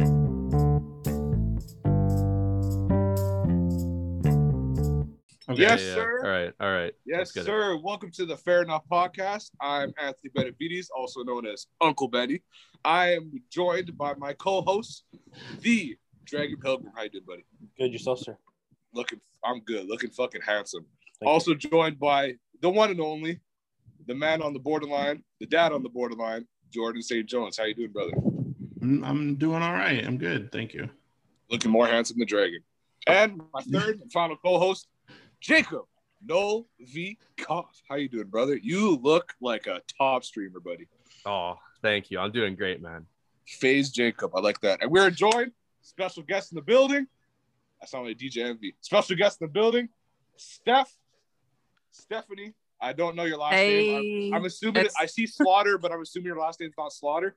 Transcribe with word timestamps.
Okay. 0.00 0.06
Yes, 5.62 5.80
Yeah, 5.80 5.86
yeah. 5.86 5.94
sir. 5.94 6.20
All 6.24 6.30
right, 6.30 6.52
all 6.60 6.70
right. 6.72 6.92
Yes, 7.04 7.18
Let's 7.18 7.36
it. 7.38 7.44
sir. 7.46 7.76
Welcome 7.82 8.12
to 8.12 8.24
the 8.26 8.36
Fair 8.36 8.62
Enough 8.62 8.84
Podcast. 8.90 9.50
I'm 9.60 9.92
Anthony 9.98 10.30
Benavides, 10.34 10.88
also 10.96 11.24
known 11.24 11.46
as 11.46 11.66
Uncle 11.80 12.06
Benny. 12.06 12.42
I 12.84 13.14
am 13.14 13.32
joined 13.50 13.96
by 13.98 14.14
my 14.14 14.34
co-host, 14.34 15.04
the 15.62 15.96
Dragon 16.26 16.58
Pilgrim. 16.62 16.92
How 16.94 17.02
you 17.02 17.10
doing, 17.10 17.24
buddy? 17.26 17.44
Good 17.76 17.92
yourself, 17.92 18.20
sir. 18.20 18.38
Looking, 18.94 19.20
I'm 19.44 19.60
good. 19.60 19.88
Looking 19.88 20.10
fucking 20.10 20.42
handsome. 20.42 20.86
Thank 21.18 21.28
also 21.28 21.54
joined 21.54 21.98
by 21.98 22.34
the 22.60 22.70
one 22.70 22.90
and 22.90 23.00
only, 23.00 23.40
the 24.06 24.14
man 24.14 24.42
on 24.42 24.52
the 24.52 24.60
borderline, 24.60 25.24
the 25.40 25.46
dad 25.46 25.72
on 25.72 25.82
the 25.82 25.88
borderline, 25.88 26.46
Jordan 26.72 27.02
St. 27.02 27.26
Jones. 27.26 27.58
How 27.58 27.64
you 27.64 27.74
doing, 27.74 27.90
brother? 27.90 28.12
I'm, 28.80 29.04
I'm 29.04 29.34
doing 29.36 29.62
all 29.62 29.72
right. 29.72 30.04
I'm 30.04 30.18
good. 30.18 30.52
Thank 30.52 30.74
you. 30.74 30.88
Looking 31.50 31.70
more 31.70 31.86
handsome 31.86 32.18
than 32.18 32.28
Dragon. 32.28 32.60
And 33.06 33.40
my 33.54 33.62
third 33.62 34.00
and 34.00 34.12
final 34.12 34.36
co-host, 34.36 34.86
Jacob 35.40 35.82
No 36.24 36.66
V 36.80 37.18
Koff. 37.38 37.80
How 37.88 37.96
you 37.96 38.08
doing, 38.08 38.26
brother? 38.26 38.56
You 38.56 38.96
look 38.96 39.34
like 39.40 39.66
a 39.66 39.80
top 39.98 40.24
streamer, 40.24 40.60
buddy. 40.60 40.88
Oh, 41.24 41.54
thank 41.82 42.10
you. 42.10 42.18
I'm 42.18 42.32
doing 42.32 42.54
great, 42.54 42.82
man. 42.82 43.06
FaZe 43.46 43.90
Jacob. 43.90 44.32
I 44.36 44.40
like 44.40 44.60
that. 44.60 44.82
And 44.82 44.90
we're 44.90 45.10
joined, 45.10 45.52
special 45.80 46.22
guest 46.22 46.52
in 46.52 46.56
the 46.56 46.62
building. 46.62 47.06
I 47.82 47.86
sound 47.86 48.06
like 48.06 48.18
DJ 48.18 48.44
Envy. 48.44 48.74
Special 48.80 49.16
guest 49.16 49.40
in 49.40 49.46
the 49.46 49.52
building, 49.52 49.88
Steph, 50.36 50.92
Stephanie. 51.92 52.54
I 52.80 52.92
don't 52.92 53.16
know 53.16 53.24
your 53.24 53.38
last 53.38 53.52
name. 53.54 54.32
I'm, 54.34 54.40
I'm 54.40 54.44
assuming 54.44 54.76
it's- 54.82 54.94
I 55.00 55.06
see 55.06 55.26
Slaughter, 55.26 55.78
but 55.78 55.92
I'm 55.92 56.00
assuming 56.02 56.26
your 56.26 56.38
last 56.38 56.60
name's 56.60 56.74
not 56.76 56.92
Slaughter. 56.92 57.36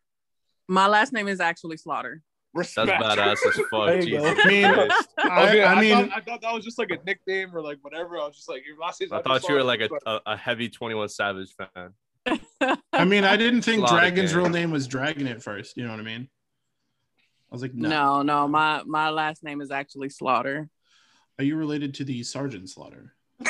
My 0.71 0.87
last 0.87 1.11
name 1.13 1.27
is 1.27 1.39
actually 1.39 1.77
Slaughter. 1.77 2.21
Respect. 2.53 2.87
That's 2.87 3.15
badass 3.15 3.47
as 3.47 3.55
fuck. 3.69 3.87
There 3.87 4.01
you 4.01 4.19
go. 4.19 4.33
Jesus 4.33 4.43
I 4.43 4.47
mean, 4.47 4.65
I, 5.31 5.47
Okay, 5.47 5.63
I 5.63 5.73
I, 5.73 5.81
mean, 5.81 6.09
thought, 6.09 6.17
I 6.17 6.21
thought 6.21 6.41
that 6.41 6.53
was 6.53 6.65
just 6.65 6.77
like 6.79 6.89
a 6.91 6.97
nickname 7.05 7.55
or 7.55 7.61
like 7.61 7.77
whatever. 7.81 8.17
I 8.17 8.25
was 8.25 8.35
just 8.35 8.49
like, 8.49 8.65
your 8.65 8.77
last 8.77 8.99
name's 8.99 9.13
I 9.13 9.21
thought 9.21 9.47
you 9.47 9.55
were 9.55 9.63
like 9.63 9.81
a, 9.81 9.89
a, 10.09 10.21
a 10.27 10.37
heavy 10.37 10.69
21 10.69 11.09
Savage 11.09 11.49
fan. 11.55 11.93
I 12.93 13.05
mean, 13.05 13.23
I 13.23 13.37
didn't 13.37 13.61
think 13.63 13.79
Slaughter 13.79 13.95
Dragon's 13.95 14.31
King. 14.31 14.39
real 14.39 14.49
name 14.49 14.71
was 14.71 14.87
Dragon 14.87 15.27
at 15.27 15.41
first. 15.41 15.77
You 15.77 15.83
know 15.85 15.91
what 15.91 15.99
I 15.99 16.03
mean? 16.03 16.29
I 17.51 17.55
was 17.55 17.61
like, 17.61 17.73
no. 17.73 17.89
No. 17.89 18.21
no, 18.21 18.47
my 18.47 18.83
my 18.85 19.09
last 19.09 19.43
name 19.43 19.61
is 19.61 19.71
actually 19.71 20.09
Slaughter. 20.09 20.69
Are 21.37 21.43
you 21.43 21.55
related 21.55 21.95
to 21.95 22.03
the 22.05 22.23
Sergeant 22.23 22.69
Slaughter? 22.69 23.13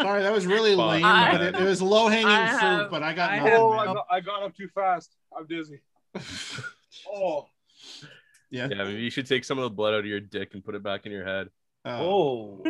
Sorry, 0.00 0.22
that 0.22 0.32
was 0.32 0.46
really 0.46 0.76
Fuck, 0.76 0.90
lame. 0.90 1.04
I- 1.04 1.32
but 1.32 1.40
it, 1.42 1.54
it 1.56 1.64
was 1.64 1.82
low 1.82 2.08
hanging 2.08 2.26
fruit, 2.26 2.60
have- 2.60 2.90
but 2.90 3.02
I 3.02 3.12
got 3.12 3.30
I 3.30 3.36
have 3.36 3.58
Oh. 3.60 3.72
I 3.72 3.84
got, 3.86 4.06
I 4.10 4.20
got 4.20 4.42
up 4.42 4.54
too 4.56 4.68
fast. 4.74 5.16
I'm 5.36 5.46
dizzy. 5.46 5.80
Oh, 7.10 7.46
yeah. 8.50 8.66
Yeah, 8.70 8.84
maybe 8.84 9.00
you 9.00 9.10
should 9.10 9.26
take 9.26 9.44
some 9.44 9.56
of 9.58 9.62
the 9.64 9.70
blood 9.70 9.94
out 9.94 10.00
of 10.00 10.06
your 10.06 10.20
dick 10.20 10.54
and 10.54 10.64
put 10.64 10.74
it 10.74 10.82
back 10.82 11.06
in 11.06 11.12
your 11.12 11.24
head. 11.24 11.48
Uh, 11.84 11.98
Whoa. 12.00 12.64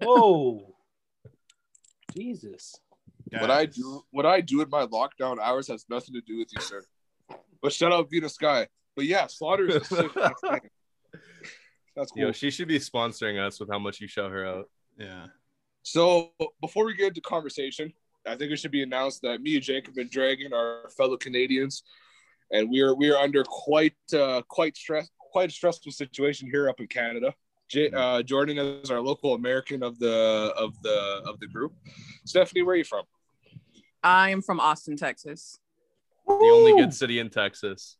Whoa. 0.00 0.74
Jesus. 2.14 2.74
what 3.30 3.50
I 3.50 3.66
do, 3.66 4.02
what 4.10 4.26
I 4.26 4.40
do 4.40 4.60
in 4.60 4.68
my 4.68 4.86
lockdown 4.86 5.38
hours 5.40 5.68
has 5.68 5.86
nothing 5.88 6.14
to 6.14 6.20
do 6.20 6.38
with 6.38 6.48
you, 6.52 6.60
sir. 6.60 6.84
But 7.62 7.72
shout 7.72 7.92
out 7.92 8.08
Vita 8.12 8.28
Sky. 8.28 8.66
But 8.94 9.06
yeah, 9.06 9.26
Slaughter 9.26 9.66
is 9.68 9.76
a 9.76 9.84
sick. 9.84 10.10
That's 11.96 12.10
cool. 12.12 12.22
Yo, 12.24 12.32
she 12.32 12.50
should 12.50 12.68
be 12.68 12.78
sponsoring 12.78 13.40
us 13.44 13.58
with 13.58 13.70
how 13.70 13.78
much 13.78 14.00
you 14.00 14.08
shout 14.08 14.30
her 14.32 14.46
out. 14.46 14.70
Yeah. 14.98 15.26
So 15.82 16.30
before 16.60 16.86
we 16.86 16.94
get 16.94 17.08
into 17.08 17.20
conversation, 17.20 17.92
I 18.26 18.36
think 18.36 18.52
it 18.52 18.58
should 18.58 18.70
be 18.70 18.82
announced 18.82 19.22
that 19.22 19.42
me, 19.42 19.56
and 19.56 19.64
Jacob, 19.64 19.96
and 19.98 20.10
Dragon 20.10 20.52
are 20.52 20.88
fellow 20.96 21.16
Canadians, 21.16 21.82
and 22.52 22.70
we 22.70 22.80
are 22.80 22.94
we 22.94 23.10
are 23.10 23.16
under 23.16 23.42
quite 23.44 23.96
uh, 24.14 24.42
quite 24.48 24.76
stress 24.76 25.10
quite 25.18 25.50
a 25.50 25.52
stressful 25.52 25.90
situation 25.92 26.48
here 26.50 26.68
up 26.68 26.78
in 26.78 26.86
Canada. 26.86 27.34
J- 27.68 27.90
uh, 27.90 28.22
Jordan 28.22 28.58
is 28.58 28.90
our 28.90 29.00
local 29.00 29.34
American 29.34 29.82
of 29.82 29.98
the 29.98 30.52
of 30.56 30.80
the 30.82 31.22
of 31.26 31.40
the 31.40 31.46
group. 31.46 31.72
Stephanie, 32.24 32.62
where 32.62 32.74
are 32.74 32.78
you 32.78 32.84
from? 32.84 33.04
I 34.02 34.30
am 34.30 34.42
from 34.42 34.60
Austin, 34.60 34.96
Texas. 34.96 35.58
The 36.26 36.50
only 36.52 36.80
good 36.80 36.94
city 36.94 37.18
in 37.18 37.30
Texas. 37.30 37.96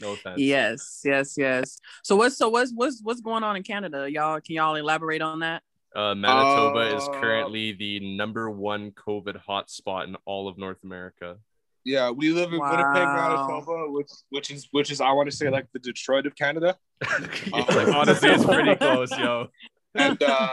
No 0.00 0.12
offense. 0.12 0.38
yes, 0.38 1.02
yes, 1.04 1.34
yes. 1.36 1.78
So 2.02 2.16
what's 2.16 2.36
so 2.36 2.48
what's 2.48 2.72
what's 2.74 3.00
what's 3.02 3.20
going 3.20 3.44
on 3.44 3.56
in 3.56 3.62
Canada? 3.62 4.10
Y'all 4.10 4.40
can 4.40 4.54
y'all 4.54 4.74
elaborate 4.76 5.22
on 5.22 5.40
that? 5.40 5.62
Uh, 5.94 6.14
Manitoba 6.14 6.96
is 6.96 7.02
Uh, 7.02 7.20
currently 7.20 7.72
the 7.72 8.16
number 8.16 8.48
one 8.50 8.92
COVID 8.92 9.40
hotspot 9.48 10.06
in 10.06 10.16
all 10.24 10.46
of 10.48 10.56
North 10.56 10.78
America. 10.84 11.36
Yeah, 11.84 12.10
we 12.10 12.30
live 12.30 12.52
in 12.52 12.60
Winnipeg, 12.60 13.08
Manitoba, 13.08 13.90
which 13.90 14.10
which 14.28 14.50
is 14.50 14.68
which 14.70 14.90
is 14.90 15.00
I 15.00 15.12
want 15.12 15.30
to 15.30 15.36
say 15.36 15.48
like 15.50 15.66
the 15.72 15.78
Detroit 15.80 16.26
of 16.26 16.36
Canada. 16.36 16.76
like, 17.52 17.88
honestly, 17.88 18.28
it's 18.28 18.44
pretty 18.44 18.76
close, 18.76 19.10
yo. 19.18 19.48
and 19.94 20.22
uh 20.22 20.48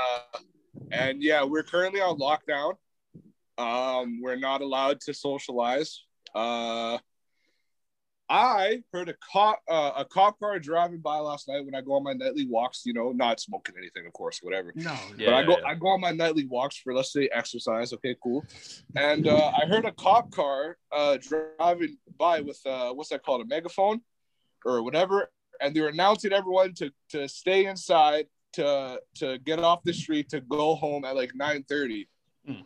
and 0.91 1.21
yeah 1.21 1.43
we're 1.43 1.63
currently 1.63 1.99
on 2.01 2.17
lockdown 2.17 2.73
um 3.57 4.19
we're 4.21 4.35
not 4.35 4.61
allowed 4.61 4.99
to 5.01 5.13
socialize 5.13 6.03
uh 6.35 6.97
i 8.29 8.81
heard 8.93 9.07
a 9.09 9.15
cop 9.31 9.61
uh, 9.69 9.91
a 9.97 10.03
cop 10.05 10.37
car 10.39 10.59
driving 10.59 10.99
by 10.99 11.17
last 11.17 11.47
night 11.47 11.63
when 11.65 11.73
i 11.75 11.81
go 11.81 11.93
on 11.93 12.03
my 12.03 12.13
nightly 12.13 12.45
walks 12.47 12.83
you 12.85 12.93
know 12.93 13.11
not 13.11 13.39
smoking 13.39 13.75
anything 13.77 14.05
of 14.05 14.13
course 14.13 14.39
whatever 14.41 14.73
No. 14.75 14.95
Yeah. 15.17 15.27
but 15.27 15.33
I 15.33 15.43
go 15.43 15.55
I 15.65 15.75
go 15.75 15.87
on 15.87 16.01
my 16.01 16.11
nightly 16.11 16.45
walks 16.45 16.77
for 16.77 16.93
let's 16.93 17.13
say 17.13 17.29
exercise. 17.33 17.93
Okay, 17.93 18.15
cool. 18.21 18.45
And 18.95 19.27
uh, 19.27 19.51
I 19.61 19.65
heard 19.65 19.85
a 19.85 19.91
cop 19.91 20.31
car 20.31 20.77
uh, 20.91 21.17
driving 21.21 21.97
by 22.17 22.41
with 22.41 22.59
uh, 22.65 22.91
what's 22.93 23.09
that 23.09 23.23
called 23.23 23.41
a 23.41 23.45
megaphone 23.45 24.01
or 24.65 24.81
whatever, 24.83 25.29
and 25.61 25.73
they 25.75 25.81
were 25.81 25.87
announcing 25.89 26.33
everyone 26.33 26.73
to 26.75 26.91
to 27.09 27.27
stay 27.27 27.65
inside, 27.65 28.25
to 28.53 28.99
to 29.15 29.37
get 29.39 29.59
off 29.59 29.83
the 29.83 29.93
street, 29.93 30.29
to 30.29 30.41
go 30.41 30.75
home 30.75 31.05
at 31.05 31.15
like 31.15 31.31
nine 31.35 31.63
thirty. 31.63 32.09
Hmm. 32.45 32.61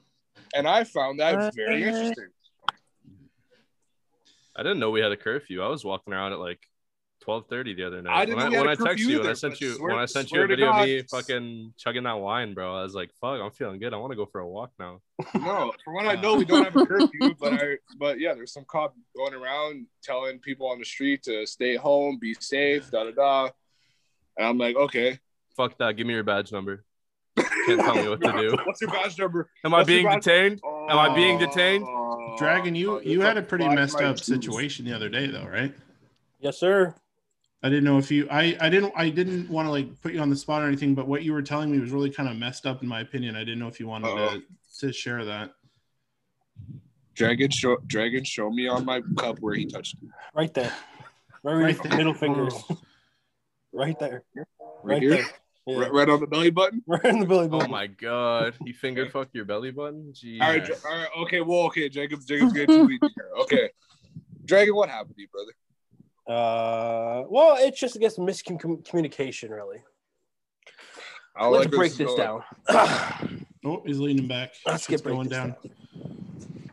And 0.55 0.67
I 0.67 0.83
found 0.83 1.19
that 1.19 1.53
very 1.55 1.83
Uh, 1.83 1.87
interesting. 1.87 2.29
I 4.55 4.63
didn't 4.63 4.79
know 4.79 4.89
we 4.91 5.01
had 5.01 5.11
a 5.11 5.17
curfew. 5.17 5.61
I 5.61 5.67
was 5.67 5.83
walking 5.85 6.13
around 6.13 6.33
at 6.33 6.39
like 6.39 6.59
twelve 7.21 7.45
thirty 7.49 7.73
the 7.73 7.85
other 7.85 8.01
night. 8.01 8.15
I 8.17 8.25
didn't 8.25 8.37
when 8.37 8.55
I, 8.55 8.59
when 8.59 8.67
I 8.69 8.75
text 8.75 9.03
you, 9.03 9.19
when 9.19 9.29
I 9.29 9.33
sent 9.33 9.61
you, 9.61 9.73
swear- 9.75 9.91
when 9.91 9.99
I 9.99 10.05
sent 10.05 10.31
you 10.31 10.41
a 10.41 10.47
video 10.47 10.71
of 10.71 10.85
me 10.85 11.03
fucking 11.03 11.73
chugging 11.77 12.03
that 12.03 12.13
wine, 12.19 12.53
bro, 12.53 12.75
I 12.79 12.83
was 12.83 12.93
like, 12.95 13.11
"Fuck, 13.21 13.39
I'm 13.41 13.51
feeling 13.51 13.79
good. 13.79 13.93
I 13.93 13.97
want 13.97 14.11
to 14.11 14.15
go 14.17 14.25
for 14.25 14.41
a 14.41 14.47
walk 14.47 14.71
now." 14.79 14.99
No, 15.35 15.71
from 15.85 15.93
what 15.93 16.05
I 16.07 16.15
know, 16.19 16.35
we 16.35 16.45
don't 16.45 16.63
have 16.65 16.75
a 16.75 16.85
curfew, 16.85 17.35
but 17.39 17.53
I 17.53 17.77
but 17.97 18.19
yeah, 18.19 18.33
there's 18.33 18.51
some 18.51 18.65
cop 18.67 18.95
going 19.15 19.33
around 19.33 19.85
telling 20.03 20.39
people 20.39 20.67
on 20.67 20.79
the 20.79 20.85
street 20.85 21.23
to 21.23 21.45
stay 21.45 21.75
home, 21.75 22.17
be 22.19 22.33
safe, 22.39 22.89
da 22.91 23.03
da 23.05 23.11
da. 23.11 23.49
And 24.37 24.47
I'm 24.47 24.57
like, 24.57 24.75
okay. 24.75 25.19
Fuck 25.55 25.77
that. 25.77 25.95
Give 25.97 26.07
me 26.07 26.13
your 26.13 26.23
badge 26.23 26.51
number. 26.51 26.83
Can't 27.37 27.79
tell 27.81 27.95
me 27.95 28.07
what 28.09 28.21
to 28.21 28.31
do. 28.37 28.57
What's 28.65 28.81
your 28.81 28.89
badge 28.89 29.17
number? 29.19 29.49
Am 29.63 29.73
I 29.73 29.77
What's 29.79 29.89
your 29.89 29.97
being 29.97 30.07
badge- 30.07 30.23
detained? 30.23 30.61
Am 30.89 30.97
I 30.97 31.13
being 31.13 31.37
detained? 31.37 31.83
Oh. 31.87 32.00
Oh, 32.23 32.37
Dragon, 32.37 32.75
you 32.75 32.97
oh, 32.97 32.99
you 33.01 33.21
had 33.21 33.37
a 33.37 33.41
pretty 33.41 33.67
messed 33.67 33.97
up 34.01 34.17
twos. 34.17 34.25
situation 34.25 34.85
the 34.85 34.93
other 34.93 35.09
day, 35.09 35.27
though, 35.27 35.45
right? 35.45 35.73
Yes, 36.39 36.57
sir. 36.59 36.93
I 37.63 37.69
didn't 37.69 37.83
know 37.83 37.97
if 37.97 38.09
you 38.11 38.27
I 38.31 38.57
I 38.59 38.69
didn't 38.69 38.93
I 38.95 39.09
didn't 39.09 39.49
want 39.49 39.67
to 39.67 39.71
like 39.71 40.01
put 40.01 40.13
you 40.13 40.19
on 40.19 40.29
the 40.29 40.35
spot 40.35 40.63
or 40.63 40.67
anything, 40.67 40.95
but 40.95 41.07
what 41.07 41.23
you 41.23 41.33
were 41.33 41.41
telling 41.43 41.71
me 41.71 41.79
was 41.79 41.91
really 41.91 42.09
kind 42.09 42.27
of 42.29 42.35
messed 42.37 42.65
up 42.65 42.81
in 42.81 42.87
my 42.87 43.01
opinion. 43.01 43.35
I 43.35 43.39
didn't 43.39 43.59
know 43.59 43.67
if 43.67 43.79
you 43.79 43.87
wanted 43.87 44.07
Uh-oh. 44.07 44.39
to, 44.79 44.87
to 44.87 44.93
share 44.93 45.23
that. 45.25 45.51
Dragon, 47.13 47.51
show 47.51 47.77
Dragon, 47.87 48.23
show 48.23 48.49
me 48.49 48.67
on 48.67 48.83
my 48.85 49.01
cup 49.17 49.37
where 49.39 49.53
he 49.53 49.65
touched 49.65 50.01
me. 50.01 50.09
Oh. 50.11 50.17
Right 50.33 50.53
there. 50.53 50.73
Right, 51.43 51.53
Right 51.55 51.77
there. 51.81 51.89
there. 51.89 51.97
Middle 51.97 52.13
fingers. 52.15 52.53
right 53.73 53.97
there. 53.99 54.23
Right, 54.35 54.45
Right, 54.83 55.01
here, 55.01 55.11
there. 55.11 55.25
Yeah. 55.67 55.79
right, 55.79 55.93
right 55.93 56.09
on 56.09 56.19
the 56.19 56.27
belly 56.27 56.49
button. 56.49 56.81
Right 56.87 57.05
on 57.05 57.19
the 57.19 57.25
belly 57.25 57.47
button. 57.47 57.67
Oh 57.67 57.71
my 57.71 57.87
god. 57.87 58.55
You 58.63 58.73
finger 58.73 59.07
fucked 59.09 59.35
your 59.35 59.45
belly 59.45 59.71
button? 59.71 60.11
Jeez. 60.13 60.41
All 60.41 60.49
right, 60.49 60.69
all 60.69 60.97
right, 60.97 61.09
okay, 61.19 61.41
well, 61.41 61.59
okay, 61.65 61.87
Jacob, 61.87 62.21
Jacob's 62.25 62.53
getting 62.53 62.75
too 62.75 62.83
lead 62.85 62.99
here. 63.01 63.29
Okay, 63.41 63.69
Dragon, 64.45 64.75
what 64.75 64.89
happened 64.89 65.15
to 65.15 65.21
you, 65.21 65.27
brother? 65.27 65.51
Uh, 66.27 67.25
well, 67.29 67.57
it's 67.59 67.79
just 67.79 67.95
I 67.95 67.99
guess 67.99 68.17
miscommunication, 68.17 69.49
really. 69.51 69.83
I 71.35 71.47
Let's 71.47 71.65
like 71.65 71.73
break 71.73 71.91
is 71.91 71.97
this 71.97 72.13
down. 72.15 72.43
Oh, 73.63 73.83
he's 73.85 73.99
leaning 73.99 74.27
back. 74.27 74.53
Let's 74.65 74.85
Shit's 74.85 75.01
get 75.03 75.11
going 75.11 75.29
this 75.29 75.37
down. 75.37 75.55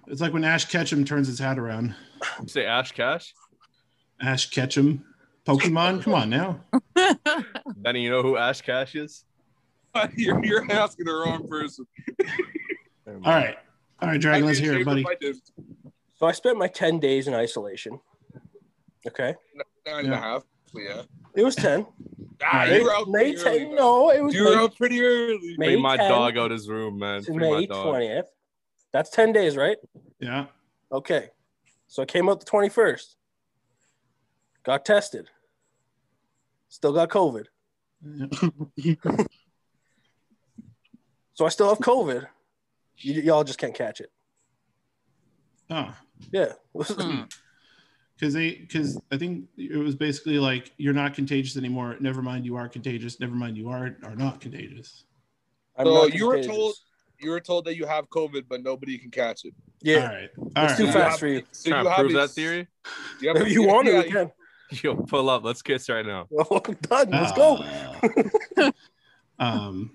It's 0.06 0.20
like 0.20 0.32
when 0.32 0.44
Ash 0.44 0.64
Ketchum 0.64 1.04
turns 1.04 1.26
his 1.26 1.38
hat 1.38 1.58
around. 1.58 1.94
You 2.40 2.48
say 2.48 2.64
Ash 2.64 2.92
Cash? 2.92 3.34
Ash 4.20 4.48
Ketchum, 4.50 5.04
Pokemon. 5.48 6.02
Come 6.02 6.14
on 6.14 6.28
now. 6.30 6.60
Benny, 7.76 8.02
you 8.02 8.10
know 8.10 8.22
who 8.22 8.36
Ash 8.36 8.60
Cash 8.60 8.94
is? 8.94 9.24
you're, 10.16 10.44
you're 10.44 10.70
asking 10.70 11.06
the 11.06 11.12
wrong 11.14 11.48
person. 11.48 11.86
All 13.06 13.14
right, 13.32 13.56
all 14.00 14.08
right, 14.10 14.20
Dragon. 14.20 14.46
Let's 14.46 14.58
hear 14.58 14.78
it, 14.78 14.84
buddy. 14.84 15.00
if 15.00 15.06
I 15.06 15.14
didn't. 15.14 15.50
So 16.14 16.26
I 16.26 16.32
spent 16.32 16.58
my 16.58 16.68
10 16.68 16.98
days 17.00 17.26
in 17.28 17.34
isolation. 17.34 17.98
Okay. 19.06 19.34
Nine 19.86 20.04
and 20.04 20.08
a 20.08 20.10
Yeah. 20.10 20.20
half. 20.20 20.42
Yeah. 20.74 21.02
It 21.34 21.42
was 21.44 21.54
10. 21.56 21.86
Ah, 22.40 22.66
May- 22.68 22.76
you 22.78 22.84
were 22.84 22.92
out 22.94 23.08
May 23.08 23.34
10. 23.34 23.46
early. 23.48 23.64
No, 23.74 24.10
it 24.12 24.22
was 24.22 24.32
You 24.32 24.44
were 24.44 24.50
May, 24.54 24.62
out 24.62 24.76
pretty 24.76 25.02
early. 25.02 25.56
May 25.58 25.72
Free 25.74 25.82
my 25.82 25.96
10 25.96 26.08
dog 26.08 26.38
out 26.38 26.52
his 26.52 26.68
room, 26.68 26.96
man. 26.96 27.20
to 27.24 27.32
my 27.32 27.38
May 27.40 27.66
dog. 27.66 27.86
20th. 27.96 28.26
That's 28.92 29.10
10 29.10 29.32
days, 29.32 29.56
right? 29.56 29.76
Yeah. 30.20 30.46
Okay. 30.92 31.30
So 31.88 32.02
I 32.02 32.06
came 32.06 32.28
up 32.28 32.38
the 32.38 32.46
21st. 32.46 33.16
Got 34.62 34.84
tested. 34.84 35.28
Still 36.68 36.92
got 36.92 37.08
COVID. 37.10 37.44
So 41.34 41.46
I 41.46 41.50
still 41.50 41.68
have 41.68 41.78
COVID. 41.78 42.22
Y- 43.04 43.12
y'all 43.22 43.44
just 43.44 43.58
can't 43.60 43.74
catch 43.74 44.00
it. 44.00 44.10
Oh, 45.70 45.94
Yeah. 46.32 46.52
Hmm. 46.74 47.22
because 48.16 48.34
they 48.34 48.54
because 48.54 49.00
I 49.12 49.16
think 49.18 49.44
it 49.56 49.76
was 49.76 49.94
basically 49.94 50.38
like 50.40 50.72
you're 50.78 50.92
not 50.94 51.14
contagious 51.14 51.56
anymore. 51.56 51.96
Never 52.00 52.22
mind, 52.22 52.44
you 52.44 52.56
are 52.56 52.68
contagious. 52.68 53.20
Never 53.20 53.34
mind, 53.36 53.56
you 53.56 53.68
are 53.68 53.96
are 54.02 54.16
not 54.16 54.40
contagious. 54.40 55.04
I'm 55.76 55.86
So 55.86 55.94
not 55.94 56.14
you 56.14 56.26
were 56.26 56.34
contagious. 56.34 56.56
told 56.56 56.74
you 57.20 57.30
were 57.30 57.40
told 57.40 57.64
that 57.66 57.76
you 57.76 57.86
have 57.86 58.08
COVID, 58.10 58.46
but 58.48 58.62
nobody 58.64 58.98
can 58.98 59.10
catch 59.12 59.44
it. 59.44 59.54
Yeah. 59.80 59.98
All 59.98 60.06
right. 60.08 60.28
All 60.38 60.46
It's 60.48 60.56
right. 60.56 60.76
too 60.76 60.86
You 60.86 60.92
fast 60.92 61.10
have- 61.10 61.18
for 61.20 61.26
you. 61.28 61.42
So 61.52 61.70
Trying 61.70 61.80
you 61.80 61.84
to 61.84 61.90
have 61.90 62.00
prove 62.00 62.12
that 62.14 62.22
ex- 62.24 62.34
theory? 62.34 62.66
Yeah, 63.20 63.32
If 63.36 63.48
you 63.52 63.62
want 63.64 63.86
yeah, 63.86 63.92
to, 64.02 64.08
we 64.08 64.12
can. 64.12 64.32
Yo, 64.82 64.94
pull 64.94 65.30
up. 65.30 65.44
Let's 65.44 65.62
kiss 65.62 65.88
right 65.88 66.04
now. 66.04 66.26
Well, 66.30 66.62
I'm 66.66 66.74
done. 66.74 67.10
Let's 67.10 67.32
go. 67.32 68.72
Um, 69.40 69.92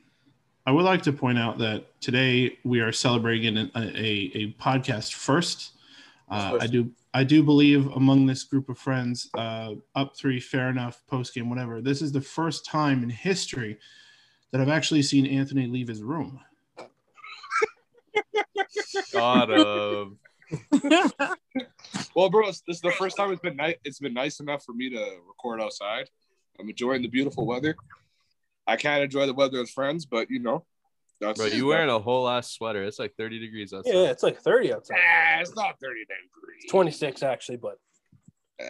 I 0.65 0.71
would 0.71 0.85
like 0.85 1.01
to 1.01 1.11
point 1.11 1.37
out 1.37 1.57
that 1.57 1.99
today 1.99 2.59
we 2.63 2.79
are 2.79 2.93
celebrating 2.93 3.57
a, 3.57 3.69
a, 3.75 4.31
a 4.33 4.53
podcast 4.53 5.15
first. 5.15 5.73
Uh, 6.31 6.59
I 6.61 6.67
do 6.67 6.89
I 7.13 7.25
do 7.25 7.43
believe 7.43 7.87
among 7.87 8.25
this 8.25 8.45
group 8.45 8.69
of 8.69 8.77
friends, 8.77 9.29
uh, 9.37 9.73
up 9.95 10.15
three, 10.15 10.39
fair 10.39 10.69
enough, 10.69 11.03
post 11.07 11.33
game, 11.33 11.49
whatever. 11.49 11.81
This 11.81 12.01
is 12.01 12.13
the 12.13 12.21
first 12.21 12.65
time 12.65 13.03
in 13.03 13.09
history 13.09 13.77
that 14.51 14.61
I've 14.61 14.69
actually 14.69 15.01
seen 15.01 15.25
Anthony 15.25 15.67
leave 15.67 15.89
his 15.89 16.01
room. 16.01 16.39
God 19.11 19.51
of. 19.51 20.13
Well, 22.15 22.29
bro, 22.29 22.47
this 22.47 22.61
is 22.67 22.81
the 22.81 22.91
first 22.91 23.17
time 23.17 23.31
it's 23.31 23.41
been 23.41 23.55
nice. 23.55 23.75
It's 23.83 24.00
been 24.00 24.13
nice 24.13 24.39
enough 24.39 24.63
for 24.63 24.73
me 24.73 24.89
to 24.91 25.17
record 25.27 25.61
outside. 25.61 26.09
I'm 26.59 26.69
enjoying 26.69 27.01
the 27.01 27.07
beautiful 27.07 27.45
weather. 27.45 27.75
I 28.67 28.75
can't 28.77 29.03
enjoy 29.03 29.25
the 29.25 29.33
weather 29.33 29.59
with 29.59 29.69
friends, 29.71 30.05
but 30.05 30.29
you 30.29 30.39
know, 30.39 30.65
that's 31.19 31.39
Bro, 31.39 31.47
you 31.47 31.65
wearing 31.67 31.89
a 31.89 32.00
whole 32.00 32.27
ass 32.29 32.51
sweater. 32.51 32.83
It's 32.83 33.00
like 33.00 33.15
30 33.17 33.39
degrees 33.39 33.73
outside. 33.73 33.94
Yeah, 33.94 34.09
it's 34.11 34.23
like 34.23 34.39
30 34.41 34.73
outside. 34.73 34.97
Ah, 35.00 35.39
it's 35.41 35.55
not 35.55 35.79
30 35.79 36.01
degrees. 36.01 36.61
It's 36.63 36.71
26 36.71 37.23
actually, 37.23 37.57
but 37.57 37.77
Ah. 38.61 38.65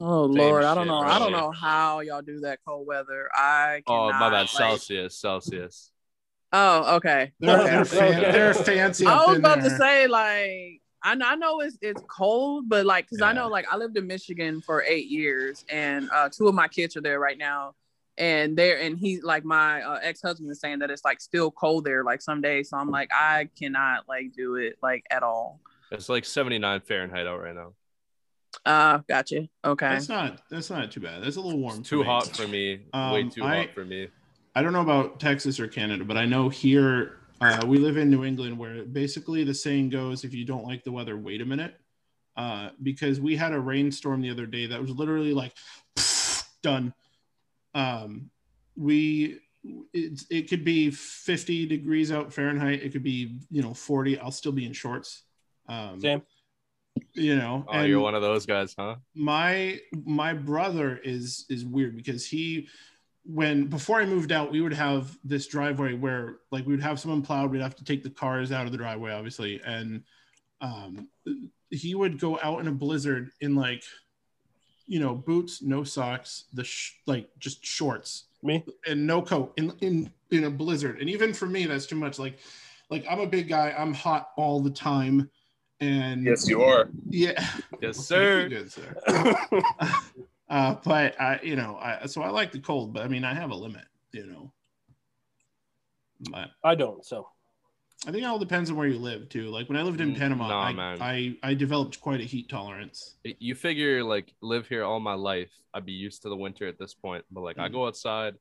Oh 0.00 0.26
Famous 0.28 0.42
Lord, 0.42 0.64
I 0.64 0.74
don't 0.74 0.86
know. 0.86 1.00
bro. 1.00 1.08
I 1.10 1.18
don't 1.18 1.32
know 1.32 1.50
how 1.52 2.00
y'all 2.00 2.22
do 2.22 2.40
that 2.40 2.58
cold 2.66 2.86
weather. 2.86 3.28
I 3.34 3.82
Oh, 3.86 4.08
cannot, 4.08 4.20
my 4.20 4.30
bad. 4.30 4.40
like- 4.40 4.48
Celsius. 4.48 5.16
Celsius. 5.18 5.90
Oh, 6.52 6.96
okay. 6.96 7.32
They're, 7.40 7.58
Okay. 7.60 7.70
they're, 7.70 7.84
fan- 7.84 8.20
they're 8.32 8.54
fancy. 8.54 9.06
I 9.06 9.24
was 9.24 9.36
in 9.36 9.40
about 9.40 9.62
to 9.62 9.70
say 9.70 10.06
like 10.06 10.81
I 11.04 11.14
know, 11.14 11.26
I 11.26 11.34
know 11.36 11.60
it's 11.60 11.76
it's 11.80 12.02
cold, 12.08 12.68
but 12.68 12.86
like 12.86 13.06
because 13.06 13.22
I 13.22 13.32
know 13.32 13.48
like 13.48 13.66
I 13.72 13.76
lived 13.76 13.96
in 13.96 14.06
Michigan 14.06 14.60
for 14.60 14.82
eight 14.82 15.08
years, 15.08 15.64
and 15.68 16.08
uh, 16.12 16.28
two 16.30 16.48
of 16.48 16.54
my 16.54 16.68
kids 16.68 16.96
are 16.96 17.00
there 17.00 17.18
right 17.18 17.36
now, 17.38 17.74
and 18.18 18.56
they're 18.56 18.78
and 18.80 18.98
he 18.98 19.20
like 19.20 19.44
my 19.44 19.82
uh, 19.82 19.98
ex 20.02 20.22
husband 20.22 20.50
is 20.50 20.60
saying 20.60 20.78
that 20.80 20.90
it's 20.90 21.04
like 21.04 21.20
still 21.20 21.50
cold 21.50 21.84
there 21.84 22.04
like 22.04 22.22
some 22.22 22.40
days, 22.40 22.70
so 22.70 22.76
I'm 22.76 22.90
like 22.90 23.10
I 23.12 23.48
cannot 23.58 24.08
like 24.08 24.32
do 24.36 24.54
it 24.56 24.76
like 24.82 25.04
at 25.10 25.22
all. 25.22 25.60
It's 25.90 26.08
like 26.08 26.24
79 26.24 26.80
Fahrenheit 26.82 27.26
out 27.26 27.42
right 27.42 27.54
now. 27.54 27.72
Uh, 28.64 28.98
gotcha. 29.08 29.48
Okay. 29.64 29.88
That's 29.88 30.08
not 30.08 30.42
that's 30.50 30.70
not 30.70 30.90
too 30.92 31.00
bad. 31.00 31.22
That's 31.22 31.36
a 31.36 31.40
little 31.40 31.58
warm. 31.58 31.80
It's 31.80 31.88
too 31.88 32.00
me. 32.00 32.04
hot 32.04 32.28
for 32.28 32.46
me. 32.46 32.76
Way 32.94 33.22
Um, 33.22 33.30
too 33.30 33.42
I- 33.44 33.56
hot 33.56 33.74
for 33.74 33.84
me. 33.84 34.08
I 34.54 34.60
don't 34.62 34.74
know 34.74 34.82
about 34.82 35.18
Texas 35.18 35.58
or 35.58 35.66
Canada, 35.66 36.04
but 36.04 36.18
I 36.18 36.26
know 36.26 36.50
here 36.50 37.20
uh, 37.42 37.66
we 37.66 37.78
live 37.78 37.96
in 37.96 38.10
New 38.10 38.24
England 38.24 38.58
where 38.58 38.84
basically 38.84 39.44
the 39.44 39.54
saying 39.54 39.90
goes, 39.90 40.24
if 40.24 40.32
you 40.34 40.44
don't 40.44 40.64
like 40.64 40.84
the 40.84 40.92
weather, 40.92 41.16
wait 41.16 41.40
a 41.40 41.44
minute. 41.44 41.74
Uh, 42.36 42.70
because 42.82 43.20
we 43.20 43.36
had 43.36 43.52
a 43.52 43.60
rainstorm 43.60 44.22
the 44.22 44.30
other 44.30 44.46
day 44.46 44.66
that 44.66 44.80
was 44.80 44.90
literally 44.90 45.34
like 45.34 45.52
done. 46.62 46.94
Um, 47.74 48.30
we 48.76 49.38
it, 49.92 50.22
it 50.30 50.48
could 50.48 50.64
be 50.64 50.90
50 50.90 51.66
degrees 51.66 52.10
out 52.10 52.32
Fahrenheit. 52.32 52.82
It 52.82 52.92
could 52.92 53.02
be, 53.02 53.38
you 53.50 53.62
know, 53.62 53.74
40. 53.74 54.18
I'll 54.18 54.30
still 54.30 54.52
be 54.52 54.64
in 54.64 54.72
shorts. 54.72 55.22
Um, 55.68 56.00
Sam. 56.00 56.22
you 57.12 57.36
know, 57.36 57.64
Oh, 57.68 57.82
you're 57.82 58.00
one 58.00 58.14
of 58.14 58.22
those 58.22 58.46
guys, 58.46 58.74
huh? 58.78 58.96
my 59.14 59.78
my 60.04 60.32
brother 60.32 60.96
is 61.04 61.46
is 61.48 61.64
weird 61.64 61.96
because 61.96 62.26
he 62.26 62.68
when 63.24 63.66
before 63.66 64.00
I 64.00 64.06
moved 64.06 64.32
out, 64.32 64.50
we 64.50 64.60
would 64.60 64.72
have 64.72 65.16
this 65.24 65.46
driveway 65.46 65.94
where 65.94 66.36
like 66.50 66.66
we 66.66 66.72
would 66.72 66.82
have 66.82 66.98
someone 66.98 67.22
plowed, 67.22 67.50
we'd 67.50 67.62
have 67.62 67.76
to 67.76 67.84
take 67.84 68.02
the 68.02 68.10
cars 68.10 68.50
out 68.52 68.66
of 68.66 68.72
the 68.72 68.78
driveway, 68.78 69.12
obviously, 69.12 69.60
and 69.64 70.02
um, 70.60 71.08
he 71.70 71.94
would 71.94 72.18
go 72.18 72.38
out 72.42 72.60
in 72.60 72.68
a 72.68 72.72
blizzard 72.72 73.30
in 73.40 73.54
like 73.54 73.84
you 74.86 74.98
know 75.00 75.14
boots, 75.14 75.62
no 75.62 75.84
socks, 75.84 76.44
the 76.52 76.64
sh- 76.64 76.94
like 77.06 77.28
just 77.38 77.64
shorts 77.64 78.24
me. 78.42 78.64
and 78.86 79.06
no 79.06 79.22
coat 79.22 79.52
in 79.56 79.72
in 79.80 80.12
in 80.30 80.44
a 80.44 80.50
blizzard, 80.50 81.00
and 81.00 81.08
even 81.08 81.32
for 81.32 81.46
me, 81.46 81.66
that's 81.66 81.86
too 81.86 81.96
much. 81.96 82.18
Like 82.18 82.38
like 82.90 83.04
I'm 83.08 83.20
a 83.20 83.26
big 83.26 83.48
guy, 83.48 83.72
I'm 83.76 83.94
hot 83.94 84.30
all 84.36 84.60
the 84.60 84.70
time, 84.70 85.30
and 85.80 86.24
Yes, 86.26 86.48
you 86.48 86.62
are. 86.62 86.90
yeah, 87.08 87.46
Yes, 87.80 87.98
sir. 88.06 88.48
good 88.48 88.72
sir. 88.72 88.94
Uh, 90.52 90.76
but 90.84 91.18
I, 91.18 91.40
you 91.42 91.56
know, 91.56 91.78
I 91.80 92.04
so 92.04 92.20
I 92.20 92.28
like 92.28 92.52
the 92.52 92.60
cold, 92.60 92.92
but 92.92 93.02
I 93.04 93.08
mean, 93.08 93.24
I 93.24 93.32
have 93.32 93.50
a 93.50 93.54
limit, 93.54 93.86
you 94.12 94.26
know. 94.26 94.52
But 96.30 96.50
I 96.62 96.74
don't. 96.74 97.02
So 97.06 97.26
I 98.06 98.10
think 98.10 98.22
it 98.22 98.26
all 98.26 98.38
depends 98.38 98.68
on 98.70 98.76
where 98.76 98.86
you 98.86 98.98
live 98.98 99.30
too. 99.30 99.48
Like 99.48 99.70
when 99.70 99.78
I 99.78 99.82
lived 99.82 100.02
in 100.02 100.12
Mm, 100.12 100.18
Panama, 100.18 100.48
nah, 100.48 100.60
I, 100.66 100.72
man. 100.74 100.98
I 101.00 101.36
I 101.42 101.54
developed 101.54 102.02
quite 102.02 102.20
a 102.20 102.24
heat 102.24 102.50
tolerance. 102.50 103.16
You 103.24 103.54
figure 103.54 104.04
like 104.04 104.34
live 104.42 104.68
here 104.68 104.84
all 104.84 105.00
my 105.00 105.14
life. 105.14 105.50
I'd 105.72 105.86
be 105.86 105.92
used 105.92 106.20
to 106.24 106.28
the 106.28 106.36
winter 106.36 106.68
at 106.68 106.78
this 106.78 106.92
point. 106.92 107.24
But 107.30 107.40
like 107.40 107.58
I 107.58 107.68
Mm. 107.68 107.72
go 107.72 107.86
outside, 107.86 108.34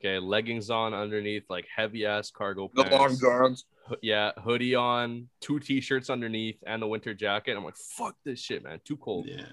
okay, 0.00 0.20
leggings 0.20 0.70
on 0.70 0.94
underneath, 0.94 1.42
like 1.50 1.66
heavy 1.74 2.06
ass 2.06 2.30
cargo 2.30 2.68
pants, 2.68 2.88
The 2.90 2.96
pants. 2.96 3.22
long 3.22 3.32
johns. 3.32 3.64
Yeah, 4.00 4.30
hoodie 4.44 4.76
on, 4.76 5.28
two 5.40 5.58
t-shirts 5.58 6.08
underneath, 6.08 6.62
and 6.64 6.80
the 6.80 6.86
winter 6.86 7.14
jacket. 7.14 7.56
I'm 7.56 7.64
like, 7.64 7.76
fuck 7.76 8.14
this 8.24 8.38
shit, 8.38 8.62
man. 8.62 8.80
Too 8.84 8.96
cold. 8.98 9.26
Yeah. 9.28 9.46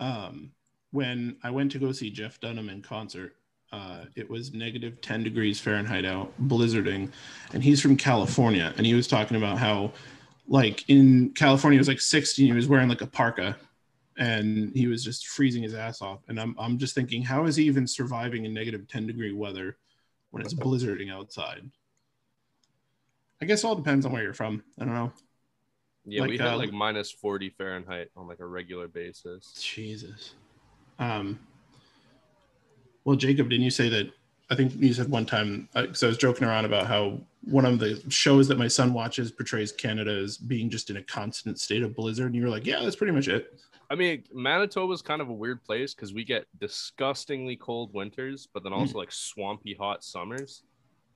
Um, 0.00 0.52
when 0.92 1.36
I 1.42 1.50
went 1.50 1.72
to 1.72 1.78
go 1.78 1.90
see 1.92 2.10
Jeff 2.10 2.38
Dunham 2.40 2.68
in 2.68 2.82
concert, 2.82 3.36
uh, 3.72 4.04
it 4.14 4.28
was 4.28 4.52
negative 4.52 5.00
10 5.00 5.24
degrees 5.24 5.58
Fahrenheit 5.58 6.04
out, 6.04 6.32
blizzarding, 6.46 7.10
and 7.54 7.62
he's 7.62 7.80
from 7.80 7.96
California. 7.96 8.72
And 8.76 8.86
he 8.86 8.94
was 8.94 9.08
talking 9.08 9.36
about 9.36 9.58
how, 9.58 9.92
like, 10.46 10.88
in 10.88 11.30
California, 11.30 11.78
it 11.78 11.80
was 11.80 11.88
like 11.88 12.00
60, 12.00 12.44
he 12.46 12.52
was 12.52 12.68
wearing 12.68 12.88
like 12.88 13.00
a 13.00 13.06
parka 13.06 13.56
and 14.18 14.72
he 14.76 14.86
was 14.86 15.02
just 15.02 15.26
freezing 15.28 15.62
his 15.62 15.74
ass 15.74 16.02
off. 16.02 16.20
And 16.28 16.38
I'm, 16.38 16.54
I'm 16.58 16.78
just 16.78 16.94
thinking, 16.94 17.22
how 17.22 17.46
is 17.46 17.56
he 17.56 17.64
even 17.64 17.86
surviving 17.86 18.44
in 18.44 18.52
negative 18.52 18.86
10 18.88 19.06
degree 19.06 19.32
weather 19.32 19.78
when 20.30 20.42
it's 20.42 20.54
blizzarding 20.54 21.10
outside? 21.10 21.62
I 23.40 23.46
guess 23.46 23.64
it 23.64 23.66
all 23.66 23.74
depends 23.74 24.04
on 24.04 24.12
where 24.12 24.22
you're 24.22 24.34
from. 24.34 24.62
I 24.78 24.84
don't 24.84 24.94
know. 24.94 25.12
Yeah, 26.04 26.22
we 26.22 26.30
Like, 26.30 26.40
hit 26.40 26.46
uh, 26.46 26.56
like 26.56 26.72
minus 26.72 27.10
40 27.10 27.50
Fahrenheit 27.50 28.10
on 28.16 28.28
like 28.28 28.40
a 28.40 28.46
regular 28.46 28.88
basis. 28.88 29.52
Jesus. 29.60 30.34
Um, 30.98 31.38
well, 33.04 33.16
Jacob, 33.16 33.48
didn't 33.48 33.64
you 33.64 33.70
say 33.70 33.88
that? 33.88 34.10
I 34.50 34.54
think 34.54 34.74
you 34.76 34.92
said 34.92 35.08
one 35.08 35.24
time 35.24 35.68
because 35.74 36.02
I 36.02 36.06
was 36.08 36.18
joking 36.18 36.46
around 36.46 36.66
about 36.66 36.86
how 36.86 37.18
one 37.42 37.64
of 37.64 37.78
the 37.78 38.02
shows 38.10 38.48
that 38.48 38.58
my 38.58 38.68
son 38.68 38.92
watches 38.92 39.32
portrays 39.32 39.72
Canada 39.72 40.12
as 40.12 40.36
being 40.36 40.68
just 40.68 40.90
in 40.90 40.98
a 40.98 41.02
constant 41.02 41.58
state 41.58 41.82
of 41.82 41.96
blizzard, 41.96 42.26
and 42.26 42.34
you 42.36 42.42
were 42.42 42.50
like, 42.50 42.66
"Yeah, 42.66 42.80
that's 42.82 42.96
pretty 42.96 43.12
much 43.14 43.28
it." 43.28 43.58
I 43.88 43.94
mean, 43.94 44.24
Manitoba's 44.32 45.00
kind 45.02 45.20
of 45.22 45.28
a 45.28 45.32
weird 45.32 45.64
place 45.64 45.94
because 45.94 46.12
we 46.12 46.24
get 46.24 46.46
disgustingly 46.60 47.56
cold 47.56 47.92
winters, 47.94 48.46
but 48.52 48.62
then 48.62 48.72
also 48.72 48.98
like 48.98 49.12
swampy 49.12 49.74
hot 49.74 50.04
summers. 50.04 50.62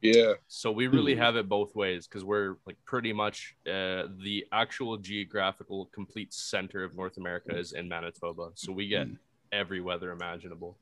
Yeah. 0.02 0.35
So 0.47 0.71
we 0.71 0.87
really 0.87 1.14
Hmm. 1.14 1.21
have 1.21 1.37
it 1.37 1.49
both 1.49 1.75
ways 1.75 2.06
because 2.06 2.23
we're 2.25 2.56
like 2.66 2.76
pretty 2.85 3.12
much 3.12 3.54
uh, 3.66 4.09
the 4.23 4.47
actual 4.52 4.97
geographical 4.99 5.87
complete 5.87 6.33
center 6.35 6.85
of 6.85 6.95
North 6.95 7.16
America 7.16 7.56
is 7.56 7.73
in 7.73 7.88
Manitoba. 7.88 8.50
So 8.54 8.73
we 8.73 8.88
get 8.88 9.09
Hmm. 9.09 9.14
Every 9.52 9.80
weather 9.80 10.10
imaginable. 10.10 10.76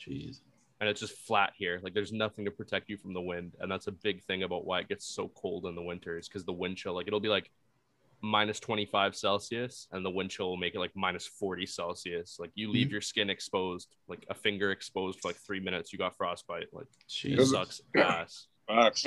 Jeez. 0.00 0.40
And 0.80 0.88
it's 0.88 1.00
just 1.00 1.16
flat 1.16 1.52
here. 1.56 1.80
Like 1.82 1.94
there's 1.94 2.12
nothing 2.12 2.44
to 2.44 2.50
protect 2.50 2.88
you 2.88 2.96
from 2.96 3.14
the 3.14 3.20
wind. 3.20 3.52
And 3.60 3.70
that's 3.70 3.86
a 3.86 3.92
big 3.92 4.22
thing 4.24 4.42
about 4.42 4.64
why 4.64 4.80
it 4.80 4.88
gets 4.88 5.06
so 5.06 5.30
cold 5.34 5.66
in 5.66 5.74
the 5.74 5.82
winters 5.82 6.28
because 6.28 6.44
the 6.44 6.52
wind 6.52 6.76
chill, 6.76 6.94
like 6.94 7.06
it'll 7.06 7.20
be 7.20 7.28
like 7.28 7.50
minus 8.20 8.60
25 8.60 9.16
Celsius 9.16 9.88
and 9.92 10.04
the 10.04 10.10
wind 10.10 10.30
chill 10.30 10.48
will 10.48 10.56
make 10.56 10.74
it 10.74 10.78
like 10.80 10.92
minus 10.94 11.26
40 11.26 11.66
Celsius. 11.66 12.36
Like 12.40 12.50
you 12.54 12.70
leave 12.70 12.90
your 12.90 13.00
skin 13.00 13.30
exposed, 13.30 13.94
like 14.08 14.24
a 14.28 14.34
finger 14.34 14.72
exposed 14.72 15.20
for 15.20 15.28
like 15.28 15.36
three 15.36 15.60
minutes, 15.60 15.92
you 15.92 15.98
got 15.98 16.16
frostbite. 16.16 16.68
Like 16.72 16.86
it 16.86 17.08
Jeez. 17.08 17.38
It- 17.38 17.46
sucks 17.46 17.80
ass. 17.96 18.46
Facts. 18.66 19.06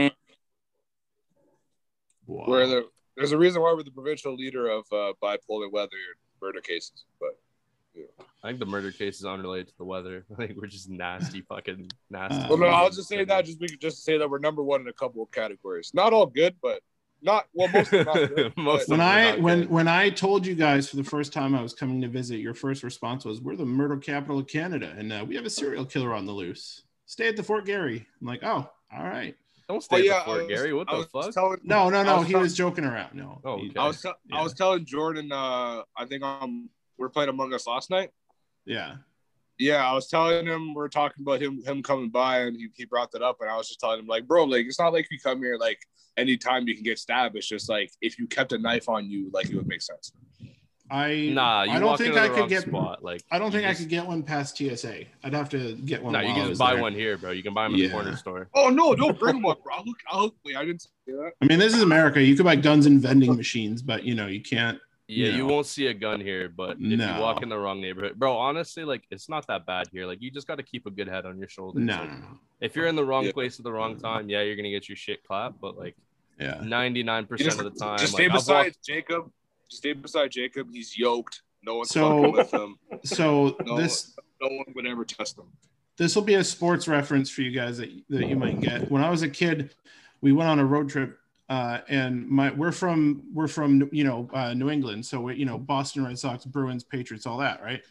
Wow. 2.27 2.45
We're 2.47 2.67
the 2.67 2.89
there's 3.15 3.31
a 3.31 3.37
reason 3.37 3.61
why 3.61 3.73
we're 3.73 3.83
the 3.83 3.91
provincial 3.91 4.35
leader 4.35 4.67
of 4.67 4.85
uh, 4.91 5.13
bipolar 5.21 5.71
weather 5.71 5.89
murder 6.41 6.59
cases. 6.59 7.05
But 7.19 7.39
I 8.43 8.47
think 8.47 8.59
the 8.59 8.65
murder 8.65 8.91
case 8.91 9.19
is 9.19 9.25
unrelated 9.25 9.69
to 9.69 9.77
the 9.77 9.85
weather. 9.85 10.25
I 10.33 10.35
think 10.47 10.59
we're 10.59 10.67
just 10.67 10.89
nasty, 10.89 11.41
fucking 11.49 11.89
nasty. 12.09 12.45
Well, 12.49 12.57
no, 12.57 12.67
I'll 12.67 12.89
just 12.89 13.07
say 13.07 13.23
that 13.25 13.45
just 13.45 13.59
be, 13.59 13.67
just 13.67 13.97
to 13.97 14.01
say 14.03 14.17
that 14.17 14.29
we're 14.29 14.39
number 14.39 14.63
one 14.63 14.81
in 14.81 14.87
a 14.87 14.93
couple 14.93 15.23
of 15.23 15.31
categories. 15.31 15.91
Not 15.93 16.13
all 16.13 16.25
good, 16.25 16.55
but 16.61 16.81
Not 17.21 17.45
well, 17.53 17.69
most 17.69 17.93
of 17.93 18.05
them 18.05 18.05
not 18.05 18.35
good, 18.35 18.53
Most 18.57 18.89
when 18.89 19.01
I 19.01 19.31
not 19.31 19.41
when 19.41 19.59
good. 19.61 19.69
when 19.71 19.87
I 19.87 20.09
told 20.09 20.45
you 20.45 20.53
guys 20.55 20.89
for 20.89 20.97
the 20.97 21.03
first 21.03 21.33
time 21.33 21.55
I 21.55 21.61
was 21.61 21.73
coming 21.73 22.01
to 22.01 22.07
visit, 22.07 22.37
your 22.37 22.53
first 22.53 22.83
response 22.83 23.25
was, 23.25 23.41
"We're 23.41 23.55
the 23.55 23.65
murder 23.65 23.97
capital 23.97 24.39
of 24.39 24.47
Canada, 24.47 24.93
and 24.97 25.11
uh, 25.11 25.25
we 25.27 25.35
have 25.35 25.45
a 25.45 25.49
serial 25.49 25.85
killer 25.85 26.13
on 26.13 26.25
the 26.25 26.33
loose. 26.33 26.83
Stay 27.07 27.27
at 27.27 27.35
the 27.37 27.43
Fort 27.43 27.65
Garry." 27.65 28.05
I'm 28.21 28.27
like, 28.27 28.43
"Oh, 28.43 28.69
all 28.95 29.03
right." 29.03 29.35
Don't 29.67 29.81
stay 29.81 29.95
Oh, 29.95 29.99
at 29.99 30.05
yeah, 30.05 30.19
the 30.19 30.25
Fort 30.25 30.37
was- 30.41 30.47
Garry. 30.49 30.73
What 30.73 30.93
I 30.93 30.97
the 30.99 31.05
fuck? 31.05 31.33
telling- 31.33 31.59
No, 31.63 31.89
no, 31.89 32.03
no. 32.03 32.17
was 32.17 32.27
He 32.27 32.33
tell- 32.33 32.41
was 32.41 32.53
joking 32.53 32.85
around. 32.85 33.15
No. 33.15 33.41
Oh, 33.43 33.53
okay. 33.53 33.71
I 33.77 33.87
was 33.87 33.99
te- 33.99 34.09
Yeah. 34.29 34.37
I 34.37 34.43
was 34.43 34.53
telling 34.53 34.85
Jordan. 34.85 35.31
Uh, 35.31 35.81
I 35.97 36.05
think 36.07 36.21
um, 36.21 36.69
we 36.97 37.05
are 37.05 37.09
playing 37.09 37.29
Among 37.29 37.53
Us 37.53 37.67
last 37.67 37.89
night. 37.89 38.09
yeah. 38.65 38.95
Yeah, 39.57 39.89
I 39.89 39.93
was 39.93 40.07
telling 40.09 40.45
him 40.45 40.73
we 40.73 40.81
are 40.83 40.89
talking 40.89 41.23
about 41.23 41.41
him 41.41 41.61
him 41.65 41.81
coming 41.81 42.09
by, 42.09 42.39
and 42.39 42.57
he, 42.57 42.67
he 42.75 42.83
brought 42.83 43.09
that 43.13 43.21
up, 43.21 43.37
and 43.39 43.49
I 43.49 43.55
was 43.55 43.69
just 43.69 43.79
telling 43.79 43.99
him 43.99 44.05
like, 44.05 44.27
bro, 44.27 44.43
like 44.43 44.65
it's 44.65 44.77
not 44.77 44.91
like 44.91 45.07
you 45.09 45.17
come 45.17 45.39
here 45.39 45.55
like 45.57 45.79
anytime 46.17 46.67
you 46.67 46.75
can 46.75 46.83
get 46.83 46.99
stabbed. 46.99 47.37
It's 47.37 47.47
just 47.47 47.69
like 47.69 47.89
if 48.01 48.19
you 48.19 48.27
kept 48.27 48.51
a 48.51 48.57
knife 48.57 48.89
on 48.89 49.09
you, 49.09 49.29
like 49.33 49.49
it 49.49 49.55
would 49.55 49.65
make 49.67 49.81
sense. 49.81 50.11
I 50.91 51.31
Nah, 51.33 51.63
you 51.63 51.71
I 51.71 51.79
don't 51.79 51.97
think 51.97 52.15
I 52.15 52.27
could 52.27 52.49
get. 52.49 52.63
spot. 52.63 53.01
Like 53.01 53.21
I 53.31 53.39
don't 53.39 53.53
you 53.53 53.59
think 53.59 53.69
I 53.69 53.73
could 53.73 53.87
get 53.87 54.05
one 54.05 54.23
past 54.23 54.57
TSA. 54.57 55.05
I'd 55.23 55.33
have 55.33 55.47
to 55.49 55.73
get 55.77 56.03
one. 56.03 56.11
No, 56.13 56.19
you 56.19 56.33
can 56.33 56.49
just 56.49 56.59
buy 56.59 56.73
there. 56.73 56.81
one 56.81 56.93
here, 56.93 57.17
bro. 57.17 57.31
You 57.31 57.41
can 57.41 57.53
buy 57.53 57.63
them 57.63 57.75
in 57.75 57.79
Yeah. 57.79 57.87
the 57.87 57.93
corner 57.93 58.15
store. 58.17 58.49
Oh 58.55 58.67
no, 58.69 58.93
don't 58.93 59.17
bring 59.17 59.37
him 59.37 59.45
up, 59.45 59.63
bro. 59.63 59.75
Look, 59.85 59.97
I'll, 60.09 60.35
wait, 60.43 60.57
I 60.57 60.65
didn't 60.65 60.81
say 60.81 60.89
that. 61.07 61.31
I 61.41 61.45
mean, 61.45 61.59
this 61.59 61.73
is 61.73 61.81
America. 61.81 62.21
You 62.21 62.35
could 62.35 62.45
buy 62.45 62.57
guns 62.57 62.85
in 62.85 62.99
vending 62.99 63.35
machines, 63.35 63.81
but 63.81 64.03
you 64.03 64.15
know 64.15 64.27
you 64.27 64.41
can't. 64.41 64.79
Yeah, 65.07 65.29
you 65.35 65.45
won't 65.45 65.67
see 65.67 65.85
a 65.87 65.93
gun 65.93 66.19
here, 66.19 66.49
but 66.49 66.71
if 66.71 66.79
No. 66.79 67.15
you 67.15 67.21
walk 67.21 67.43
in 67.43 67.49
the 67.49 67.57
wrong 67.57 67.79
neighborhood, 67.79 68.17
bro, 68.17 68.35
honestly, 68.35 68.83
like 68.83 69.03
it's 69.11 69.29
not 69.29 69.45
that 69.47 69.65
bad 69.65 69.87
here. 69.91 70.07
Like 70.07 70.19
you 70.21 70.31
just 70.31 70.47
got 70.47 70.55
to 70.55 70.63
keep 70.63 70.87
a 70.87 70.89
good 70.91 71.07
head 71.07 71.25
on 71.27 71.37
your 71.37 71.47
shoulders. 71.47 71.83
No, 71.83 71.93
Like, 71.99 72.09
no, 72.09 72.17
no. 72.17 72.39
If 72.59 72.75
you're 72.75 72.87
in 72.87 72.95
the 72.95 73.05
wrong 73.05 73.25
Yeah. 73.25 73.31
place 73.33 73.59
at 73.59 73.63
the 73.63 73.71
wrong 73.71 73.99
time, 73.99 74.29
yeah, 74.29 74.41
you're 74.41 74.55
gonna 74.55 74.71
get 74.71 74.89
your 74.89 74.95
shit 74.95 75.23
clapped. 75.23 75.61
But 75.61 75.77
like 75.77 75.95
Yeah. 76.39 76.59
99 76.63 77.27
percent 77.27 77.49
Just, 77.51 77.59
of 77.61 77.71
the 77.71 77.79
time, 77.79 77.99
just 77.99 78.13
like, 78.13 78.21
stay 78.23 78.25
I've 78.25 78.33
beside 78.33 78.65
walked- 78.65 78.83
Jacob. 78.85 79.31
Just 79.69 79.77
stay 79.81 79.93
beside 79.93 80.31
Jacob. 80.31 80.69
He's 80.73 80.97
yoked. 80.97 81.43
No 81.61 81.75
one's 81.75 81.89
So- 81.89 82.09
fucking 82.21 82.31
with 82.33 82.53
him. 82.53 82.79
So 83.03 83.55
No. 83.65 83.77
this 83.77 84.15
No 84.41 84.47
one 84.49 84.65
would 84.75 84.85
ever 84.87 85.05
test 85.05 85.37
him. 85.37 85.45
this 85.97 86.15
will 86.15 86.23
be 86.23 86.33
a 86.33 86.43
sports 86.43 86.87
reference 86.87 87.29
for 87.29 87.41
you 87.41 87.51
guys 87.51 87.77
that, 87.77 87.89
that 88.09 88.27
you 88.27 88.35
might 88.35 88.59
get. 88.59 88.89
When 88.91 89.03
I 89.03 89.09
was 89.11 89.21
a 89.21 89.29
kid, 89.29 89.73
we 90.21 90.31
went 90.33 90.49
on 90.49 90.59
a 90.59 90.65
road 90.65 90.89
trip, 90.89 91.17
uh, 91.49 91.79
and 91.89 92.27
my 92.27 92.51
we're 92.51 92.71
from 92.71 93.23
we're 93.33 93.47
from 93.47 93.87
you 93.91 94.03
know 94.03 94.27
uh, 94.33 94.53
New 94.53 94.69
England, 94.69 95.05
so 95.05 95.21
we 95.21 95.35
you 95.35 95.45
know 95.45 95.57
Boston 95.57 96.03
Red 96.03 96.17
Sox, 96.17 96.45
Bruins, 96.45 96.83
Patriots, 96.83 97.25
all 97.25 97.37
that, 97.37 97.61
right? 97.61 97.81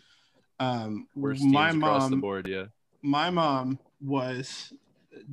Um, 0.58 1.06
my 1.14 1.34
teams 1.34 1.76
across 1.76 2.04
the 2.04 2.10
mom, 2.10 2.20
board. 2.20 2.48
Yeah, 2.48 2.66
my 3.02 3.30
mom 3.30 3.78
was 4.00 4.72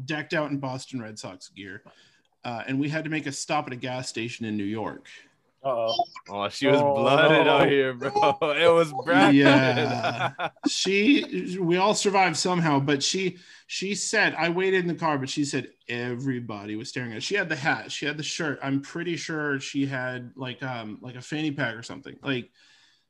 decked 0.06 0.34
out 0.34 0.52
in 0.52 0.58
Boston 0.58 1.02
Red 1.02 1.18
Sox 1.18 1.50
gear, 1.50 1.84
uh, 2.44 2.64
and 2.68 2.80
we 2.80 2.90
had 2.90 3.04
to 3.06 3.10
make 3.10 3.26
a 3.26 3.32
stop 3.32 3.66
at 3.68 3.74
a 3.74 3.78
gas 3.78 4.08
station 4.08 4.46
in 4.46 4.56
New 4.56 4.64
York. 4.64 5.08
Uh-oh. 5.64 5.94
oh, 6.30 6.50
she 6.50 6.68
was 6.68 6.80
Oh, 6.82 6.96
blooded 6.96 7.46
no. 7.46 7.58
out 7.58 7.70
here, 7.70 7.94
bro. 7.94 8.10
It 8.42 8.74
was 8.74 8.92
Brad. 9.06 9.36
Yeah. 9.36 10.34
she 10.68 11.58
we 11.60 11.78
all 11.78 11.94
survived 11.94 12.36
somehow 12.38 12.80
but 12.80 13.04
she 13.04 13.38
she 13.68 13.94
said 13.96 14.34
i 14.38 14.50
waited 14.50 14.80
in 14.82 14.88
the 14.88 14.96
car 14.96 15.18
but 15.18 15.30
she 15.30 15.46
said 15.46 15.68
everybody 15.88 16.76
was 16.76 16.90
staring 16.90 17.12
at 17.12 17.16
her 17.16 17.22
she 17.22 17.36
had 17.36 17.48
the 17.50 17.56
hat 17.56 17.92
she 17.92 18.06
had 18.06 18.18
the 18.18 18.24
shirt 18.24 18.60
i'm 18.64 18.82
pretty 18.82 19.16
sure 19.16 19.60
she 19.60 19.86
had 19.86 20.32
like 20.36 20.62
um 20.64 20.98
like 21.02 21.16
a 21.16 21.22
fanny 21.22 21.52
pack 21.52 21.76
or 21.76 21.84
something 21.84 22.16
like 22.24 22.50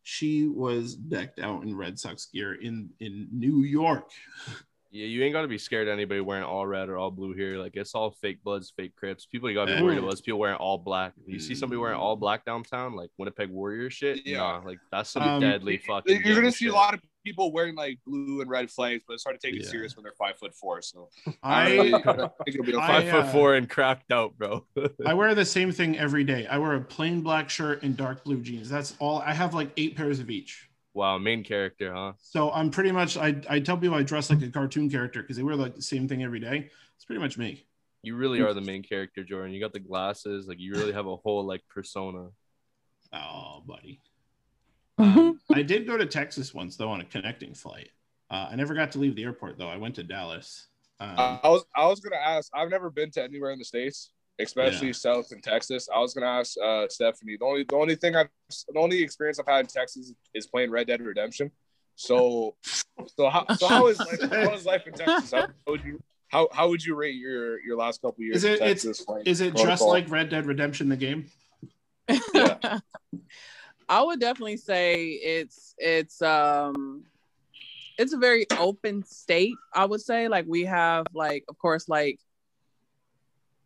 she 0.04 0.48
was 0.48 0.96
decked 0.96 1.40
out 1.40 1.64
in 1.64 1.76
red 1.76 1.98
sox 1.98 2.26
gear 2.34 2.54
in 2.54 2.90
in 3.00 3.28
new 3.32 3.64
york 3.64 4.10
Yeah, 4.94 5.06
you 5.06 5.24
ain't 5.24 5.32
gotta 5.32 5.48
be 5.48 5.58
scared 5.58 5.88
of 5.88 5.94
anybody 5.94 6.20
wearing 6.20 6.44
all 6.44 6.68
red 6.68 6.90
or 6.90 6.98
all 6.98 7.12
blue 7.12 7.34
here. 7.34 7.58
Like 7.58 7.78
it's 7.78 7.96
all 7.96 8.12
fake 8.12 8.44
bloods, 8.44 8.74
fake 8.76 8.94
crips. 8.98 9.26
People 9.26 9.50
you 9.50 9.56
gotta 9.56 9.78
be 9.78 9.82
worried 9.82 9.96
Mm. 10.00 10.04
about 10.04 10.14
is 10.16 10.22
people 10.22 10.40
wearing 10.40 10.58
all 10.58 10.78
black. 10.78 11.14
If 11.26 11.34
you 11.34 11.40
see 11.40 11.56
somebody 11.56 11.80
wearing 11.80 11.98
all 11.98 12.18
black 12.18 12.44
downtown, 12.44 12.94
like 12.94 13.10
Winnipeg 13.18 13.50
Warrior 13.50 13.90
shit, 13.90 14.26
Yeah. 14.28 14.38
nah, 14.40 14.58
like 14.66 14.80
that's 14.92 15.10
some 15.10 15.24
Um, 15.24 15.40
deadly 15.42 15.78
fucking. 15.78 16.14
You're 16.26 16.36
gonna 16.36 16.42
gang 16.48 16.52
see 16.52 16.68
a 16.68 16.74
lot 16.74 16.94
of 16.94 17.00
people 17.24 17.54
wearing 17.54 17.76
like 17.76 18.00
blue 18.06 18.42
and 18.42 18.50
red 18.50 18.70
flags, 18.70 19.04
but 19.08 19.14
it's 19.14 19.24
hard 19.24 19.40
to 19.40 19.48
take 19.48 19.56
it 19.56 19.64
Yeah. 19.64 19.70
serious 19.72 19.96
when 19.96 20.04
they're 20.04 20.12
five 20.20 20.38
foot 20.38 20.54
four. 20.56 20.82
So 20.82 21.08
i 21.42 21.64
I 21.64 21.78
think 21.94 22.06
it'll 22.48 22.66
be 22.66 22.76
I, 22.76 22.88
five 22.88 23.04
okay. 23.04 23.12
foot 23.12 23.24
uh, 23.26 23.32
four 23.32 23.56
and 23.56 23.70
cracked 23.70 24.12
out, 24.12 24.38
bro. 24.38 24.66
i 25.06 25.14
wear 25.14 25.34
the 25.36 25.46
same 25.46 25.72
thing 25.72 25.98
every 25.98 26.26
day 26.26 26.48
i 26.48 26.58
wear 26.58 26.74
a 26.74 26.82
plain 26.82 27.22
black 27.22 27.50
shirt 27.50 27.82
and 27.84 27.96
dark 27.96 28.24
blue 28.26 28.42
jeans 28.42 28.68
that's 28.70 28.96
all 29.00 29.20
i 29.20 29.32
have 29.34 29.54
like 29.54 29.70
eight 29.78 29.96
pairs 29.96 30.20
of 30.20 30.30
each 30.30 30.68
wow, 30.94 31.18
main 31.18 31.44
character, 31.44 31.94
huh? 31.94 32.14
So 32.18 32.52
I'm 32.52 32.70
pretty 32.70 32.92
much 32.92 33.18
I, 33.18 33.36
I 33.50 33.60
tell 33.60 33.78
people 33.78 33.98
I 33.98 34.04
dress 34.04 34.30
like 34.30 34.42
a 34.42 34.50
cartoon 34.50 34.90
character 34.90 35.22
because 35.22 35.38
they 35.38 35.44
wear 35.44 35.56
like 35.56 35.76
the 35.76 35.82
same 35.82 36.08
thing 36.08 36.24
every 36.24 36.40
day. 36.40 36.70
It's 36.96 37.06
pretty 37.06 37.22
much 37.22 37.38
me. 37.38 37.66
You 38.04 38.16
really 38.16 38.42
are 38.42 38.54
the 38.54 38.62
main 38.62 38.82
character, 38.84 39.24
Jordan. 39.24 39.54
You 39.54 39.60
got 39.60 39.74
the 39.74 39.80
glasses, 39.80 40.48
like 40.48 40.60
you 40.60 40.74
really 40.74 40.94
have 40.94 41.06
a 41.08 41.16
whole 41.16 41.46
like 41.46 41.62
persona. 41.70 42.30
Oh, 43.14 43.64
buddy. 43.66 44.02
Um, 44.98 45.40
I 45.52 45.64
did 45.64 45.88
go 45.88 45.98
to 45.98 46.06
Texas 46.06 46.54
once 46.54 46.76
though 46.76 46.92
on 46.92 47.02
a 47.02 47.06
connecting 47.06 47.56
flight. 47.56 47.90
Uh, 48.30 48.50
I 48.52 48.56
never 48.56 48.76
got 48.76 48.92
to 48.92 49.00
leave 49.00 49.16
the 49.16 49.24
airport 49.24 49.58
though. 49.58 49.70
I 49.70 49.78
went 49.78 49.96
to 49.96 50.04
Dallas. 50.04 50.68
Um, 51.00 51.16
I 51.18 51.50
was 51.50 51.66
I 51.76 51.88
was 51.88 52.02
gonna 52.02 52.22
ask. 52.22 52.52
I've 52.54 52.70
never 52.70 52.92
been 52.92 53.10
to 53.12 53.24
anywhere 53.24 53.50
in 53.50 53.58
the 53.58 53.66
states, 53.66 54.12
especially 54.44 54.88
Yeah. 54.88 54.94
South 54.94 55.32
and 55.32 55.44
Texas. 55.44 55.88
I 55.94 56.00
was 56.00 56.14
gonna 56.14 56.28
ask 56.28 56.56
uh, 56.64 56.88
Stephanie. 56.90 57.38
The 57.40 57.46
only 57.46 57.64
the 57.64 57.76
only 57.76 57.96
thing 57.96 58.16
I've 58.16 58.30
the 58.74 58.80
only 58.80 59.02
experience 59.02 59.40
I've 59.40 59.48
had 59.48 59.62
in 59.62 59.68
Texas 59.68 60.14
is 60.34 60.48
playing 60.48 60.72
Red 60.72 60.88
Dead 60.88 61.02
Redemption. 61.02 61.52
So 61.96 62.56
so 63.18 63.30
how 63.30 63.46
so 63.56 63.68
how 63.68 63.88
is 63.88 64.00
life, 64.00 64.22
how 64.32 64.54
is 64.54 64.66
life 64.66 64.88
in 64.88 64.94
Texas? 64.94 65.32
How 65.32 65.48
would 65.68 65.84
you 65.84 66.02
how, 66.30 66.48
how 66.54 66.70
would 66.70 66.84
you 66.84 66.96
rate 66.96 67.16
your 67.16 67.62
your 67.62 67.76
last 67.78 68.02
couple 68.02 68.24
years 68.24 68.38
Is 68.38 68.44
it- 68.46 68.60
in 68.62 68.68
it's- 68.68 68.84
Texas? 68.84 69.02
playing 69.06 69.26
is 69.26 69.42
it 69.42 69.52
just 69.54 69.64
protocol? 69.66 69.90
like 69.90 70.10
Red 70.10 70.30
Dead 70.30 70.46
Redemption 70.46 70.88
the 70.90 70.96
game? 70.98 71.26
Yeah. 72.34 72.80
I 73.90 74.02
would 74.04 74.20
definitely 74.22 74.58
say 74.58 75.04
it's 75.10 75.76
it's 75.78 76.22
um 76.22 77.04
it's 77.98 78.14
a 78.14 78.18
very 78.18 78.46
open 78.58 79.04
state, 79.04 79.54
I 79.76 79.86
would 79.86 80.00
say. 80.02 80.28
Like 80.30 80.46
we 80.48 80.64
have 80.64 81.06
like 81.14 81.44
of 81.50 81.58
course 81.58 81.90
like 81.90 82.20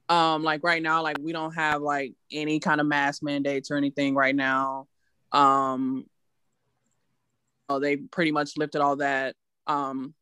um 0.10 0.44
like 0.44 0.64
right 0.64 0.82
now 0.82 1.02
like 1.02 1.18
we 1.20 1.32
don't 1.32 1.54
have 1.54 1.82
like 1.82 2.14
any 2.32 2.60
kind 2.60 2.80
of 2.80 2.88
mask 2.88 3.24
mandates 3.24 3.72
or 3.72 3.78
anything 3.78 4.16
right 4.16 4.36
now. 4.36 4.88
Um 5.32 6.06
oh 7.70 7.80
they 7.80 7.98
pretty 7.98 8.32
much 8.32 8.58
lifted 8.58 8.82
all 8.82 8.98
that. 8.98 9.36
Um 9.68 10.14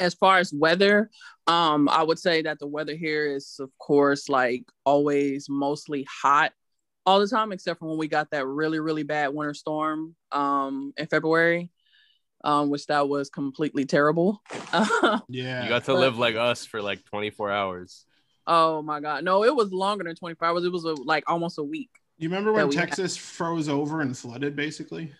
as 0.00 0.14
far 0.14 0.38
as 0.38 0.52
weather, 0.52 1.10
um, 1.46 1.88
I 1.88 2.02
would 2.02 2.18
say 2.18 2.42
that 2.42 2.58
the 2.58 2.66
weather 2.66 2.96
here 2.96 3.26
is, 3.26 3.56
of 3.60 3.70
course, 3.78 4.28
like 4.28 4.64
always 4.84 5.46
mostly 5.48 6.06
hot 6.22 6.52
all 7.06 7.20
the 7.20 7.28
time, 7.28 7.52
except 7.52 7.78
for 7.80 7.88
when 7.88 7.98
we 7.98 8.08
got 8.08 8.30
that 8.30 8.46
really, 8.46 8.80
really 8.80 9.02
bad 9.02 9.28
winter 9.28 9.54
storm 9.54 10.16
um, 10.32 10.92
in 10.96 11.06
February, 11.06 11.70
um, 12.44 12.70
which 12.70 12.86
that 12.86 13.08
was 13.08 13.28
completely 13.30 13.84
terrible. 13.84 14.42
Yeah. 15.28 15.62
You 15.62 15.68
got 15.68 15.84
to 15.84 15.94
live 15.94 16.18
like 16.18 16.36
us 16.36 16.64
for 16.64 16.82
like 16.82 17.04
24 17.04 17.50
hours. 17.50 18.04
Oh 18.50 18.82
my 18.82 19.00
God. 19.00 19.22
No, 19.24 19.44
it 19.44 19.54
was 19.54 19.72
longer 19.72 20.04
than 20.04 20.16
24 20.16 20.48
hours. 20.48 20.64
It 20.64 20.72
was 20.72 20.84
a, 20.84 20.92
like 20.94 21.24
almost 21.28 21.58
a 21.58 21.62
week. 21.62 21.90
you 22.18 22.28
remember 22.28 22.52
when 22.52 22.68
we 22.68 22.74
had- 22.74 22.88
Texas 22.88 23.16
froze 23.16 23.68
over 23.68 24.00
and 24.02 24.16
flooded 24.16 24.56
basically? 24.56 25.12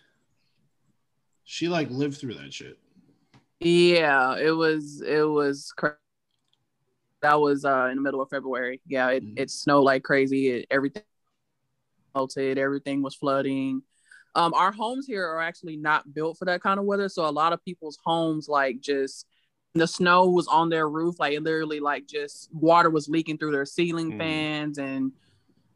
She 1.45 1.67
like 1.69 1.89
lived 1.89 2.17
through 2.17 2.35
that 2.35 2.53
shit. 2.53 2.77
Yeah, 3.59 4.37
it 4.37 4.51
was, 4.51 5.01
it 5.01 5.23
was 5.27 5.71
crazy. 5.75 5.95
That 7.21 7.39
was 7.39 7.65
uh, 7.65 7.87
in 7.91 7.95
the 7.97 8.01
middle 8.01 8.21
of 8.21 8.29
February. 8.29 8.81
Yeah, 8.87 9.09
it, 9.11 9.23
Mhm. 9.23 9.33
it 9.37 9.51
snowed 9.51 9.83
like 9.83 10.03
crazy. 10.03 10.49
It, 10.49 10.65
everything 10.71 11.03
melted. 12.15 12.57
Everything 12.57 13.01
was 13.03 13.15
flooding. 13.15 13.83
Um, 14.33 14.53
our 14.55 14.71
homes 14.71 15.05
here 15.07 15.25
are 15.27 15.41
actually 15.41 15.77
not 15.77 16.13
built 16.13 16.37
for 16.37 16.45
that 16.45 16.61
kind 16.61 16.79
of 16.79 16.85
weather. 16.85 17.09
So 17.09 17.27
a 17.27 17.29
lot 17.29 17.53
of 17.53 17.63
people's 17.63 17.99
homes, 18.03 18.47
like 18.49 18.79
just 18.81 19.27
the 19.73 19.87
snow 19.87 20.27
was 20.29 20.47
on 20.47 20.69
their 20.69 20.89
roof, 20.89 21.19
like 21.19 21.33
it 21.33 21.43
literally 21.43 21.79
like 21.79 22.05
just 22.07 22.49
water 22.53 22.89
was 22.89 23.07
leaking 23.07 23.37
through 23.37 23.51
their 23.51 23.65
ceiling 23.65 24.11
Hmm. 24.11 24.17
fans 24.17 24.77
and 24.77 25.11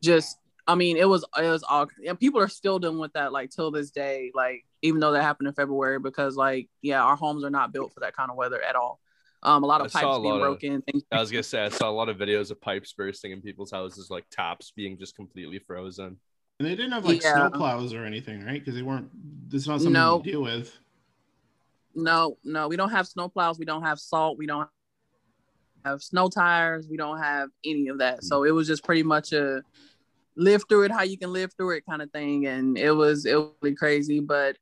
just 0.02 0.38
I 0.68 0.76
mean 0.76 0.98
it 0.98 1.08
was 1.08 1.24
it 1.38 1.48
was 1.50 1.64
all 1.64 1.88
and 2.06 2.20
people 2.20 2.40
are 2.42 2.48
still 2.48 2.80
dealing 2.80 3.00
with 3.00 3.14
that 3.14 3.32
like 3.32 3.52
till 3.52 3.72
this 3.72 3.92
day, 3.92 4.32
like 4.36 4.66
even 4.82 5.00
though 5.00 5.12
that 5.14 5.22
happened 5.24 5.48
in 5.48 5.54
February 5.54 6.00
because 6.00 6.36
like 6.36 6.68
yeah, 6.82 7.02
our 7.04 7.16
homes 7.16 7.44
are 7.44 7.50
not 7.50 7.72
built 7.72 7.94
for 7.94 8.02
that 8.02 8.16
kind 8.16 8.30
of 8.30 8.38
weather 8.38 8.62
at 8.62 8.76
all. 8.76 9.00
Um, 9.44 9.64
a 9.64 9.68
lot 9.68 9.80
of 9.82 9.92
saw 9.92 10.00
pipes 10.02 10.18
a 10.18 10.22
being 10.22 10.34
of- 10.36 10.42
broken, 10.42 10.82
things. 10.82 11.04
I 11.12 11.20
was 11.20 11.32
gonna 11.32 11.44
say 11.44 11.64
I 11.64 11.70
saw 11.70 11.90
a 11.90 11.92
lot 11.92 12.10
of 12.10 12.18
videos 12.18 12.50
of 12.52 12.60
pipes 12.60 12.92
bursting 12.94 13.32
in 13.32 13.42
people's 13.42 13.70
houses, 13.72 14.10
like 14.10 14.26
taps 14.32 14.72
being 14.76 14.98
just 14.98 15.16
completely 15.16 15.60
frozen. 15.60 16.18
And 16.60 16.66
they 16.68 16.76
didn't 16.76 16.94
have 16.94 17.06
like 17.06 17.22
Yeah. 17.22 17.34
snow 17.36 17.50
plows 17.52 17.94
or 17.94 18.06
anything, 18.06 18.44
right? 18.44 18.60
Because 18.60 18.74
they 18.76 18.82
weren't. 18.82 19.10
This 19.50 19.64
is 19.64 19.68
not 19.68 19.78
something 19.82 19.94
No. 19.94 20.20
to 20.22 20.32
deal 20.32 20.42
with. 20.42 20.76
No, 21.96 22.38
no, 22.44 22.68
we 22.68 22.76
don't 22.78 22.92
have 22.92 23.08
snow 23.08 23.30
plows. 23.30 23.58
We 23.58 23.66
don't 23.66 23.84
have 23.84 24.00
salt. 24.00 24.38
We 24.38 24.46
don't 24.48 24.70
have 25.86 26.04
snow 26.04 26.30
tires. 26.30 26.88
We 26.90 26.98
don't 26.98 27.20
have 27.20 27.50
any 27.64 27.88
of 27.88 28.00
that. 28.00 28.24
So 28.24 28.44
it 28.44 28.52
was 28.52 28.68
just 28.68 28.84
pretty 28.84 29.04
much 29.04 29.34
a 29.34 29.64
live 30.36 30.64
through 30.68 30.84
it 30.84 30.92
how 30.92 31.04
you 31.04 31.18
can 31.18 31.32
live 31.34 31.54
through 31.56 31.78
it 31.78 31.86
kind 31.90 32.02
of 32.02 32.12
thing. 32.12 32.46
And 32.48 32.78
it 32.78 32.92
was 32.92 33.26
it 33.26 33.36
was 33.36 33.52
really 33.62 33.76
crazy. 33.76 34.20
But 34.20 34.58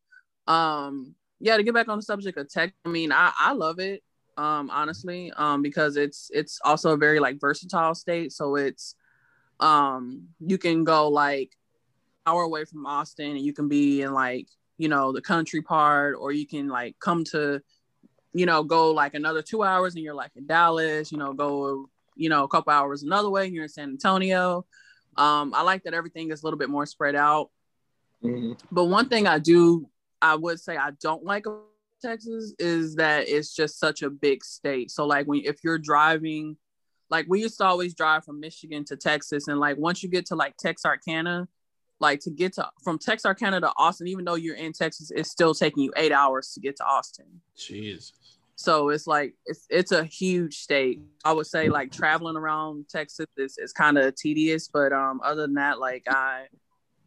um 0.47 1.15
yeah, 1.39 1.57
to 1.57 1.63
get 1.63 1.73
back 1.73 1.89
on 1.89 1.97
the 1.97 2.03
subject 2.03 2.37
of 2.37 2.49
tech, 2.49 2.73
I 2.85 2.89
mean, 2.89 3.11
I, 3.11 3.33
I 3.37 3.53
love 3.53 3.79
it, 3.79 4.01
um, 4.37 4.69
honestly, 4.69 5.31
um, 5.35 5.61
because 5.61 5.97
it's 5.97 6.29
it's 6.33 6.59
also 6.63 6.93
a 6.93 6.97
very 6.97 7.19
like 7.19 7.39
versatile 7.41 7.95
state. 7.95 8.31
So 8.31 8.55
it's 8.55 8.95
Um, 9.59 10.29
you 10.39 10.57
can 10.57 10.83
go 10.83 11.09
like 11.09 11.51
hour 12.25 12.43
away 12.43 12.65
from 12.65 12.85
Austin 12.85 13.31
and 13.31 13.45
you 13.45 13.53
can 13.53 13.67
be 13.69 14.01
in 14.01 14.13
like, 14.13 14.47
you 14.83 14.89
know, 14.89 15.13
the 15.13 15.21
country 15.21 15.61
part, 15.61 16.17
or 16.19 16.33
you 16.33 16.45
can 16.45 16.67
like 16.67 16.93
come 16.99 17.23
to, 17.23 17.61
you 18.33 18.45
know, 18.45 18.63
go 18.63 18.91
like 18.91 19.13
another 19.13 19.41
two 19.41 19.63
hours 19.63 19.95
and 19.95 20.03
you're 20.03 20.13
like 20.13 20.31
in 20.35 20.45
Dallas, 20.45 21.09
you 21.09 21.17
know, 21.17 21.31
go, 21.31 21.87
you 22.17 22.27
know, 22.27 22.43
a 22.43 22.49
couple 22.49 22.73
hours 22.73 23.01
another 23.01 23.29
way 23.29 23.45
and 23.45 23.55
you're 23.55 23.63
in 23.63 23.69
San 23.69 23.91
Antonio. 23.91 24.65
Um, 25.15 25.53
I 25.53 25.61
like 25.61 25.83
that 25.83 25.93
everything 25.93 26.31
is 26.31 26.43
a 26.43 26.45
little 26.45 26.59
bit 26.59 26.69
more 26.69 26.85
spread 26.85 27.15
out. 27.15 27.49
Mhm. 28.21 28.59
But 28.73 28.85
one 28.85 29.07
thing 29.07 29.25
I 29.25 29.39
do, 29.39 29.87
I 30.21 30.35
would 30.35 30.59
say 30.59 30.75
I 30.75 30.91
don't 31.01 31.23
like 31.23 31.45
Texas 32.01 32.53
is 32.59 32.95
that 32.95 33.29
it's 33.29 33.55
just 33.55 33.79
such 33.79 34.01
a 34.01 34.09
big 34.09 34.43
state. 34.43 34.91
So 34.91 35.05
like 35.05 35.27
when 35.27 35.45
if 35.45 35.63
you're 35.63 35.79
driving, 35.79 36.57
like 37.09 37.25
we 37.29 37.39
used 37.39 37.57
to 37.59 37.65
always 37.65 37.93
drive 37.93 38.25
from 38.25 38.41
Michigan 38.41 38.83
to 38.85 38.97
Texas, 38.97 39.47
and 39.47 39.61
like 39.61 39.77
once 39.77 40.03
you 40.03 40.09
get 40.09 40.25
to 40.25 40.35
like 40.35 40.57
Texarkana, 40.57 41.47
like 42.03 42.19
to 42.19 42.29
get 42.29 42.53
to 42.53 42.69
from 42.83 42.99
Texarkana 42.99 43.61
to 43.61 43.71
Austin, 43.77 44.07
even 44.07 44.25
though 44.25 44.35
you're 44.35 44.55
in 44.55 44.73
Texas, 44.73 45.09
it's 45.09 45.31
still 45.31 45.55
taking 45.55 45.81
you 45.81 45.91
eight 45.95 46.11
hours 46.11 46.53
to 46.53 46.59
get 46.59 46.75
to 46.75 46.85
Austin. 46.85 47.41
Jeez. 47.57 48.11
So 48.55 48.89
it's 48.89 49.07
like 49.07 49.33
it's 49.47 49.65
it's 49.69 49.91
a 49.91 50.03
huge 50.03 50.57
state. 50.57 50.99
I 51.25 51.31
would 51.31 51.47
say 51.47 51.69
like 51.69 51.91
traveling 51.91 52.35
around 52.35 52.85
Texas 52.89 53.25
is, 53.37 53.57
is 53.57 53.73
kind 53.73 53.97
of 53.97 54.15
tedious, 54.15 54.67
but 54.67 54.93
um 54.93 55.21
other 55.23 55.41
than 55.43 55.55
that, 55.55 55.79
like 55.79 56.03
I 56.07 56.45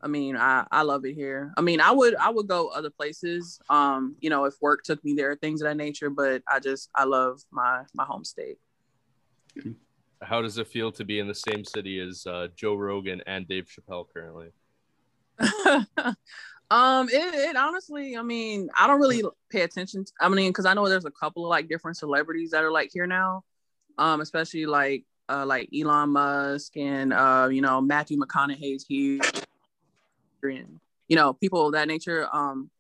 I 0.03 0.09
mean 0.09 0.37
I, 0.37 0.67
I 0.73 0.83
love 0.83 1.05
it 1.05 1.15
here. 1.15 1.53
I 1.57 1.61
mean 1.61 1.81
I 1.81 1.93
would 1.93 2.17
I 2.17 2.31
would 2.31 2.49
go 2.49 2.69
other 2.69 2.91
places, 2.91 3.61
um, 3.71 4.17
you 4.21 4.31
know, 4.31 4.45
if 4.45 4.55
work 4.61 4.83
took 4.83 5.05
me 5.05 5.15
there, 5.15 5.37
things 5.37 5.61
of 5.63 5.69
that 5.69 5.77
nature, 5.77 6.11
but 6.11 6.43
I 6.51 6.59
just 6.59 6.91
I 6.95 7.05
love 7.05 7.41
my 7.53 7.83
my 7.95 8.05
home 8.05 8.25
state. 8.25 8.59
How 10.23 10.43
does 10.43 10.59
it 10.59 10.67
feel 10.67 10.91
to 10.93 11.05
be 11.05 11.19
in 11.19 11.29
the 11.29 11.35
same 11.35 11.65
city 11.65 12.01
as 12.01 12.27
uh, 12.27 12.49
Joe 12.57 12.75
Rogan 12.75 13.23
and 13.27 13.47
Dave 13.47 13.69
Chappelle 13.69 14.07
currently? 14.13 14.49
um 16.71 17.09
it, 17.09 17.35
it 17.35 17.57
honestly 17.57 18.17
i 18.17 18.23
mean 18.23 18.69
i 18.79 18.87
don't 18.87 19.01
really 19.01 19.23
pay 19.51 19.63
attention 19.63 20.05
to, 20.05 20.13
i 20.21 20.29
mean 20.29 20.51
because 20.51 20.67
i 20.67 20.75
know 20.75 20.89
there's 20.89 21.05
a 21.05 21.11
couple 21.11 21.45
of 21.45 21.51
like 21.51 21.69
different 21.69 21.97
celebrities 21.97 22.51
that 22.51 22.65
are 22.65 22.71
like 22.71 22.91
here 22.93 23.07
now. 23.07 23.45
Um 23.99 24.21
especially 24.21 24.67
like 24.67 25.05
uh 25.29 25.47
like 25.47 25.69
elon 25.75 26.11
musk 26.11 26.77
and 26.77 27.13
uh 27.13 27.49
you 27.51 27.61
know 27.61 27.81
matthew 27.81 28.19
mcconaughey's 28.19 28.85
here 28.89 29.21
and 30.43 30.81
you 31.09 31.17
know 31.17 31.33
people 31.33 31.67
of 31.67 31.73
that 31.73 31.89
nature. 31.89 32.29
Um 32.33 32.71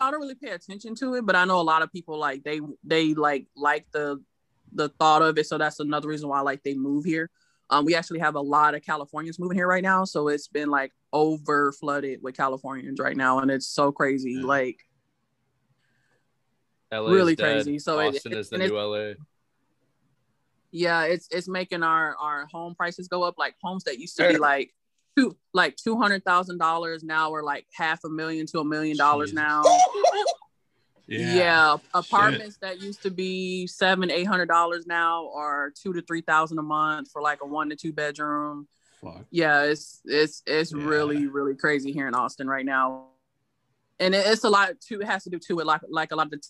i 0.00 0.10
don't 0.10 0.20
really 0.20 0.34
pay 0.34 0.50
attention 0.50 0.94
to 0.94 1.14
it 1.14 1.24
but 1.24 1.34
i 1.34 1.46
know 1.46 1.58
a 1.58 1.62
lot 1.62 1.80
of 1.80 1.90
people 1.90 2.18
like 2.18 2.44
they 2.44 2.60
they 2.84 3.14
like 3.14 3.46
like 3.56 3.86
the 3.92 4.20
the 4.72 4.88
thought 4.90 5.22
of 5.22 5.38
it. 5.38 5.46
So 5.46 5.58
that's 5.58 5.80
another 5.80 6.08
reason 6.08 6.28
why 6.28 6.40
like 6.40 6.62
they 6.62 6.74
move 6.74 7.04
here 7.04 7.30
um, 7.70 7.84
we 7.84 7.94
actually 7.94 8.20
have 8.20 8.34
a 8.36 8.40
lot 8.40 8.74
of 8.74 8.82
Californians 8.82 9.38
moving 9.38 9.56
here 9.58 9.66
right 9.66 9.82
now, 9.82 10.04
so 10.04 10.28
it's 10.28 10.48
been 10.48 10.68
like 10.70 10.92
over 11.12 11.72
flooded 11.72 12.22
with 12.22 12.36
Californians 12.36 13.00
right 13.00 13.16
now, 13.16 13.40
and 13.40 13.50
it's 13.50 13.66
so 13.66 13.90
crazy, 13.92 14.32
Yeah. 14.40 14.46
like 14.46 14.78
LA 16.92 17.10
Really 17.10 17.34
crazy. 17.36 17.78
So 17.78 17.98
it- 18.00 18.14
Austin 18.16 18.32
it- 18.32 18.38
is 18.38 18.50
the 18.50 18.58
new 18.58 18.76
LA. 18.78 19.14
yeah, 20.70 21.02
it's 21.04 21.26
it's 21.30 21.48
making 21.48 21.82
our 21.82 22.16
our 22.16 22.46
home 22.46 22.74
prices 22.74 23.08
go 23.08 23.22
up. 23.24 23.34
Like 23.38 23.54
homes 23.62 23.84
that 23.84 23.98
used 23.98 24.16
to 24.18 24.28
be 24.28 24.38
like 24.38 24.72
two 25.16 25.36
like 25.52 25.74
two 25.76 25.96
hundred 25.96 26.24
thousand 26.24 26.58
dollars 26.58 27.02
now 27.02 27.32
are 27.34 27.42
like 27.42 27.66
half 27.74 28.04
a 28.04 28.08
million 28.08 28.46
to 28.46 28.60
a 28.60 28.64
million 28.64 28.96
dollars 28.96 29.32
now. 29.32 29.62
Yeah. 31.08 31.34
Yeah. 31.34 31.76
apartments 31.94 32.56
that 32.58 32.80
used 32.82 33.02
to 33.02 33.10
be 33.10 33.66
seven 33.66 34.10
eight 34.10 34.24
hundred 34.26 34.46
dollars 34.46 34.86
now 34.86 35.30
are 35.34 35.70
two 35.70 35.92
to 35.92 36.02
three 36.02 36.20
thousand 36.22 36.58
a 36.58 36.62
month 36.62 37.10
for 37.12 37.22
like 37.22 37.38
a 37.42 37.46
one 37.46 37.70
to 37.70 37.76
two 37.76 37.92
bedroom. 37.92 38.66
Fuck. 39.00 39.26
yeah 39.30 39.62
it's 39.64 40.00
it's 40.06 40.42
it's 40.46 40.72
Yeah. 40.72 40.82
really 40.84 41.26
really 41.26 41.54
crazy 41.54 41.92
here 41.92 42.08
in 42.08 42.14
austin 42.14 42.48
right 42.48 42.64
now 42.64 43.08
and 44.00 44.14
it- 44.14 44.26
it's 44.26 44.42
a 44.42 44.48
lot 44.48 44.80
too 44.80 45.00
it 45.02 45.06
has 45.06 45.22
to 45.24 45.30
do 45.30 45.38
too 45.38 45.56
with 45.56 45.66
like 45.66 45.82
like 45.88 46.12
a 46.12 46.16
lot 46.16 46.26
of 46.26 46.30
the 46.30 46.38
t- 46.38 46.48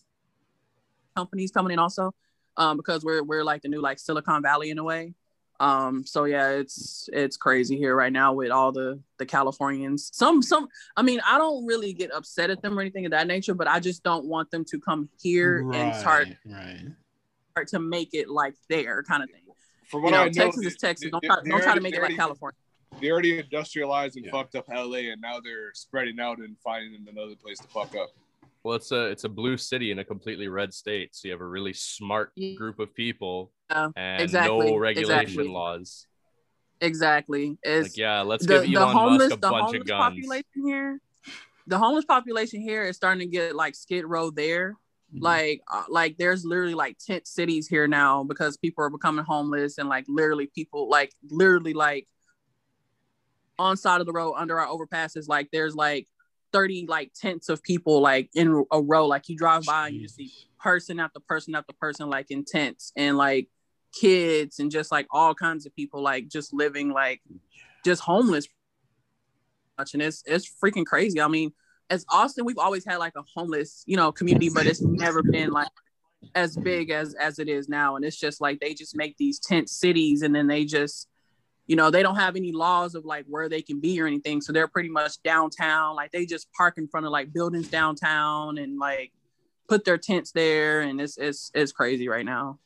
companies 1.17 1.51
coming 1.51 1.73
in 1.73 1.79
also 1.81 2.15
um 2.57 2.77
because 2.77 3.05
we're 3.05 3.23
we're 3.25 3.43
like 3.45 3.63
the 3.63 3.69
new 3.69 3.81
like 3.81 3.99
silicon 3.99 4.43
valley 4.43 4.71
in 4.71 4.79
a 4.79 4.85
way 4.85 5.13
um 5.61 6.05
so 6.05 6.25
yeah 6.25 6.51
it's 6.51 7.09
it's 7.13 7.37
crazy 7.37 7.77
here 7.77 7.95
right 7.97 8.13
now 8.13 8.33
with 8.33 8.51
all 8.51 8.73
the 8.73 8.99
the 9.19 9.25
californians 9.27 10.11
some 10.13 10.43
some 10.43 10.69
i 10.97 11.03
mean 11.03 11.21
i 11.27 11.39
don't 11.39 11.65
really 11.65 11.93
get 11.93 12.13
upset 12.13 12.51
at 12.51 12.61
them 12.63 12.79
or 12.79 12.83
anything 12.83 13.07
of 13.07 13.11
that 13.11 13.27
nature 13.27 13.55
but 13.55 13.67
i 13.69 13.81
just 13.81 14.03
don't 14.03 14.27
want 14.27 14.51
them 14.51 14.65
to 14.65 14.79
come 14.79 15.09
here 15.21 15.69
and 15.73 15.95
start, 15.97 16.29
Right. 16.45 16.87
start 17.53 17.69
to 17.69 17.79
make 17.79 18.13
it 18.13 18.29
like 18.29 18.55
there 18.69 19.03
kind 19.03 19.23
of 19.23 19.31
thing 19.31 19.43
From 19.87 20.05
you 20.05 20.11
know 20.11 20.23
I 20.23 20.27
know, 20.27 20.33
texas 20.33 20.63
they- 20.63 20.67
is 20.69 20.77
texas 20.77 21.05
they- 21.07 21.11
don't 21.11 21.23
they- 21.23 21.29
try, 21.29 21.41
they 21.43 21.51
don't 21.51 21.63
try 21.63 21.75
to 21.75 21.81
make 21.81 21.93
they 21.93 21.99
it 21.99 22.03
like 22.03 22.11
already- 22.11 22.17
california 22.17 22.57
They 23.01 23.11
already 23.11 23.39
industrialized 23.39 24.17
and 24.17 24.25
Yeah. 24.27 24.31
fucked 24.33 24.55
up 24.57 24.67
LA, 24.69 25.11
and 25.13 25.21
now 25.21 25.39
they're 25.41 25.73
spreading 25.75 26.19
out 26.21 26.39
and 26.39 26.57
finding 26.65 27.07
another 27.09 27.35
place 27.37 27.59
to 27.59 27.69
fuck 27.69 27.95
up. 27.95 28.09
Well, 28.63 28.75
it's 28.77 28.91
a 28.91 29.07
it's 29.11 29.25
a 29.25 29.29
blue 29.29 29.57
city 29.59 29.91
in 29.91 29.99
a 29.99 30.05
completely 30.05 30.49
red 30.49 30.73
state, 30.73 31.15
so 31.15 31.29
you 31.29 31.33
have 31.33 31.41
a 31.43 31.47
really 31.47 31.73
smart 31.75 32.33
group 32.57 32.79
of 32.79 32.95
people 32.95 33.53
Yeah, 33.71 33.89
and 33.97 34.21
exactly, 34.23 34.67
no 34.73 34.77
regulation 34.77 35.19
exactly. 35.19 35.49
laws. 35.49 36.07
exactly 36.81 37.57
it's 37.63 37.91
Like, 37.91 37.97
yeah, 37.97 38.21
let's 38.21 38.45
the, 38.47 38.61
give 38.61 38.73
the 38.73 38.81
Elon 38.81 38.95
homeless 38.97 39.31
Musk 39.31 39.33
a 39.33 39.37
the 39.41 39.51
bunch 39.51 39.75
of 39.75 39.87
guns. 39.87 40.03
population 40.05 40.45
here 40.65 41.01
the 41.67 41.79
homeless 41.79 42.05
population 42.05 42.61
here 42.61 42.85
is 42.85 42.97
starting 42.97 43.21
to 43.21 43.27
get 43.27 43.57
like 43.57 43.75
skid 43.75 44.05
row 44.05 44.31
there 44.31 44.77
Mhm. 45.15 45.23
like 45.23 45.61
uh, 45.73 45.85
like 45.89 46.17
there's 46.19 46.45
literally 46.45 46.75
like 46.75 46.99
tent 46.99 47.27
cities 47.27 47.67
here 47.69 47.87
now 47.89 48.25
because 48.25 48.57
people 48.57 48.85
are 48.85 48.91
becoming 48.91 49.25
homeless 49.25 49.79
and 49.79 49.89
like 49.89 50.05
literally 50.09 50.51
people 50.55 50.89
like 50.91 51.13
literally 51.31 51.73
like 51.75 52.07
on 53.59 53.77
side 53.77 54.01
of 54.01 54.07
the 54.07 54.13
road 54.13 54.35
under 54.37 54.61
our 54.61 54.67
overpasses 54.67 55.29
like 55.29 55.49
there's 55.53 55.75
like 55.75 56.07
30 56.53 56.87
like 56.89 57.13
tents 57.15 57.49
of 57.49 57.63
people 57.63 58.01
like 58.01 58.29
in 58.35 58.65
a 58.71 58.81
row 58.83 59.07
like 59.07 59.29
you 59.29 59.37
drive 59.37 59.65
by 59.65 59.89
and 59.89 59.97
you 59.97 60.09
see 60.09 60.31
person 60.59 61.01
after 61.01 61.21
person 61.21 61.55
after 61.55 61.73
person 61.81 62.09
like 62.11 62.31
in 62.31 62.45
tents 62.45 62.93
and 62.97 63.17
like 63.17 63.49
kids 64.01 64.59
and 64.59 64.71
just 64.71 64.91
like 64.91 65.07
all 65.11 65.35
kinds 65.35 65.67
of 65.67 65.75
people 65.75 66.03
like 66.03 66.29
just 66.29 66.53
living 66.53 66.91
like 66.91 67.21
just 67.85 68.03
homeless. 68.03 68.47
Much 69.79 69.95
and 69.95 70.03
it's 70.03 70.23
it's 70.27 70.51
freaking 70.63 70.87
crazy. 70.87 71.21
I 71.21 71.29
mean 71.29 71.53
as 71.89 72.05
austin 72.11 72.45
we've 72.45 72.59
always 72.59 72.85
had 72.85 72.97
like 72.97 73.13
a 73.17 73.23
homeless 73.33 73.85
you 73.87 73.97
know 73.97 74.11
community 74.11 74.51
but 74.53 74.67
it's 74.67 74.83
never 74.83 75.23
been 75.23 75.53
like 75.53 75.69
as 76.35 76.57
big 76.57 76.91
as 76.91 77.15
as 77.15 77.39
it 77.39 77.49
is 77.49 77.69
now. 77.69 77.97
And 77.97 78.05
it's 78.05 78.19
just 78.19 78.41
like 78.41 78.61
they 78.61 78.75
just 78.75 78.97
make 78.97 79.17
these 79.17 79.39
tent 79.39 79.69
cities 79.69 80.23
and 80.23 80.35
then 80.35 80.47
they 80.47 80.65
just 80.65 81.09
you 81.67 81.77
know 81.77 81.91
they 81.91 82.03
don't 82.03 82.17
have 82.17 82.37
any 82.37 82.53
laws 82.53 82.95
of 82.95 83.05
like 83.05 83.25
where 83.29 83.49
they 83.49 83.63
can 83.63 83.81
be 83.81 84.01
or 84.01 84.07
anything. 84.07 84.41
So 84.41 84.53
they're 84.53 84.69
pretty 84.69 84.89
much 84.89 85.23
downtown. 85.23 85.97
Like 85.97 86.13
they 86.13 86.27
just 86.27 86.51
park 86.53 86.79
in 86.79 86.89
front 86.89 87.07
of 87.07 87.13
like 87.13 87.33
buildings 87.33 87.69
downtown 87.69 88.59
and 88.59 88.79
like 88.79 89.13
put 89.69 89.85
their 89.85 89.99
tents 89.99 90.33
there. 90.33 90.81
And 90.81 91.01
it's 91.01 91.19
it's 91.19 91.51
it's 91.55 91.73
crazy 91.73 92.09
right 92.09 92.25
now 92.25 92.59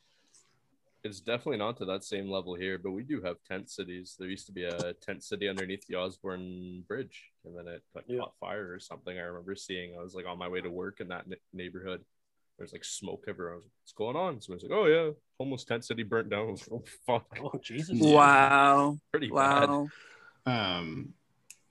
It's 1.03 1.19
definitely 1.19 1.57
not 1.57 1.77
to 1.77 1.85
that 1.85 2.03
same 2.03 2.29
level 2.29 2.53
here, 2.53 2.77
but 2.77 2.91
we 2.91 3.03
do 3.03 3.21
have 3.21 3.37
tent 3.47 3.71
cities. 3.71 4.15
There 4.19 4.29
used 4.29 4.45
to 4.45 4.51
be 4.51 4.65
a 4.65 4.93
tent 5.01 5.23
city 5.23 5.47
underneath 5.49 5.85
the 5.87 5.95
Osborne 5.95 6.83
Bridge, 6.87 7.31
and 7.43 7.57
then 7.57 7.67
it 7.67 7.81
like 7.95 8.05
Yeah. 8.07 8.19
caught 8.19 8.35
fire 8.39 8.71
or 8.71 8.79
something. 8.79 9.17
I 9.17 9.21
remember 9.21 9.55
seeing. 9.55 9.95
I 9.97 10.03
was 10.03 10.13
like 10.13 10.27
on 10.27 10.37
my 10.37 10.47
way 10.47 10.61
to 10.61 10.69
work 10.69 10.99
in 10.99 11.07
that 11.07 11.27
ne- 11.27 11.37
neighborhood. 11.53 12.05
There's 12.57 12.71
like 12.73 12.85
smoke 12.85 13.23
everywhere. 13.27 13.53
I 13.53 13.55
was 13.55 13.65
like, 13.65 13.71
"What's 13.81 13.93
going 13.93 14.15
on?" 14.15 14.41
Someone's 14.41 14.61
like, 14.63 14.71
"Oh 14.71 14.85
yeah, 14.85 15.09
homeless 15.39 15.63
tent 15.63 15.83
city 15.85 16.03
burnt 16.03 16.29
down." 16.29 16.47
I 16.49 16.51
was 16.51 16.67
like, 16.69 16.81
"Oh 16.81 16.85
fuck, 17.07 17.39
Oh 17.43 17.59
Jesus! 17.63 17.97
Wow 17.99 18.99
pretty 19.11 19.27
bad." 19.29 19.69
wow 19.69 19.87
um 20.45 21.13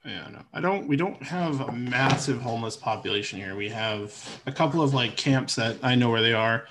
yeah 0.05 0.27
no 0.31 0.41
i 0.53 0.61
don't 0.61 0.87
we 0.87 0.95
don't 0.95 1.21
have 1.23 1.59
a 1.61 1.71
massive 1.71 2.39
homeless 2.41 2.75
population 2.77 3.37
here 3.39 3.55
we 3.55 3.67
have 3.69 4.13
a 4.45 4.51
couple 4.51 4.81
of 4.81 4.93
like 4.93 5.15
camps 5.17 5.55
that 5.55 5.75
i 5.83 5.93
know 5.95 6.09
where 6.09 6.21
they 6.21 6.33
are 6.33 6.65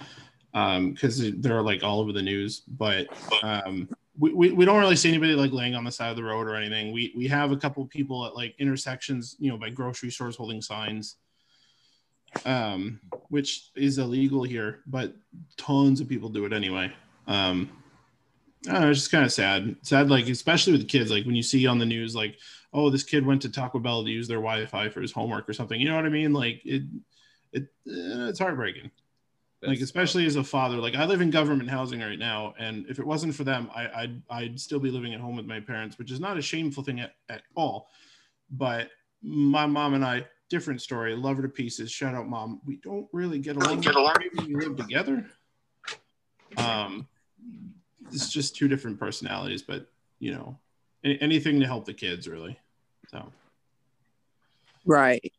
um 0.54 0.92
because 0.92 1.32
they're 1.40 1.62
like 1.62 1.82
all 1.82 2.00
over 2.00 2.12
the 2.12 2.22
news 2.22 2.62
but 2.68 3.06
um 3.42 3.88
we, 4.18 4.32
we, 4.34 4.52
we 4.52 4.64
don't 4.64 4.80
really 4.80 4.96
see 4.96 5.08
anybody 5.08 5.34
like 5.34 5.52
laying 5.52 5.74
on 5.74 5.84
the 5.84 5.92
side 5.92 6.10
of 6.10 6.16
the 6.16 6.24
road 6.24 6.46
or 6.46 6.54
anything 6.54 6.92
we 6.92 7.12
we 7.16 7.26
have 7.26 7.52
a 7.52 7.56
couple 7.56 7.84
people 7.86 8.26
at 8.26 8.34
like 8.34 8.54
intersections 8.58 9.36
you 9.38 9.50
know 9.50 9.56
by 9.56 9.70
grocery 9.70 10.10
stores 10.10 10.36
holding 10.36 10.60
signs 10.60 11.16
um 12.44 13.00
which 13.28 13.70
is 13.74 13.98
illegal 13.98 14.42
here 14.42 14.80
but 14.86 15.14
tons 15.56 16.00
of 16.00 16.08
people 16.08 16.28
do 16.28 16.44
it 16.44 16.52
anyway 16.52 16.92
um 17.26 17.70
I 18.68 18.72
don't 18.72 18.80
know, 18.82 18.90
it's 18.90 19.00
just 19.00 19.10
kind 19.10 19.24
of 19.24 19.32
sad. 19.32 19.76
Sad, 19.82 20.10
like 20.10 20.28
especially 20.28 20.74
with 20.74 20.88
kids, 20.88 21.10
like 21.10 21.24
when 21.24 21.34
you 21.34 21.42
see 21.42 21.66
on 21.66 21.78
the 21.78 21.86
news, 21.86 22.14
like, 22.14 22.36
oh, 22.74 22.90
this 22.90 23.04
kid 23.04 23.24
went 23.24 23.40
to 23.42 23.48
Taco 23.48 23.78
Bell 23.78 24.04
to 24.04 24.10
use 24.10 24.28
their 24.28 24.38
Wi-Fi 24.38 24.90
for 24.90 25.00
his 25.00 25.12
homework 25.12 25.48
or 25.48 25.54
something. 25.54 25.80
You 25.80 25.88
know 25.88 25.96
what 25.96 26.04
I 26.04 26.10
mean? 26.10 26.32
Like 26.32 26.60
it, 26.64 26.82
it, 27.52 27.62
eh, 27.62 28.28
it's 28.28 28.38
heartbreaking. 28.38 28.90
Like 29.62 29.80
especially 29.80 30.26
as 30.26 30.36
a 30.36 30.44
father, 30.44 30.76
like 30.76 30.94
I 30.94 31.04
live 31.04 31.20
in 31.20 31.30
government 31.30 31.68
housing 31.68 32.00
right 32.00 32.18
now, 32.18 32.54
and 32.58 32.86
if 32.88 32.98
it 32.98 33.06
wasn't 33.06 33.34
for 33.34 33.44
them, 33.44 33.70
I, 33.74 33.88
I'd 33.88 34.22
I'd 34.30 34.60
still 34.60 34.80
be 34.80 34.90
living 34.90 35.14
at 35.14 35.20
home 35.20 35.36
with 35.36 35.46
my 35.46 35.60
parents, 35.60 35.98
which 35.98 36.10
is 36.10 36.20
not 36.20 36.38
a 36.38 36.42
shameful 36.42 36.82
thing 36.82 37.00
at, 37.00 37.14
at 37.28 37.42
all. 37.54 37.88
But 38.50 38.90
my 39.22 39.66
mom 39.66 39.94
and 39.94 40.04
I, 40.04 40.26
different 40.48 40.80
story. 40.80 41.14
Love 41.14 41.36
her 41.36 41.42
to 41.42 41.48
pieces. 41.48 41.90
Shout 41.90 42.14
out, 42.14 42.28
mom. 42.28 42.60
We 42.66 42.76
don't 42.76 43.06
really 43.12 43.38
get 43.38 43.56
along. 43.56 43.82
Get 43.82 43.96
along. 43.96 44.14
Maybe 44.18 44.54
we 44.54 44.64
live 44.64 44.76
together. 44.76 45.26
Um, 46.56 47.06
it's 48.10 48.32
just 48.32 48.56
two 48.56 48.66
different 48.66 48.98
personalities, 48.98 49.62
but 49.62 49.86
you 50.18 50.32
know, 50.32 50.58
a- 51.04 51.18
anything 51.18 51.60
to 51.60 51.66
help 51.66 51.84
the 51.84 51.94
kids, 51.94 52.26
really. 52.26 52.58
So 53.08 53.30
Right. 54.84 55.32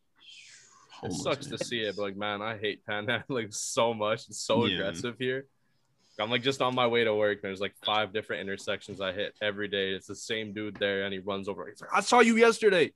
It 1.04 1.14
sucks 1.14 1.50
man. 1.50 1.58
to 1.58 1.66
see 1.66 1.80
it, 1.82 1.96
but 1.96 2.04
like, 2.04 2.16
man, 2.18 2.42
I 2.42 2.58
hate 2.58 2.86
panhandling 2.86 3.54
so 3.54 3.94
much. 3.94 4.28
It's 4.28 4.42
so 4.42 4.66
Yeah. 4.66 4.76
aggressive 4.76 5.16
here. 5.20 5.46
I'm 6.20 6.30
like 6.30 6.44
just 6.44 6.62
on 6.62 6.76
my 6.76 6.86
way 6.86 7.04
to 7.04 7.16
work. 7.16 7.42
There's 7.42 7.60
like 7.62 7.74
five 7.84 8.14
different 8.14 8.42
intersections 8.42 9.02
I 9.02 9.12
hit 9.12 9.34
every 9.42 9.68
day. 9.68 9.92
It's 9.92 10.06
the 10.08 10.16
same 10.16 10.54
dude 10.54 10.76
there, 10.76 11.04
and 11.06 11.12
he 11.14 11.20
runs 11.20 11.48
over. 11.48 11.66
He's 11.68 11.82
like, 11.82 11.90
"I 11.94 12.02
saw 12.02 12.20
you 12.20 12.38
yesterday. 12.38 12.94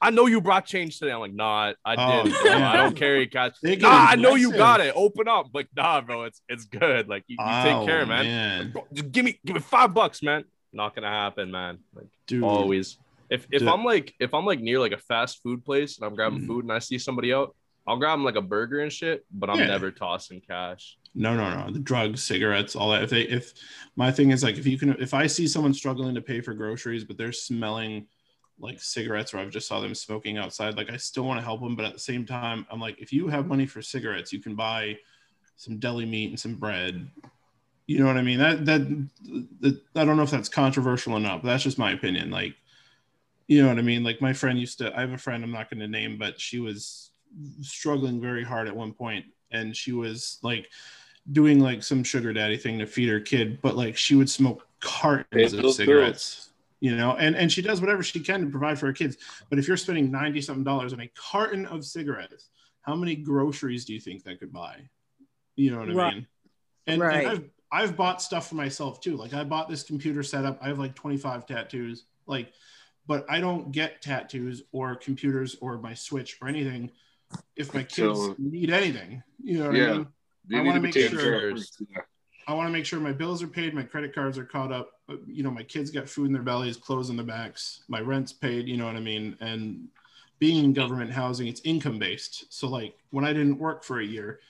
I 0.00 0.10
know 0.10 0.26
you 0.26 0.40
brought 0.40 0.64
change 0.64 0.98
today." 0.98 1.12
I'm 1.12 1.20
like, 1.20 1.34
"Nah, 1.34 1.74
I 1.84 1.94
Oh, 1.98 2.22
did. 2.22 2.32
bro. 2.32 2.50
yeah. 2.52 2.70
I 2.72 2.76
don't 2.78 2.96
carry 2.96 3.26
cash." 3.26 3.52
Nah, 3.62 4.06
I 4.10 4.16
know 4.16 4.34
you 4.34 4.50
got 4.52 4.80
it. 4.80 4.94
Open 4.96 5.28
up. 5.28 5.48
Like, 5.52 5.68
nah, 5.76 6.00
bro, 6.00 6.22
it's 6.22 6.40
it's 6.48 6.64
good. 6.64 7.06
Like, 7.08 7.24
you, 7.26 7.36
you 7.38 7.62
take 7.62 7.76
Oh, 7.76 7.84
care, 7.86 8.06
man. 8.06 8.70
Bro, 8.70 8.86
just 8.94 9.12
give 9.12 9.24
me 9.26 9.38
give 9.44 9.56
me 9.56 9.60
five 9.60 9.92
bucks, 9.92 10.22
man. 10.22 10.44
Not 10.72 10.94
gonna 10.94 11.10
happen, 11.10 11.50
man. 11.50 11.80
Like 11.94 12.06
Dude, 12.26 12.44
always. 12.44 12.96
If 13.34 13.46
if 13.50 13.60
Dude. 13.60 13.68
I'm 13.68 13.84
like 13.84 14.14
if 14.20 14.32
I'm 14.32 14.46
like 14.46 14.60
near 14.60 14.78
like 14.78 14.92
a 14.92 14.98
fast 14.98 15.42
food 15.42 15.64
place 15.64 15.98
and 15.98 16.06
I'm 16.06 16.14
grabbing 16.14 16.40
Mhm. 16.42 16.46
food 16.46 16.64
and 16.64 16.72
I 16.72 16.78
see 16.78 16.98
somebody 16.98 17.32
out, 17.34 17.54
I'll 17.86 17.96
grab 17.98 18.16
them 18.16 18.24
like 18.24 18.36
a 18.36 18.40
burger 18.42 18.80
and 18.80 18.92
shit, 18.92 19.26
but 19.32 19.50
I'm 19.50 19.58
Yeah. 19.58 19.66
never 19.66 19.90
tossing 19.90 20.40
cash. 20.40 20.96
No, 21.16 21.36
no, 21.36 21.46
no. 21.66 21.72
The 21.72 21.80
drugs, 21.80 22.22
cigarettes, 22.22 22.76
all 22.76 22.90
that. 22.92 23.02
If 23.02 23.10
they, 23.10 23.22
if 23.22 23.52
my 23.96 24.10
thing 24.12 24.30
is 24.30 24.42
like, 24.42 24.56
if 24.56 24.66
you 24.66 24.78
can, 24.78 24.90
if 25.00 25.14
I 25.14 25.26
see 25.26 25.46
someone 25.48 25.74
struggling 25.74 26.14
to 26.14 26.22
pay 26.22 26.40
for 26.40 26.54
groceries, 26.54 27.04
but 27.04 27.16
they're 27.18 27.32
smelling 27.32 28.06
like 28.58 28.80
cigarettes, 28.80 29.34
or 29.34 29.38
I've 29.38 29.50
just 29.50 29.66
saw 29.68 29.80
them 29.80 29.94
smoking 29.94 30.38
outside, 30.38 30.76
like 30.76 30.90
I 30.90 30.96
still 30.96 31.24
want 31.24 31.38
to 31.40 31.44
help 31.44 31.60
them, 31.60 31.74
but 31.76 31.84
at 31.86 31.92
the 31.92 31.98
same 31.98 32.24
time, 32.24 32.66
I'm 32.70 32.80
like, 32.80 33.00
if 33.00 33.12
you 33.12 33.26
have 33.28 33.46
money 33.48 33.66
for 33.66 33.82
cigarettes, 33.82 34.32
you 34.32 34.40
can 34.40 34.54
buy 34.54 34.96
some 35.56 35.78
deli 35.78 36.06
meat 36.06 36.30
and 36.30 36.38
some 36.38 36.54
bread. 36.54 37.08
You 37.86 37.98
know 37.98 38.06
what 38.06 38.16
I 38.16 38.22
mean? 38.22 38.38
That 38.38 38.64
that, 38.66 39.08
that 39.60 39.80
I 39.96 40.04
don't 40.04 40.16
know 40.16 40.22
if 40.22 40.30
that's 40.30 40.48
controversial 40.48 41.12
or 41.14 41.20
not, 41.20 41.42
but 41.42 41.48
that's 41.48 41.64
just 41.64 41.78
my 41.78 41.92
opinion. 41.92 42.30
Like, 42.30 42.54
you 43.46 43.62
know 43.62 43.68
what 43.68 43.78
I 43.78 43.82
mean? 43.82 44.02
Like 44.02 44.20
my 44.20 44.32
friend 44.32 44.58
used 44.58 44.78
to. 44.78 44.96
I 44.96 45.00
have 45.00 45.12
a 45.12 45.18
friend 45.18 45.44
I'm 45.44 45.52
not 45.52 45.70
going 45.70 45.80
to 45.80 45.88
name, 45.88 46.18
but 46.18 46.40
she 46.40 46.60
was 46.60 47.10
struggling 47.60 48.20
very 48.20 48.44
hard 48.44 48.68
at 48.68 48.76
one 48.76 48.92
point, 48.92 49.26
and 49.50 49.76
she 49.76 49.92
was 49.92 50.38
like 50.42 50.68
doing 51.32 51.60
like 51.60 51.82
some 51.82 52.04
sugar 52.04 52.32
daddy 52.32 52.56
thing 52.56 52.78
to 52.78 52.86
feed 52.86 53.08
her 53.08 53.20
kid, 53.20 53.60
but 53.62 53.76
like 53.76 53.96
she 53.96 54.14
would 54.14 54.30
smoke 54.30 54.66
cartons 54.80 55.52
of 55.52 55.62
those 55.62 55.76
cigarettes, 55.76 56.50
you 56.80 56.96
know, 56.96 57.16
and 57.16 57.36
and 57.36 57.50
she 57.50 57.62
does 57.62 57.80
whatever 57.80 58.02
she 58.02 58.20
can 58.20 58.40
to 58.42 58.46
provide 58.50 58.78
for 58.78 58.86
her 58.86 58.92
kids. 58.92 59.16
But 59.50 59.58
if 59.58 59.68
you're 59.68 59.76
spending 59.76 60.10
ninety 60.10 60.40
something 60.40 60.64
dollars 60.64 60.92
on 60.92 61.00
a 61.00 61.10
carton 61.14 61.66
of 61.66 61.84
cigarettes, 61.84 62.48
how 62.82 62.94
many 62.94 63.14
groceries 63.16 63.84
do 63.84 63.94
you 63.94 64.00
think 64.00 64.24
that 64.24 64.38
could 64.38 64.52
buy? 64.52 64.88
You 65.56 65.70
know 65.70 65.78
what 65.80 65.90
I 65.90 66.10
mean? 66.10 66.26
And, 66.86 67.00
Right. 67.00 67.26
and 67.26 67.28
I've 67.28 67.50
I've 67.72 67.96
bought 67.96 68.22
stuff 68.22 68.48
for 68.48 68.54
myself 68.54 69.00
too. 69.00 69.16
Like 69.16 69.34
I 69.34 69.42
bought 69.44 69.68
this 69.68 69.82
computer 69.82 70.22
setup. 70.22 70.58
I 70.62 70.68
have 70.68 70.78
like 70.78 70.94
25 70.94 71.46
tattoos. 71.46 72.04
Like, 72.26 72.52
but 73.06 73.24
I 73.28 73.40
don't 73.40 73.72
get 73.72 74.00
tattoos 74.02 74.62
or 74.72 74.94
computers 74.96 75.56
or 75.60 75.78
my 75.78 75.94
Switch 75.94 76.38
or 76.40 76.48
anything 76.48 76.90
if 77.56 77.74
my 77.74 77.82
kids 77.82 78.18
So- 78.18 78.36
need 78.38 78.70
anything. 78.70 79.22
You 79.42 79.58
know 79.58 79.66
what 79.66 79.76
Yeah. 79.76 79.90
I 79.90 79.92
mean? 79.98 80.06
You 80.48 80.58
I 80.58 80.62
wanna 80.62 80.80
make 80.80 80.94
sure- 80.94 81.08
care 81.08 81.48
of 81.48 81.56
first, 81.58 81.82
yeah. 81.90 82.00
I 82.46 82.52
want 82.52 82.68
to 82.68 82.72
make 82.72 82.84
sure 82.84 83.00
my 83.00 83.12
bills 83.12 83.42
are 83.42 83.48
paid, 83.48 83.72
my 83.72 83.82
credit 83.84 84.14
cards 84.14 84.36
are 84.36 84.44
caught 84.44 84.70
up. 84.70 85.00
uh, 85.08 85.16
You 85.26 85.42
know, 85.42 85.50
my 85.50 85.62
kids 85.62 85.90
got 85.90 86.08
food 86.10 86.26
in 86.26 86.32
their 86.34 86.42
bellies, 86.42 86.76
clothes 86.76 87.08
on 87.08 87.16
their 87.16 87.24
backs, 87.24 87.84
my 87.88 88.00
rent's 88.00 88.34
paid. 88.34 88.68
You 88.68 88.76
know 88.76 88.84
what 88.86 88.96
I 88.96 89.00
mean? 89.00 89.36
And 89.40 89.88
being 90.38 90.62
in 90.62 90.72
government 90.74 91.10
housing, 91.10 91.46
it's 91.48 91.62
income 91.64 91.98
based. 91.98 92.52
So 92.52 92.68
like 92.68 92.98
when 93.10 93.24
I 93.24 93.32
didn't 93.32 93.58
work 93.58 93.82
for 93.82 94.00
a 94.00 94.04
year, 94.04 94.40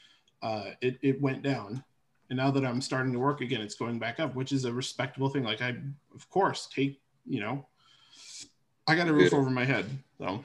uh, 0.42 0.70
it 0.80 0.98
it 1.02 1.20
went 1.20 1.42
down, 1.42 1.84
and 2.30 2.36
now 2.36 2.50
that 2.50 2.64
I'm 2.64 2.80
starting 2.80 3.12
to 3.12 3.18
work 3.20 3.40
again, 3.40 3.60
it's 3.60 3.76
going 3.76 3.98
back 4.00 4.18
up, 4.18 4.34
which 4.34 4.50
is 4.52 4.64
a 4.64 4.72
respectable 4.72 5.28
thing. 5.28 5.44
Like 5.44 5.62
I, 5.62 5.76
of 6.14 6.28
course, 6.30 6.66
take 6.66 7.00
you 7.26 7.38
know, 7.40 7.64
I 8.86 8.94
got 8.94 9.08
a 9.08 9.12
roof 9.12 9.32
Yeah. 9.32 9.38
over 9.38 9.50
my 9.50 9.64
head. 9.64 9.86
So, 10.18 10.44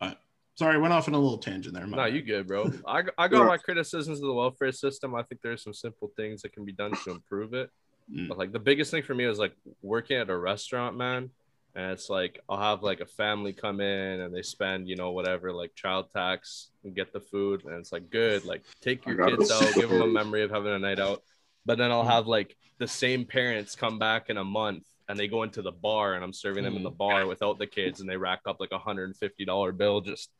but 0.00 0.20
sorry, 0.54 0.74
I 0.74 0.78
went 0.78 0.92
off 0.92 1.08
on 1.08 1.14
a 1.14 1.18
little 1.18 1.38
tangent 1.38 1.74
there. 1.74 1.86
No, 1.86 1.96
bad. 1.96 2.14
you 2.14 2.22
good, 2.22 2.46
bro. 2.46 2.70
I, 2.86 3.04
I 3.16 3.28
got 3.28 3.46
my 3.46 3.56
criticisms 3.58 4.18
of 4.18 4.26
the 4.26 4.32
welfare 4.32 4.72
system. 4.72 5.14
I 5.14 5.22
think 5.22 5.40
there's 5.42 5.62
some 5.62 5.74
simple 5.74 6.10
things 6.16 6.42
that 6.42 6.52
can 6.52 6.64
be 6.64 6.72
done 6.72 6.92
to 7.04 7.10
improve 7.10 7.54
it. 7.54 7.70
Mm. 8.12 8.28
But 8.28 8.38
like 8.38 8.52
the 8.52 8.58
biggest 8.58 8.90
thing 8.90 9.02
for 9.02 9.14
me 9.14 9.24
is 9.24 9.38
like 9.38 9.54
working 9.82 10.16
at 10.16 10.30
a 10.30 10.36
restaurant, 10.36 10.96
man. 10.96 11.30
And 11.76 11.92
it's 11.92 12.10
like 12.10 12.40
I'll 12.48 12.60
have 12.60 12.82
like 12.82 12.98
a 13.00 13.06
family 13.06 13.52
come 13.52 13.80
in 13.80 14.20
and 14.20 14.34
they 14.34 14.42
spend, 14.42 14.88
you 14.88 14.96
know, 14.96 15.12
whatever, 15.12 15.52
like 15.52 15.74
child 15.76 16.10
tax 16.12 16.70
and 16.82 16.96
get 16.96 17.12
the 17.12 17.20
food. 17.20 17.64
And 17.64 17.74
it's 17.74 17.92
like 17.92 18.10
good, 18.10 18.44
like 18.44 18.64
take 18.80 19.06
your 19.06 19.24
kids 19.24 19.50
it. 19.50 19.54
out, 19.56 19.74
give 19.74 19.88
them 19.88 20.02
a 20.02 20.06
memory 20.08 20.42
of 20.42 20.50
having 20.50 20.72
a 20.72 20.78
night 20.80 20.98
out. 20.98 21.22
But 21.64 21.78
then 21.78 21.92
I'll 21.92 22.04
have 22.04 22.26
like 22.26 22.56
the 22.78 22.88
same 22.88 23.24
parents 23.24 23.76
come 23.76 24.00
back 24.00 24.30
in 24.30 24.36
a 24.36 24.44
month 24.44 24.84
and 25.10 25.18
they 25.18 25.28
go 25.28 25.42
into 25.42 25.60
the 25.62 25.72
bar 25.72 26.14
and 26.14 26.22
I'm 26.24 26.32
serving 26.32 26.64
them 26.64 26.74
in 26.76 26.80
Mm. 26.82 26.84
the 26.84 26.90
bar 26.90 27.26
without 27.26 27.58
the 27.58 27.66
kids 27.66 28.00
and 28.00 28.08
they 28.08 28.16
rack 28.16 28.40
up 28.46 28.60
like 28.60 28.72
a 28.72 28.78
hundred 28.78 29.04
and 29.04 29.16
fifty 29.16 29.44
dollar 29.44 29.72
bill 29.72 30.00
just 30.00 30.30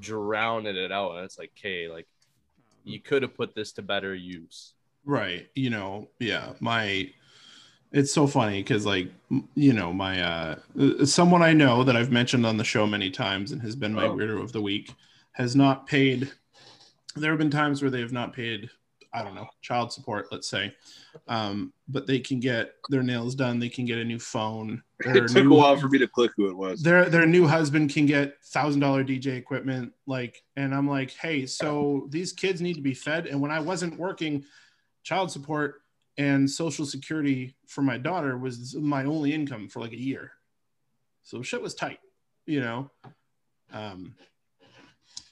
drowning 0.00 0.76
it 0.76 0.90
out. 0.92 1.16
And 1.16 1.24
it's 1.24 1.38
like, 1.38 1.52
okay, 1.58 1.88
like 1.88 2.06
you 2.84 3.00
could 3.00 3.22
have 3.22 3.34
put 3.34 3.54
this 3.54 3.72
to 3.74 3.82
better 3.82 4.14
use. 4.14 4.74
right 5.04 5.48
you 5.54 5.68
know 5.70 6.08
yeah 6.20 6.52
my 6.60 7.10
it's 7.92 8.12
so 8.12 8.24
funny 8.26 8.60
because 8.62 8.86
like 8.86 9.08
you 9.54 9.72
know 9.72 9.92
my 9.92 10.20
uh 10.22 10.54
uh, 10.80 11.04
someone 11.04 11.42
i 11.42 11.52
know 11.52 11.82
that 11.84 11.96
i've 11.96 12.12
mentioned 12.12 12.46
on 12.46 12.56
the 12.56 12.62
show 12.64 12.86
many 12.86 13.10
times 13.10 13.50
and 13.52 13.60
has 13.62 13.74
been 13.76 13.92
my 13.92 14.04
Oh. 14.06 14.16
weirdo 14.16 14.40
of 14.42 14.52
the 14.52 14.62
week 14.62 14.94
has 15.32 15.54
not 15.56 15.86
paid 15.88 16.30
there 17.16 17.30
have 17.32 17.38
been 17.38 17.50
times 17.50 17.82
where 17.82 17.90
they 17.90 18.00
have 18.00 18.12
not 18.12 18.32
paid 18.32 18.70
i 19.12 19.22
don't 19.22 19.34
know 19.34 19.48
child 19.60 19.92
support 19.92 20.26
let's 20.30 20.48
say 20.48 20.74
um 21.28 21.72
but 21.88 22.06
they 22.06 22.18
can 22.18 22.40
get 22.40 22.74
their 22.88 23.02
nails 23.02 23.34
done 23.34 23.58
they 23.58 23.68
can 23.68 23.84
get 23.84 23.98
a 23.98 24.04
new 24.04 24.18
phone 24.18 24.82
It 25.04 25.28
took 25.28 25.46
a 25.46 25.48
while 25.48 25.76
for 25.76 25.88
me 25.88 25.98
to 25.98 26.06
click 26.06 26.30
who 26.36 26.48
it 26.48 26.56
was. 26.56 26.80
their 26.80 27.08
their 27.08 27.26
new 27.26 27.46
husband 27.46 27.92
can 27.92 28.06
get 28.06 28.36
thousand 28.44 28.80
dollar 28.80 29.02
DJ 29.02 29.36
equipment, 29.36 29.92
like, 30.06 30.44
and 30.56 30.72
I'm 30.72 30.88
like, 30.88 31.10
hey, 31.10 31.44
so 31.44 32.06
these 32.10 32.32
kids 32.32 32.60
need 32.60 32.74
to 32.74 32.82
be 32.82 32.94
fed. 32.94 33.26
And 33.26 33.40
when 33.40 33.50
I 33.50 33.58
wasn't 33.58 33.98
working, 33.98 34.44
child 35.02 35.32
support 35.32 35.82
and 36.18 36.48
social 36.48 36.84
security 36.86 37.56
for 37.66 37.82
my 37.82 37.98
daughter 37.98 38.36
was 38.38 38.74
my 38.76 39.04
only 39.04 39.32
income 39.32 39.68
for 39.68 39.80
like 39.80 39.92
a 39.92 40.00
year. 40.00 40.32
So 41.22 41.42
shit 41.42 41.62
was 41.62 41.74
tight, 41.74 41.98
you 42.46 42.60
know. 42.60 42.90
Um, 43.72 44.14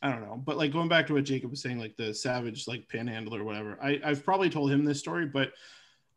I 0.02 0.10
don't 0.10 0.22
know, 0.22 0.40
but 0.44 0.56
like 0.56 0.72
going 0.72 0.88
back 0.88 1.06
to 1.08 1.14
what 1.14 1.24
Jacob 1.24 1.50
was 1.50 1.60
saying, 1.60 1.78
like 1.78 1.96
the 1.96 2.14
savage, 2.14 2.66
like 2.66 2.88
panhandler 2.88 3.40
or 3.40 3.44
whatever. 3.44 3.78
I, 3.82 4.00
I've 4.02 4.24
probably 4.24 4.48
told 4.48 4.70
him 4.70 4.84
this 4.84 4.98
story, 4.98 5.26
but 5.26 5.52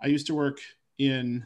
I 0.02 0.08
used 0.08 0.28
to 0.28 0.34
work 0.34 0.60
in 1.00 1.46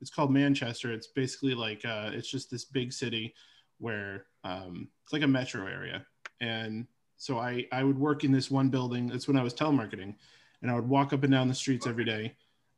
it's 0.00 0.10
called 0.10 0.32
Manchester. 0.32 0.92
It's 0.92 1.06
basically 1.06 1.54
like 1.54 1.84
uh, 1.84 2.10
it's 2.12 2.28
just 2.28 2.50
this 2.50 2.64
big 2.64 2.92
city 2.92 3.34
where 3.78 4.26
um, 4.44 4.88
it's 5.02 5.12
like 5.12 5.22
a 5.22 5.26
metro 5.28 5.66
area, 5.66 6.04
and 6.40 6.86
so 7.16 7.38
I 7.38 7.66
I 7.72 7.82
would 7.84 7.98
work 7.98 8.24
in 8.24 8.32
this 8.32 8.50
one 8.50 8.68
building. 8.68 9.08
That's 9.08 9.28
when 9.28 9.36
I 9.36 9.42
was 9.42 9.54
telemarketing, 9.54 10.14
and 10.62 10.70
I 10.70 10.74
would 10.74 10.88
walk 10.88 11.12
up 11.12 11.22
and 11.22 11.32
down 11.32 11.48
the 11.48 11.54
streets 11.54 11.86
every 11.86 12.04
day, 12.04 12.34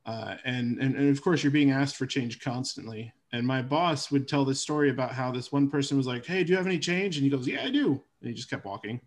uh, 0.06 0.36
and, 0.44 0.78
and 0.78 0.94
and 0.94 1.08
of 1.08 1.22
course 1.22 1.42
you're 1.42 1.50
being 1.50 1.72
asked 1.72 1.96
for 1.96 2.06
change 2.06 2.40
constantly. 2.40 3.12
And 3.32 3.46
my 3.46 3.60
boss 3.60 4.10
would 4.10 4.28
tell 4.28 4.44
this 4.44 4.60
story 4.60 4.88
about 4.90 5.12
how 5.12 5.30
this 5.32 5.50
one 5.52 5.68
person 5.68 5.96
was 5.96 6.06
like, 6.06 6.24
"Hey, 6.24 6.44
do 6.44 6.50
you 6.52 6.56
have 6.56 6.66
any 6.66 6.78
change?" 6.78 7.16
And 7.16 7.24
he 7.24 7.30
goes, 7.30 7.46
"Yeah, 7.46 7.64
I 7.64 7.70
do," 7.70 8.02
and 8.20 8.28
he 8.28 8.34
just 8.34 8.48
kept 8.48 8.64
walking. 8.64 9.00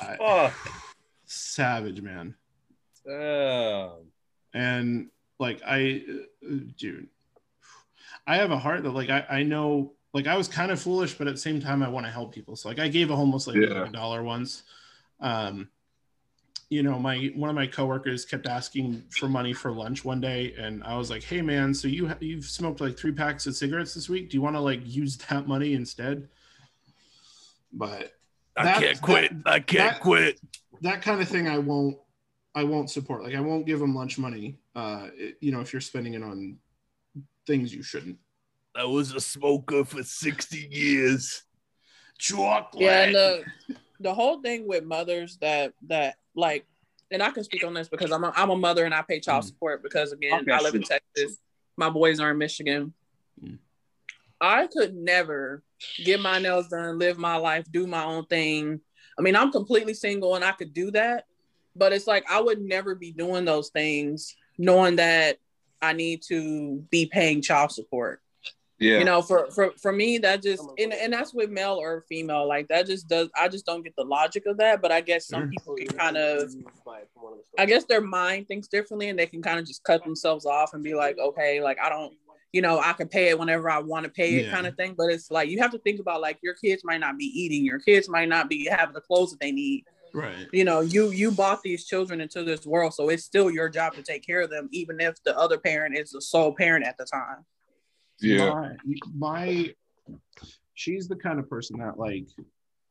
I, 0.00 0.16
Oh, 0.20 0.54
savage 1.24 2.00
man 2.02 2.34
damn. 3.04 3.92
and 4.54 5.08
like 5.38 5.60
i 5.66 6.04
uh, 6.46 6.54
dude 6.76 7.08
i 8.26 8.36
have 8.36 8.50
a 8.50 8.58
heart 8.58 8.82
that 8.84 8.90
like 8.90 9.08
i, 9.10 9.24
I 9.28 9.42
know 9.42 9.94
like 10.12 10.26
i 10.26 10.36
was 10.36 10.48
kind 10.48 10.70
of 10.70 10.80
foolish 10.80 11.14
but 11.14 11.26
at 11.26 11.34
the 11.34 11.40
same 11.40 11.60
time 11.60 11.82
i 11.82 11.88
want 11.88 12.04
to 12.06 12.12
help 12.12 12.32
people 12.34 12.56
so 12.56 12.68
like 12.68 12.78
i 12.78 12.88
gave 12.88 13.10
a 13.10 13.16
homeless 13.16 13.46
lady 13.46 13.66
Yeah. 13.66 13.80
like 13.80 13.88
a 13.88 13.92
dollar 13.92 14.22
once 14.22 14.62
um 15.20 15.68
you 16.68 16.82
know 16.82 16.98
my 16.98 17.30
one 17.36 17.48
of 17.48 17.54
my 17.56 17.66
coworkers 17.66 18.24
kept 18.24 18.46
asking 18.46 19.02
for 19.10 19.28
money 19.28 19.52
for 19.52 19.70
lunch 19.70 20.04
one 20.04 20.20
day 20.20 20.52
and 20.58 20.82
i 20.82 20.96
was 20.96 21.10
like 21.10 21.22
hey 21.22 21.40
man 21.40 21.72
so 21.72 21.86
you 21.86 22.08
ha- 22.08 22.16
you've 22.20 22.44
smoked 22.44 22.80
like 22.80 22.98
three 22.98 23.12
packs 23.12 23.46
of 23.46 23.54
cigarettes 23.54 23.94
this 23.94 24.08
week 24.08 24.30
do 24.30 24.36
you 24.36 24.42
want 24.42 24.56
to 24.56 24.60
like 24.60 24.80
use 24.84 25.16
that 25.16 25.46
money 25.46 25.74
instead 25.74 26.28
but 27.72 28.12
I 28.56 28.80
can't 28.80 29.00
quit. 29.02 29.32
I 29.44 29.60
can't 29.60 29.92
that- 29.92 30.00
quit. 30.00 30.40
that 30.80 31.02
kind 31.02 31.20
of 31.20 31.28
thing 31.28 31.46
I 31.46 31.58
won't 31.58 31.98
I 32.54 32.64
won't 32.64 32.88
support. 32.88 33.22
Like 33.22 33.34
I 33.34 33.40
won't 33.40 33.66
give 33.66 33.80
them 33.80 33.94
lunch 33.94 34.16
money. 34.16 34.58
Uh, 34.74 35.08
it- 35.14 35.36
you 35.42 35.52
know, 35.52 35.60
if 35.60 35.74
you're 35.74 35.80
spending 35.82 36.14
it 36.14 36.22
on 36.22 36.56
things 37.46 37.74
you 37.74 37.82
shouldn't. 37.82 38.16
I 38.74 38.84
was 38.84 39.12
a 39.12 39.20
smoker 39.20 39.84
for 39.84 40.02
60 40.02 40.68
years. 40.70 41.42
Chocolate. 42.18 42.82
Yeah, 42.82 43.02
and 43.02 43.14
the 43.14 43.44
the 44.00 44.14
whole 44.14 44.40
thing 44.40 44.66
with 44.66 44.84
mothers 44.84 45.36
that 45.42 45.74
that 45.88 46.16
like, 46.36 46.66
and 47.10 47.22
I 47.22 47.30
can 47.30 47.44
speak 47.44 47.64
on 47.64 47.74
this 47.74 47.88
because 47.88 48.12
I'm 48.12 48.24
a, 48.24 48.32
I'm 48.36 48.50
a 48.50 48.56
mother 48.56 48.84
and 48.84 48.94
I 48.94 49.02
pay 49.02 49.20
child 49.20 49.44
Mm. 49.44 49.46
support 49.48 49.82
because 49.82 50.12
again 50.12 50.44
I 50.50 50.60
live 50.60 50.74
in. 50.74 50.82
Texas. 50.82 51.38
My 51.76 51.90
boys 51.90 52.20
are 52.20 52.30
in 52.30 52.38
Michigan. 52.38 52.94
Mm. 53.42 53.58
I 54.40 54.66
could 54.66 54.94
never 54.94 55.62
get 56.04 56.20
my 56.20 56.38
nails 56.38 56.68
done, 56.68 56.98
live 56.98 57.18
my 57.18 57.36
life, 57.36 57.64
do 57.70 57.86
my 57.86 58.04
own 58.04 58.26
thing. 58.26 58.80
I 59.18 59.22
mean, 59.22 59.36
I'm 59.36 59.50
completely 59.52 59.94
single 59.94 60.34
and 60.34 60.44
I 60.44 60.52
could 60.52 60.74
do 60.74 60.90
that, 60.92 61.24
but 61.74 61.92
it's 61.92 62.06
like 62.06 62.24
I 62.30 62.40
would 62.40 62.60
never 62.60 62.94
be 62.94 63.12
doing 63.12 63.44
those 63.44 63.70
things 63.70 64.34
knowing 64.58 64.96
that 64.96 65.38
I 65.80 65.92
need 65.92 66.22
to 66.28 66.84
be 66.90 67.06
paying 67.06 67.40
child 67.42 67.72
support. 67.72 68.20
Yeah. 68.78 68.98
You 68.98 69.04
know, 69.04 69.22
for 69.22 69.50
for 69.52 69.72
for 69.80 69.90
me, 69.90 70.18
that 70.18 70.42
just 70.42 70.62
and, 70.78 70.92
and 70.92 71.12
that's 71.12 71.32
with 71.32 71.48
male 71.50 71.74
or 71.80 72.04
female. 72.10 72.46
Like 72.46 72.68
that 72.68 72.86
just 72.86 73.08
does. 73.08 73.28
I 73.34 73.48
just 73.48 73.64
don't 73.64 73.82
get 73.82 73.94
the 73.96 74.04
logic 74.04 74.44
of 74.46 74.58
that. 74.58 74.82
But 74.82 74.92
I 74.92 75.00
guess 75.00 75.26
some 75.28 75.42
Sure. 75.42 75.48
people 75.50 75.76
can 75.76 75.86
kind 75.96 76.16
of. 76.18 76.52
I 77.58 77.64
guess 77.66 77.84
their 77.84 78.00
mind 78.02 78.48
thinks 78.48 78.68
differently, 78.68 79.08
and 79.08 79.18
they 79.18 79.26
can 79.26 79.40
kind 79.42 79.58
of 79.58 79.66
just 79.66 79.82
cut 79.82 80.04
themselves 80.04 80.44
off 80.44 80.74
and 80.74 80.82
be 80.84 80.94
like, 80.94 81.16
okay, 81.18 81.60
like 81.62 81.78
I 81.82 81.88
don't. 81.88 82.14
You 82.52 82.62
know, 82.62 82.78
I 82.78 82.92
can 82.92 83.08
pay 83.08 83.28
it 83.28 83.38
whenever 83.38 83.68
I 83.70 83.78
want 83.80 84.04
to 84.04 84.10
pay 84.10 84.34
it, 84.36 84.46
Yeah. 84.46 84.50
kind 84.52 84.66
of 84.66 84.76
thing. 84.76 84.94
But 84.96 85.10
it's 85.10 85.30
like 85.30 85.48
you 85.48 85.58
have 85.60 85.72
to 85.72 85.78
think 85.78 85.98
about 86.00 86.20
like 86.20 86.38
your 86.42 86.54
kids 86.54 86.82
might 86.84 87.00
not 87.00 87.18
be 87.18 87.24
eating, 87.26 87.64
your 87.64 87.80
kids 87.80 88.08
might 88.08 88.28
not 88.28 88.48
be 88.48 88.66
having 88.70 88.94
the 88.94 89.00
clothes 89.00 89.30
that 89.32 89.40
they 89.40 89.52
need 89.52 89.84
Right. 90.14 90.46
you 90.52 90.64
know 90.64 90.80
you 90.80 91.10
you 91.10 91.30
bought 91.30 91.60
these 91.62 91.84
children 91.84 92.22
into 92.22 92.42
this 92.42 92.64
world 92.64 92.94
so 92.94 93.10
it's 93.10 93.24
still 93.24 93.50
your 93.50 93.68
job 93.68 93.92
to 93.94 94.02
take 94.02 94.24
care 94.24 94.40
of 94.40 94.48
them 94.48 94.66
even 94.72 94.98
if 94.98 95.22
the 95.24 95.36
other 95.36 95.58
parent 95.58 95.94
is 95.98 96.12
the 96.12 96.22
sole 96.22 96.54
parent 96.54 96.86
at 96.86 96.96
the 96.96 97.04
time 97.04 97.44
Yeah. 98.20 98.50
my, 98.50 98.76
my 99.16 99.74
she's 100.74 101.08
the 101.08 101.16
kind 101.16 101.38
of 101.38 101.48
person 101.48 101.78
that 101.78 101.98
like 101.98 102.26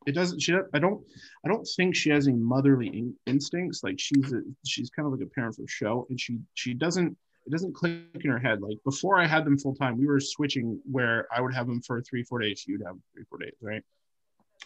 it 0.05 0.13
doesn't 0.13 0.39
she 0.41 0.55
i 0.73 0.79
don't 0.79 1.03
i 1.43 1.47
don't 1.47 1.67
think 1.75 1.95
she 1.95 2.09
has 2.09 2.27
any 2.27 2.37
motherly 2.37 2.87
in, 2.87 3.15
instincts 3.25 3.83
like 3.83 3.99
she's 3.99 4.33
a, 4.33 4.41
she's 4.65 4.89
kind 4.89 5.05
of 5.07 5.11
like 5.13 5.21
a 5.21 5.29
parent 5.29 5.55
for 5.55 5.63
show 5.67 6.05
and 6.09 6.19
she 6.19 6.39
she 6.53 6.73
doesn't 6.73 7.15
it 7.47 7.51
doesn't 7.51 7.73
click 7.75 8.01
in 8.23 8.29
her 8.29 8.39
head 8.39 8.61
like 8.61 8.77
before 8.83 9.17
i 9.19 9.25
had 9.25 9.45
them 9.45 9.57
full 9.57 9.75
time 9.75 9.97
we 9.97 10.05
were 10.07 10.19
switching 10.19 10.79
where 10.91 11.27
i 11.35 11.41
would 11.41 11.53
have 11.53 11.67
them 11.67 11.81
for 11.81 12.01
three 12.01 12.23
four 12.23 12.39
days 12.39 12.59
she 12.59 12.71
would 12.71 12.81
have 12.85 12.95
three 13.13 13.23
four 13.29 13.39
days 13.39 13.53
right 13.61 13.83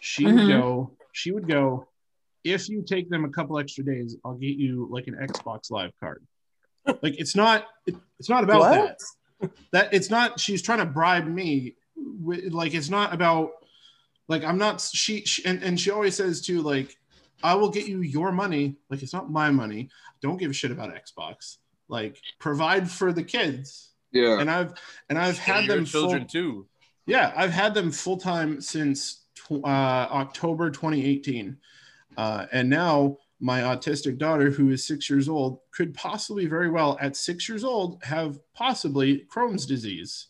she 0.00 0.24
would 0.26 0.34
Mhm. 0.34 0.48
go 0.48 0.96
she 1.12 1.30
would 1.32 1.46
go 1.48 1.86
if 2.44 2.68
you 2.70 2.82
take 2.82 3.10
them 3.10 3.24
a 3.24 3.28
couple 3.30 3.58
extra 3.58 3.84
days 3.84 4.16
i'll 4.24 4.34
get 4.34 4.56
you 4.56 4.88
like 4.90 5.06
an 5.08 5.14
xbox 5.28 5.70
live 5.70 5.92
card 6.00 6.24
like 7.02 7.14
it's 7.18 7.36
not 7.36 7.66
it, 7.86 7.94
it's 8.18 8.28
not 8.30 8.44
about 8.44 8.60
What? 8.60 8.70
that 8.72 8.98
that 9.72 9.92
it's 9.92 10.10
not 10.10 10.38
she's 10.40 10.62
trying 10.62 10.78
to 10.78 10.84
bribe 10.86 11.26
me 11.26 11.76
with, 11.96 12.52
like 12.52 12.74
it's 12.74 12.90
not 12.90 13.12
about 13.14 13.50
like 14.28 14.44
i'm 14.44 14.58
not 14.58 14.80
she, 14.80 15.24
she 15.24 15.44
and, 15.44 15.62
and 15.62 15.78
she 15.78 15.90
always 15.90 16.16
says 16.16 16.40
too 16.40 16.60
like 16.62 16.96
i 17.42 17.54
will 17.54 17.70
get 17.70 17.86
you 17.88 18.02
your 18.02 18.32
money. 18.32 18.76
Like 18.90 19.02
it's 19.02 19.14
not 19.14 19.30
my 19.30 19.50
money. 19.50 19.88
Don't 20.20 20.36
give 20.36 20.50
a 20.50 20.54
shit 20.54 20.70
about 20.70 20.94
xbox. 20.94 21.56
Like 21.88 22.20
provide 22.38 22.90
for 22.90 23.12
the 23.12 23.22
kids. 23.22 23.88
Yeah. 24.12 24.40
and 24.40 24.50
i've 24.50 24.74
and 25.08 25.16
i've 25.18 25.38
had 25.38 25.58
And 25.58 25.66
your 25.66 25.76
them 25.76 25.84
children 25.86 26.20
full, 26.22 26.28
too. 26.28 26.66
yeah 27.06 27.32
i've 27.36 27.52
had 27.52 27.74
them 27.74 27.92
full-time 27.92 28.60
since 28.60 29.24
uh, 29.50 29.66
october 29.66 30.68
2018 30.70 31.56
uh, 32.16 32.46
and 32.52 32.68
now 32.68 33.18
my 33.40 33.60
autistic 33.60 34.18
daughter 34.18 34.50
who 34.50 34.70
is 34.70 34.84
six 34.86 35.08
years 35.08 35.28
old 35.28 35.60
could 35.72 35.94
possibly 35.94 36.46
very 36.46 36.70
well 36.70 36.98
at 37.00 37.16
six 37.16 37.48
years 37.48 37.64
old 37.64 38.02
have 38.04 38.38
possibly 38.54 39.26
crohn's 39.34 39.64
disease 39.66 40.26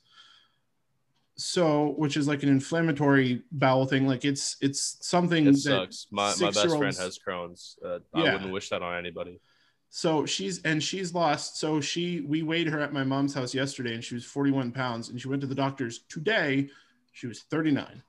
so 1.37 1.95
which 1.97 2.17
is 2.17 2.29
like 2.29 2.43
an 2.43 2.49
inflammatory 2.49 3.43
bowel 3.53 3.87
thing 3.87 4.07
like 4.07 4.25
it's 4.25 4.57
it's 4.61 4.99
something 5.01 5.47
It 5.47 5.53
that 5.53 5.59
sucks. 5.59 6.07
My, 6.11 6.35
my 6.41 6.51
best 6.51 6.77
friend 6.77 6.97
has 6.97 7.19
Crohn's. 7.19 7.79
Uh, 7.85 7.99
I 8.15 8.25
Yeah. 8.25 8.33
wouldn't 8.35 8.53
wish 8.53 8.69
that 8.69 8.83
on 8.83 8.97
anybody. 8.99 9.41
so 9.89 10.27
she's 10.27 10.61
and 10.63 10.83
she's 10.83 11.15
lost 11.15 11.57
so 11.57 11.81
she 11.81 12.21
we 12.21 12.43
weighed 12.43 12.69
her 12.69 12.79
at 12.81 12.93
my 12.93 13.05
mom's 13.05 13.35
house 13.35 13.55
yesterday 13.55 13.95
and 13.95 14.05
she 14.05 14.15
was 14.15 14.25
41 14.25 14.71
pounds 14.73 15.09
and 15.09 15.21
she 15.21 15.29
went 15.29 15.41
to 15.41 15.47
the 15.47 15.55
doctor's 15.55 16.01
today 16.09 16.69
she 17.13 17.27
was 17.27 17.41
39 17.43 18.03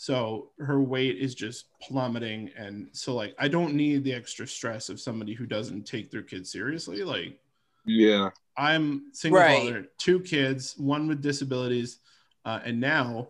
so 0.00 0.50
her 0.60 0.80
weight 0.80 1.18
is 1.18 1.34
just 1.34 1.66
plummeting 1.82 2.48
and 2.56 2.88
so 2.92 3.16
like 3.16 3.34
i 3.36 3.48
don't 3.48 3.74
need 3.74 4.04
the 4.04 4.12
extra 4.14 4.46
stress 4.46 4.88
of 4.88 5.00
somebody 5.00 5.34
who 5.34 5.44
doesn't 5.44 5.82
take 5.84 6.08
their 6.08 6.22
kids 6.22 6.52
seriously 6.52 7.02
like 7.02 7.36
Yeah. 7.84 8.30
i'm 8.56 9.12
single 9.12 9.40
Right. 9.40 9.58
father 9.58 9.86
two 9.98 10.20
kids 10.20 10.76
one 10.78 11.08
with 11.08 11.20
disabilities 11.20 11.98
uh, 12.44 12.60
and 12.64 12.78
now 12.80 13.28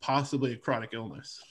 possibly 0.00 0.54
a 0.54 0.56
chronic 0.56 0.90
illness 0.94 1.42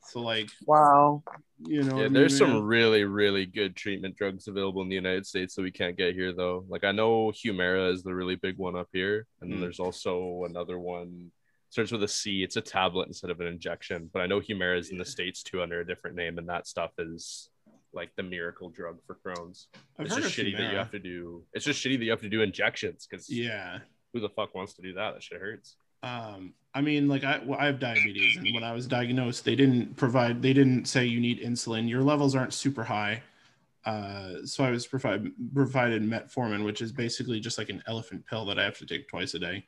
so 0.00 0.20
like 0.22 0.48
wow 0.64 1.22
you 1.62 1.84
know 1.84 1.96
what 1.96 2.00
Yeah, 2.00 2.06
I 2.06 2.08
there's 2.08 2.32
mean, 2.32 2.38
some 2.38 2.52
man? 2.52 2.62
really, 2.64 3.04
really 3.04 3.46
good 3.46 3.74
treatment 3.76 4.14
drugs 4.16 4.46
available 4.46 4.82
in 4.82 4.90
the 4.90 4.94
United 4.94 5.26
States 5.26 5.54
that 5.54 5.62
we 5.62 5.70
can't 5.70 5.96
get 5.96 6.14
here, 6.14 6.34
though. 6.34 6.66
Like 6.68 6.84
I 6.84 6.92
know 6.92 7.32
Humira 7.32 7.90
is 7.94 8.02
the 8.02 8.14
really 8.14 8.36
big 8.36 8.58
one 8.58 8.76
up 8.76 8.88
here, 8.92 9.26
and 9.40 9.50
then 9.50 9.58
Mm. 9.58 9.62
there's 9.62 9.80
also 9.80 10.44
another 10.44 10.78
one. 10.78 11.32
Starts 11.76 11.92
with 11.92 12.04
a 12.04 12.08
C. 12.08 12.42
It's 12.42 12.56
a 12.56 12.62
tablet 12.62 13.06
instead 13.06 13.28
of 13.28 13.38
an 13.42 13.46
injection. 13.46 14.08
But 14.10 14.22
I 14.22 14.26
know 14.26 14.40
Humira 14.40 14.78
is 14.78 14.88
in 14.88 14.96
the 14.96 15.04
states 15.04 15.42
too 15.42 15.60
under 15.60 15.80
a 15.80 15.86
different 15.86 16.16
name, 16.16 16.38
and 16.38 16.48
that 16.48 16.66
stuff 16.66 16.92
is 16.96 17.50
like 17.92 18.08
the 18.16 18.22
miracle 18.22 18.70
drug 18.70 18.96
for 19.06 19.18
Crohn's. 19.22 19.68
I've 19.98 20.06
it's 20.06 20.16
just 20.16 20.34
shitty 20.34 20.56
that 20.56 20.72
you 20.72 20.78
have 20.78 20.90
to 20.92 20.98
do. 20.98 21.42
It's 21.52 21.66
just 21.66 21.84
shitty 21.84 21.98
that 21.98 22.04
you 22.06 22.10
have 22.12 22.22
to 22.22 22.30
do 22.30 22.40
injections 22.40 23.06
because 23.06 23.28
yeah 23.28 23.80
who 24.14 24.20
the 24.20 24.30
fuck 24.30 24.54
wants 24.54 24.72
to 24.76 24.80
do 24.80 24.94
that? 24.94 25.12
That 25.12 25.22
shit 25.22 25.38
hurts. 25.38 25.76
um 26.02 26.54
i 26.74 26.80
mean 26.80 27.08
like 27.08 27.24
i 27.24 27.42
well, 27.44 27.58
i 27.60 27.66
have 27.66 27.78
diabetes 27.78 28.36
and 28.36 28.54
when 28.54 28.64
i 28.64 28.72
was 28.72 28.86
diagnosed 28.86 29.44
they 29.44 29.56
didn't 29.56 29.96
provide 29.96 30.40
they 30.40 30.54
didn't 30.54 30.86
say 30.86 31.04
you 31.04 31.20
need 31.20 31.42
insulin 31.42 31.88
your 31.88 32.02
levels 32.02 32.34
aren't 32.34 32.54
super 32.54 32.84
high 32.84 33.22
uh 33.84 34.44
so 34.44 34.64
i 34.64 34.70
was 34.70 34.86
provide, 34.86 35.30
provided 35.54 36.02
metformin 36.02 36.64
which 36.64 36.80
is 36.80 36.92
basically 36.92 37.40
just 37.40 37.58
like 37.58 37.70
an 37.70 37.82
elephant 37.86 38.24
pill 38.26 38.44
that 38.46 38.58
i 38.58 38.64
have 38.64 38.78
to 38.78 38.86
take 38.86 39.08
twice 39.08 39.34
a 39.34 39.38
day 39.38 39.64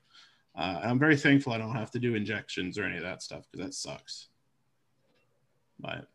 uh, 0.56 0.78
and 0.82 0.90
i'm 0.90 0.98
very 0.98 1.16
thankful 1.16 1.52
i 1.52 1.58
don't 1.58 1.74
have 1.76 1.90
to 1.90 1.98
do 1.98 2.14
injections 2.14 2.78
or 2.78 2.84
any 2.84 2.96
of 2.96 3.02
that 3.02 3.22
stuff 3.22 3.44
because 3.50 3.66
that 3.66 3.74
sucks. 3.74 4.28
But 5.80 6.08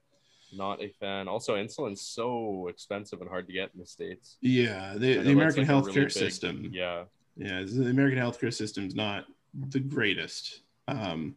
Not 0.56 0.82
a 0.82 0.90
fan. 0.90 1.28
Also, 1.30 1.56
insulin's 1.56 2.02
so 2.02 2.68
expensive 2.68 3.22
and 3.22 3.30
hard 3.30 3.48
to 3.48 3.54
get 3.54 3.72
in 3.74 3.80
the 3.80 3.86
states. 3.86 4.38
yeah 4.42 4.94
the, 4.98 5.18
the 5.20 5.32
american 5.32 5.66
like, 5.66 5.72
healthcare 5.72 5.88
really 5.96 6.02
big- 6.06 6.12
system 6.12 6.70
Yeah. 6.74 7.04
yeah 7.38 7.64
the 7.66 7.90
american 7.90 8.20
healthcare 8.20 8.54
system's 8.54 8.94
not 8.96 9.26
the 9.70 9.80
greatest. 9.80 10.62
Um 10.88 11.36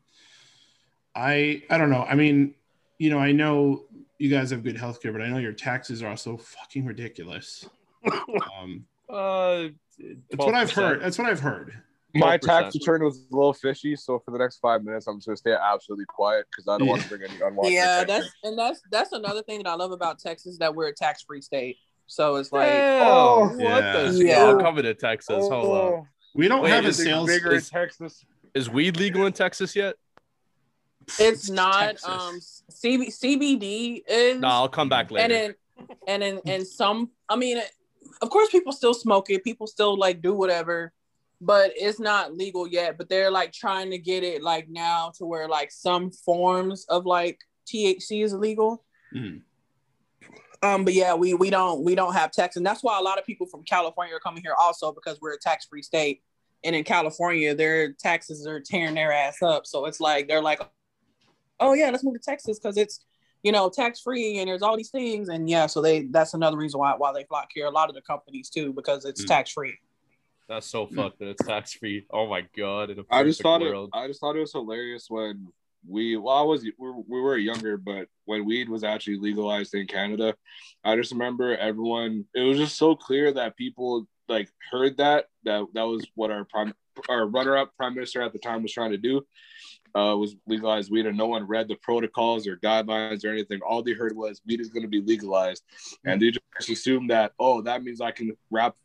i 1.14 1.62
i 1.70 1.78
don't 1.78 1.90
know. 1.90 2.02
I 2.02 2.14
mean 2.14 2.54
you 2.98 3.10
know 3.10 3.18
i 3.18 3.30
know 3.32 3.84
you 4.18 4.28
guys 4.30 4.50
have 4.50 4.64
good 4.64 4.76
healthcare 4.76 5.12
but 5.12 5.22
i 5.22 5.28
know 5.28 5.38
your 5.38 5.52
taxes 5.52 6.02
are 6.02 6.08
also 6.08 6.36
fucking 6.36 6.84
ridiculous. 6.86 7.68
Um 8.60 8.86
Uh, 9.08 9.68
that's 9.98 10.44
what 10.44 10.54
i've 10.54 10.70
heard. 10.72 11.00
that's 11.00 11.16
what 11.18 11.28
i've 11.28 11.40
heard 11.40 11.72
My 12.18 12.36
tax 12.36 12.74
return 12.74 13.02
was 13.04 13.18
a 13.30 13.34
little 13.36 13.52
fishy, 13.52 13.96
so 13.96 14.18
for 14.24 14.30
the 14.30 14.38
next 14.38 14.58
five 14.58 14.82
minutes, 14.84 15.06
I'm 15.06 15.18
just 15.18 15.26
gonna 15.26 15.36
stay 15.36 15.52
absolutely 15.54 16.04
quiet 16.06 16.46
because 16.50 16.68
I 16.68 16.78
don't 16.78 16.88
want 16.88 17.02
to 17.02 17.08
bring 17.08 17.22
any 17.22 17.34
unwanted. 17.40 17.72
yeah 17.72 18.00
attention. 18.02 18.22
that's 18.22 18.34
and 18.44 18.58
that's 18.58 18.80
that's 18.90 19.12
another 19.12 19.42
thing 19.42 19.62
that 19.62 19.68
i 19.68 19.74
love 19.74 19.92
about 19.92 20.18
texas 20.18 20.58
that 20.58 20.74
we're 20.74 20.88
a 20.88 20.94
tax-free 20.94 21.40
state 21.40 21.76
so 22.06 22.36
it's 22.36 22.52
like 22.52 22.72
Oh, 22.72 23.48
what 23.56 23.58
yeah. 23.82 23.92
the 24.10 24.24
Yeah. 24.24 24.52
shit? 24.52 24.60
coming 24.60 24.84
to 24.84 24.94
Texas. 24.94 25.48
Hold 25.48 25.52
up. 25.52 25.60
Oh, 25.84 26.06
we 26.34 26.46
don't 26.48 26.62
Wait, 26.62 26.70
have 26.70 26.84
a 26.84 26.88
is 26.88 27.00
it 27.00 27.04
sales 27.04 27.26
bigger 27.28 27.52
in 27.54 27.60
Texas. 27.62 28.24
Is 28.54 28.70
weed 28.70 28.96
legal 28.96 29.26
in 29.26 29.32
Texas 29.32 29.74
yet? 29.74 29.96
it's 31.20 31.48
not 31.50 31.80
Texas. 31.80 32.08
um 32.08 32.40
CB, 32.70 33.08
cbd 33.08 34.02
is 34.08 34.40
No, 34.40 34.48
I'll 34.48 34.68
come 34.68 34.88
back 34.88 35.10
later. 35.10 35.34
and 35.34 35.54
then 35.82 35.88
and 36.08 36.22
in 36.22 36.40
and 36.46 36.66
some 36.66 37.10
i 37.28 37.36
mean 37.36 37.58
of 38.22 38.30
course 38.30 38.48
people 38.50 38.72
still 38.72 38.94
smoke 38.94 39.28
it 39.30 39.44
people 39.44 39.66
still 39.66 39.96
like 39.98 40.22
do 40.22 40.32
whatever 40.32 40.92
but 41.40 41.70
it's 41.76 42.00
not 42.00 42.34
legal 42.34 42.66
yet 42.66 42.96
but 42.96 43.08
they're 43.08 43.30
like 43.30 43.52
trying 43.52 43.90
to 43.90 43.98
get 43.98 44.22
it 44.24 44.42
like 44.42 44.68
now 44.68 45.12
to 45.16 45.26
where 45.26 45.48
like 45.48 45.70
some 45.70 46.10
forms 46.10 46.86
of 46.88 47.04
like 47.04 47.38
thc 47.70 48.24
is 48.24 48.32
illegal 48.32 48.84
Mhm. 49.14 49.42
um 50.62 50.84
but 50.84 50.94
yeah 50.94 51.14
we 51.14 51.34
we 51.34 51.50
don't 51.50 51.84
we 51.84 51.94
don't 51.94 52.14
have 52.14 52.30
tax 52.32 52.56
and 52.56 52.64
that's 52.64 52.82
why 52.82 52.98
a 52.98 53.02
lot 53.02 53.18
of 53.18 53.26
people 53.26 53.46
from 53.46 53.62
california 53.64 54.14
are 54.14 54.20
coming 54.20 54.42
here 54.42 54.54
also 54.60 54.92
because 54.92 55.20
we're 55.20 55.34
a 55.34 55.38
tax-free 55.38 55.82
state 55.82 56.22
and 56.64 56.74
in 56.74 56.84
california 56.84 57.54
their 57.54 57.92
taxes 57.92 58.46
are 58.46 58.60
tearing 58.60 58.94
their 58.94 59.12
ass 59.12 59.42
up 59.42 59.66
so 59.66 59.84
it's 59.84 60.00
like 60.00 60.26
they're 60.28 60.42
like 60.42 60.60
oh 61.60 61.74
yeah 61.74 61.90
let's 61.90 62.02
move 62.04 62.14
to 62.14 62.20
texas 62.20 62.58
because 62.58 62.76
it's 62.76 63.04
you 63.42 63.52
know, 63.52 63.70
tax 63.70 64.00
free 64.00 64.38
and 64.38 64.48
there's 64.48 64.62
all 64.62 64.76
these 64.76 64.90
things. 64.90 65.28
And 65.28 65.48
yeah, 65.48 65.66
so 65.66 65.80
they 65.80 66.06
that's 66.06 66.34
another 66.34 66.56
reason 66.56 66.80
why 66.80 66.94
why 66.96 67.12
they 67.12 67.22
flock 67.24 67.48
here. 67.54 67.66
A 67.66 67.70
lot 67.70 67.88
of 67.88 67.94
the 67.94 68.00
companies 68.00 68.50
too, 68.50 68.72
because 68.72 69.04
it's 69.04 69.22
Mm. 69.22 69.28
tax 69.28 69.52
free. 69.52 69.78
That's 70.48 70.66
so 70.66 70.86
fucked 70.86 71.18
that 71.18 71.28
it's 71.28 71.44
tax 71.44 71.72
free. 71.72 72.06
Oh 72.10 72.28
my 72.28 72.44
god! 72.56 72.96
I 73.10 73.24
just 73.24 73.42
thought 73.42 73.60
world. 73.60 73.90
it. 73.92 73.98
I 73.98 74.06
just 74.06 74.20
thought 74.20 74.36
it 74.36 74.40
was 74.40 74.52
hilarious 74.52 75.06
when 75.08 75.48
we. 75.86 76.16
Well, 76.16 76.36
I 76.36 76.42
was. 76.42 76.62
We 76.62 76.72
were, 76.78 77.00
we 77.08 77.20
were 77.20 77.36
younger, 77.36 77.76
but 77.76 78.06
when 78.26 78.44
weed 78.44 78.68
was 78.68 78.84
actually 78.84 79.18
legalized 79.18 79.74
in 79.74 79.86
Canada, 79.86 80.34
I 80.84 80.94
just 80.94 81.10
remember 81.10 81.56
everyone. 81.56 82.26
It 82.34 82.42
was 82.42 82.58
just 82.58 82.76
so 82.76 82.94
clear 82.94 83.32
that 83.32 83.56
people 83.56 84.06
like 84.28 84.48
heard 84.70 84.96
that 84.98 85.26
that 85.44 85.64
that 85.74 85.82
was 85.82 86.06
what 86.14 86.30
our 86.30 86.44
prime 86.44 86.74
our 87.08 87.26
runner 87.26 87.56
up 87.56 87.72
prime 87.76 87.94
minister 87.94 88.22
at 88.22 88.32
the 88.32 88.38
time 88.38 88.62
was 88.62 88.72
trying 88.72 88.92
to 88.92 88.98
do. 88.98 89.26
Uh, 89.94 90.14
was 90.14 90.36
legalize 90.46 90.90
weed, 90.90 91.06
and 91.06 91.16
no 91.16 91.26
one 91.26 91.46
read 91.46 91.68
the 91.68 91.76
protocols 91.76 92.46
or 92.46 92.58
guidelines 92.58 93.24
or 93.24 93.30
anything. 93.30 93.60
All 93.66 93.82
they 93.82 93.94
heard 93.94 94.14
was 94.14 94.42
weed 94.46 94.60
is 94.60 94.68
going 94.68 94.82
to 94.82 94.88
be 94.88 95.00
legalized, 95.00 95.64
and 96.04 96.20
they 96.20 96.30
just 96.30 96.70
assumed 96.70 97.10
that 97.10 97.32
oh, 97.40 97.62
that 97.62 97.82
means 97.82 98.00
I 98.00 98.10
can 98.10 98.36
wrap 98.50 98.76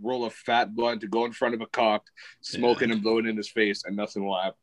roll 0.00 0.24
a 0.26 0.30
fat 0.30 0.74
blunt 0.74 1.00
to 1.02 1.08
go 1.08 1.24
in 1.24 1.32
front 1.32 1.54
of 1.54 1.60
a 1.60 1.66
cop, 1.66 2.04
smoking 2.40 2.90
it 2.90 2.94
and 2.94 3.02
blowing 3.02 3.26
in 3.26 3.36
his 3.36 3.48
face, 3.48 3.84
and 3.84 3.96
nothing 3.96 4.24
will 4.24 4.38
happen. 4.38 4.58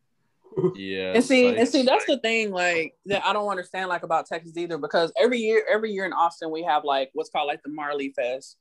yeah. 0.75 1.13
and 1.13 1.23
see, 1.23 1.47
it's 1.47 1.59
and 1.59 1.67
see, 1.69 1.81
that's 1.83 2.05
the 2.05 2.19
thing, 2.19 2.51
like 2.51 2.93
that 3.07 3.25
I 3.25 3.33
don't 3.33 3.49
understand 3.49 3.89
like 3.89 4.03
about 4.03 4.27
Texas 4.27 4.55
either, 4.57 4.77
because 4.77 5.11
every 5.19 5.39
year, 5.39 5.63
every 5.69 5.91
year 5.91 6.05
in 6.05 6.13
Austin 6.13 6.51
we 6.51 6.63
have 6.63 6.83
like 6.83 7.09
what's 7.13 7.29
called 7.29 7.47
like 7.47 7.63
the 7.63 7.71
Marley 7.71 8.13
Fest, 8.15 8.57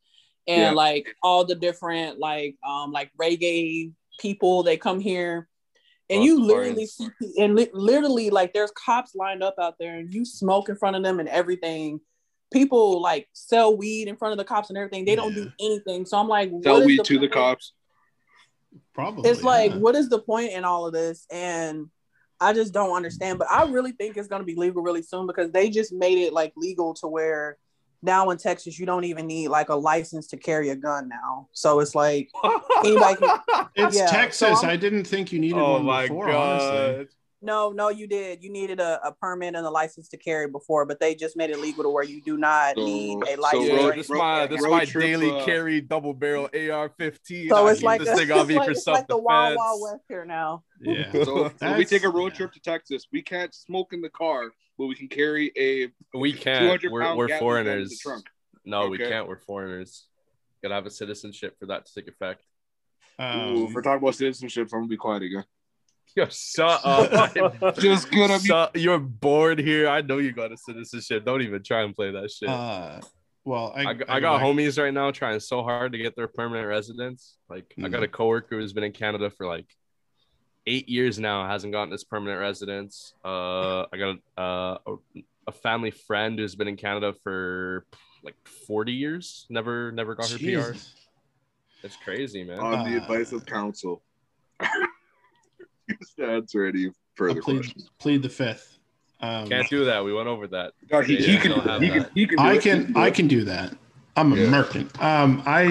and 0.47 0.61
Yeah. 0.63 0.71
like 0.73 1.07
all 1.23 1.45
the 1.45 1.55
different 1.55 2.19
like 2.19 2.57
um 2.67 2.93
like 2.93 3.11
reggae 3.21 3.93
people 4.19 4.63
they 4.63 4.77
come 4.77 5.01
here 5.01 5.49
and 6.11 6.21
Oh, 6.21 6.25
you 6.25 6.41
literally 6.41 6.87
see 6.87 7.09
and 7.39 7.55
li- 7.57 7.71
literally 7.73 8.29
like 8.31 8.53
there's 8.53 8.71
cops 8.73 9.15
lined 9.15 9.43
up 9.43 9.55
out 9.59 9.77
there 9.79 9.97
and 9.99 10.13
you 10.13 10.25
smoke 10.25 10.69
in 10.69 10.77
front 10.77 10.97
of 10.97 11.03
them 11.03 11.19
and 11.21 11.29
everything 11.29 12.01
people 12.53 13.01
like 13.01 13.29
sell 13.33 13.77
weed 13.77 14.09
in 14.09 14.17
front 14.17 14.33
of 14.33 14.39
the 14.39 14.45
cops 14.45 14.69
and 14.71 14.79
everything 14.79 15.05
they 15.05 15.17
don't 15.17 15.35
Yeah. 15.37 15.45
do 15.45 15.53
anything 15.61 16.07
so 16.07 16.19
i'm 16.19 16.29
like 16.29 16.51
sell 16.63 16.75
what 16.75 16.81
is 16.83 16.87
weed 16.87 17.01
the 17.01 17.05
to 17.05 17.19
the 17.19 17.29
cops. 17.29 17.73
Probably. 18.95 19.29
it's 19.29 19.43
like 19.43 19.71
yeah. 19.73 19.79
what 19.79 19.95
is 19.95 20.09
the 20.09 20.19
point 20.19 20.53
in 20.53 20.65
all 20.65 20.87
of 20.87 20.93
this 20.93 21.27
and 21.31 21.89
i 22.41 22.53
just 22.53 22.73
don't 22.73 22.95
understand 22.95 23.39
but 23.39 23.49
i 23.51 23.65
really 23.65 23.93
think 23.93 24.17
it's 24.17 24.29
going 24.29 24.41
to 24.41 24.47
be 24.47 24.55
legal 24.55 24.83
really 24.83 25.03
soon 25.03 25.27
because 25.27 25.51
they 25.51 25.71
just 25.71 25.93
made 25.93 26.19
it 26.19 26.33
like 26.33 26.53
legal 26.57 26.95
to 26.95 27.07
where 27.07 27.57
now 28.03 28.31
in 28.31 28.37
texas 28.39 28.79
you 28.79 28.85
don't 28.87 29.05
even 29.05 29.27
need 29.27 29.49
like 29.49 29.69
a 29.69 29.75
license 29.75 30.27
to 30.29 30.37
carry 30.37 30.71
a 30.71 30.77
gun 30.77 31.09
now 31.09 31.49
so 31.53 31.81
it's 31.81 31.95
like 31.95 32.31
anybody 32.85 33.17
can, 33.17 33.39
It's 33.75 33.97
yeah, 33.97 34.07
Texas. 34.07 34.63
I'm- 34.63 34.71
I 34.71 34.77
didn't 34.77 35.05
think 35.05 35.33
you 35.33 35.39
needed 35.39 35.59
oh 35.59 35.73
one 35.75 35.85
my 35.87 36.03
before, 36.03 36.27
god. 36.27 36.61
honestly. 36.63 37.09
No 37.43 37.71
no 37.71 37.89
you 37.89 38.07
did 38.07 38.43
you 38.43 38.51
needed 38.51 38.81
a, 38.81 39.01
a 39.07 39.13
permit 39.13 39.55
and 39.55 39.67
a 39.67 39.71
license 39.71 40.09
to 40.09 40.17
carry 40.17 40.49
before 40.49 40.87
but 40.87 41.01
they 41.01 41.15
just 41.15 41.37
made 41.37 41.51
it 41.51 41.59
legal 41.59 41.83
to 41.83 41.91
where 41.91 42.05
you 42.05 42.23
do 42.23 42.37
not 42.37 42.77
So- 42.77 42.85
need 42.85 43.19
a 43.29 43.37
license 43.37 43.69
road- 43.69 43.77
Yeah, 43.81 43.87
or 43.89 43.93
this 43.95 44.11
road- 44.11 44.19
my 44.19 44.47
this 44.47 44.63
road 44.63 44.71
my 44.71 44.85
trip, 44.85 45.05
daily 45.05 45.31
uh, 45.31 45.45
carry 45.45 45.81
double 45.81 46.15
barrel 46.15 46.49
AR-15. 46.55 47.49
so 47.49 47.67
it's 47.67 47.83
like, 47.83 48.01
this 48.01 48.09
a, 48.09 48.17
thing 48.17 48.29
it's 48.31 48.51
like, 48.51 48.65
for 48.67 48.71
it's 48.71 48.87
like 48.87 49.07
the 49.09 49.19
wild 49.19 49.57
wild 49.57 49.81
west 49.83 50.05
here 50.09 50.25
now 50.25 50.63
Yeah. 50.81 51.11
So, 51.25 51.51
so 51.61 51.77
we 51.77 51.85
take 51.85 52.05
a 52.05 52.09
road 52.09 52.33
yeah. 52.33 52.37
trip 52.39 52.53
to 52.53 52.61
Texas. 52.61 53.07
We 53.13 53.23
can't 53.23 53.55
smoke 53.55 53.93
in 53.93 54.01
the 54.01 54.09
car, 54.11 54.51
but 54.79 54.87
we 54.87 54.95
can 54.95 55.09
carry 55.09 55.53
a 55.57 55.89
We 56.19 56.33
can't. 56.33 56.83
We're, 56.83 57.15
we're 57.17 57.27
Gatling 57.29 57.29
gun 57.29 57.29
in 57.29 57.29
the 57.29 57.39
foreigners. 57.39 57.99
trunk. 58.01 58.25
No, 58.65 58.89
we 58.89 58.99
can't. 58.99 59.27
We're 59.29 59.39
foreigners. 59.41 60.07
Gotta 60.63 60.75
have 60.75 60.87
a 60.87 60.91
citizenship 60.91 61.57
for 61.59 61.67
that 61.67 61.87
to 61.87 61.95
take 61.95 62.09
effect. 62.09 62.43
Ooh, 63.21 63.25
Um, 63.25 63.57
if 63.67 63.75
we're 63.75 63.83
talking 63.83 64.03
about 64.03 64.15
citizenship, 64.15 64.69
I'm 64.73 64.81
gonna 64.81 64.89
be 64.89 64.97
quiet 64.97 65.23
again. 65.23 65.45
Yo, 66.15 66.27
shut 66.31 66.81
up. 66.85 67.75
Just 67.79 68.11
gonna 68.11 68.39
be. 68.39 68.47
Shut- 68.47 68.77
you're 68.77 68.99
bored 68.99 69.59
here. 69.59 69.89
I 69.89 70.03
know 70.03 70.19
you 70.19 70.33
got 70.33 70.53
a 70.53 70.57
citizenship. 70.57 71.25
Don't 71.25 71.43
even 71.43 71.63
try 71.63 71.83
and 71.83 71.95
play 71.95 72.11
that 72.11 72.31
shit. 72.31 72.49
uh, 72.49 73.01
well, 73.45 73.73
I, 73.75 73.81
I, 73.87 73.95
got- 73.95 74.11
I 74.11 74.17
I 74.17 74.21
got 74.21 74.39
back- 74.39 74.47
homies 74.47 74.81
right 74.83 74.93
now 74.95 75.11
trying 75.11 75.41
so 75.41 75.63
hard 75.63 75.93
to 75.93 75.99
get 75.99 76.15
their 76.15 76.29
permanent 76.29 76.69
residence. 76.69 77.37
Like 77.49 77.73
I 77.83 77.89
got 77.89 78.03
a 78.03 78.09
coworker 78.09 78.59
who's 78.61 78.73
been 78.73 78.85
in 78.85 78.93
Canada 78.93 79.31
for 79.31 79.47
like 79.47 79.67
eight 80.67 80.89
years 80.89 81.19
now, 81.19 81.47
hasn't 81.49 81.73
gotten 81.73 81.91
his 81.91 82.05
permanent 82.05 82.41
residence. 82.41 83.15
Uh, 83.25 83.83
I 83.93 83.97
got 83.99 84.17
a, 84.37 84.41
uh, 84.41 84.79
a, 84.87 84.95
a 85.49 85.53
family 85.53 85.91
friend 85.91 86.39
who's 86.39 86.55
been 86.55 86.69
in 86.69 86.77
Canada 86.77 87.15
for 87.25 87.85
like 88.23 88.37
40 88.69 88.93
years, 88.93 89.47
never 89.51 89.91
never 89.91 90.15
got 90.15 90.31
her 90.31 90.37
PR. 90.39 90.43
Jesus. 90.45 90.95
It's 91.83 91.97
crazy, 91.97 92.45
man. 92.45 92.61
on 92.61 92.89
the 92.89 92.97
Uh, 92.99 93.03
advice 93.03 93.33
of 93.33 93.45
counsel. 93.47 94.03
to 96.19 96.25
answer 96.27 96.67
any 96.67 96.87
I'll 96.87 96.93
further 97.15 97.43
plead, 97.43 97.57
questions. 97.61 97.91
plead 97.99 98.23
the 98.23 98.29
fifth. 98.29 98.79
Um, 99.21 99.49
Can't 99.49 99.69
do 99.69 99.85
that. 99.85 100.05
We 100.05 100.13
went 100.13 100.29
over 100.29 100.47
that. 100.49 100.73
God, 100.89 101.05
he, 101.07 101.15
Yeah, 101.19 101.27
he 101.27 101.37
I 101.37 101.41
can, 101.41 101.51
don't 101.53 101.83
he 101.83 101.89
can, 101.91 101.99
that. 102.03 102.11
he 102.15 102.27
can. 102.27 102.39
I 102.39 102.59
can. 102.59 102.97
I 102.97 103.11
can 103.11 103.29
do 103.29 103.45
that. 103.45 103.77
I'm 104.17 104.33
Yeah. 104.33 104.45
American. 104.45 104.91
Um, 105.01 105.43
I, 105.47 105.65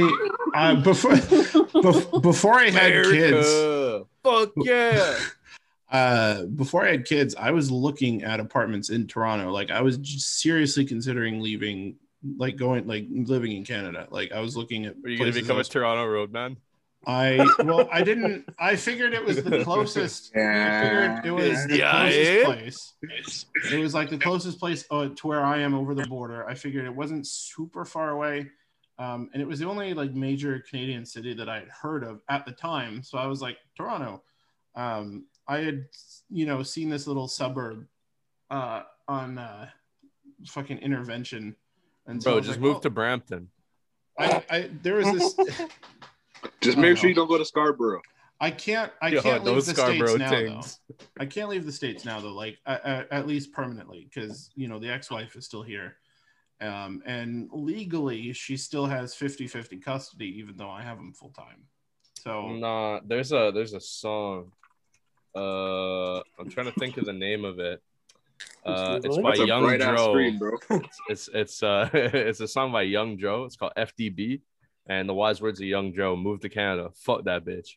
I 0.55 0.75
before 0.75 1.11
bef- 1.11 2.21
before 2.21 2.55
I 2.55 2.69
had 2.71 3.03
kids, 3.05 4.05
Fuck 4.23 4.51
yeah. 4.57 5.19
uh, 5.91 6.45
before 6.45 6.85
I 6.85 6.91
had 6.91 7.05
kids, 7.05 7.35
I 7.35 7.51
was 7.51 7.69
looking 7.69 8.23
at 8.23 8.39
apartments 8.39 8.89
in 8.89 9.05
Toronto. 9.07 9.51
Like 9.51 9.69
I 9.69 9.81
was 9.81 9.97
just 9.97 10.39
seriously 10.39 10.85
considering 10.85 11.39
leaving, 11.41 11.97
like 12.37 12.55
going, 12.55 12.87
like 12.87 13.05
living 13.11 13.51
in 13.51 13.63
Canada. 13.65 14.07
Like 14.09 14.31
I 14.31 14.39
was 14.39 14.55
looking 14.57 14.85
at. 14.85 14.95
Are 15.03 15.09
you 15.09 15.17
gonna 15.19 15.31
become 15.33 15.51
I 15.51 15.55
a 15.55 15.57
was- 15.59 15.69
Toronto 15.69 16.05
roadman? 16.07 16.57
I 17.07 17.47
well, 17.59 17.89
I 17.91 18.03
didn't. 18.03 18.47
I 18.59 18.75
figured 18.75 19.13
it 19.13 19.25
was 19.25 19.43
the 19.43 19.63
closest. 19.63 20.35
I 20.35 20.81
figured 20.81 21.25
it 21.25 21.31
was 21.31 21.65
the 21.67 21.77
Yeah, 21.77 21.91
closest 21.91 22.31
eh? 22.31 22.45
place. 22.45 22.93
It 23.71 23.79
was 23.79 23.93
like 23.95 24.09
the 24.09 24.19
closest 24.19 24.59
place 24.59 24.85
uh, 24.91 25.09
to 25.15 25.27
where 25.27 25.43
I 25.43 25.59
am 25.59 25.73
over 25.73 25.95
the 25.95 26.05
border. 26.05 26.47
I 26.47 26.53
figured 26.53 26.85
it 26.85 26.95
wasn't 26.95 27.25
super 27.25 27.85
far 27.85 28.11
away, 28.11 28.51
um, 28.99 29.31
and 29.33 29.41
it 29.41 29.47
was 29.47 29.59
the 29.59 29.67
only 29.67 29.95
like 29.95 30.13
major 30.13 30.63
Canadian 30.69 31.05
city 31.05 31.33
that 31.33 31.49
I 31.49 31.59
had 31.59 31.69
heard 31.69 32.03
of 32.03 32.21
at 32.29 32.45
the 32.45 32.51
time. 32.51 33.01
So 33.01 33.17
I 33.17 33.25
was 33.25 33.41
like 33.41 33.57
Toronto. 33.75 34.21
Um, 34.75 35.25
I 35.47 35.57
had 35.59 35.85
you 36.29 36.45
know 36.45 36.61
seen 36.61 36.89
this 36.89 37.07
little 37.07 37.27
suburb 37.27 37.87
uh, 38.51 38.83
on 39.07 39.39
uh, 39.39 39.69
fucking 40.45 40.77
intervention, 40.77 41.55
and 42.05 42.21
so 42.21 42.33
Bro, 42.33 42.41
just 42.41 42.51
like, 42.51 42.59
move 42.59 42.73
well, 42.73 42.81
to 42.81 42.89
Brampton. 42.91 43.47
I, 44.19 44.43
I 44.51 44.69
there 44.83 44.97
was 44.97 45.35
this. 45.35 45.61
Just 46.61 46.77
make 46.77 46.89
no. 46.89 46.95
sure 46.95 47.09
you 47.09 47.15
don't 47.15 47.27
go 47.27 47.37
to 47.37 47.45
Scarborough. 47.45 48.01
I 48.39 48.49
can't. 48.49 48.91
I 49.01 49.09
Yo, 49.09 49.21
can't 49.21 49.43
leave 49.43 49.65
the 49.65 49.73
Scarborough 49.73 50.15
states 50.15 50.19
now, 50.19 50.31
though. 50.31 51.05
I 51.19 51.25
can't 51.27 51.49
leave 51.49 51.65
the 51.65 51.71
states 51.71 52.05
now, 52.05 52.19
though. 52.19 52.33
Like 52.33 52.57
uh, 52.65 52.77
uh, 52.83 53.03
at 53.11 53.27
least 53.27 53.53
permanently, 53.53 54.09
because 54.11 54.49
you 54.55 54.67
know 54.67 54.79
the 54.79 54.89
ex-wife 54.89 55.35
is 55.35 55.45
still 55.45 55.61
here, 55.61 55.97
um, 56.59 57.03
and 57.05 57.49
legally 57.51 58.33
she 58.33 58.57
still 58.57 58.87
has 58.87 59.13
50-50 59.13 59.83
custody, 59.83 60.39
even 60.39 60.57
though 60.57 60.71
I 60.71 60.81
have 60.81 60.97
them 60.97 61.13
full 61.13 61.29
time. 61.29 61.65
So 62.19 62.49
Nah, 62.49 63.01
there's 63.05 63.31
a 63.31 63.51
there's 63.53 63.73
a 63.73 63.79
song. 63.79 64.51
Uh, 65.35 66.17
I'm 66.39 66.49
trying 66.49 66.65
to 66.65 66.73
think 66.79 66.97
of 66.97 67.05
the 67.05 67.13
name 67.13 67.45
of 67.45 67.59
it. 67.59 67.81
Uh, 68.65 68.99
it's 69.03 69.17
by 69.17 69.35
Young 69.35 69.63
bright 69.63 69.81
ass 69.81 69.97
Dro. 69.97 70.13
screen, 70.13 70.37
bro. 70.39 70.57
It's 70.69 70.99
it's 71.09 71.29
it's 71.33 71.63
uh 71.63 71.89
it's 71.93 72.39
a 72.39 72.47
song 72.47 72.71
by 72.71 72.83
Young 72.83 73.17
Dro. 73.17 73.45
It's 73.45 73.55
called 73.55 73.73
FDB, 73.77 74.41
and 74.87 75.07
the 75.07 75.13
wise 75.13 75.41
words 75.41 75.59
of 75.59 75.65
Young 75.67 75.91
Dro: 75.91 76.15
"Move 76.15 76.41
to 76.41 76.49
Canada, 76.49 76.89
fuck 76.95 77.23
that 77.25 77.45
bitch." 77.45 77.75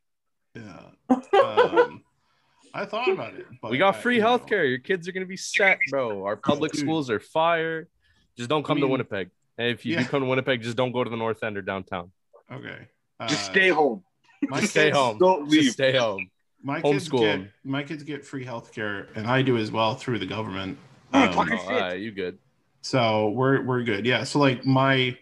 yeah, 0.54 0.80
um, 1.10 2.02
I 2.74 2.84
thought 2.84 3.08
about 3.08 3.34
it. 3.34 3.46
But 3.62 3.70
we 3.70 3.78
got 3.78 3.94
I- 3.96 3.98
free 4.00 4.16
you 4.16 4.22
know, 4.22 4.38
healthcare. 4.38 4.68
Your 4.68 4.78
kids 4.78 5.06
are 5.08 5.12
gonna 5.12 5.26
be 5.26 5.36
set, 5.36 5.78
bro. 5.90 6.24
Our 6.24 6.36
public 6.36 6.72
dude. 6.72 6.80
schools 6.80 7.10
are 7.10 7.20
fire. 7.20 7.88
Just 8.36 8.48
don't 8.50 8.64
come 8.64 8.78
to 8.78 8.82
mean- 8.82 8.92
Winnipeg. 8.92 9.30
And 9.58 9.68
if 9.68 9.86
you 9.86 9.94
Yeah. 9.94 10.02
do 10.02 10.08
come 10.08 10.22
to 10.22 10.26
Winnipeg, 10.28 10.62
just 10.62 10.76
don't 10.76 10.90
go 10.90 11.04
to 11.04 11.10
the 11.10 11.16
north 11.16 11.42
end 11.44 11.56
or 11.56 11.62
downtown. 11.62 12.10
Okay, 12.52 12.88
Just 13.28 13.50
Uh, 13.50 13.52
stay 13.52 13.68
home. 13.68 14.02
My 14.42 14.60
Just 14.60 14.72
stay 14.72 14.90
home. 14.90 15.16
Don't 15.18 15.44
Just 15.48 15.52
leave. 15.62 15.72
stay 15.72 15.96
home. 15.96 16.28
My 16.62 16.80
kids 16.82 17.08
Homeschool 17.08 17.18
get 17.20 17.28
'em. 17.34 17.52
my 17.62 17.82
kids 17.84 18.02
get 18.02 18.24
free 18.24 18.44
healthcare, 18.44 19.06
and 19.14 19.26
I 19.26 19.42
do 19.42 19.56
as 19.56 19.70
well 19.70 19.94
through 19.94 20.18
the 20.18 20.26
government. 20.26 20.76
Oh, 21.12 21.20
Um, 21.22 21.48
Oh, 21.52 21.56
all 21.58 21.70
right, 21.80 22.00
you 22.00 22.10
good? 22.10 22.38
so 22.82 23.28
we're 23.30 23.62
we're 23.62 23.82
good 23.82 24.04
yeah 24.04 24.24
so 24.24 24.38
like 24.38 24.66
my 24.66 25.16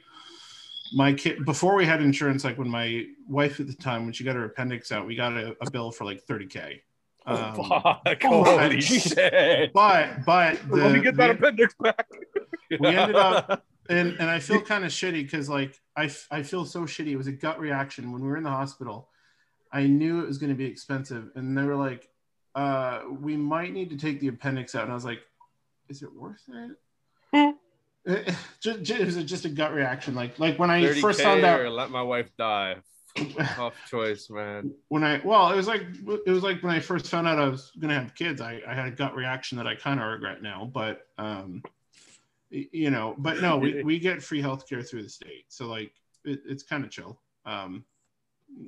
my 0.94 1.12
kid 1.12 1.44
before 1.44 1.74
we 1.74 1.87
had 1.87 2.00
insurance 2.02 2.44
like 2.44 2.59
when 2.59 2.68
my 2.68 3.05
wife 3.28 3.61
at 3.61 3.66
the 3.66 3.74
time 3.74 4.05
when 4.05 4.12
she 4.12 4.24
got 4.24 4.37
her 4.37 4.44
appendix 4.44 4.92
out 4.92 5.07
we 5.07 5.14
got 5.16 5.33
a, 5.33 5.57
a 5.61 5.70
bill 5.70 5.90
for 5.90 6.05
like 6.05 6.24
30k 6.26 6.81
um, 7.24 7.55
Fuck! 7.55 8.02
oh, 8.24 8.44
Holy 8.44 8.78
Jesus. 8.78 9.12
shit! 9.12 9.72
but 9.72 10.24
but 10.26 10.59
the, 10.68 10.76
Let 10.76 10.92
me 10.92 11.00
get 11.00 11.16
that 11.16 11.38
the- 11.38 11.46
appendix 11.46 11.74
back. 11.81 12.07
we 12.81 12.88
ended 12.88 13.16
up 13.16 13.64
and 13.88 14.12
and 14.18 14.28
i 14.31 14.38
feel 14.38 14.61
kind 14.61 14.85
of 14.85 14.90
shitty 14.90 15.22
because 15.24 15.48
like 15.48 15.81
I, 15.96 16.11
I 16.31 16.42
feel 16.42 16.64
so 16.64 16.83
shitty 16.83 17.09
it 17.12 17.16
was 17.16 17.26
a 17.26 17.33
gut 17.33 17.61
reaction 17.61 18.11
when 18.12 18.22
we 18.22 18.28
were 18.28 18.37
in 18.37 18.42
the 18.44 18.50
hospital 18.50 19.09
i 19.72 19.87
knew 19.87 20.20
it 20.22 20.26
was 20.26 20.38
going 20.38 20.50
to 20.50 20.57
be 20.57 20.64
expensive 20.66 21.31
and 21.35 21.57
they 21.57 21.62
were 21.62 21.76
like 21.76 22.09
uh 22.55 23.02
we 23.20 23.37
might 23.37 23.72
need 23.72 23.90
to 23.90 23.96
take 23.96 24.20
the 24.20 24.28
appendix 24.28 24.74
out 24.74 24.83
and 24.85 24.92
i 24.92 24.94
was 24.94 25.05
like 25.05 25.20
is 25.88 26.02
it 26.02 26.12
worth 26.14 26.42
it 27.33 27.57
it, 28.06 28.34
just, 28.60 28.90
it 28.90 29.06
was 29.06 29.16
just 29.24 29.44
a 29.44 29.48
gut 29.48 29.72
reaction 29.72 30.14
like 30.14 30.38
like 30.38 30.58
when 30.58 30.70
i 30.70 30.92
first 31.00 31.20
found 31.20 31.44
out 31.44 31.70
let 31.70 31.90
my 31.90 32.02
wife 32.02 32.30
die. 32.36 32.76
Tough 33.56 33.74
choice, 33.90 34.30
man. 34.30 34.72
when 34.88 35.04
I 35.04 35.20
well, 35.22 35.52
it 35.52 35.56
was 35.56 35.66
like 35.66 35.82
it 36.26 36.30
was 36.30 36.42
like 36.42 36.62
when 36.62 36.74
I 36.74 36.80
first 36.80 37.08
found 37.08 37.28
out 37.28 37.38
I 37.38 37.46
was 37.48 37.72
gonna 37.78 37.98
have 37.98 38.14
kids. 38.14 38.40
I, 38.40 38.62
I 38.66 38.74
had 38.74 38.86
a 38.86 38.90
gut 38.90 39.14
reaction 39.14 39.58
that 39.58 39.66
I 39.66 39.74
kind 39.74 40.00
of 40.00 40.06
regret 40.06 40.42
now, 40.42 40.70
but 40.72 41.08
um, 41.18 41.62
you 42.50 42.90
know, 42.90 43.14
but 43.18 43.40
no, 43.40 43.58
we, 43.58 43.82
we 43.82 43.98
get 43.98 44.22
free 44.22 44.42
healthcare 44.42 44.86
through 44.88 45.02
the 45.02 45.08
state, 45.08 45.44
so 45.48 45.66
like 45.66 45.92
it, 46.24 46.40
it's 46.46 46.62
kind 46.62 46.85
of 46.85 46.90
chill. 46.90 47.20
Um, 47.44 47.85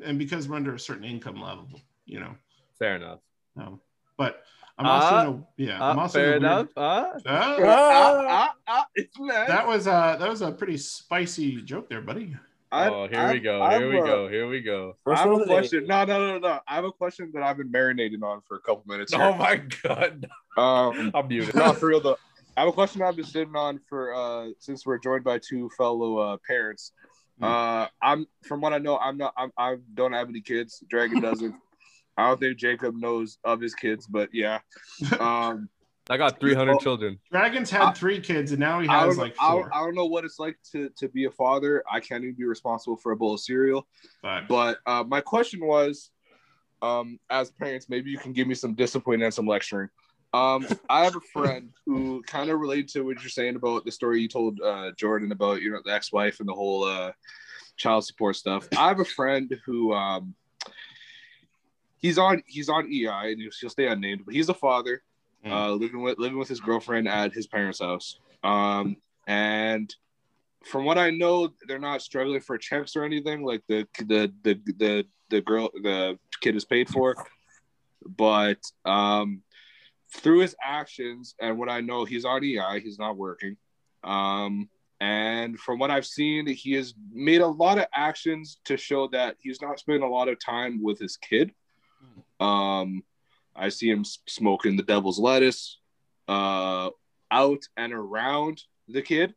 and 0.04 0.18
because 0.18 0.48
we're 0.48 0.56
under 0.56 0.74
a 0.74 0.80
certain 0.80 1.04
income 1.04 1.40
level, 1.40 1.68
you 2.04 2.20
know, 2.20 2.34
Fair 2.78 2.96
enough. 2.96 3.20
no, 3.56 3.80
but 4.18 4.42
I'm 4.76 4.86
also 4.86 5.14
Uh, 5.16 5.20
in 5.22 5.28
a, 5.28 5.46
yeah, 5.70 5.76
I'm 5.90 5.98
Uh, 5.98 6.02
also 6.02 6.18
fair 6.18 6.26
weird- 6.30 6.42
enough. 6.42 6.66
Uh, 6.76 6.80
Ah, 7.26 7.56
Ah, 7.60 8.24
ah, 8.28 8.54
ah, 8.66 8.86
it's 8.96 9.18
nice. 9.20 9.46
that 9.48 9.66
was 9.66 9.86
uh 9.86 10.16
that 10.16 10.28
was 10.28 10.42
a 10.42 10.50
pretty 10.52 10.76
spicy 10.76 11.62
joke 11.62 11.88
there, 11.88 12.00
buddy. 12.00 12.36
I- 12.72 12.88
oh, 12.88 13.06
here 13.06 13.20
I- 13.20 13.32
we 13.34 13.38
go. 13.38 13.62
I'm, 13.62 13.80
Here 13.80 13.88
we 13.90 14.00
uh, 14.00 14.04
go. 14.04 14.28
Here 14.28 14.48
we 14.48 14.60
go. 14.60 14.96
I 15.06 15.10
First 15.10 15.22
have 15.22 15.30
one 15.30 15.38
a 15.38 15.42
of 15.42 15.48
the 15.48 15.54
question. 15.54 15.86
No, 15.86 16.04
no, 16.04 16.26
no, 16.26 16.38
no. 16.38 16.60
I 16.66 16.74
have 16.74 16.84
a 16.84 16.90
question 16.90 17.30
that 17.34 17.42
I've 17.44 17.56
been 17.56 17.70
marinating 17.70 18.22
on 18.24 18.40
for 18.48 18.56
a 18.56 18.60
couple 18.60 18.82
minutes. 18.88 19.12
Here. 19.14 19.22
Oh 19.22 19.34
my 19.36 19.56
god. 19.84 20.26
Um, 20.56 21.12
I'm 21.14 21.28
muted. 21.28 21.54
no, 21.54 21.72
for 21.72 21.86
real 21.86 22.00
though. 22.00 22.16
I 22.56 22.60
have 22.60 22.68
a 22.68 22.72
question 22.72 23.02
I've 23.02 23.14
been 23.16 23.24
sitting 23.24 23.54
on 23.54 23.78
for 23.88 24.12
uh 24.14 24.48
since 24.58 24.84
we're 24.86 24.98
joined 24.98 25.22
by 25.24 25.38
two 25.38 25.70
fellow 25.78 26.18
uh 26.18 26.36
parents. 26.46 26.90
Hmm. 27.38 27.44
Uh 27.44 27.86
I'm 28.02 28.26
from 28.42 28.60
what 28.60 28.72
I 28.72 28.78
know, 28.78 28.98
I'm 28.98 29.18
not 29.18 29.34
I'm 29.36 29.52
I 29.56 29.76
don't 29.94 30.12
have 30.12 30.28
any 30.28 30.40
kids. 30.40 30.82
Dragon 30.90 31.20
doesn't. 31.28 31.54
I 32.16 32.28
don't 32.28 32.40
think 32.40 32.58
Jacob 32.58 32.94
knows 32.96 33.38
of 33.44 33.60
his 33.60 33.74
kids, 33.74 34.06
but 34.06 34.30
yeah. 34.32 34.60
Um 35.20 35.68
I 36.10 36.18
got 36.18 36.38
300 36.38 36.72
Well, 36.72 36.80
children. 36.80 37.18
Dragons 37.32 37.70
had 37.70 37.82
I- 37.82 37.92
three 37.92 38.20
kids, 38.20 38.52
and 38.52 38.60
now 38.60 38.78
he 38.80 38.86
I 38.88 39.00
has 39.06 39.16
don't, 39.16 39.24
like 39.24 39.34
I, 39.40 39.52
four. 39.52 39.62
don't, 39.62 39.72
I 39.72 39.78
don't 39.78 39.94
know 39.94 40.04
what 40.04 40.26
it's 40.26 40.38
like 40.38 40.58
to, 40.72 40.90
to 40.98 41.08
be 41.08 41.24
a 41.24 41.30
father. 41.30 41.82
I 41.90 41.98
can't 42.00 42.22
even 42.24 42.34
be 42.36 42.44
responsible 42.44 42.98
for 42.98 43.12
a 43.12 43.16
bowl 43.16 43.32
of 43.32 43.40
cereal. 43.40 43.86
But 44.22 44.46
But 44.46 44.78
uh, 44.84 45.04
my 45.08 45.22
question 45.22 45.64
was, 45.66 46.10
um, 46.82 47.18
as 47.30 47.50
parents, 47.52 47.88
maybe 47.88 48.10
you 48.10 48.18
can 48.18 48.34
give 48.34 48.46
me 48.46 48.54
some 48.54 48.74
discipline 48.74 49.22
and 49.22 49.32
some 49.32 49.46
lecturing. 49.46 49.88
Um, 50.34 50.66
I 50.90 51.04
have 51.04 51.16
a 51.16 51.20
friend 51.32 51.70
who 51.86 52.22
kind 52.26 52.50
of 52.50 52.60
related 52.60 52.88
to 52.88 53.00
what 53.02 53.22
you're 53.22 53.30
saying 53.30 53.56
about 53.56 53.86
the 53.86 53.90
story 53.92 54.20
you 54.20 54.28
told 54.28 54.60
uh, 54.60 54.90
Jordan 54.98 55.32
about 55.32 55.62
you 55.62 55.70
know 55.70 55.80
the 55.82 55.92
ex-wife 55.94 56.38
and 56.40 56.46
the 56.48 56.52
whole 56.54 56.84
uh, 56.84 57.12
child 57.78 58.04
support 58.04 58.36
stuff. 58.36 58.68
I 58.76 58.88
have 58.88 59.00
a 59.00 59.06
friend 59.06 59.58
who 59.64 59.94
um, 59.94 60.34
he's 62.04 62.18
on 62.18 62.42
he's 62.46 62.68
on 62.68 62.84
EI 62.92 63.32
and 63.32 63.40
he'll 63.40 63.70
stay 63.70 63.86
unnamed, 63.88 64.22
but 64.26 64.34
he's 64.34 64.50
a 64.50 64.54
father 64.54 65.02
Mm. 65.44 65.52
uh, 65.52 65.72
living 65.72 66.00
with 66.00 66.16
living 66.18 66.38
with 66.38 66.48
his 66.48 66.60
girlfriend 66.60 67.06
at 67.06 67.32
his 67.34 67.46
parents' 67.46 67.80
house. 67.80 68.18
Um, 68.42 68.96
and 69.26 69.94
from 70.64 70.86
what 70.86 70.96
I 70.96 71.10
know, 71.10 71.52
they're 71.68 71.78
not 71.90 72.00
struggling 72.00 72.40
for 72.40 72.56
checks 72.56 72.96
or 72.96 73.04
anything. 73.04 73.42
Like 73.42 73.62
the 73.68 73.86
the 73.98 74.32
the 74.42 74.54
the 74.82 75.06
the 75.28 75.40
girl 75.42 75.68
the 75.82 76.18
kid 76.40 76.56
is 76.56 76.64
paid 76.64 76.88
for, 76.88 77.14
but 78.16 78.58
um, 78.86 79.42
through 80.16 80.40
his 80.40 80.56
actions 80.62 81.34
and 81.40 81.58
what 81.58 81.68
I 81.68 81.80
know, 81.82 82.04
he's 82.06 82.24
on 82.24 82.42
EI. 82.42 82.80
He's 82.80 82.98
not 82.98 83.16
working. 83.18 83.56
Um, 84.02 84.68
and 85.00 85.58
from 85.58 85.78
what 85.78 85.90
I've 85.90 86.06
seen, 86.06 86.46
he 86.46 86.72
has 86.74 86.94
made 87.12 87.42
a 87.42 87.46
lot 87.46 87.76
of 87.78 87.86
actions 87.94 88.60
to 88.64 88.78
show 88.78 89.08
that 89.08 89.36
he's 89.40 89.60
not 89.60 89.78
spending 89.78 90.04
a 90.04 90.08
lot 90.18 90.28
of 90.28 90.38
time 90.38 90.82
with 90.82 90.98
his 90.98 91.16
kid. 91.18 91.52
Um, 92.40 93.04
I 93.54 93.68
see 93.68 93.88
him 93.88 94.04
smoking 94.04 94.76
the 94.76 94.82
devil's 94.82 95.18
lettuce 95.18 95.78
uh, 96.28 96.90
out 97.30 97.62
and 97.76 97.92
around 97.92 98.62
the 98.88 99.02
kid 99.02 99.34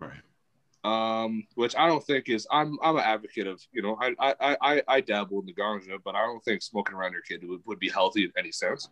right. 0.00 1.24
um, 1.24 1.46
which 1.54 1.76
I 1.76 1.86
don't 1.86 2.04
think 2.04 2.28
is. 2.28 2.46
I'm 2.50 2.78
I'm 2.82 2.96
an 2.96 3.02
advocate 3.02 3.46
of 3.46 3.60
you 3.72 3.82
know 3.82 3.96
I 4.00 4.14
I 4.18 4.56
I, 4.60 4.82
I 4.88 5.00
dabble 5.00 5.40
in 5.40 5.46
the 5.46 5.54
ganja, 5.54 5.98
but 6.04 6.14
I 6.14 6.22
don't 6.22 6.42
think 6.44 6.62
smoking 6.62 6.94
around 6.94 7.12
your 7.12 7.22
kid 7.22 7.46
would, 7.46 7.60
would 7.66 7.78
be 7.78 7.88
healthy 7.88 8.24
in 8.24 8.32
any 8.36 8.52
sense, 8.52 8.88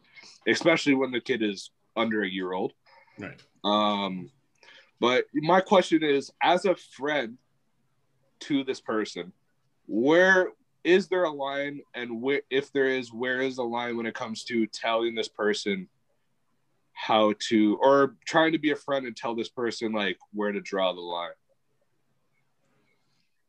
especially 0.47 0.95
when 0.95 1.11
the 1.11 1.21
kid 1.21 1.43
is 1.43 1.71
under 1.97 2.23
a 2.23 2.29
year 2.29 2.53
old. 2.53 2.73
Right. 3.19 3.41
Um, 3.65 4.31
but 5.01 5.25
my 5.35 5.61
question 5.61 6.03
is, 6.03 6.31
as 6.43 6.65
a 6.65 6.75
friend 6.75 7.39
to 8.41 8.65
this 8.65 8.81
person, 8.81 9.33
where 9.87 10.49
is 10.89 11.09
there 11.09 11.25
a 11.25 11.31
line, 11.31 11.81
and 11.95 12.23
where 12.23 12.43
if 12.51 12.73
there 12.73 12.89
is, 12.89 13.13
where 13.13 13.41
is 13.41 13.57
the 13.57 13.65
line 13.65 13.97
when 13.97 14.07
it 14.07 14.15
comes 14.15 14.45
to 14.45 14.67
telling 14.67 15.15
this 15.15 15.29
person 15.29 15.89
how 16.93 17.35
to, 17.49 17.79
or 17.81 18.17
trying 18.27 18.53
to 18.53 18.59
be 18.59 18.71
a 18.71 18.77
friend 18.77 19.07
and 19.07 19.17
tell 19.17 19.35
this 19.35 19.49
person 19.49 19.93
like 19.93 20.19
where 20.33 20.53
to 20.53 20.61
draw 20.61 20.93
the 20.93 21.01
line? 21.01 21.31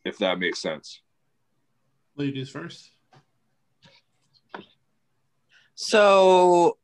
if 0.05 0.17
that 0.19 0.39
makes 0.39 0.61
sense. 0.61 1.01
Ladies 2.15 2.49
first. 2.49 2.91
So 5.75 6.77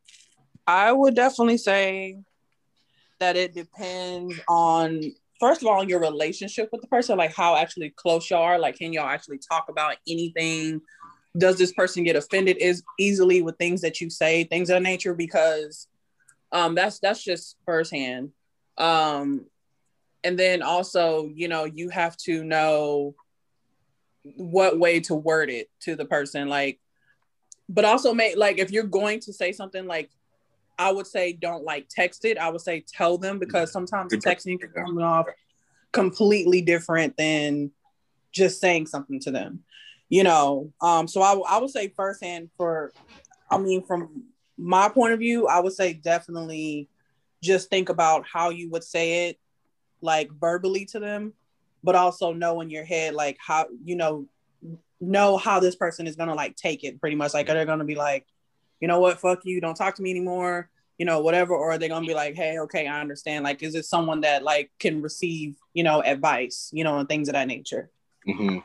I 0.66 0.92
would 0.92 1.14
definitely 1.14 1.58
say 1.58 2.18
that 3.18 3.36
it 3.36 3.54
depends 3.54 4.34
on 4.48 5.02
first 5.40 5.62
of 5.62 5.68
all 5.68 5.84
your 5.84 6.00
relationship 6.00 6.68
with 6.72 6.80
the 6.80 6.86
person, 6.86 7.16
like 7.18 7.34
how 7.34 7.56
actually 7.56 7.90
close 7.90 8.28
y'all 8.30 8.42
are. 8.42 8.58
Like, 8.58 8.78
can 8.78 8.92
y'all 8.92 9.08
actually 9.08 9.38
talk 9.38 9.66
about 9.68 9.96
anything? 10.08 10.80
Does 11.36 11.58
this 11.58 11.72
person 11.72 12.04
get 12.04 12.16
offended 12.16 12.56
is 12.58 12.82
easily 12.98 13.42
with 13.42 13.58
things 13.58 13.82
that 13.82 14.00
you 14.00 14.10
say, 14.10 14.44
things 14.44 14.70
of 14.70 14.82
nature? 14.82 15.14
Because 15.14 15.88
um 16.52 16.74
that's 16.74 16.98
that's 17.00 17.22
just 17.22 17.56
firsthand. 17.64 18.30
Um 18.78 19.46
and 20.24 20.38
then 20.38 20.62
also, 20.62 21.30
you 21.34 21.48
know, 21.48 21.64
you 21.64 21.88
have 21.90 22.16
to 22.18 22.42
know 22.42 23.14
what 24.22 24.78
way 24.78 24.98
to 25.00 25.14
word 25.14 25.50
it 25.50 25.68
to 25.80 25.94
the 25.94 26.04
person. 26.04 26.48
Like 26.48 26.80
but 27.68 27.84
also 27.84 28.14
make 28.14 28.36
like 28.36 28.58
if 28.58 28.70
you're 28.70 28.84
going 28.84 29.20
to 29.20 29.32
say 29.32 29.52
something 29.52 29.86
like 29.86 30.10
I 30.78 30.92
would 30.92 31.06
say 31.06 31.32
don't 31.32 31.64
like 31.64 31.88
text 31.88 32.24
it. 32.24 32.38
I 32.38 32.50
would 32.50 32.60
say 32.60 32.84
tell 32.86 33.18
them 33.18 33.38
because 33.38 33.72
sometimes 33.72 34.12
texting 34.12 34.60
can 34.60 34.70
come 34.70 34.98
off 34.98 35.26
completely 35.92 36.60
different 36.60 37.16
than 37.16 37.70
just 38.32 38.60
saying 38.60 38.86
something 38.86 39.20
to 39.20 39.30
them. 39.30 39.60
You 40.08 40.22
know, 40.22 40.72
um, 40.80 41.08
so 41.08 41.20
I, 41.22 41.30
w- 41.30 41.46
I 41.48 41.58
would 41.58 41.70
say 41.70 41.88
firsthand 41.88 42.50
for, 42.56 42.92
I 43.50 43.58
mean, 43.58 43.84
from 43.84 44.24
my 44.56 44.88
point 44.88 45.12
of 45.12 45.18
view, 45.18 45.48
I 45.48 45.58
would 45.58 45.72
say 45.72 45.94
definitely 45.94 46.88
just 47.42 47.70
think 47.70 47.88
about 47.88 48.24
how 48.30 48.50
you 48.50 48.70
would 48.70 48.84
say 48.84 49.28
it, 49.28 49.38
like 50.00 50.30
verbally 50.30 50.84
to 50.86 51.00
them, 51.00 51.32
but 51.82 51.94
also 51.94 52.32
know 52.32 52.60
in 52.60 52.70
your 52.70 52.84
head 52.84 53.14
like 53.14 53.36
how 53.40 53.66
you 53.84 53.96
know 53.96 54.26
know 55.00 55.36
how 55.36 55.60
this 55.60 55.76
person 55.76 56.06
is 56.06 56.16
gonna 56.16 56.34
like 56.34 56.56
take 56.56 56.84
it 56.84 57.00
pretty 57.00 57.16
much 57.16 57.34
like 57.34 57.48
are 57.48 57.54
they 57.54 57.64
gonna 57.64 57.84
be 57.84 57.94
like 57.94 58.26
you 58.80 58.88
know 58.88 59.00
what 59.00 59.20
fuck 59.20 59.44
you 59.44 59.60
don't 59.60 59.74
talk 59.74 59.94
to 59.94 60.02
me 60.02 60.10
anymore 60.10 60.68
you 60.98 61.04
know 61.04 61.20
whatever 61.20 61.54
or 61.54 61.72
are 61.72 61.78
they 61.78 61.88
gonna 61.88 62.06
be 62.06 62.14
like 62.14 62.34
hey 62.34 62.58
okay 62.58 62.86
i 62.86 63.00
understand 63.00 63.44
like 63.44 63.62
is 63.62 63.74
it 63.74 63.84
someone 63.84 64.20
that 64.20 64.42
like 64.42 64.70
can 64.78 65.02
receive 65.02 65.56
you 65.74 65.82
know 65.82 66.02
advice 66.02 66.70
you 66.72 66.84
know 66.84 66.98
and 66.98 67.08
things 67.08 67.28
of 67.28 67.34
that 67.34 67.48
nature 67.48 67.90
Mm-hmm. 68.26 68.58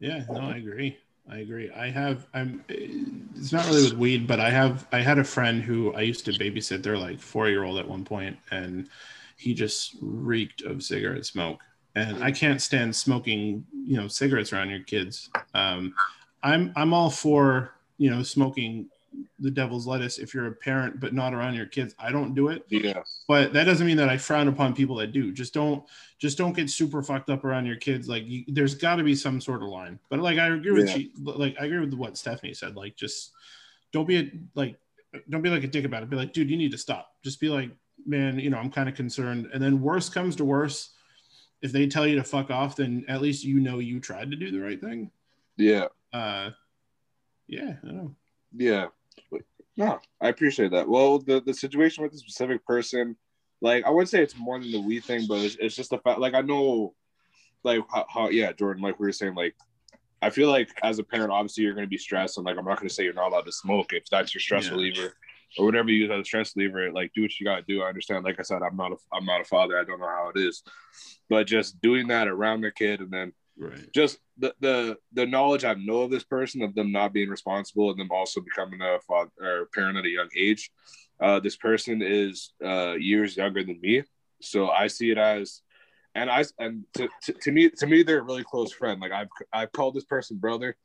Yeah, 0.00 0.24
no, 0.30 0.40
I 0.40 0.56
agree. 0.56 0.96
I 1.30 1.38
agree. 1.38 1.70
I 1.70 1.90
have 1.90 2.26
I'm 2.32 2.64
it's 2.68 3.52
not 3.52 3.66
really 3.66 3.82
with 3.82 3.98
weed, 3.98 4.26
but 4.26 4.40
I 4.40 4.50
have 4.50 4.86
I 4.92 5.00
had 5.00 5.18
a 5.18 5.24
friend 5.24 5.62
who 5.62 5.92
I 5.94 6.00
used 6.02 6.24
to 6.24 6.32
babysit 6.32 6.82
their 6.82 6.96
like 6.96 7.18
4-year-old 7.18 7.78
at 7.78 7.86
one 7.86 8.04
point 8.04 8.38
and 8.50 8.88
he 9.36 9.54
just 9.54 9.96
reeked 10.00 10.62
of 10.62 10.82
cigarette 10.82 11.26
smoke. 11.26 11.60
And 11.94 12.22
I 12.24 12.32
can't 12.32 12.62
stand 12.62 12.94
smoking, 12.94 13.66
you 13.84 13.96
know, 13.96 14.08
cigarettes 14.08 14.52
around 14.52 14.70
your 14.70 14.80
kids. 14.80 15.28
Um 15.52 15.94
I'm 16.42 16.72
I'm 16.76 16.94
all 16.94 17.10
for, 17.10 17.72
you 17.98 18.10
know, 18.10 18.22
smoking 18.22 18.88
the 19.40 19.50
devil's 19.50 19.86
lettuce 19.86 20.18
if 20.18 20.34
you're 20.34 20.46
a 20.46 20.52
parent 20.52 21.00
but 21.00 21.14
not 21.14 21.32
around 21.34 21.54
your 21.54 21.66
kids. 21.66 21.94
I 21.98 22.12
don't 22.12 22.34
do 22.34 22.48
it 22.48 22.64
Yeah. 22.68 23.02
but 23.26 23.52
that 23.54 23.64
doesn't 23.64 23.86
mean 23.86 23.96
that 23.96 24.08
I 24.08 24.18
frown 24.18 24.48
upon 24.48 24.74
people 24.74 24.96
that 24.96 25.12
do. 25.12 25.32
Just 25.32 25.54
don't, 25.54 25.82
just 26.18 26.36
don't 26.36 26.54
get 26.54 26.68
super 26.68 27.02
fucked 27.02 27.30
up 27.30 27.44
around 27.44 27.64
your 27.66 27.76
kids. 27.76 28.08
Like, 28.08 28.24
you, 28.26 28.44
there's 28.48 28.74
got 28.74 28.96
to 28.96 29.02
be 29.02 29.14
some 29.14 29.40
sort 29.40 29.62
of 29.62 29.68
line. 29.70 29.98
But 30.10 30.20
like, 30.20 30.38
I 30.38 30.48
agree 30.48 30.72
with 30.72 30.88
Yeah. 30.88 30.94
she, 30.94 31.12
like, 31.22 31.56
I 31.58 31.64
agree 31.64 31.80
with 31.80 31.94
what 31.94 32.18
Stephanie 32.18 32.54
said. 32.54 32.76
Like, 32.76 32.96
just 32.96 33.32
don't 33.92 34.06
be 34.06 34.18
a, 34.18 34.30
like, 34.54 34.78
don't 35.30 35.42
be 35.42 35.50
like 35.50 35.64
a 35.64 35.68
dick 35.68 35.86
about 35.86 36.02
it. 36.02 36.10
Be 36.10 36.16
like, 36.16 36.34
dude, 36.34 36.50
you 36.50 36.56
need 36.58 36.72
to 36.72 36.78
stop. 36.78 37.14
Just 37.24 37.40
be 37.40 37.48
like, 37.48 37.70
man, 38.06 38.38
you 38.38 38.50
know, 38.50 38.58
I'm 38.58 38.70
kind 38.70 38.88
of 38.90 38.94
concerned. 38.94 39.48
And 39.54 39.62
then 39.62 39.80
worst 39.80 40.12
comes 40.12 40.36
to 40.36 40.44
worst, 40.44 40.90
if 41.62 41.72
they 41.72 41.86
tell 41.88 42.06
you 42.06 42.16
to 42.16 42.22
fuck 42.24 42.50
off, 42.50 42.76
then 42.76 43.04
at 43.08 43.22
least 43.22 43.42
you 43.42 43.58
know 43.58 43.78
you 43.78 44.00
tried 44.00 44.30
to 44.30 44.36
do 44.36 44.50
the 44.50 44.60
right 44.60 44.80
thing. 44.80 45.10
Yeah. 45.56 45.86
Uh, 46.12 46.50
yeah, 47.48 47.76
I 47.82 47.86
know. 47.90 48.14
Yeah. 48.54 48.86
No, 49.76 50.00
I 50.20 50.28
appreciate 50.28 50.72
that. 50.72 50.88
Well, 50.88 51.20
the, 51.20 51.40
the 51.40 51.54
situation 51.54 52.02
with 52.02 52.12
the 52.12 52.18
specific 52.18 52.64
person, 52.66 53.16
like 53.60 53.84
I 53.84 53.90
wouldn't 53.90 54.08
say 54.08 54.22
it's 54.22 54.36
more 54.36 54.58
than 54.58 54.72
the 54.72 54.80
we 54.80 54.98
thing, 55.00 55.26
but 55.28 55.38
it's, 55.38 55.56
it's 55.60 55.76
just 55.76 55.90
the 55.90 55.98
fact 55.98 56.18
like 56.18 56.34
I 56.34 56.40
know 56.40 56.94
like 57.64 57.80
how, 57.90 58.06
how 58.08 58.28
yeah, 58.28 58.52
Jordan, 58.52 58.82
like 58.82 58.98
we 58.98 59.06
were 59.06 59.12
saying, 59.12 59.34
like 59.34 59.54
I 60.20 60.30
feel 60.30 60.50
like 60.50 60.68
as 60.82 60.98
a 60.98 61.04
parent, 61.04 61.30
obviously 61.30 61.62
you're 61.62 61.74
gonna 61.74 61.86
be 61.86 61.96
stressed 61.96 62.38
and 62.38 62.46
like 62.46 62.58
I'm 62.58 62.64
not 62.64 62.78
gonna 62.78 62.90
say 62.90 63.04
you're 63.04 63.14
not 63.14 63.28
allowed 63.28 63.46
to 63.46 63.52
smoke 63.52 63.92
if 63.92 64.04
that's 64.10 64.34
your 64.34 64.40
stress 64.40 64.66
Yeah. 64.66 64.72
reliever 64.72 65.14
or 65.56 65.64
whatever 65.64 65.90
you 65.90 66.02
use 66.02 66.10
as 66.10 66.20
a 66.20 66.24
stress 66.24 66.56
reliever, 66.56 66.90
like 66.92 67.12
do 67.14 67.22
what 67.22 67.38
you 67.38 67.46
gotta 67.46 67.62
do. 67.62 67.82
I 67.82 67.88
understand. 67.88 68.24
Like 68.24 68.40
I 68.40 68.42
said, 68.42 68.62
I'm 68.62 68.76
not 68.76 68.92
a 68.92 68.96
I'm 69.12 69.24
not 69.24 69.40
a 69.40 69.44
father, 69.44 69.78
I 69.78 69.84
don't 69.84 70.00
know 70.00 70.08
how 70.08 70.32
it 70.34 70.40
is. 70.40 70.62
But 71.30 71.46
just 71.46 71.80
doing 71.80 72.08
that 72.08 72.26
around 72.26 72.62
the 72.62 72.72
kid 72.72 73.00
and 73.00 73.12
then 73.12 73.32
Right. 73.58 73.92
just 73.92 74.18
the 74.38 74.54
the 74.60 74.96
the 75.12 75.26
knowledge 75.26 75.64
I 75.64 75.74
know 75.74 76.02
of 76.02 76.10
this 76.10 76.22
person 76.22 76.62
of 76.62 76.74
them 76.76 76.92
not 76.92 77.12
being 77.12 77.28
responsible 77.28 77.90
and 77.90 77.98
them 77.98 78.12
also 78.12 78.40
becoming 78.40 78.80
a 78.80 79.00
father 79.00 79.30
or 79.40 79.68
parent 79.74 79.98
at 79.98 80.04
a 80.04 80.08
young 80.08 80.28
age. 80.36 80.70
Uh, 81.20 81.40
this 81.40 81.56
person 81.56 82.00
is 82.00 82.52
uh, 82.64 82.92
years 82.92 83.36
younger 83.36 83.64
than 83.64 83.80
me, 83.80 84.04
so 84.40 84.68
I 84.68 84.86
see 84.86 85.10
it 85.10 85.18
as, 85.18 85.62
and 86.14 86.30
I 86.30 86.44
and 86.60 86.84
to, 86.94 87.08
to, 87.22 87.32
to 87.32 87.50
me 87.50 87.68
to 87.70 87.86
me 87.88 88.04
they're 88.04 88.20
a 88.20 88.22
really 88.22 88.44
close 88.44 88.72
friend. 88.72 89.00
Like 89.00 89.10
I've 89.10 89.28
I've 89.52 89.72
called 89.72 89.94
this 89.94 90.04
person 90.04 90.36
brother, 90.36 90.76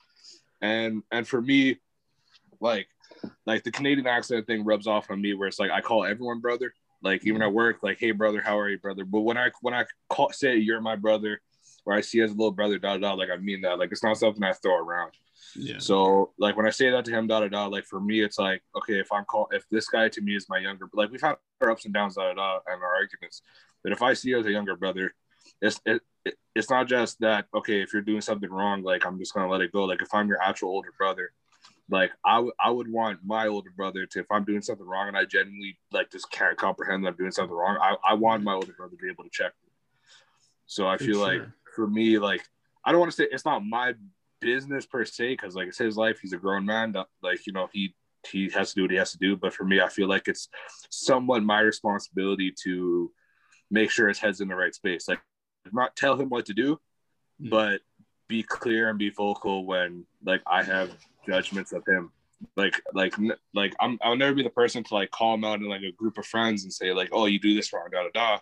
and 0.62 1.04
and 1.12 1.28
for 1.28 1.40
me, 1.40 1.78
like 2.60 2.88
like 3.46 3.64
the 3.64 3.72
Canadian 3.72 4.08
accent 4.08 4.48
thing 4.48 4.66
rubs 4.66 4.88
off 4.88 5.12
on 5.12 5.22
me 5.22 5.36
where 5.36 5.48
it's 5.48 5.60
like 5.60 5.72
I 5.72 5.82
call 5.82 6.06
everyone 6.06 6.40
brother. 6.40 6.74
Like 7.04 7.28
even 7.28 7.42
at 7.44 7.54
work, 7.54 7.84
like 7.84 8.00
hey 8.00 8.12
brother, 8.12 8.42
how 8.42 8.58
are 8.58 8.70
you, 8.70 8.80
brother? 8.80 9.06
But 9.06 9.22
when 9.22 9.38
I 9.38 9.52
when 9.62 9.76
I 9.76 9.86
call 10.10 10.32
say 10.32 10.56
you're 10.58 10.82
my 10.82 10.96
brother, 10.96 11.40
or 11.86 11.94
I 11.94 12.02
see 12.02 12.22
as 12.22 12.32
a 12.32 12.36
little 12.36 12.52
brother, 12.52 12.80
da 12.80 12.98
da, 12.98 13.10
da, 13.10 13.14
like 13.14 13.30
I 13.30 13.38
mean 13.38 13.62
that. 13.62 13.80
Like 13.80 13.92
it's 13.92 14.04
not 14.04 14.18
something 14.18 14.44
I 14.44 14.54
throw 14.54 14.78
around. 14.78 15.12
Yeah. 15.56 15.80
So 15.80 16.32
like 16.38 16.56
when 16.56 16.66
I 16.66 16.72
say 16.72 16.90
that 16.90 17.06
to 17.06 17.12
him, 17.12 17.28
da 17.28 17.42
da 17.42 17.48
da, 17.48 17.66
like 17.68 17.86
for 17.86 18.00
me, 18.00 18.22
it's 18.22 18.40
like 18.40 18.62
okay, 18.76 19.00
if 19.00 19.12
I'm 19.12 19.26
call 19.26 19.48
if 19.52 19.68
this 19.70 19.88
guy 19.88 20.10
to 20.10 20.22
me 20.22 20.36
is 20.36 20.48
my 20.50 20.58
younger, 20.58 20.90
like 20.94 21.12
we've 21.12 21.22
had 21.22 21.36
our 21.62 21.72
ups 21.72 21.86
and 21.86 21.94
downs, 21.94 22.16
da 22.16 22.24
da 22.24 22.34
da, 22.34 22.60
and 22.68 22.82
our 22.82 22.96
arguments. 22.96 23.42
But 23.84 23.92
if 23.92 24.02
I 24.02 24.14
see 24.14 24.30
you 24.30 24.40
as 24.40 24.46
a 24.46 24.52
younger 24.52 24.76
brother, 24.76 25.14
it's 25.62 25.80
it, 25.86 26.02
it, 26.26 26.36
it's 26.56 26.70
not 26.70 26.88
just 26.88 27.20
that 27.20 27.46
okay. 27.54 27.82
If 27.82 27.94
you're 27.94 28.02
doing 28.02 28.22
something 28.22 28.50
wrong, 28.50 28.84
like 28.84 29.06
I'm 29.06 29.20
just 29.20 29.34
gonna 29.34 29.50
let 29.50 29.62
it 29.62 29.72
go. 29.72 29.84
Like 29.84 30.02
if 30.02 30.14
I'm 30.14 30.28
your 30.28 30.42
actual 30.42 30.70
older 30.70 30.94
brother, 30.98 31.32
like 31.90 32.12
I 32.26 32.40
would 32.40 32.54
I 32.60 32.70
would 32.70 32.92
want 32.92 33.20
my 33.24 33.48
older 33.48 33.72
brother 33.76 34.06
to 34.06 34.20
if 34.20 34.32
I'm 34.32 34.46
doing 34.46 34.62
something 34.62 34.86
wrong 34.86 35.10
and 35.10 35.18
I 35.18 35.26
genuinely 35.26 35.78
like 35.92 36.12
just 36.12 36.32
can't 36.32 36.58
comprehend 36.58 37.04
that 37.04 37.10
I'm 37.10 37.16
doing 37.16 37.32
something 37.32 37.56
wrong, 37.56 37.78
I, 37.82 37.96
I 38.12 38.14
want 38.14 38.44
my 38.44 38.54
older 38.54 38.74
brother 38.74 38.96
to 38.96 39.02
be 39.02 39.10
able 39.10 39.26
to 39.26 39.30
check 39.30 39.52
me. 39.64 39.72
So 40.66 40.88
I 40.88 40.98
For 40.98 41.06
feel 41.06 41.20
like 41.20 41.40
sure. 41.40 41.54
For 41.76 41.88
me, 41.88 42.20
like 42.20 42.42
I 42.86 42.92
don't 42.92 43.00
want 43.00 43.12
to 43.12 43.16
say 43.16 43.28
it's 43.32 43.46
not 43.46 43.66
my 43.66 43.94
business 44.40 44.86
per 44.86 45.06
se, 45.06 45.34
because 45.34 45.56
like 45.56 45.68
it's 45.70 45.78
his 45.78 45.98
life, 45.98 46.20
he's 46.22 46.34
a 46.34 46.38
grown 46.38 46.66
man. 46.66 46.94
Like, 47.22 47.48
you 47.48 47.54
know, 47.54 47.70
he 47.72 47.96
he 48.30 48.50
has 48.52 48.70
to 48.70 48.76
do 48.76 48.82
what 48.84 48.92
he 48.92 48.98
has 48.98 49.12
to 49.12 49.18
do. 49.18 49.36
But 49.36 49.54
for 49.54 49.64
me, 49.66 49.82
I 49.82 49.90
feel 49.90 50.08
like 50.08 50.28
it's 50.28 50.48
somewhat 50.90 51.44
my 51.44 51.60
responsibility 51.60 52.54
to 52.64 53.12
make 53.72 53.90
sure 53.92 54.08
his 54.08 54.20
head's 54.20 54.42
in 54.42 54.48
the 54.48 54.56
right 54.56 54.74
space. 54.74 55.08
Like 55.08 55.22
not 55.72 55.96
tell 55.96 56.16
him 56.20 56.30
what 56.30 56.46
to 56.48 56.54
do, 56.54 56.80
Mm. 57.42 57.50
but 57.50 57.82
be 58.28 58.44
clear 58.44 58.90
and 58.90 59.00
be 59.00 59.10
vocal 59.10 59.66
when 59.66 60.06
like 60.24 60.42
I 60.46 60.64
have 60.64 60.92
judgments 61.26 61.72
of 61.74 61.84
him. 61.88 62.12
Like 62.58 62.82
like 62.94 63.16
like 63.54 63.74
I'm 63.80 63.98
I'll 64.02 64.16
never 64.18 64.36
be 64.36 64.44
the 64.44 64.50
person 64.50 64.84
to 64.84 64.94
like 64.94 65.12
call 65.12 65.34
him 65.36 65.44
out 65.46 65.60
in 65.60 65.68
like 65.68 65.82
a 65.82 65.92
group 65.92 66.18
of 66.18 66.26
friends 66.26 66.64
and 66.64 66.72
say 66.74 66.92
like, 66.94 67.10
oh, 67.12 67.26
you 67.26 67.40
do 67.40 67.56
this 67.56 67.72
wrong, 67.74 67.88
da 67.92 68.04
da 68.04 68.10
da. 68.14 68.40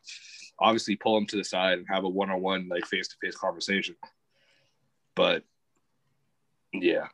Obviously, 0.62 0.96
pull 0.96 1.18
him 1.18 1.26
to 1.28 1.36
the 1.36 1.44
side 1.44 1.80
and 1.80 1.88
have 1.90 2.04
a 2.04 2.10
one 2.10 2.30
on 2.30 2.42
one 2.42 2.68
like 2.70 2.86
face 2.86 3.08
to 3.10 3.16
face 3.22 3.36
conversation. 3.36 3.96
But 5.16 5.44
yeah, 6.74 7.08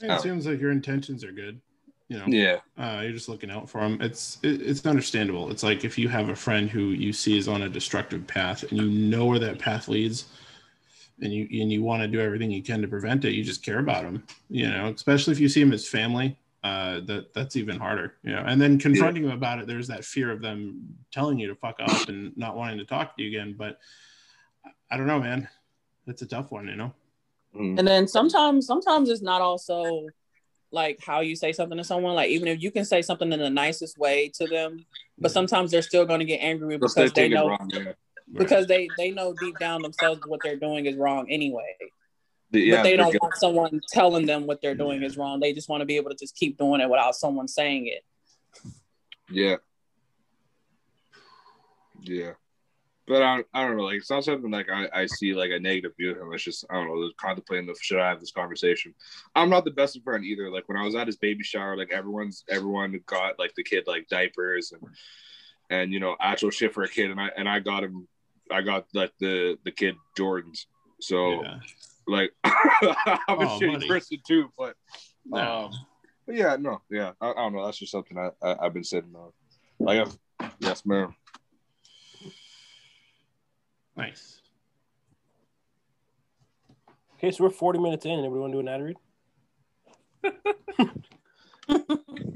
It 0.00 0.10
Oh. 0.10 0.18
seems 0.18 0.46
like 0.46 0.60
your 0.60 0.70
intentions 0.70 1.24
are 1.24 1.32
good. 1.32 1.60
You 2.08 2.18
know, 2.18 2.26
yeah, 2.26 2.58
uh, 2.76 3.00
you're 3.02 3.12
just 3.12 3.28
looking 3.30 3.50
out 3.50 3.70
for 3.70 3.80
them. 3.80 4.00
It's 4.02 4.38
it, 4.42 4.60
it's 4.60 4.84
understandable. 4.84 5.50
It's 5.50 5.62
like 5.62 5.82
if 5.82 5.96
you 5.96 6.08
have 6.10 6.28
a 6.28 6.36
friend 6.36 6.68
who 6.68 6.88
you 6.90 7.10
see 7.12 7.38
is 7.38 7.48
on 7.48 7.62
a 7.62 7.68
destructive 7.70 8.26
path 8.26 8.64
and 8.64 8.72
you 8.72 8.90
know 8.90 9.24
where 9.24 9.38
that 9.38 9.58
path 9.58 9.88
leads, 9.88 10.26
and 11.22 11.32
you 11.32 11.48
and 11.62 11.72
you 11.72 11.82
want 11.82 12.02
to 12.02 12.08
do 12.08 12.20
everything 12.20 12.50
you 12.50 12.62
can 12.62 12.82
to 12.82 12.88
prevent 12.88 13.24
it. 13.24 13.32
You 13.32 13.42
just 13.42 13.64
care 13.64 13.78
about 13.78 14.02
them. 14.02 14.24
You 14.50 14.68
know, 14.68 14.88
especially 14.94 15.32
if 15.32 15.40
you 15.40 15.48
see 15.48 15.60
them 15.60 15.72
as 15.72 15.88
family. 15.88 16.36
Uh, 16.64 17.00
that 17.06 17.34
that's 17.34 17.56
even 17.56 17.76
harder. 17.76 18.14
You 18.22 18.32
know, 18.32 18.44
and 18.46 18.60
then 18.60 18.78
confronting 18.78 19.24
them 19.24 19.32
about 19.32 19.58
it. 19.58 19.66
There's 19.66 19.88
that 19.88 20.04
fear 20.04 20.30
of 20.30 20.40
them 20.40 20.96
telling 21.10 21.38
you 21.38 21.48
to 21.48 21.56
fuck 21.56 21.76
up 21.80 22.08
and 22.08 22.36
not 22.36 22.56
wanting 22.56 22.78
to 22.78 22.84
talk 22.84 23.16
to 23.16 23.22
you 23.22 23.28
again. 23.28 23.56
But 23.58 23.78
I 24.88 24.96
don't 24.96 25.08
know, 25.08 25.18
man. 25.18 25.48
It's 26.06 26.22
a 26.22 26.26
tough 26.26 26.52
one. 26.52 26.68
You 26.68 26.76
know. 26.76 26.94
Mhm. 27.56 27.78
And 27.78 27.88
then 27.88 28.06
sometimes, 28.06 28.66
sometimes 28.66 29.10
it's 29.10 29.22
not 29.22 29.40
also 29.40 30.06
like 30.70 31.00
how 31.04 31.20
you 31.20 31.34
say 31.36 31.52
something 31.52 31.78
to 31.78 31.84
someone. 31.84 32.14
Like 32.14 32.30
even 32.30 32.46
if 32.48 32.62
you 32.62 32.70
can 32.70 32.84
say 32.84 33.02
something 33.02 33.32
in 33.32 33.40
the 33.40 33.50
nicest 33.50 33.98
way 33.98 34.30
to 34.36 34.46
them, 34.46 34.86
but 35.18 35.32
sometimes 35.32 35.70
they're 35.70 35.82
still 35.82 36.06
going 36.06 36.20
to 36.20 36.24
get 36.24 36.38
angry 36.38 36.76
They'll 36.76 36.88
because 36.88 37.12
they 37.12 37.22
take 37.24 37.32
it 37.32 37.34
know 37.34 37.48
wrong, 37.48 37.70
yeah. 37.72 37.92
because 38.32 38.66
they 38.68 38.88
they 38.96 39.10
know 39.10 39.34
deep 39.34 39.58
down 39.58 39.82
themselves 39.82 40.20
what 40.26 40.40
they're 40.42 40.56
doing 40.56 40.86
is 40.86 40.96
wrong 40.96 41.28
anyway. 41.28 41.76
The- 42.52 42.70
but 42.70 42.82
they 42.82 42.96
don't 42.96 43.12
good. 43.12 43.20
want 43.22 43.34
someone 43.36 43.80
telling 43.88 44.26
them 44.26 44.46
what 44.46 44.60
they're 44.60 44.74
doing 44.74 45.02
is 45.02 45.16
wrong. 45.16 45.40
They 45.40 45.52
just 45.52 45.68
want 45.68 45.80
to 45.80 45.86
be 45.86 45.96
able 45.96 46.10
to 46.10 46.16
just 46.16 46.36
keep 46.36 46.58
doing 46.58 46.80
it 46.80 46.88
without 46.88 47.16
someone 47.16 47.48
saying 47.48 47.86
it. 47.86 48.04
Yeah. 49.30 49.56
Yeah. 52.02 52.32
But 53.06 53.22
I, 53.22 53.42
I 53.52 53.64
don't 53.66 53.76
know, 53.76 53.82
like 53.84 53.96
it's 53.96 54.10
not 54.10 54.24
something 54.24 54.50
like 54.50 54.68
I, 54.70 54.88
I 54.92 55.06
see 55.06 55.34
like 55.34 55.50
a 55.50 55.58
negative 55.58 55.92
view 55.96 56.12
of 56.12 56.18
him. 56.18 56.32
It's 56.32 56.44
just 56.44 56.64
I 56.70 56.74
don't 56.74 56.86
know, 56.86 57.10
contemplating 57.16 57.66
the 57.66 57.76
should 57.80 57.98
I 57.98 58.08
have 58.08 58.20
this 58.20 58.30
conversation. 58.30 58.94
I'm 59.34 59.50
not 59.50 59.64
the 59.64 59.72
best 59.72 60.00
friend 60.04 60.24
either. 60.24 60.50
Like 60.50 60.68
when 60.68 60.78
I 60.78 60.84
was 60.84 60.94
at 60.94 61.08
his 61.08 61.16
baby 61.16 61.42
shower, 61.42 61.76
like 61.76 61.92
everyone's 61.92 62.44
everyone 62.48 62.98
got 63.06 63.38
like 63.38 63.54
the 63.56 63.64
kid 63.64 63.84
like 63.86 64.08
diapers 64.08 64.72
and 64.72 64.82
and 65.68 65.92
you 65.92 65.98
know 65.98 66.16
actual 66.20 66.50
shit 66.50 66.72
for 66.72 66.84
a 66.84 66.88
kid 66.88 67.10
and 67.10 67.20
I 67.20 67.30
and 67.36 67.48
I 67.48 67.58
got 67.58 67.82
him 67.82 68.06
I 68.50 68.62
got 68.62 68.86
like 68.94 69.12
the 69.18 69.58
the 69.64 69.72
kid 69.72 69.96
Jordans. 70.16 70.66
So 71.00 71.42
Yeah. 71.42 71.58
Like 72.12 72.30
I'm 72.44 72.52
a 72.52 72.94
Oh, 73.28 73.58
shitty 73.60 73.72
buddy. 73.74 73.88
person 73.88 74.18
too, 74.26 74.50
but 74.56 74.76
No. 75.26 75.38
um, 75.38 75.70
but 76.26 76.36
yeah, 76.36 76.56
no, 76.60 76.80
yeah, 76.90 77.12
I, 77.20 77.30
I 77.30 77.34
don't 77.34 77.54
know. 77.54 77.64
That's 77.64 77.78
just 77.78 77.90
something 77.92 78.16
I, 78.18 78.30
I 78.42 78.56
I've 78.66 78.74
been 78.74 78.84
sitting 78.84 79.14
on. 79.16 79.32
Like, 79.80 80.06
uh, 80.40 80.48
yes, 80.60 80.86
ma'am. 80.86 81.14
nice. 83.96 84.40
Okay, 87.16 87.30
so 87.30 87.44
we're 87.44 87.50
40 87.50 87.78
minutes 87.78 88.04
in. 88.06 88.24
Everyone 88.24 88.50
do 88.50 88.60
an 88.60 88.68
ad 88.68 88.82
read? 88.82 88.96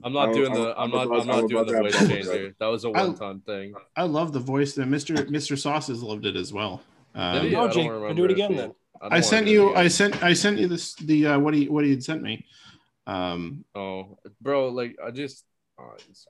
I'm 0.05 0.13
not 0.13 0.27
I'm- 0.29 0.35
doing 0.35 0.53
the. 0.53 0.75
I'm 0.79 0.93
I'm 0.95 1.09
not. 1.09 1.21
I'm 1.21 1.27
not 1.27 1.49
doing 1.49 1.67
the 1.67 1.73
voice 1.83 1.93
bubble 1.95 2.09
changer. 2.09 2.55
That 2.61 2.67
was 2.67 2.85
a 2.85 2.91
one-time 2.91 3.41
thing. 3.41 3.75
I 3.97 4.05
love 4.05 4.33
the 4.33 4.39
voice 4.41 4.75
that 4.75 4.87
Mr. 4.89 5.17
Mr. 5.29 5.59
Sauces 5.59 6.03
loved 6.03 6.27
it 6.27 6.37
as 6.37 6.53
well. 6.53 6.83
Um, 7.15 7.35
Did 7.35 7.43
he? 7.51 7.57
I 7.57 7.61
no, 7.67 7.69
don't 7.69 7.73
Jake, 8.09 8.17
do 8.17 8.25
it 8.25 8.31
again 8.31 8.51
he- 8.53 8.57
then. 8.59 8.75
Don't 9.03 9.13
I 9.13 9.21
sent 9.21 9.47
you. 9.47 9.75
I 9.75 9.89
sent. 9.89 10.23
I 10.23 10.33
sent 10.33 10.59
you 10.59 10.69
this. 10.69 10.95
The 10.95 11.27
uh, 11.27 11.39
what 11.39 11.55
he 11.55 11.69
what 11.69 11.85
he 11.85 11.91
had 11.91 12.03
sent 12.05 12.23
me. 12.23 12.45
Um. 13.07 13.65
Oh, 13.75 14.19
bro, 14.41 14.69
like 14.71 14.97
I 15.05 15.11
just, 15.13 15.45
uh, 15.79 15.85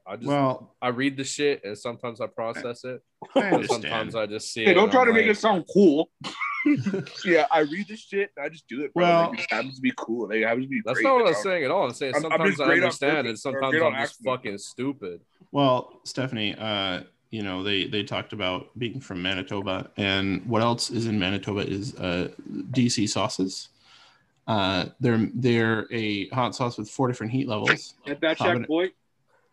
I 0.07 0.17
just, 0.17 0.29
Well, 0.29 0.77
I 0.83 0.89
read 0.89 1.17
the 1.17 1.25
shit 1.25 1.62
and 1.64 1.77
sometimes 1.79 2.21
I 2.21 2.27
process 2.27 2.85
it. 2.85 3.01
I 3.35 3.62
sometimes 3.67 4.14
I 4.14 4.27
just 4.27 4.53
see 4.53 4.64
Hey, 4.64 4.73
it. 4.73 4.75
don't 4.75 4.91
try 4.91 5.01
I'm 5.01 5.07
to 5.07 5.12
make 5.14 5.27
it 5.27 5.39
sound 5.39 5.64
cool. 5.73 6.11
yeah, 7.25 7.47
I 7.51 7.61
read 7.61 7.87
this 7.89 8.01
shit 8.01 8.31
and 8.37 8.45
I 8.45 8.49
just 8.51 8.69
do 8.69 8.83
it, 8.85 8.93
bro. 8.93 9.05
Well- 9.05 9.31
like, 9.31 9.41
it 9.41 9.47
happens 9.51 9.77
to 9.77 9.81
be 9.81 9.93
cool. 9.97 10.29
Like, 10.29 10.39
it 10.39 10.47
happens 10.47 10.67
to 10.67 10.69
be 10.69 10.83
That's 10.85 10.97
great. 10.99 11.05
not 11.05 11.14
what 11.14 11.25
Like, 11.27 11.37
I'm 11.37 11.43
saying 11.43 11.64
at 11.64 11.71
all. 11.71 11.85
I'm 11.85 11.95
saying 11.95 12.14
I'm- 12.14 12.25
I'm 12.27 12.31
sometimes 12.31 12.61
I 12.61 12.64
understand 12.75 13.27
and 13.29 13.39
Sometimes 13.39 13.75
I'm 13.75 13.93
just 13.93 14.03
accident. 14.03 14.37
fucking 14.37 14.59
stupid. 14.59 15.21
Well, 15.53 16.01
Stephanie, 16.05 16.55
uh, 16.59 17.01
you 17.31 17.43
know 17.43 17.62
they 17.62 17.87
they 17.87 18.03
talked 18.03 18.33
about 18.33 18.77
being 18.79 19.01
from 19.01 19.22
Manitoba, 19.22 19.91
and 19.97 20.45
what 20.47 20.62
else 20.62 20.91
is 20.91 21.07
in 21.07 21.18
Manitoba 21.18 21.61
is 21.61 21.95
uh, 21.97 22.31
DC 22.72 23.09
sauces. 23.09 23.68
Uh, 24.47 24.87
they're 25.01 25.29
they're 25.35 25.87
a 25.93 26.29
hot 26.29 26.55
sauce 26.55 26.79
with 26.79 26.89
four 26.89 27.09
different 27.09 27.33
heat 27.33 27.49
levels: 27.49 27.95
Get 28.07 28.20
that 28.20 28.39
Habanero- 28.39 28.59
check, 28.59 28.68
boy. 28.68 28.91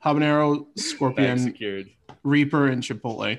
habanero, 0.04 0.66
scorpion. 0.78 1.56
Reaper, 2.24 2.68
and 2.68 2.82
Chipotle, 2.82 3.38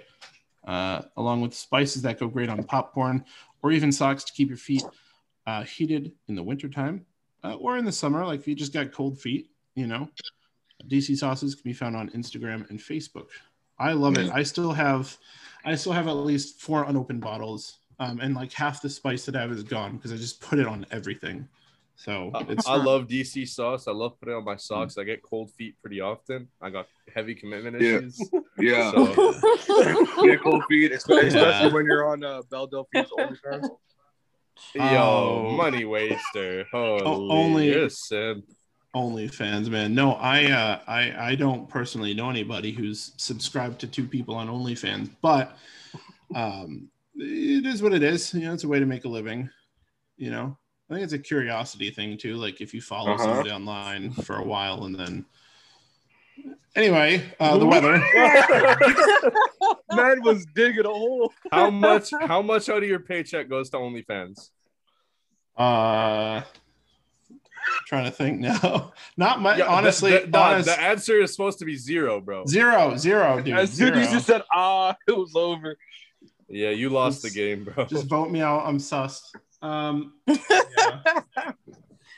uh, 0.66 1.03
along 1.16 1.41
with 1.41 1.55
spices 1.55 2.03
that 2.03 2.20
go 2.20 2.28
great 2.28 2.51
on 2.51 2.62
popcorn 2.64 3.24
or 3.62 3.72
even 3.72 3.91
socks 3.91 4.24
to 4.24 4.32
keep 4.32 4.49
your 4.49 4.59
feet 4.59 4.85
uh, 5.47 5.62
heated 5.62 6.12
in 6.28 6.35
the 6.35 6.43
wintertime 6.43 7.07
uh, 7.45 7.55
or 7.55 7.76
in 7.76 7.85
the 7.85 7.93
summer, 7.93 8.24
like 8.24 8.41
if 8.41 8.49
you 8.49 8.55
just 8.55 8.72
got 8.72 8.93
cold 8.93 9.18
feet, 9.18 9.51
you 9.74 9.87
know. 9.87 10.09
DC 10.89 11.16
sauces 11.16 11.55
can 11.55 11.62
be 11.62 11.72
found 11.72 11.97
on 11.97 12.11
Instagram 12.11 12.68
and 12.68 12.78
Facebook. 12.78 13.28
I 13.79 13.93
love 13.93 14.16
it. 14.18 14.31
I 14.31 14.43
still 14.43 14.72
have, 14.72 15.16
I 15.64 15.75
still 15.75 15.93
have 15.93 16.07
at 16.09 16.12
least 16.12 16.61
four 16.61 16.85
unopened 16.85 17.20
bottles, 17.20 17.79
um, 17.99 18.20
and 18.20 18.35
like 18.35 18.53
half 18.53 18.81
the 18.83 18.89
spice 18.89 19.25
that 19.27 19.37
I 19.37 19.41
have 19.43 19.51
is 19.53 19.62
gone 19.64 19.97
because 19.97 20.12
I 20.12 20.16
just 20.16 20.41
put 20.41 20.59
it 20.59 20.66
on 20.66 20.87
everything. 20.91 21.49
So 21.97 22.33
I, 22.35 22.41
it's 22.49 22.66
I 22.66 22.75
love 22.75 23.07
DC 23.07 23.49
sauce. 23.49 23.87
I 23.87 23.93
love 23.93 24.18
putting 24.18 24.35
it 24.35 24.39
on 24.39 24.45
my 24.45 24.57
socks. 24.57 24.99
I 24.99 25.05
get 25.05 25.22
cold 25.22 25.53
feet 25.53 25.77
pretty 25.81 26.01
often. 26.01 26.49
I 26.61 26.70
got 26.70 26.89
heavy 27.14 27.35
commitment 27.37 27.81
Yeah. 27.81 27.99
issues. 27.99 28.20
Yeah. 28.59 28.91
So, 28.93 30.25
Get 30.25 30.41
cold 30.43 30.64
feet, 30.68 30.93
especially, 30.93 31.39
Yeah. 31.41 31.72
when 31.72 31.87
you're 31.87 32.07
on 32.09 32.22
uh, 32.25 32.43
Belle 32.51 32.66
Delphine's 32.68 33.09
OnlyFans. 33.18 33.68
yo, 34.75 34.83
Oh. 34.83 35.51
money 35.57 35.85
waster. 35.85 36.64
Holy, 36.72 37.03
only- 37.31 37.66
you're 37.70 37.85
a 37.87 37.91
simp. 37.91 38.45
OnlyFans, 38.95 39.68
man. 39.68 39.95
No, 39.95 40.12
I 40.14 40.51
uh 40.51 40.80
I 40.86 41.30
I 41.30 41.34
don't 41.34 41.68
personally 41.68 42.14
know 42.14 42.30
anybody 42.30 42.70
who's 42.72 43.12
subscribed 43.16 43.80
to 43.80 43.86
two 43.86 44.07
people 44.07 44.34
on 44.34 44.49
OnlyFans, 44.49 45.11
but 45.20 45.57
um 46.34 46.88
it 47.16 47.64
is 47.66 47.82
what 47.82 47.92
it 47.92 48.03
is. 48.03 48.32
You 48.34 48.40
know, 48.47 48.55
it's 48.55 48.64
a 48.64 48.68
way 48.68 48.80
to 48.80 48.86
make 48.86 49.05
a 49.05 49.09
living. 49.09 49.49
You 50.16 50.30
know, 50.30 50.57
I 50.90 50.95
think 50.95 51.05
it's 51.05 51.12
a 51.12 51.18
curiosity 51.18 51.90
thing 51.90 52.16
too. 52.16 52.36
Like 52.36 52.61
if 52.61 52.72
you 52.74 52.80
follow 52.80 53.11
Uh-huh. 53.14 53.24
somebody 53.24 53.51
online 53.51 54.12
for 54.12 54.36
a 54.36 54.45
while 54.45 54.84
and 54.84 54.95
then 54.95 55.24
anyway, 56.76 57.22
uh 57.40 57.57
the 57.59 57.66
weather. 57.66 57.99
Man 59.92 60.22
was 60.22 60.45
digging 60.55 60.84
a 60.86 60.88
hole. 60.88 61.32
How 61.53 61.70
much? 61.70 62.11
How 62.20 62.42
much 62.42 62.68
out 62.68 62.82
of 62.82 62.88
your 62.88 62.99
paycheck 63.01 63.49
goes 63.49 63.70
to 63.70 63.76
OnlyFans? 63.78 64.51
Uh 65.57 66.42
trying 67.87 68.05
to 68.05 68.11
think 68.11 68.41
now. 68.41 68.93
Not 69.17 69.41
much 69.41 69.59
Yeah, 69.59 69.67
honestly, 69.67 70.12
the, 70.12 70.27
the, 70.27 70.39
honest, 70.39 70.67
the 70.67 70.81
answer 70.81 71.21
is 71.21 71.33
supposed 71.33 71.59
to 71.61 71.65
be 71.65 71.77
zero, 71.77 72.21
bro. 72.21 72.45
zero, 72.47 72.97
zero, 72.97 73.41
dude. 73.45 73.55
As 73.57 73.73
soon 73.73 73.95
as 73.95 74.09
zero. 74.09 74.15
you 74.15 74.21
said 74.21 74.43
ah, 74.53 74.97
it 75.09 75.17
was 75.17 75.35
over. 75.37 75.77
Yeah, 76.49 76.71
you 76.71 76.91
lost 76.91 77.23
the 77.23 77.31
game, 77.31 77.65
bro. 77.65 77.85
just 77.87 78.07
vote 78.07 78.31
me 78.31 78.41
out. 78.41 78.67
I'm 78.67 78.79
sus. 78.79 79.33
Um, 79.62 80.15
yeah. 80.27 80.39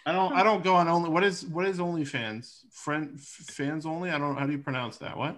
I 0.04 0.12
don't. 0.12 0.32
I 0.34 0.42
don't 0.42 0.62
go 0.62 0.74
on 0.76 0.88
only. 0.88 1.10
What 1.10 1.24
is 1.24 1.44
what 1.46 1.66
is 1.66 1.78
OnlyFans? 1.78 2.60
Friend 2.72 3.10
f- 3.14 3.22
fans 3.22 3.86
only. 3.86 4.10
I 4.10 4.18
don't. 4.18 4.36
How 4.36 4.46
do 4.46 4.52
you 4.52 4.58
pronounce 4.58 4.98
that? 4.98 5.16
What? 5.16 5.36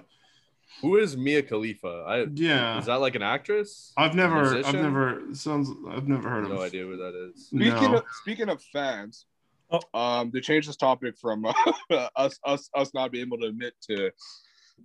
Who 0.83 0.97
is 0.99 1.17
Mia 1.17 1.43
Khalifa? 1.43 2.05
I 2.07 2.27
Yeah. 2.35 2.79
is 2.79 2.87
that 2.87 2.97
like 3.01 3.15
an 3.15 3.23
actress? 3.23 3.93
I've 3.97 4.15
never. 4.15 4.57
I've 4.65 4.75
never. 4.75 5.23
Sounds. 5.33 5.71
I've 5.91 6.07
never 6.07 6.29
heard 6.29 6.45
of. 6.45 6.51
No 6.51 6.61
idea 6.63 6.85
who 6.85 6.97
that 6.99 7.31
is. 7.35 7.47
Speaking 7.47 7.93
No. 7.93 7.99
of 7.99 8.05
speaking 8.23 8.49
of 8.51 8.63
fans, 8.63 9.25
Oh. 9.71 9.81
um, 9.99 10.33
to 10.33 10.41
change 10.41 10.67
this 10.67 10.77
topic 10.77 11.17
from 11.19 11.45
uh, 11.45 11.53
us 12.17 12.39
us 12.45 12.71
us 12.75 12.95
not 12.95 13.13
being 13.13 13.27
able 13.27 13.39
to 13.39 13.47
admit 13.49 13.75
to 13.89 14.11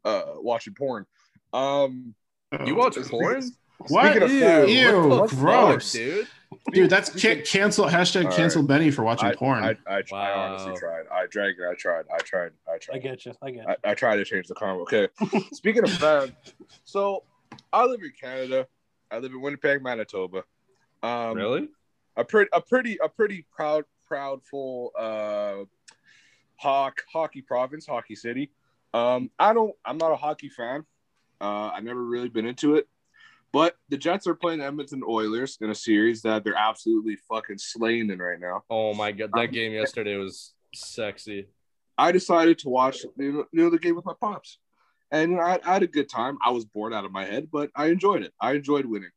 uh 0.04 0.24
watching 0.36 0.74
porn. 0.74 1.06
Um, 1.54 2.16
You 2.66 2.76
watch 2.76 2.94
Speaking- 2.96 3.10
porn? 3.10 3.44
What? 3.88 4.06
Speaking 4.12 4.24
of 4.24 4.32
Ew, 4.32 4.40
fans, 4.40 4.72
Ew, 4.72 5.08
what 5.08 5.30
the 5.30 5.36
fuck, 5.36 5.40
gross. 5.40 5.92
dude. 5.92 6.28
Dude, 6.72 6.90
that's 6.90 7.10
can- 7.10 7.42
cancel 7.44 7.86
hashtag 7.86 8.26
All 8.26 8.32
cancel 8.32 8.64
Benny 8.64 8.92
for 8.92 9.04
watching 9.04 9.30
I, 9.30 9.36
porn. 9.36 9.64
I, 9.64 9.76
I, 9.88 10.04
I 10.14 10.32
honestly 10.32 10.74
tried. 10.78 11.04
I 11.12 11.26
dragged 11.30 11.60
it. 11.60 11.66
I 11.70 11.74
tried. 11.74 12.06
I 12.14 12.18
tried. 12.20 12.52
I 12.68 12.78
tried. 12.78 12.96
I 12.96 13.00
tried. 13.00 13.00
get 13.04 13.26
you. 13.26 13.34
I 13.42 13.52
get 13.52 13.64
you. 13.68 13.76
I, 13.84 13.92
I 13.92 13.94
tried 13.96 14.18
to 14.18 14.26
change 14.26 14.48
the 14.48 14.54
karma. 14.54 14.82
Okay. 14.84 15.08
Speaking 15.54 15.84
of 15.84 15.92
fans, 15.92 16.32
so 16.86 17.24
I 17.74 17.86
live 17.86 18.02
in 18.04 18.12
Canada. 18.20 18.68
I 19.12 19.18
live 19.18 19.32
in 19.32 19.42
Winnipeg, 19.42 19.82
Manitoba. 19.84 20.44
Um, 21.02 21.36
really? 21.36 21.68
a 22.16 22.24
pretty 22.24 22.50
a 22.54 22.62
pretty 22.62 23.00
a 23.04 23.10
pretty 23.10 23.46
proud 23.54 23.84
proudful 24.14 24.90
uh 24.98 25.66
hawk 26.58 27.02
hockey 27.12 27.42
province 27.42 27.86
hockey 27.86 28.16
city. 28.16 28.52
Um 28.94 29.30
i 29.40 29.54
don't 29.54 29.74
i'm 29.86 29.98
not 29.98 30.12
a 30.12 30.16
hockey 30.16 30.50
fan. 30.50 30.86
Uh 31.42 31.70
i've 31.74 31.84
never 31.84 32.04
really 32.04 32.30
been 32.30 32.46
into 32.46 32.76
it. 32.76 32.88
But 33.52 33.76
the 33.90 33.98
jets 33.98 34.26
are 34.28 34.36
playing 34.36 34.62
edmonton 34.62 35.02
oilers 35.08 35.58
in 35.62 35.70
a 35.70 35.76
series 35.76 36.22
that 36.24 36.44
they're 36.44 36.56
absolutely 36.56 37.18
fucking 37.30 37.58
slaying 37.58 38.10
in 38.10 38.20
right 38.20 38.40
now. 38.40 38.64
Oh 38.70 38.94
my 38.94 39.12
god, 39.12 39.32
that 39.34 39.50
Um, 39.50 39.52
game 39.52 39.74
yesterday 39.74 40.18
was 40.18 40.54
sexy. 40.74 41.48
i 41.98 42.12
decided 42.12 42.58
to 42.60 42.70
watch 42.70 42.98
you 43.18 43.46
know, 43.52 43.70
the 43.70 43.78
game 43.80 43.96
with 43.96 44.06
my 44.06 44.14
pops. 44.20 44.60
And 45.12 45.32
you 45.32 45.38
know, 45.38 45.44
I, 45.44 45.60
I 45.64 45.74
had 45.74 45.84
a 45.84 45.88
good 45.88 46.10
time. 46.10 46.38
I 46.44 46.50
was 46.50 46.66
bored 46.66 46.94
out 46.94 47.06
of 47.06 47.12
my 47.12 47.26
head 47.26 47.50
but 47.52 47.70
i 47.76 47.88
enjoyed 47.88 48.24
it. 48.24 48.34
I 48.40 48.54
enjoyed 48.54 48.86
winning 48.86 49.12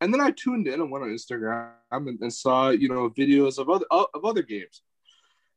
and 0.00 0.12
then 0.12 0.20
I 0.20 0.30
tuned 0.30 0.66
in 0.66 0.80
and 0.80 0.90
went 0.90 1.04
on 1.04 1.10
Instagram 1.10 1.70
and, 1.90 2.18
and 2.20 2.32
saw 2.32 2.70
you 2.70 2.88
know 2.88 3.10
videos 3.10 3.58
of 3.58 3.68
other 3.68 3.86
of 3.90 4.24
other 4.24 4.42
games, 4.42 4.82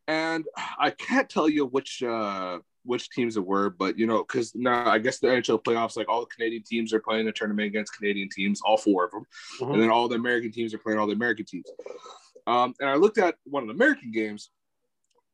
and 0.07 0.45
I 0.79 0.89
can't 0.91 1.29
tell 1.29 1.47
you 1.49 1.65
which 1.65 2.03
uh, 2.03 2.59
which 2.85 3.09
teams 3.09 3.37
it 3.37 3.45
were, 3.45 3.69
but 3.69 3.97
you 3.97 4.05
know 4.05 4.19
because 4.19 4.53
now 4.55 4.87
I 4.89 4.99
guess 4.99 5.19
the 5.19 5.27
NHL 5.27 5.63
playoffs 5.63 5.95
like 5.97 6.09
all 6.09 6.21
the 6.21 6.27
Canadian 6.35 6.63
teams 6.63 6.93
are 6.93 6.99
playing 6.99 7.27
a 7.27 7.31
tournament 7.31 7.67
against 7.67 7.95
Canadian 7.97 8.29
teams, 8.29 8.61
all 8.61 8.77
four 8.77 9.05
of 9.05 9.11
them, 9.11 9.25
Mhm. 9.61 9.73
and 9.73 9.81
then 9.83 9.89
all 9.89 10.07
the 10.07 10.15
American 10.15 10.51
teams 10.51 10.73
are 10.73 10.79
playing 10.79 10.99
all 10.99 11.07
the 11.07 11.13
American 11.13 11.45
teams. 11.45 11.65
Um, 12.45 12.73
and 12.79 12.89
I 12.89 12.95
looked 12.95 13.17
at 13.17 13.35
one 13.45 13.63
of 13.63 13.67
the 13.69 13.73
American 13.73 14.11
games. 14.11 14.49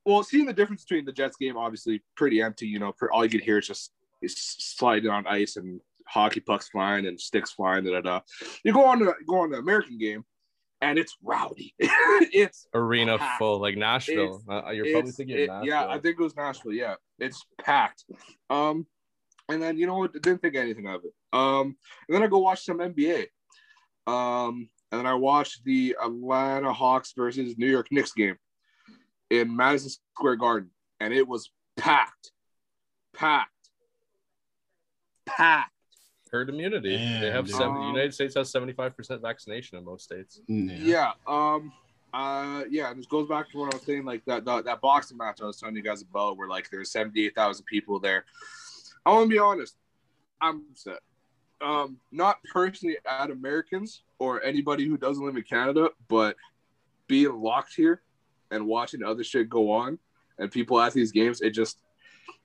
Well, 0.06 0.24
seeing 0.24 0.46
the 0.46 0.54
difference 0.54 0.84
between 0.84 1.06
the 1.06 1.12
Jets 1.12 1.38
game, 1.38 1.58
obviously 1.58 2.02
pretty 2.16 2.42
empty. 2.42 2.68
You 2.68 2.80
know, 2.80 2.94
all 3.12 3.24
you 3.24 3.30
could 3.30 3.42
hear 3.42 3.58
is 3.58 3.68
just 3.68 3.92
is 4.22 4.36
sliding 4.38 5.10
on 5.10 5.26
ice 5.28 5.56
and 5.56 5.82
hockey 6.10 6.40
pucks 6.40 6.70
flying 6.70 7.06
and 7.06 7.20
sticks 7.20 7.52
flying. 7.52 7.84
Da, 7.86 7.92
da, 7.92 8.02
da. 8.02 8.20
You 8.64 8.74
go 8.74 8.86
on 8.86 9.00
to 9.00 9.14
go 9.28 9.40
on 9.42 9.52
the 9.52 9.58
American 9.58 9.98
game, 9.98 10.24
and 10.82 10.98
it's 10.98 11.16
rowdy. 11.24 11.74
it's 11.80 12.68
Arena 12.74 13.18
packed. 13.18 13.40
full, 13.40 13.60
like 13.60 13.78
Nashville. 13.78 14.42
Uh, 14.50 14.72
you're 14.72 14.92
probably 14.92 15.12
thinking 15.12 15.38
it- 15.38 15.48
Nashville. 15.48 15.68
yeah, 15.68 15.88
I 15.88 16.00
think 16.00 16.20
it 16.20 16.24
was 16.24 16.36
Nashville. 16.36 16.74
Yeah, 16.74 16.96
it's 17.20 17.46
packed. 17.62 18.06
Um, 18.50 18.86
and 19.50 19.62
then 19.62 19.78
you 19.78 19.88
know 19.88 19.98
what? 19.98 20.14
Didn't 20.14 20.42
think 20.42 20.56
anything 20.56 20.88
of 20.88 21.02
it. 21.06 21.14
Um, 21.34 21.76
and 22.08 22.16
then 22.16 22.24
I 22.24 22.28
go 22.28 22.40
watch 22.40 22.66
some 22.66 22.80
NBA. 22.80 23.28
Um, 24.08 24.70
and 24.92 25.00
then 25.00 25.06
I 25.06 25.14
watched 25.14 25.64
the 25.64 25.96
Atlanta 26.02 26.74
Hawks 26.74 27.14
versus 27.16 27.58
New 27.58 27.70
York 27.70 27.88
Knicks 27.92 28.14
game 28.14 28.38
in 29.30 29.56
Madison 29.56 29.92
Square 30.16 30.38
Garden, 30.38 30.72
and 31.00 31.14
it 31.14 31.28
was 31.28 31.52
packed, 31.78 32.32
packed, 33.16 33.52
packed. 35.28 35.72
Herd 36.32 36.50
immunity. 36.50 36.96
they 36.98 37.32
have 37.32 37.46
dude. 37.46 37.56
seven, 37.56 37.76
the 37.76 37.88
United 37.88 38.14
States 38.14 38.36
has 38.36 38.52
75% 38.52 39.22
vaccination 39.22 39.78
in 39.78 39.86
most 39.86 40.04
states. 40.04 40.42
yeah. 40.48 40.74
Yeah. 40.78 41.12
Um. 41.28 41.72
Uh. 42.14 42.64
Yeah. 42.70 42.90
And 42.90 43.00
this 43.00 43.06
goes 43.06 43.28
back 43.28 43.50
to 43.52 43.58
what 43.60 43.74
I 43.74 43.78
was 43.78 43.86
saying, 43.86 44.06
like 44.06 44.24
that 44.26 44.46
that, 44.46 44.66
that 44.66 44.82
boxing 44.82 45.18
match 45.18 45.42
I 45.42 45.46
was 45.46 45.58
telling 45.60 45.76
you 45.76 45.82
guys 45.84 46.02
about, 46.02 46.38
where 46.38 46.48
like 46.48 46.70
there's 46.70 46.92
seventy 46.92 47.26
eight 47.26 47.36
thousand 47.36 47.66
people 47.66 48.00
there. 48.00 48.26
I 49.06 49.12
want 49.12 49.26
to 49.26 49.30
be 49.30 49.40
honest. 49.40 49.76
I'm 50.42 50.64
upset. 50.72 51.00
Um. 51.62 51.98
Not 52.12 52.38
personally 52.52 52.98
at 53.08 53.30
Americans 53.32 54.04
or 54.18 54.42
anybody 54.44 54.88
who 54.88 54.98
doesn't 54.98 55.24
live 55.26 55.36
in 55.36 55.44
Canada, 55.44 55.90
but 56.08 56.36
being 57.08 57.34
locked 57.42 57.74
here 57.76 58.02
and 58.52 58.66
watching 58.68 59.04
other 59.04 59.24
shit 59.24 59.50
go 59.50 59.72
on 59.72 59.98
and 60.38 60.52
people 60.52 60.80
at 60.80 60.94
these 60.94 61.12
games, 61.12 61.42
it 61.42 61.52
just 61.52 61.80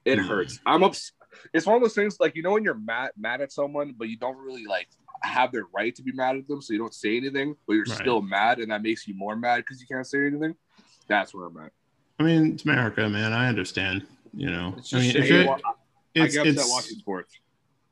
it 0.04 0.18
Mm. 0.18 0.26
hurts. 0.28 0.60
I'm 0.66 0.82
ups. 0.84 1.12
It's 1.52 1.66
one 1.66 1.76
of 1.76 1.82
those 1.82 1.94
things 1.94 2.18
like 2.20 2.34
you 2.36 2.42
know 2.42 2.52
when 2.52 2.64
you're 2.64 2.74
mad 2.74 3.10
mad 3.16 3.40
at 3.40 3.52
someone, 3.52 3.94
but 3.96 4.08
you 4.08 4.16
don't 4.16 4.36
really 4.38 4.64
like 4.66 4.88
have 5.22 5.52
the 5.52 5.64
right 5.74 5.94
to 5.96 6.02
be 6.02 6.12
mad 6.12 6.36
at 6.36 6.46
them, 6.48 6.60
so 6.60 6.72
you 6.72 6.78
don't 6.78 6.94
say 6.94 7.16
anything, 7.16 7.54
but 7.66 7.74
you're 7.74 7.84
Right. 7.86 7.98
still 7.98 8.20
mad, 8.22 8.58
and 8.58 8.70
that 8.70 8.82
makes 8.82 9.06
you 9.08 9.14
more 9.14 9.36
mad 9.36 9.58
because 9.58 9.80
you 9.80 9.86
can't 9.86 10.06
say 10.06 10.26
anything. 10.26 10.54
That's 11.08 11.34
where 11.34 11.46
I'm 11.46 11.56
at. 11.58 11.72
I 12.18 12.22
mean, 12.22 12.52
it's 12.54 12.64
America, 12.64 13.08
man. 13.08 13.32
I 13.32 13.48
understand. 13.48 14.06
You 14.32 14.50
know, 14.50 14.74
It's 14.76 14.92
I 14.92 14.98
mean, 14.98 15.12
just 15.12 15.16
if 15.16 15.30
it, 15.30 15.48
I 15.48 15.72
it's, 16.14 16.34
get 16.34 16.46
it's 16.46 16.60
upset 16.60 16.70
watching 16.72 16.98
sports. 16.98 17.38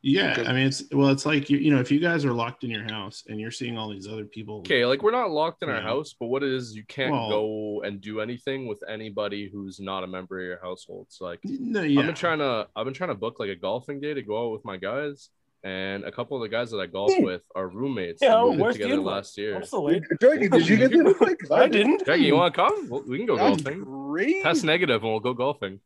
Yeah. 0.02 0.30
because- 0.30 0.48
I 0.48 0.52
mean, 0.52 0.66
it's 0.66 0.82
well, 0.92 1.08
it's 1.08 1.24
like 1.24 1.48
you, 1.50 1.58
you 1.58 1.70
know, 1.72 1.80
if 1.80 1.90
you 1.90 2.00
guys 2.00 2.24
are 2.24 2.32
locked 2.32 2.64
in 2.64 2.70
your 2.70 2.84
house 2.84 3.24
and 3.28 3.40
you're 3.40 3.50
seeing 3.50 3.78
all 3.78 3.88
these 3.90 4.06
other 4.08 4.24
people, 4.24 4.58
Okay, 4.58 4.84
like 4.84 5.02
we're 5.02 5.10
not 5.12 5.30
locked 5.30 5.62
in 5.62 5.68
our 5.68 5.76
Yeah. 5.76 5.82
house, 5.82 6.14
but 6.18 6.26
what 6.26 6.42
it 6.42 6.52
is 6.52 6.74
you 6.74 6.84
can't 6.86 7.12
Well- 7.12 7.28
go 7.30 7.82
and 7.82 8.00
do 8.00 8.20
anything 8.20 8.66
with 8.66 8.82
anybody 8.88 9.48
who's 9.52 9.80
not 9.80 10.04
a 10.04 10.06
member 10.06 10.38
of 10.40 10.44
your 10.46 10.60
household. 10.62 11.06
So 11.10 11.24
like 11.24 11.40
no, 11.44 11.80
I've 11.82 12.06
been 12.06 12.14
trying 12.14 12.38
to 12.38 12.68
I've 12.76 12.84
been 12.84 12.94
trying 12.94 13.10
to 13.10 13.14
book 13.14 13.38
like 13.40 13.50
a 13.50 13.56
golfing 13.56 14.00
day 14.00 14.14
to 14.14 14.22
go 14.22 14.46
out 14.46 14.52
with 14.52 14.64
my 14.64 14.76
guys. 14.76 15.28
And 15.64 16.02
a 16.02 16.10
couple 16.10 16.36
of 16.36 16.42
the 16.42 16.48
guys 16.48 16.72
that 16.72 16.78
I 16.78 16.86
golf 16.86 17.14
Hmm. 17.14 17.22
with 17.22 17.42
are 17.54 17.68
roommates. 17.68 18.20
Yeah, 18.20 18.42
we 18.42 18.48
moved 18.50 18.60
where's 18.62 18.74
together 18.74 18.94
the 18.94 18.98
invite? 18.98 19.14
last 19.14 19.38
year. 19.38 19.54
I'm 19.54 19.62
still 19.64 19.84
waiting. 19.84 20.02
Jackie, 20.20 20.48
did 20.48 20.68
you 20.68 20.76
get 20.76 20.90
the 20.90 20.98
invite? 21.06 21.38
'Cause 21.38 21.50
I 21.52 21.68
didn't. 21.68 22.04
Jackie, 22.04 22.22
you 22.24 22.34
want 22.34 22.52
to 22.52 22.60
come? 22.60 22.88
Well, 22.90 23.04
we 23.06 23.18
can 23.18 23.26
go 23.26 23.36
That's 23.36 23.62
golfing. 23.62 23.84
great. 23.84 24.42
Test 24.42 24.64
negative, 24.64 25.02
and 25.04 25.12
we'll 25.12 25.20
go 25.20 25.34
golfing. 25.34 25.78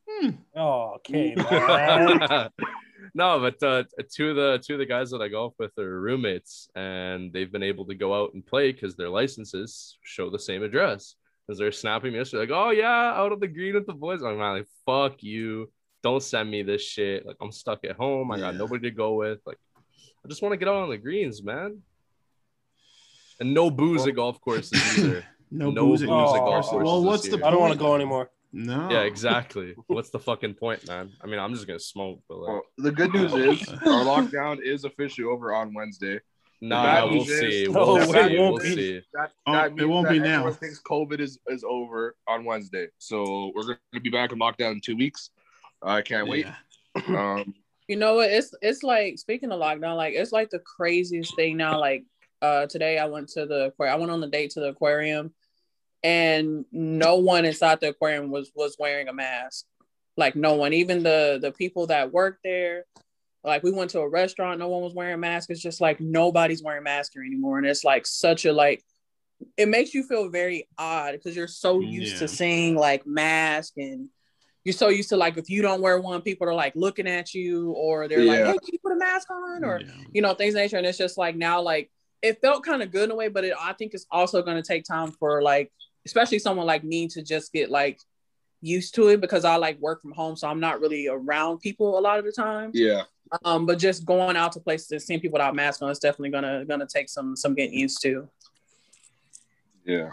Oh, 0.56 0.94
okay, 0.96 1.34
man. 1.50 2.48
no, 3.14 3.38
but 3.40 3.62
uh, 3.62 3.84
two 4.12 4.30
of 4.30 4.36
the 4.36 4.62
two 4.64 4.74
of 4.74 4.78
the 4.78 4.86
guys 4.86 5.10
that 5.10 5.20
I 5.22 5.28
golf 5.28 5.54
with 5.58 5.76
are 5.78 6.00
roommates, 6.00 6.68
and 6.74 7.32
they've 7.32 7.50
been 7.50 7.62
able 7.62 7.84
to 7.86 7.94
go 7.94 8.14
out 8.14 8.34
and 8.34 8.44
play 8.44 8.72
because 8.72 8.96
their 8.96 9.08
licenses 9.10 9.98
show 10.02 10.30
the 10.30 10.38
same 10.38 10.62
address. 10.62 11.14
Because 11.46 11.58
they're 11.60 11.70
snapping 11.72 12.12
me 12.12 12.18
yesterday, 12.18 12.40
like, 12.52 12.58
"Oh 12.58 12.70
yeah, 12.70 13.12
out 13.14 13.30
of 13.32 13.40
the 13.40 13.46
green 13.48 13.74
with 13.74 13.86
the 13.86 13.92
boys." 13.92 14.22
I'm 14.22 14.38
like, 14.38 14.66
"Fuck 14.84 15.22
you! 15.22 15.70
Don't 16.02 16.22
send 16.22 16.50
me 16.50 16.62
this 16.62 16.82
shit. 16.82 17.24
Like, 17.24 17.36
I'm 17.40 17.52
stuck 17.52 17.84
at 17.84 17.96
home. 17.96 18.30
I 18.32 18.38
got 18.38 18.54
Yeah. 18.54 18.58
nobody 18.58 18.90
to 18.90 18.94
go 18.96 19.14
with. 19.14 19.38
Like, 19.46 19.58
I 19.76 20.28
just 20.28 20.42
want 20.42 20.52
to 20.54 20.56
get 20.56 20.66
out 20.68 20.76
on 20.76 20.90
the 20.90 20.96
greens, 20.98 21.42
man." 21.42 21.82
And 23.38 23.52
no 23.54 23.70
booze 23.70 24.00
Well- 24.00 24.08
at 24.08 24.14
golf 24.16 24.40
courses 24.40 24.72
either. 24.98 25.24
no, 25.50 25.70
no 25.70 25.86
booze 25.86 26.02
at 26.02 26.08
booze 26.08 26.32
at 26.34 26.38
golf 26.38 26.40
courses. 26.66 26.70
courses 26.70 26.84
Well, 26.86 27.04
what's 27.04 27.28
the 27.28 27.36
year. 27.36 27.46
I 27.46 27.50
don't 27.50 27.60
want 27.60 27.72
to 27.74 27.78
go 27.78 27.94
anymore. 27.94 28.30
No, 28.56 28.88
Yeah, 28.90 29.02
exactly. 29.02 29.74
What's 29.88 30.10
the 30.10 30.18
fucking 30.18 30.54
point, 30.54 30.86
man? 30.88 31.12
I 31.22 31.26
mean, 31.26 31.38
I'm 31.38 31.52
just 31.54 31.66
gonna 31.66 31.78
smoke, 31.78 32.20
but 32.28 32.38
like, 32.38 32.48
Well, 32.48 32.62
the 32.78 32.90
good 32.92 33.12
news 33.12 33.32
is 33.34 33.68
our 33.68 33.76
lockdown 34.04 34.60
is 34.62 34.84
officially 34.84 35.26
over 35.26 35.54
on 35.54 35.74
Wednesday. 35.74 36.20
nah, 36.62 37.04
we'll 37.06 37.22
is- 37.22 37.38
see. 37.38 37.66
No, 37.68 37.80
We'll 37.86 37.96
it 37.98 38.06
see. 38.06 38.38
won't 38.38 38.54
We'll 38.54 38.62
be. 38.62 38.74
see. 38.74 39.00
That, 39.12 39.32
Oh, 39.46 39.64
it 39.64 39.84
won't 39.86 40.06
that 40.08 40.12
be 40.14 40.18
now. 40.20 40.34
everyone 40.36 40.54
thinks 40.54 40.80
COVID 40.82 41.20
is, 41.20 41.38
is 41.48 41.64
over 41.68 42.16
on 42.26 42.44
Wednesday. 42.46 42.88
So 42.98 43.52
we're 43.54 43.64
going 43.64 43.78
to 43.92 44.00
be 44.00 44.08
back 44.10 44.32
in 44.32 44.38
lockdown 44.38 44.72
in 44.72 44.80
two 44.80 44.96
weeks. 44.96 45.30
I 45.82 46.00
can't 46.02 46.26
wait. 46.28 46.46
Yeah. 46.46 46.54
Um, 47.08 47.54
You 47.88 47.96
know 47.96 48.14
what? 48.14 48.30
It's 48.30 48.54
it's 48.62 48.82
like 48.82 49.18
speaking 49.18 49.52
of 49.52 49.60
lockdown, 49.60 49.96
like 49.96 50.14
it's 50.14 50.32
like 50.32 50.48
the 50.48 50.60
craziest 50.60 51.36
thing 51.36 51.58
now. 51.58 51.78
Like 51.78 52.04
uh 52.42 52.66
today 52.66 52.98
I 52.98 53.04
went 53.06 53.28
to 53.30 53.44
the 53.46 53.66
aquarium. 53.66 53.94
I 53.96 53.98
went 54.00 54.10
on 54.12 54.20
the 54.20 54.26
date 54.28 54.50
to 54.52 54.60
the 54.60 54.68
aquarium 54.70 55.32
and 56.02 56.64
no 56.72 57.16
one 57.16 57.44
inside 57.44 57.80
the 57.80 57.88
aquarium 57.90 58.30
was 58.30 58.50
was 58.54 58.76
wearing 58.78 59.08
a 59.08 59.12
mask. 59.12 59.64
Like 60.16 60.36
no 60.36 60.54
one, 60.54 60.72
even 60.72 61.02
the 61.02 61.38
the 61.40 61.52
people 61.52 61.86
that 61.88 62.12
work 62.12 62.38
there. 62.44 62.84
Like 63.44 63.62
we 63.62 63.70
went 63.70 63.90
to 63.90 64.00
a 64.00 64.08
restaurant, 64.08 64.58
no 64.58 64.66
one 64.68 64.82
was 64.82 64.92
wearing 64.94 65.14
a 65.14 65.18
mask. 65.18 65.50
It's 65.50 65.62
just 65.62 65.80
like 65.80 66.00
nobody's 66.00 66.62
wearing 66.64 66.82
masks 66.82 67.14
here 67.14 67.22
anymore. 67.22 67.58
And 67.58 67.66
it's 67.66 67.84
like 67.84 68.04
such 68.06 68.44
a 68.44 68.52
like 68.52 68.82
it 69.56 69.68
makes 69.68 69.94
you 69.94 70.02
feel 70.02 70.28
very 70.30 70.66
odd 70.78 71.12
because 71.12 71.36
you're 71.36 71.46
so 71.46 71.80
used 71.80 72.14
Yeah. 72.14 72.20
to 72.20 72.28
seeing 72.28 72.74
like 72.74 73.06
mask 73.06 73.74
and 73.76 74.08
you're 74.64 74.72
so 74.72 74.88
used 74.88 75.10
to 75.10 75.16
like 75.16 75.36
if 75.36 75.48
you 75.48 75.62
don't 75.62 75.80
wear 75.80 76.00
one, 76.00 76.22
people 76.22 76.48
are 76.48 76.54
like 76.54 76.74
looking 76.74 77.06
at 77.06 77.34
you 77.34 77.70
or 77.72 78.08
they're 78.08 78.24
like, 78.24 78.40
hey, 78.40 78.58
can 78.58 78.68
you 78.72 78.78
put 78.82 78.92
a 78.92 78.96
mask 78.96 79.30
on? 79.30 79.62
Or 79.62 79.80
Yeah. 79.80 79.92
you 80.12 80.22
know, 80.22 80.34
things 80.34 80.54
of 80.54 80.60
nature. 80.60 80.78
And 80.78 80.86
it's 80.86 80.98
just 80.98 81.16
like 81.18 81.36
now, 81.36 81.60
like 81.60 81.90
it 82.22 82.40
felt 82.40 82.64
kind 82.64 82.82
of 82.82 82.90
good 82.90 83.04
in 83.04 83.10
a 83.12 83.14
way, 83.14 83.28
but 83.28 83.44
it 83.44 83.54
I 83.60 83.74
think 83.74 83.94
it's 83.94 84.06
also 84.10 84.42
gonna 84.42 84.62
take 84.62 84.84
time 84.84 85.12
for 85.12 85.40
like, 85.42 85.70
especially 86.06 86.38
someone 86.38 86.66
like 86.66 86.84
me 86.84 87.08
to 87.08 87.22
just 87.22 87.52
get 87.52 87.70
like 87.70 88.00
used 88.62 88.94
to 88.94 89.08
it 89.08 89.20
because 89.20 89.44
I 89.44 89.56
like 89.56 89.78
work 89.80 90.00
from 90.00 90.12
home, 90.12 90.36
so 90.36 90.48
I'm 90.48 90.60
not 90.60 90.80
really 90.80 91.08
around 91.08 91.58
people 91.58 91.98
a 91.98 92.00
lot 92.00 92.18
of 92.18 92.24
the 92.24 92.32
time. 92.32 92.70
yeah. 92.72 93.02
Um, 93.44 93.66
but 93.66 93.80
just 93.80 94.06
going 94.06 94.36
out 94.36 94.52
to 94.52 94.60
places 94.60 94.92
and 94.92 95.02
seeing 95.02 95.18
people 95.18 95.34
without 95.34 95.54
masks 95.56 95.82
on, 95.82 95.90
it's 95.90 95.98
definitely 95.98 96.30
gonna 96.30 96.64
gonna 96.64 96.86
take 96.86 97.08
some 97.08 97.36
some 97.36 97.54
getting 97.54 97.76
used 97.76 98.00
to. 98.02 98.28
Yeah. 99.84 100.10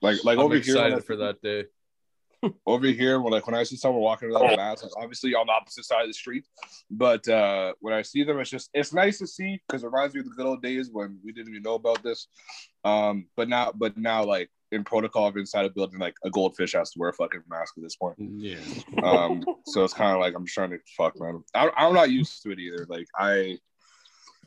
Like, 0.00 0.24
like 0.24 0.38
I'm 0.38 0.44
over 0.44 0.56
here, 0.58 0.78
I- 0.78 0.86
excited 0.86 1.04
for 1.04 1.16
that 1.16 1.42
day. 1.42 1.64
over 2.66 2.86
here, 2.86 3.20
when 3.20 3.32
like 3.32 3.46
when 3.46 3.56
I 3.56 3.64
see 3.64 3.76
someone 3.76 4.02
walking 4.02 4.28
without 4.28 4.52
a 4.52 4.56
mask, 4.56 4.84
like, 4.84 4.92
obviously 4.96 5.34
on 5.34 5.46
the 5.46 5.52
opposite 5.52 5.84
side 5.84 6.02
of 6.02 6.08
the 6.08 6.14
street, 6.14 6.44
but 6.90 7.26
uh 7.28 7.72
when 7.80 7.94
I 7.94 8.02
see 8.02 8.22
them, 8.22 8.38
it's 8.38 8.50
just 8.50 8.70
it's 8.74 8.92
nice 8.92 9.18
to 9.18 9.26
see 9.26 9.60
because 9.66 9.82
it 9.82 9.86
reminds 9.86 10.14
me 10.14 10.20
of 10.20 10.26
the 10.26 10.32
good 10.32 10.46
old 10.46 10.62
days 10.62 10.88
when 10.90 11.18
we 11.24 11.32
didn't 11.32 11.50
even 11.50 11.62
know 11.62 11.74
about 11.74 12.02
this. 12.02 12.28
Um, 12.84 13.26
but 13.36 13.48
now, 13.48 13.72
but 13.74 13.96
now, 13.96 14.24
like 14.24 14.50
in 14.72 14.84
protocol 14.84 15.28
of 15.28 15.36
inside 15.36 15.66
a 15.66 15.70
building, 15.70 16.00
like 16.00 16.16
a 16.24 16.30
goldfish 16.30 16.72
has 16.72 16.90
to 16.90 16.98
wear 16.98 17.10
a 17.10 17.12
fucking 17.12 17.42
mask 17.48 17.74
at 17.76 17.82
this 17.82 17.96
point. 17.96 18.16
Yeah. 18.18 18.56
Um, 19.02 19.44
so 19.66 19.84
it's 19.84 19.94
kind 19.94 20.12
of 20.12 20.20
like 20.20 20.34
I'm 20.34 20.44
just 20.44 20.54
trying 20.54 20.70
to 20.70 20.78
fuck 20.96 21.20
man. 21.20 21.44
I, 21.54 21.70
I'm 21.76 21.94
not 21.94 22.10
used 22.10 22.42
to 22.42 22.50
it 22.50 22.58
either. 22.58 22.86
Like 22.88 23.06
I, 23.16 23.58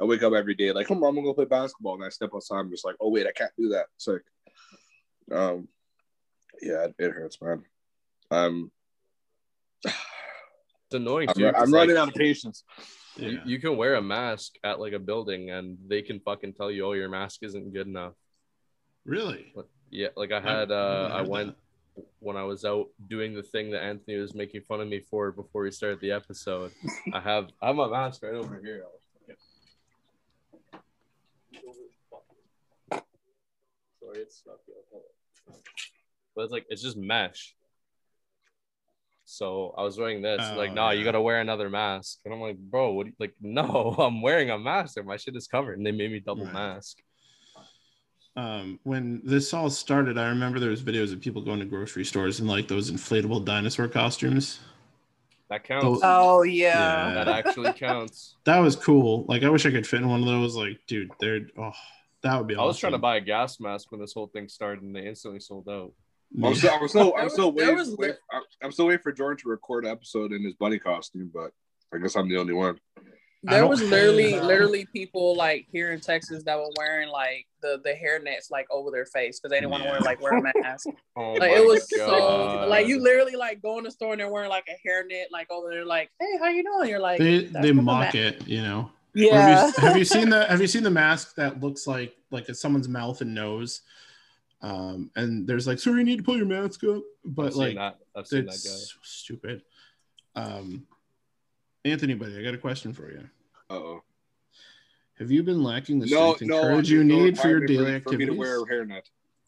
I 0.02 0.04
wake 0.04 0.24
up 0.24 0.34
every 0.34 0.56
day 0.56 0.72
like, 0.72 0.88
come 0.88 1.04
on, 1.04 1.10
I'm 1.10 1.16
gonna 1.16 1.28
go 1.28 1.34
play 1.34 1.46
basketball, 1.46 1.96
and 1.96 2.04
I 2.04 2.10
step 2.10 2.32
outside. 2.36 2.60
I'm 2.60 2.72
just 2.72 2.84
like, 2.84 2.96
oh 3.00 3.10
wait, 3.10 3.28
I 3.28 3.32
can't 3.32 3.52
do 3.58 3.70
that. 3.70 3.86
It's 3.96 4.08
like, 4.08 4.24
um, 5.32 5.68
yeah, 6.62 6.86
it, 6.86 6.96
it 6.98 7.12
hurts, 7.12 7.42
man. 7.42 7.64
Um, 8.32 8.72
It's 10.88 10.98
annoying 10.98 11.28
I'm, 11.30 11.44
I'm 11.44 11.72
like, 11.72 11.80
running 11.80 11.98
out 11.98 12.10
of 12.10 12.14
patience. 12.14 12.64
Yeah. 13.18 13.40
you 13.44 13.60
can 13.60 13.76
wear 13.76 13.96
a 13.96 14.04
mask 14.04 14.54
at 14.64 14.80
like 14.80 14.94
a 14.94 15.00
building 15.00 15.50
and 15.50 15.80
they 15.88 16.04
can 16.04 16.20
fucking 16.20 16.54
tell 16.54 16.70
you, 16.70 16.86
oh, 16.86 16.94
your 16.94 17.10
mask 17.10 17.42
isn't 17.42 17.74
good 17.74 17.88
enough. 17.88 18.14
Really? 19.04 19.52
Yeah, 19.90 20.08
like 20.16 20.32
I 20.32 20.42
had, 20.42 20.72
uh, 20.72 21.10
I 21.14 21.22
went 21.22 21.56
when 22.20 22.36
I 22.36 22.44
was 22.44 22.66
out 22.66 22.88
doing 23.08 23.34
the 23.34 23.44
thing 23.44 23.72
that 23.72 23.82
Anthony 23.84 24.18
was 24.18 24.34
making 24.36 24.62
fun 24.62 24.82
of 24.82 24.88
me 24.88 25.00
for 25.00 25.32
before 25.32 25.64
we 25.64 25.72
started 25.72 26.00
the 26.02 26.12
episode. 26.12 26.72
I 27.14 27.20
have, 27.22 27.50
I 27.62 27.68
have 27.68 27.76
my 27.76 27.88
mask 27.88 28.24
right 28.24 28.34
over 28.34 28.60
here. 28.62 28.84
Sorry, 34.02 34.20
it's. 34.20 34.44
Hold. 34.46 35.04
But 36.36 36.42
it's 36.44 36.52
like 36.52 36.66
it's 36.70 36.82
just 36.82 36.98
mesh. 36.98 37.56
So 39.28 39.74
I 39.78 39.82
was 39.82 39.98
wearing 39.98 40.22
this, 40.22 40.48
Oh, 40.54 40.56
like, 40.56 40.74
no, 40.74 40.92
you 40.92 41.04
gotta 41.04 41.22
wear 41.22 41.40
another 41.42 41.70
mask. 41.70 42.20
And 42.26 42.34
I'm 42.34 42.42
like, 42.42 42.58
bro, 42.58 42.92
what? 42.92 43.08
you-" 43.08 43.14
Like, 43.20 43.34
no, 43.42 43.96
I'm 43.98 44.22
wearing 44.22 44.52
a 44.52 44.60
mask. 44.60 44.98
and 44.98 45.08
My 45.08 45.18
shit 45.18 45.36
is 45.36 45.48
covered, 45.48 45.78
and 45.78 45.86
they 45.86 45.92
made 45.92 46.12
me 46.12 46.20
double 46.20 46.46
Right. 46.46 46.54
mask. 46.54 46.98
Um, 48.36 48.80
when 48.84 49.22
this 49.24 49.54
all 49.54 49.70
started, 49.70 50.18
I 50.18 50.28
remember 50.28 50.60
there 50.60 50.70
was 50.70 50.82
videos 50.84 51.14
of 51.14 51.22
people 51.22 51.42
going 51.42 51.60
to 51.60 51.66
grocery 51.66 52.04
stores 52.06 52.40
in 52.40 52.48
like 52.48 52.68
those 52.68 52.92
inflatable 52.92 53.46
dinosaur 53.46 53.88
costumes. 53.88 54.60
That 55.50 55.64
counts. 55.64 55.84
Those- 55.86 56.00
Oh 56.04 56.42
yeah. 56.44 57.14
That 57.14 57.28
actually 57.28 57.74
counts. 57.74 58.36
That 58.46 58.60
was 58.60 58.76
cool. 58.76 59.26
Like, 59.28 59.44
I 59.44 59.50
wish 59.50 59.66
I 59.66 59.72
could 59.72 59.88
fit 59.88 60.02
in 60.02 60.10
one 60.10 60.20
of 60.22 60.26
those. 60.28 60.56
Like, 60.56 60.80
dude, 60.88 61.12
they're 61.20 61.42
oh, 61.58 61.72
that 62.22 62.38
would 62.38 62.48
be. 62.48 62.56
I 62.56 62.64
was 62.64 62.78
trying 62.78 62.94
to 62.94 62.98
buy 62.98 63.18
a 63.18 63.22
gas 63.22 63.60
mask 63.60 63.92
when 63.92 64.02
this 64.02 64.14
whole 64.14 64.28
thing 64.28 64.48
started, 64.50 64.84
and 64.84 64.96
they 64.96 65.06
instantly 65.08 65.40
sold 65.40 65.70
out. 65.70 65.94
I'm 66.44 66.56
still, 66.56 66.72
I'm 66.74 66.88
still, 66.88 67.14
I'm 67.16 67.24
was- 67.26 67.34
still 67.34 67.52
there 67.52 67.68
waiting. 67.76 67.78
was 67.78 67.96
wait- 67.98 68.16
I'm- 68.32 68.42
I'm 68.64 68.72
still 68.72 68.88
waiting 68.88 69.04
for 69.04 69.12
Jordan 69.12 69.38
to 69.44 69.50
record 69.50 69.86
an 69.86 69.92
episode 69.92 70.32
in 70.34 70.44
his 70.44 70.56
bunny 70.56 70.80
costume, 70.80 71.30
but 71.34 71.52
I 71.94 72.00
guess 72.00 72.16
I'm 72.16 72.28
the 72.28 72.38
only 72.38 72.54
one. 72.54 72.80
I 73.48 73.52
There 73.56 73.68
was 73.68 73.82
literally 73.90 74.32
Yeah. 74.32 74.44
literally 74.46 74.86
people 74.86 75.36
like 75.36 75.68
here 75.72 75.92
in 75.92 76.00
Texas 76.02 76.44
that 76.44 76.58
were 76.58 76.70
wearing 76.78 77.10
like 77.10 77.46
the 77.62 77.80
the 77.84 77.94
hair 77.94 78.20
nets 78.20 78.50
like 78.52 78.68
over 78.72 78.92
their 78.92 79.06
face 79.06 79.40
because 79.40 79.52
they 79.52 79.58
didn't 79.60 79.72
want 79.72 79.84
to 79.84 79.88
Yeah. 79.88 79.92
wear 79.94 80.02
like 80.02 80.22
wear 80.22 80.38
a 80.38 80.42
mask. 80.64 80.88
Oh 81.18 81.34
like 81.34 81.52
it 81.52 81.66
was 81.66 81.86
God. 81.98 82.08
so 82.08 82.68
like 82.70 82.88
you 82.88 83.00
literally 83.02 83.36
like 83.36 83.62
go 83.62 83.78
in 83.78 83.86
the 83.86 83.92
store 83.92 84.12
and 84.14 84.20
they're 84.20 84.30
wearing 84.30 84.50
like 84.50 84.66
a 84.68 84.88
hairnet 84.88 85.26
like 85.32 85.50
over 85.50 85.70
there 85.70 85.86
like 85.86 86.10
hey 86.20 86.38
how 86.40 86.50
you 86.50 86.62
doing 86.64 86.90
you're 86.90 87.00
like 87.00 87.20
They 87.20 87.46
they 87.46 87.72
mock 87.72 88.16
it, 88.16 88.46
you 88.48 88.62
know. 88.62 88.92
Yeah 89.14 89.40
Have 89.40 89.50
you, 89.78 89.82
have 89.88 89.98
you 89.98 90.06
seen 90.06 90.30
the 90.30 90.46
Have 90.46 90.60
you 90.62 90.68
seen 90.68 90.84
the 90.84 90.92
mask 90.92 91.36
that 91.36 91.62
looks 91.62 91.88
like 91.88 92.16
like 92.32 92.50
it's 92.50 92.60
someone's 92.60 92.90
mouth 92.90 93.22
and 93.22 93.34
nose? 93.34 93.82
Um, 94.62 95.12
and 95.16 95.46
there's 95.46 95.68
like, 95.68 95.78
sorry, 95.80 96.00
you 96.00 96.06
need 96.06 96.18
to 96.18 96.24
pull 96.24 96.38
your 96.38 96.48
mask 96.48 96.84
up, 96.86 97.04
but 97.24 97.48
I've 97.48 97.54
seen 97.54 97.62
like 97.62 97.76
that. 97.76 97.98
I've 98.16 98.26
seen 98.28 98.46
that 98.46 98.54
it's 98.56 98.64
guy. 98.64 98.72
so 98.72 99.00
stupid. 99.04 99.62
Um, 100.36 100.88
Anthony, 101.86 102.16
buddy, 102.16 102.38
I 102.38 102.42
got 102.44 102.56
a 102.56 102.58
question 102.58 102.94
for 102.94 103.12
you. 103.12 103.30
Uh-oh. 103.70 104.02
Have 105.20 105.30
you 105.32 105.44
been 105.44 105.64
lacking 105.64 106.00
the 106.00 106.08
No, 106.08 106.34
strength 106.34 106.42
no. 106.42 106.56
and 106.58 106.64
courage 106.64 106.76
there's 106.76 106.90
you 106.90 107.04
no 107.04 107.16
need 107.24 107.38
for 107.40 107.48
your 107.48 107.60
daily 107.62 107.78
for, 107.78 107.84
me 107.84 107.92
to 107.92 107.96
activities? 108.34 108.38
wear 108.38 108.62
a 108.62 108.66
hairnet. 108.66 109.04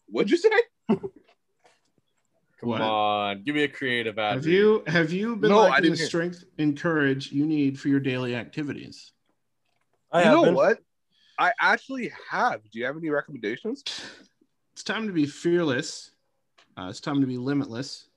What'd 0.06 0.30
you 0.30 0.36
say? 0.36 0.48
Come 0.88 1.00
What? 2.60 2.80
on, 2.80 3.42
give 3.42 3.54
me 3.56 3.64
a 3.64 3.68
creative 3.68 4.18
ad. 4.18 4.36
Have 4.36 4.46
you 4.46 4.82
have 4.86 5.12
you 5.12 5.36
been 5.36 5.50
No, 5.50 5.60
I 5.60 5.68
lacking 5.70 5.90
the 5.92 5.96
hear. 5.96 6.06
strength 6.06 6.44
and 6.58 6.78
courage 6.80 7.30
you 7.30 7.44
need 7.46 7.78
for 7.78 7.88
your 7.88 8.00
daily 8.00 8.34
activities? 8.34 9.12
I 10.10 10.24
you 10.24 10.30
know 10.30 10.44
been. 10.44 10.54
what? 10.54 10.78
I 11.38 11.52
actually 11.60 12.10
have. 12.30 12.62
Do 12.70 12.78
you 12.78 12.84
have 12.86 12.96
any 12.96 13.10
recommendations? 13.10 13.84
It's 14.72 14.82
time 14.82 15.06
to 15.06 15.12
be 15.12 15.26
fearless. 15.26 16.12
Uh, 16.76 16.86
it's 16.88 17.00
time 17.00 17.20
to 17.20 17.26
be 17.28 17.36
limitless. 17.36 18.08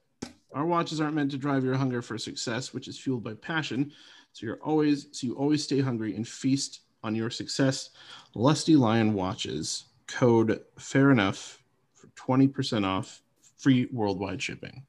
Our 0.53 0.65
watches 0.65 0.99
aren't 0.99 1.15
meant 1.15 1.31
to 1.31 1.37
drive 1.37 1.63
your 1.63 1.75
hunger 1.75 2.01
for 2.01 2.17
success, 2.17 2.73
which 2.73 2.87
is 2.87 2.97
fueled 2.99 3.23
by 3.23 3.33
passion. 3.35 3.91
So 4.33 4.45
you're 4.45 4.59
always 4.63 5.07
so 5.11 5.27
you 5.27 5.35
always 5.35 5.63
stay 5.63 5.79
hungry 5.81 6.15
and 6.15 6.27
feast 6.27 6.81
on 7.03 7.15
your 7.15 7.29
success. 7.29 7.89
Lusty 8.35 8.75
Lion 8.75 9.13
watches 9.13 9.85
code 10.07 10.61
fair 10.77 11.11
enough 11.11 11.61
for 11.93 12.07
20% 12.17 12.85
off 12.85 13.21
free 13.57 13.87
worldwide 13.91 14.41
shipping. 14.41 14.83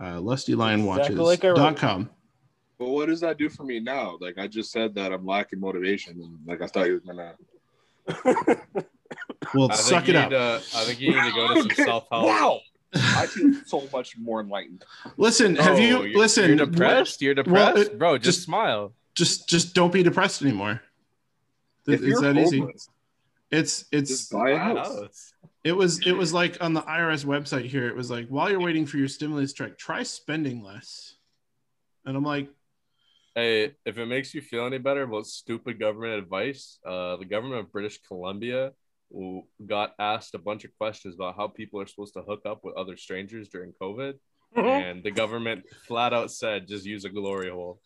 Uh, 0.00 0.20
Exactly 0.22 0.54
like 0.54 0.72
I 0.78 0.78
wrote. 0.78 1.18
LustyLionWatches.com. 1.18 2.10
But 2.78 2.88
what 2.88 3.06
does 3.06 3.20
that 3.20 3.38
do 3.38 3.48
for 3.48 3.64
me 3.64 3.80
now? 3.80 4.18
Like 4.20 4.36
I 4.38 4.46
just 4.46 4.70
said 4.70 4.94
that 4.96 5.10
I'm 5.12 5.24
lacking 5.24 5.60
motivation, 5.60 6.20
and 6.20 6.38
like 6.46 6.60
I 6.60 6.66
thought 6.66 6.86
you 6.86 6.94
was 6.94 7.02
gonna. 7.04 7.34
Well, 9.54 9.70
I 9.70 9.76
suck 9.76 10.08
it 10.08 10.16
up. 10.16 10.30
to- 10.30 10.60
I 10.76 10.84
think 10.84 11.00
you 11.00 11.10
need 11.14 11.22
to 11.30 11.32
go 11.34 11.48
to 11.54 11.62
some 11.62 11.66
Okay, 11.70 11.84
self 11.84 12.06
help. 12.10 12.26
Wow, 12.26 12.60
I 13.00 13.26
feel 13.26 13.54
so 13.66 13.88
much 13.92 14.16
more 14.18 14.40
enlightened. 14.40 14.84
listen, 15.16 15.56
have 15.56 15.78
you 15.78 15.98
Oh, 15.98 16.02
you're- 16.02 16.16
listen? 16.18 16.48
You're 16.56 16.66
depressed. 16.66 17.22
You're 17.22 17.34
Well, 17.34 17.44
depressed, 17.74 17.90
it- 17.92 17.98
bro. 17.98 18.18
Just, 18.18 18.24
just- 18.24 18.42
smile. 18.44 18.94
Just 19.14 19.48
just 19.48 19.74
don't 19.74 19.92
be 19.92 20.02
depressed 20.02 20.42
anymore. 20.42 20.82
If 21.86 21.94
It's 22.00 22.02
you're 22.02 22.20
that 22.20 22.36
easy. 22.36 22.62
It's 23.50 23.84
it's 23.92 24.10
just 24.10 24.30
buy 24.32 24.50
a 24.50 24.58
house. 24.58 24.88
House. 24.94 25.32
It 25.64 25.72
was 25.72 26.06
it 26.06 26.12
was 26.12 26.32
like 26.34 26.58
on 26.62 26.74
the 26.74 26.82
IRS 26.82 27.24
website 27.24 27.64
here. 27.66 27.88
It 27.88 27.96
was 27.96 28.10
like 28.10 28.28
while 28.28 28.50
you're 28.50 28.60
waiting 28.60 28.84
for 28.86 28.98
your 28.98 29.08
stimulus 29.08 29.52
check, 29.54 29.78
try 29.78 30.02
spending 30.02 30.62
less. 30.62 31.14
And 32.04 32.16
I'm 32.16 32.24
like, 32.24 32.48
Hey, 33.34 33.74
if 33.84 33.98
it 33.98 34.06
makes 34.06 34.34
you 34.34 34.40
feel 34.40 34.66
any 34.66 34.78
better 34.78 35.02
about 35.02 35.26
stupid 35.26 35.78
government 35.78 36.14
advice, 36.14 36.78
uh, 36.86 37.16
the 37.16 37.24
government 37.26 37.60
of 37.60 37.72
British 37.72 38.00
Columbia 38.08 38.56
w- 38.64 38.74
got 39.66 39.94
asked 39.98 40.34
a 40.34 40.38
bunch 40.38 40.64
of 40.64 40.76
questions 40.78 41.14
about 41.14 41.36
how 41.36 41.48
people 41.48 41.80
are 41.80 41.86
supposed 41.86 42.14
to 42.14 42.22
hook 42.22 42.42
up 42.46 42.64
with 42.64 42.76
other 42.76 42.96
strangers 42.96 43.48
during 43.48 43.72
COVID, 43.80 44.14
mm-hmm. 44.56 44.58
and 44.66 45.02
the 45.04 45.10
government 45.10 45.64
flat 45.86 46.12
out 46.12 46.30
said 46.30 46.66
just 46.68 46.84
use 46.84 47.04
a 47.04 47.10
glory 47.10 47.50
hole. 47.50 47.80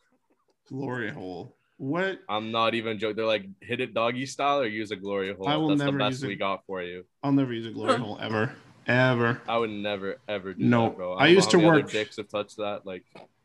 glory 0.68 1.10
hole. 1.10 1.54
What? 1.78 2.18
I'm 2.28 2.50
not 2.52 2.74
even 2.74 2.98
joking. 2.98 3.16
They're 3.16 3.24
like 3.24 3.46
hit 3.60 3.80
it 3.80 3.94
doggy 3.94 4.26
style 4.26 4.60
or 4.60 4.66
use 4.66 4.90
a 4.90 4.96
glory 4.96 5.34
hole. 5.34 5.48
I 5.48 5.56
will 5.56 5.68
That's 5.68 5.78
the 5.80 5.84
never 5.86 5.98
best 5.98 6.10
use 6.12 6.24
a- 6.24 6.26
we 6.28 6.36
got 6.36 6.64
for 6.66 6.82
you. 6.82 7.04
I'll 7.22 7.32
never 7.32 7.52
use 7.54 7.66
a 7.66 7.70
glory 7.70 7.96
hole 7.98 8.18
ever, 8.20 8.52
ever. 8.86 9.40
I 9.48 9.56
would 9.56 9.70
never 9.70 10.16
ever 10.28 10.52
do 10.52 10.62
No, 10.62 10.84
that, 10.90 10.96
bro. 10.96 11.14
I 11.14 11.26
don't 11.26 11.34
used 11.36 11.50
to 11.50 11.58
work- 11.58 11.90
Dicks 11.90 12.16
have 12.16 12.28
touched 12.28 12.58
that. 12.58 12.84
Like, 12.84 13.04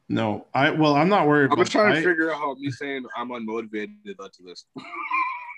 No, 0.10 0.48
I 0.54 0.72
well, 0.72 0.96
I'm 0.96 1.08
not 1.10 1.28
worried. 1.28 1.46
I'm 1.52 1.54
about- 1.54 1.68
trying 1.68 1.94
to 1.94 2.00
I, 2.00 2.04
figure 2.04 2.30
out 2.32 2.38
how 2.40 2.56
me 2.56 2.72
saying 2.72 3.06
I'm 3.16 3.30
unmotivated 3.30 3.96
led 4.20 4.34
to 4.34 4.44
this. 4.44 4.66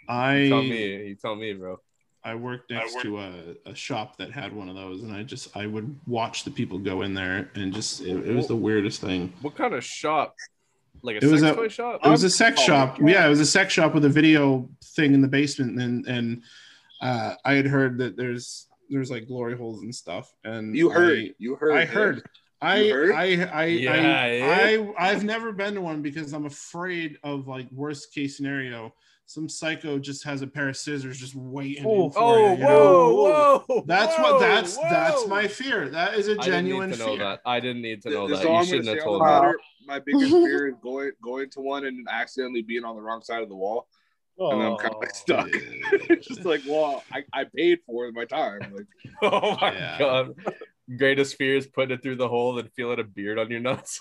I 0.07 0.47
tell 0.49 0.61
me, 0.61 1.07
you 1.07 1.15
tell 1.15 1.36
me, 1.36 1.53
bro. 1.53 1.80
I 2.28 2.36
worked 2.36 2.69
next 2.71 3.01
to 3.03 3.19
a, 3.19 3.32
a 3.65 3.73
shop 3.73 4.17
that 4.17 4.32
had 4.32 4.51
one 4.53 4.67
of 4.67 4.75
those, 4.75 5.01
and 5.03 5.13
I 5.13 5.23
just 5.23 5.55
I 5.55 5.65
would 5.65 5.95
watch 6.07 6.43
the 6.43 6.51
people 6.51 6.78
go 6.78 7.01
in 7.03 7.13
there, 7.13 7.49
and 7.55 7.73
just 7.73 8.01
it, 8.01 8.17
it 8.28 8.36
was 8.36 8.47
the 8.47 8.55
weirdest 8.55 8.99
thing. 8.99 9.32
What 9.41 9.55
kind 9.55 9.73
of 9.73 9.84
shop? 9.84 10.36
Like 11.03 11.21
a 11.21 11.25
It 11.25 11.32
was 11.32 11.41
sex 11.41 11.53
a- 11.53 11.55
toy 11.55 11.67
shop? 11.69 12.01
It 12.03 12.09
was 12.09 12.23
a 12.23 12.30
sex 12.30 12.59
Oh, 12.61 12.65
shop. 12.65 12.99
yeah. 12.99 13.07
Yeah, 13.07 13.25
it 13.28 13.30
was 13.30 13.39
a 13.39 13.45
sex 13.45 13.71
shop 13.73 13.93
with 13.93 14.03
a 14.03 14.09
video 14.09 14.67
thing 14.84 15.13
in 15.13 15.21
the 15.21 15.28
basement, 15.30 15.80
and 15.82 16.05
and 16.07 16.41
uh, 17.01 17.36
I 17.45 17.53
had 17.53 17.65
heard 17.67 17.97
that 17.99 18.17
there's 18.17 18.67
there's 18.89 19.09
like 19.09 19.28
glory 19.28 19.55
holes 19.55 19.82
and 19.84 19.95
stuff, 19.95 20.34
and 20.43 20.75
You 20.75 20.89
heard. 20.89 21.17
I, 21.19 21.32
you 21.38 21.55
heard. 21.55 21.71
I 21.78 21.82
him. 21.82 21.88
heard. 21.88 22.30
I, 22.61 22.78
heard? 22.89 23.11
I 23.11 23.23
I 23.61 23.65
Yeah, 23.65 23.91
I, 23.93 24.32
yeah. 24.32 24.91
I 24.97 25.09
I've 25.11 25.23
never 25.23 25.53
been 25.53 25.75
to 25.75 25.82
one 25.82 26.01
because 26.01 26.34
I'm 26.34 26.45
afraid 26.47 27.17
of 27.23 27.47
like 27.47 27.67
worst 27.71 28.13
case 28.13 28.36
scenario. 28.36 28.93
Some 29.30 29.49
psycho 29.49 29.99
just 29.99 30.23
has 30.23 30.41
a 30.41 30.47
pair 30.47 30.69
of 30.69 30.78
scissors 30.78 31.19
just 31.19 31.36
waiting. 31.36 31.84
Oh, 31.86 32.09
for 32.09 32.19
Oh, 32.21 32.53
you, 32.53 32.59
you 32.59 32.63
know? 32.63 33.13
whoa, 33.13 33.63
whoa! 33.67 33.84
That's 33.86 34.15
whoa, 34.17 34.23
what 34.23 34.39
that's 34.39 34.78
whoa. 34.78 34.88
that's 34.89 35.28
my 35.28 35.49
fear. 35.49 35.89
That 35.89 36.13
is 36.15 36.30
a 36.30 36.32
I 36.32 36.36
didn't 36.36 36.45
genuine 36.45 36.89
need 36.91 36.95
to 36.97 37.05
know 37.05 37.15
fear. 37.17 37.25
that. 37.25 37.41
I 37.45 37.59
didn't 37.59 37.82
need 37.82 38.01
to 38.03 38.09
know 38.09 38.30
That's 38.30 38.41
that. 38.43 38.47
all 38.47 38.59
You 38.61 38.65
shouldn't 38.65 38.88
have 38.88 39.03
told 39.03 39.21
the 39.21 39.41
me. 39.49 39.53
My 39.86 39.99
biggest 39.99 40.32
fear 40.32 40.67
is 40.69 40.75
going 40.82 41.11
going 41.21 41.49
to 41.51 41.59
one 41.59 41.86
and 41.86 42.07
accidentally 42.09 42.61
being 42.61 42.86
on 42.86 42.95
the 42.95 43.01
wrong 43.01 43.21
side 43.21 43.43
of 43.43 43.49
the 43.49 43.55
wall, 43.55 43.89
and 44.39 44.63
I'm 44.63 44.78
kind 44.78 44.93
of 44.95 45.01
like 45.01 45.13
stuck. 45.13 45.49
it's 45.51 46.28
just 46.30 46.45
like, 46.45 46.61
well, 46.65 47.03
I, 47.11 47.23
I 47.34 47.43
paid 47.53 47.80
for 47.86 48.09
my 48.13 48.23
time. 48.23 48.61
Like, 48.73 48.86
Oh 49.21 49.57
my 49.59 49.73
Yeah. 49.73 49.97
god! 49.99 50.30
Greatest 50.97 51.36
fear 51.36 51.57
is 51.57 51.67
putting 51.67 51.95
it 51.97 52.01
through 52.01 52.15
the 52.15 52.30
hole 52.30 52.57
and 52.59 52.71
feeling 52.78 52.99
a 52.99 53.03
beard 53.03 53.39
on 53.39 53.51
your 53.51 53.59
nuts. 53.59 53.99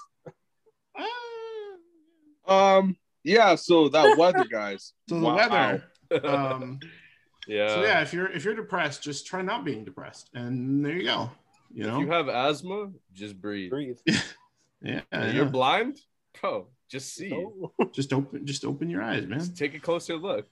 Ah. 2.49 2.79
um, 2.79 2.97
yeah. 3.27 3.55
So 3.57 3.89
that 3.91 4.17
weather, 4.17 4.45
guys. 4.45 4.93
So 5.09 5.21
the 5.21 5.27
weather. 5.27 5.85
Um, 6.25 6.79
yeah. 7.47 7.69
so 7.75 7.83
yeah, 7.83 8.01
if 8.01 8.13
you're 8.13 8.29
if 8.31 8.45
you're 8.45 8.55
depressed, 8.55 9.03
just 9.03 9.27
try 9.27 9.43
not 9.43 9.65
being 9.65 9.85
depressed, 9.85 10.31
and 10.35 10.85
there 10.85 10.97
you 10.97 11.05
go. 11.05 11.31
You 11.75 11.83
If 11.83 11.89
know, 11.89 12.01
you 12.01 12.11
have 12.11 12.29
asthma, 12.29 12.91
just 13.13 13.41
breathe. 13.41 13.71
Breathe. 13.71 13.99
yeah, 14.07 15.01
yeah. 15.13 15.31
You're 15.33 15.45
blind? 15.47 16.01
bro. 16.41 16.69
Just 16.89 17.15
see. 17.15 17.33
Oh. 17.35 17.73
just 17.93 18.13
open 18.13 18.47
just 18.47 18.65
open 18.65 18.89
your 18.89 19.03
eyes, 19.03 19.27
man. 19.27 19.41
Just 19.41 19.57
take 19.57 19.75
a 19.75 19.81
closer 19.81 20.17
look. 20.17 20.47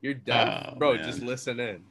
You're 0.00 0.14
deaf, 0.14 0.70
Oh, 0.72 0.78
bro. 0.78 0.94
man. 0.94 1.04
Just 1.04 1.22
listen 1.22 1.58
in. 1.58 1.82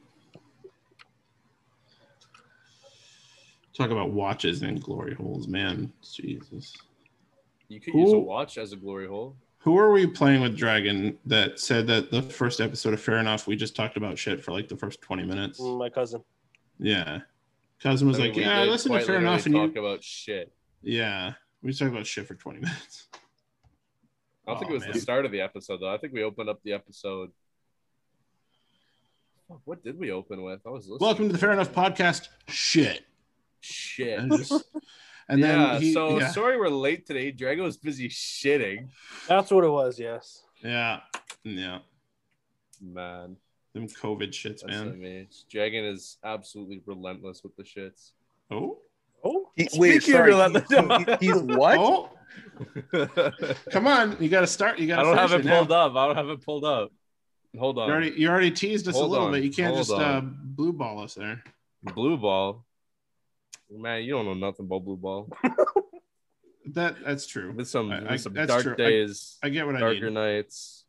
Talk 3.74 3.90
about 3.90 4.10
watches 4.10 4.62
and 4.62 4.82
glory 4.82 5.14
holes, 5.14 5.46
man. 5.46 5.92
Jesus. 6.02 6.74
You 7.68 7.80
could 7.80 7.94
use 7.94 8.12
a 8.12 8.18
watch 8.18 8.56
as 8.58 8.72
a 8.72 8.76
glory 8.76 9.06
hole. 9.06 9.36
Who 9.60 9.76
are 9.78 9.90
we 9.92 10.06
playing 10.06 10.40
with 10.40 10.56
Dragon 10.56 11.18
that 11.26 11.58
said 11.58 11.86
that 11.88 12.10
the 12.10 12.22
first 12.22 12.60
episode 12.60 12.94
of 12.94 13.00
Fair 13.00 13.18
Enough 13.18 13.46
we 13.46 13.56
just 13.56 13.74
talked 13.74 13.96
about 13.96 14.18
shit 14.18 14.42
for 14.42 14.52
like 14.52 14.68
the 14.68 14.76
first 14.76 15.00
20 15.02 15.24
minutes? 15.24 15.60
Mm, 15.60 15.78
My 15.78 15.90
cousin. 15.90 16.22
Yeah. 16.78 17.20
Cousin 17.82 18.08
was 18.08 18.18
I 18.18 18.22
mean, 18.22 18.28
like, 18.34 18.40
Yeah, 18.40 18.62
listen 18.62 18.92
to 18.92 18.98
Fair 18.98 19.16
literally 19.16 19.26
Enough 19.26 19.46
and 19.46 19.54
talk 19.54 19.74
you 19.74 19.84
about 19.86 20.02
shit. 20.04 20.52
Yeah. 20.82 21.34
We 21.62 21.72
talked 21.72 21.90
about 21.90 22.06
shit 22.06 22.26
for 22.26 22.34
20 22.34 22.60
minutes. 22.60 23.08
I 24.46 24.52
don't 24.52 24.58
think 24.60 24.70
Oh, 24.70 24.74
it 24.74 24.76
was 24.76 24.84
man. 24.84 24.92
the 24.92 25.00
start 25.00 25.26
of 25.26 25.32
the 25.32 25.40
episode 25.40 25.80
though. 25.80 25.92
I 25.92 25.98
think 25.98 26.12
we 26.12 26.22
opened 26.22 26.48
up 26.48 26.60
the 26.62 26.72
episode. 26.72 27.30
What 29.64 29.82
did 29.82 29.98
we 29.98 30.10
open 30.12 30.42
with? 30.42 30.60
I 30.66 30.70
was 30.70 30.84
listening. 30.88 31.06
Welcome 31.06 31.26
to 31.28 31.32
the 31.32 31.38
Fair 31.38 31.52
Enough 31.52 31.72
podcast. 31.72 32.28
Shit. 32.48 33.04
Shit. 33.60 34.20
Just- 34.30 34.64
and 35.28 35.42
then 35.42 35.58
yeah, 35.60 35.78
he, 35.78 35.92
so 35.92 36.18
yeah, 36.18 36.30
sorry 36.30 36.58
we're 36.58 36.68
late 36.68 37.06
today. 37.06 37.32
Drago 37.32 37.62
was 37.62 37.76
busy 37.76 38.08
shitting. 38.08 38.88
That's 39.28 39.50
what 39.50 39.64
it 39.64 39.68
was. 39.70 39.98
Yes. 39.98 40.42
yeah, 40.62 41.00
yeah. 41.44 41.78
Man, 42.80 43.36
Them 43.74 43.88
COVID 43.88 44.28
shits, 44.30 44.60
that's 44.60 44.64
what 44.64 44.72
I 44.72 44.84
man. 44.84 45.00
mean. 45.00 45.28
Dragon 45.50 45.84
is 45.84 46.16
absolutely 46.24 46.80
relentless 46.86 47.42
with 47.42 47.56
the 47.56 47.62
shits. 47.64 48.12
Oh, 48.50 48.78
Oh, 49.24 49.50
He, 49.56 49.64
Speaking 49.64 49.80
wait, 49.80 49.96
of 49.96 50.02
sorry. 50.04 50.30
relentless- 50.30 51.18
he- 51.20 51.26
he's 51.26 51.42
what? 51.42 51.76
oh, 51.76 52.10
come 53.70 53.86
on! 53.88 54.16
You 54.20 54.28
got 54.28 54.42
to 54.42 54.46
start. 54.46 54.78
You 54.78 54.86
got. 54.86 54.96
To 54.96 55.00
I 55.02 55.04
don't 55.04 55.16
have 55.18 55.32
it 55.32 55.44
now. 55.44 55.58
pulled 55.58 55.72
up. 55.72 55.96
I 55.96 56.06
don't 56.06 56.16
have 56.16 56.28
it 56.28 56.44
pulled 56.44 56.64
up. 56.64 56.92
Hold 57.58 57.76
You 57.76 57.82
on. 57.82 57.90
already, 57.90 58.12
you 58.16 58.28
already 58.28 58.50
teased 58.52 58.86
us 58.86 58.94
Hold 58.94 59.06
a 59.06 59.10
little 59.10 59.26
on, 59.26 59.32
bit. 59.32 59.42
You 59.42 59.50
can't 59.50 59.74
hold 59.74 59.86
just 59.86 59.92
uh, 59.92 60.20
blue 60.22 60.72
ball 60.72 61.02
us 61.02 61.14
there. 61.14 61.42
Blue 61.82 62.16
ball. 62.16 62.64
Man, 63.70 64.02
you 64.02 64.12
don't 64.12 64.24
know 64.24 64.34
nothing 64.34 64.66
about 64.66 64.84
blue 64.84 64.96
ball. 64.96 65.30
That 66.74 66.96
that's 67.02 67.26
true. 67.26 67.52
With 67.52 67.66
some, 67.66 67.90
I- 67.90 68.00
with 68.02 68.10
I- 68.10 68.16
some 68.16 68.34
dark 68.34 68.62
true. 68.62 68.76
Days, 68.76 69.38
I 69.42 69.48
get 69.48 69.64
what 69.64 69.76
I 69.76 69.80
darker 69.80 70.10
nights, 70.10 70.84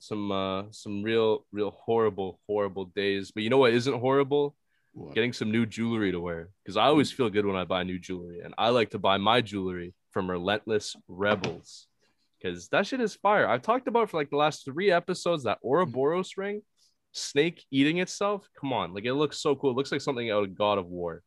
some 0.00 0.32
uh 0.32 0.64
some 0.72 1.04
real, 1.04 1.46
real 1.52 1.70
horrible, 1.70 2.40
horrible 2.48 2.86
days. 2.86 3.30
But 3.30 3.44
you 3.44 3.50
know 3.50 3.58
what 3.58 3.72
isn't 3.72 3.94
horrible? 4.00 4.56
What? 4.92 5.14
Getting 5.14 5.32
some 5.32 5.52
new 5.52 5.64
jewelry 5.64 6.10
to 6.10 6.18
wear. 6.20 6.48
Because 6.64 6.76
I 6.76 6.86
always 6.86 7.12
feel 7.12 7.30
good 7.30 7.46
when 7.46 7.54
I 7.54 7.62
buy 7.64 7.84
new 7.84 8.00
jewelry. 8.00 8.40
And 8.40 8.52
I 8.58 8.70
like 8.70 8.90
to 8.90 8.98
buy 8.98 9.16
my 9.16 9.40
jewelry 9.40 9.94
from 10.10 10.28
Relentless 10.28 10.96
Rebels. 11.06 11.86
Because 12.42 12.68
that 12.70 12.84
shit 12.88 13.00
is 13.00 13.14
fire. 13.14 13.46
I've 13.48 13.62
talked 13.62 13.86
about 13.86 14.10
for 14.10 14.16
like 14.16 14.30
the 14.30 14.36
last 14.36 14.64
three 14.64 14.90
episodes 14.90 15.44
that 15.44 15.58
Ouroboros 15.62 16.36
ring, 16.36 16.62
snake 17.12 17.64
eating 17.70 17.98
itself. 17.98 18.48
Come 18.60 18.72
on, 18.72 18.92
like 18.92 19.04
it 19.04 19.14
looks 19.14 19.38
so 19.38 19.54
cool. 19.54 19.70
It 19.70 19.76
looks 19.76 19.92
like 19.92 20.00
something 20.00 20.32
out 20.32 20.42
of 20.42 20.58
God 20.58 20.78
of 20.78 20.86
War. 20.86 21.22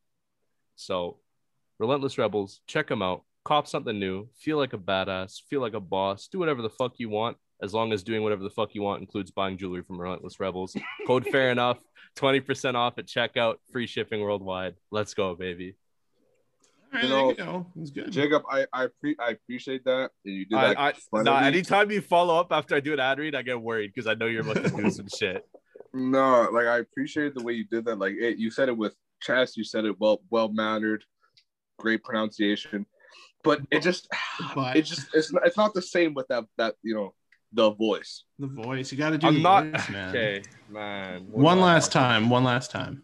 So, 0.77 1.17
Relentless 1.79 2.17
Rebels, 2.17 2.61
check 2.67 2.87
them 2.87 3.01
out. 3.01 3.23
Cop 3.43 3.67
something 3.67 3.99
new. 3.99 4.27
Feel 4.39 4.57
like 4.57 4.73
a 4.73 4.77
badass. 4.77 5.41
Feel 5.49 5.61
like 5.61 5.73
a 5.73 5.79
boss. 5.79 6.27
Do 6.27 6.39
whatever 6.39 6.61
the 6.61 6.69
fuck 6.69 6.93
you 6.97 7.09
want, 7.09 7.37
as 7.61 7.73
long 7.73 7.91
as 7.91 8.03
doing 8.03 8.23
whatever 8.23 8.43
the 8.43 8.49
fuck 8.49 8.75
you 8.75 8.81
want 8.81 9.01
includes 9.01 9.31
buying 9.31 9.57
jewelry 9.57 9.83
from 9.83 9.99
Relentless 9.99 10.39
Rebels. 10.39 10.75
Code 11.05 11.27
fair 11.31 11.51
enough. 11.51 11.79
20% 12.17 12.75
off 12.75 12.97
at 12.97 13.07
checkout. 13.07 13.55
Free 13.71 13.87
shipping 13.87 14.21
worldwide. 14.21 14.75
Let's 14.91 15.13
go, 15.13 15.35
baby. 15.35 15.75
All 16.93 16.99
right, 16.99 17.03
You 17.03 17.09
there 17.09 17.17
know, 17.17 17.29
you 17.29 17.35
go. 17.35 17.65
That's 17.75 17.91
good. 17.91 18.11
Jacob, 18.11 18.43
I 18.49 18.65
I, 18.71 18.87
pre- 18.99 19.17
I 19.19 19.31
appreciate 19.31 19.83
that, 19.85 20.11
and 20.25 20.33
you 20.33 20.45
did 20.45 20.57
that. 20.57 20.79
I, 20.79 20.93
I, 21.13 21.21
nah, 21.21 21.39
anytime 21.39 21.91
you 21.91 22.01
follow 22.01 22.39
up 22.39 22.51
after 22.51 22.75
I 22.75 22.79
do 22.79 22.93
an 22.93 22.99
ad 22.99 23.19
read, 23.19 23.35
I 23.35 23.41
get 23.41 23.61
worried 23.61 23.91
because 23.93 24.07
I 24.07 24.13
know 24.13 24.27
you're 24.27 24.41
about 24.41 24.63
to 24.63 24.69
do 24.69 24.89
some 24.89 25.07
shit. 25.17 25.45
No, 25.93 26.49
like 26.51 26.65
I 26.65 26.77
appreciate 26.77 27.33
the 27.35 27.43
way 27.43 27.53
you 27.53 27.65
did 27.65 27.85
that. 27.85 27.97
Like 27.99 28.13
it, 28.13 28.37
you 28.37 28.51
said 28.51 28.69
it 28.69 28.77
with 28.77 28.95
chest, 29.21 29.57
you 29.57 29.63
said 29.63 29.85
it 29.85 29.99
well, 29.99 30.21
well 30.29 30.49
mannered, 30.49 31.03
great 31.79 32.03
pronunciation, 32.03 32.85
but 33.43 33.61
it 33.71 33.81
just, 33.81 34.07
But- 34.55 34.75
it 34.75 34.83
just, 34.83 35.07
it's 35.13 35.31
not, 35.33 35.45
it's 35.45 35.57
not 35.57 35.73
the 35.73 35.81
same 35.81 36.13
with 36.13 36.27
that 36.29 36.45
that 36.57 36.75
you 36.83 36.93
know 36.95 37.13
the 37.53 37.71
voice. 37.71 38.23
The 38.39 38.47
voice. 38.47 38.91
You 38.91 38.97
got 38.97 39.11
to 39.11 39.17
do 39.17 39.27
I'm 39.27 39.35
the 39.35 39.39
not 39.41 39.65
voice, 39.65 39.89
man. 39.89 40.09
okay, 40.09 40.41
man. 40.69 41.27
what 41.31 41.43
One 41.43 41.57
do 41.57 41.63
I 41.63 41.73
last 41.73 41.91
time. 41.93 42.29
One 42.29 42.43
last 42.43 42.71
time. 42.71 43.03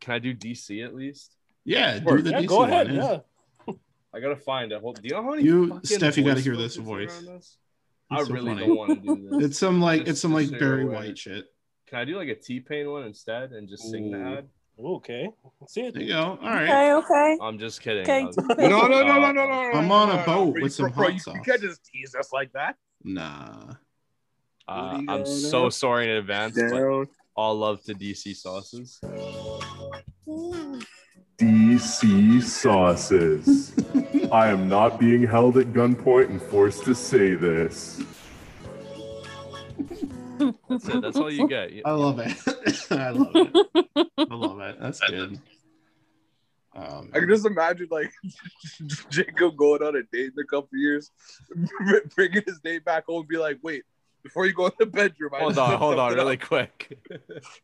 Can 0.00 0.14
I 0.14 0.18
do 0.18 0.34
DC 0.34 0.84
at 0.84 0.94
least? 0.94 1.34
Yeah, 1.64 1.98
do 1.98 2.22
the 2.22 2.30
yeah, 2.30 2.40
DC 2.42 2.46
go 2.46 2.62
ahead. 2.62 2.86
one, 2.86 2.96
yeah. 2.96 3.18
Yeah. 3.66 3.74
I 4.14 4.20
gotta 4.20 4.36
find 4.36 4.70
it. 4.72 4.80
Hold, 4.80 5.02
do 5.02 5.08
you 5.08 5.14
know 5.14 5.22
how 5.22 5.30
many 5.30 5.42
You- 5.42 5.80
Steph, 5.82 6.16
you 6.16 6.24
gotta 6.24 6.40
hear 6.40 6.56
this 6.56 6.76
voice. 6.76 7.20
this? 7.22 7.58
I 8.08 8.20
It's 8.20 8.28
so 8.28 8.34
really 8.34 8.50
funny. 8.54 8.66
don't 8.66 8.76
want 8.76 9.02
to 9.04 9.16
do 9.16 9.28
this. 9.40 9.44
It's 9.50 9.58
some 9.58 9.80
like 9.80 10.00
Just- 10.02 10.10
it's 10.10 10.20
some 10.20 10.32
like 10.32 10.46
so 10.46 10.50
you're 10.52 10.60
Barry. 10.60 10.84
White 10.84 11.18
shit. 11.18 11.44
Can 11.88 11.98
I 11.98 12.04
do 12.04 12.16
like 12.16 12.28
a 12.28 12.34
T 12.34 12.60
Pain 12.60 12.90
one 12.90 13.04
instead 13.04 13.52
and 13.52 13.68
just 13.68 13.90
sing 13.90 14.10
the 14.10 14.18
Ooh. 14.18 14.38
ad? 14.38 14.48
Okay. 14.78 15.28
Let's 15.60 15.72
see 15.72 15.82
There 15.82 15.90
it. 15.90 16.02
you 16.02 16.08
go. 16.08 16.38
All 16.42 16.50
right. 16.50 16.64
Okay, 16.64 16.92
okay. 16.92 17.38
I'm 17.40 17.58
just 17.58 17.80
kidding. 17.80 18.02
Okay, 18.02 18.22
I'll- 18.24 18.32
T-Pain. 18.56 18.70
No, 18.70 18.86
no, 18.86 19.02
no, 19.02 19.18
no, 19.20 19.32
no, 19.32 19.46
no. 19.46 19.46
no 19.46 19.70
I'm 19.72 19.90
on 19.90 20.10
a 20.10 20.22
boat 20.24 20.60
with 20.60 20.74
some 20.74 20.90
bro, 20.90 21.04
hot 21.04 21.14
you, 21.14 21.18
sauce. 21.20 21.34
You 21.34 21.40
can't 21.42 21.62
just 21.62 21.82
tease 21.84 22.14
us 22.14 22.30
like 22.32 22.52
that. 22.52 22.76
Nah. 23.02 23.74
Uh, 24.68 25.00
I'm 25.08 25.24
so 25.24 25.62
down. 25.62 25.70
sorry 25.70 26.04
in 26.10 26.16
advance, 26.16 26.58
but 26.60 27.06
all 27.36 27.54
love 27.54 27.82
to 27.84 27.94
DC 27.94 28.34
sauces. 28.36 29.00
DC 31.38 32.42
sauces. 32.42 33.72
I 34.32 34.48
am 34.48 34.68
not 34.68 34.98
being 34.98 35.26
held 35.26 35.56
at 35.58 35.68
gunpoint 35.68 36.30
and 36.30 36.42
forced 36.42 36.84
to 36.84 36.94
say 36.94 37.34
this. 37.34 38.02
That's 40.68 40.88
it. 40.88 41.00
That's 41.00 41.16
all 41.16 41.30
you 41.30 41.46
get. 41.56 41.72
You- 41.72 41.82
I 41.86 41.92
love 41.92 42.18
it. 42.18 42.36
I 42.90 43.10
love 43.10 43.36
it. 43.36 43.56
I 44.18 44.34
love 44.34 44.60
it. 44.60 44.76
That's 44.80 45.00
good. 45.00 45.40
Um, 46.74 47.10
I 47.14 47.20
can 47.20 47.28
just 47.28 47.46
imagine 47.46 47.88
like 47.90 48.12
Jacob 49.10 49.56
going 49.56 49.82
on 49.82 49.96
a 49.96 50.02
date 50.12 50.32
in 50.36 50.42
a 50.42 50.44
couple 50.44 50.68
years, 50.78 51.10
bringing 52.14 52.42
his 52.46 52.60
date 52.62 52.84
back 52.84 53.06
home, 53.06 53.20
and 53.20 53.28
be 53.28 53.38
like, 53.38 53.58
"Wait, 53.62 53.82
before 54.22 54.44
you 54.44 54.52
go 54.52 54.66
in 54.66 54.72
the 54.78 54.84
bedroom, 54.86 55.30
I 55.34 55.38
Hold 55.38 55.56
on, 55.58 55.78
hold 55.78 55.98
on, 55.98 56.10
something 56.10 56.18
up. 56.20 56.24
really 56.24 56.36
quick. 56.36 56.98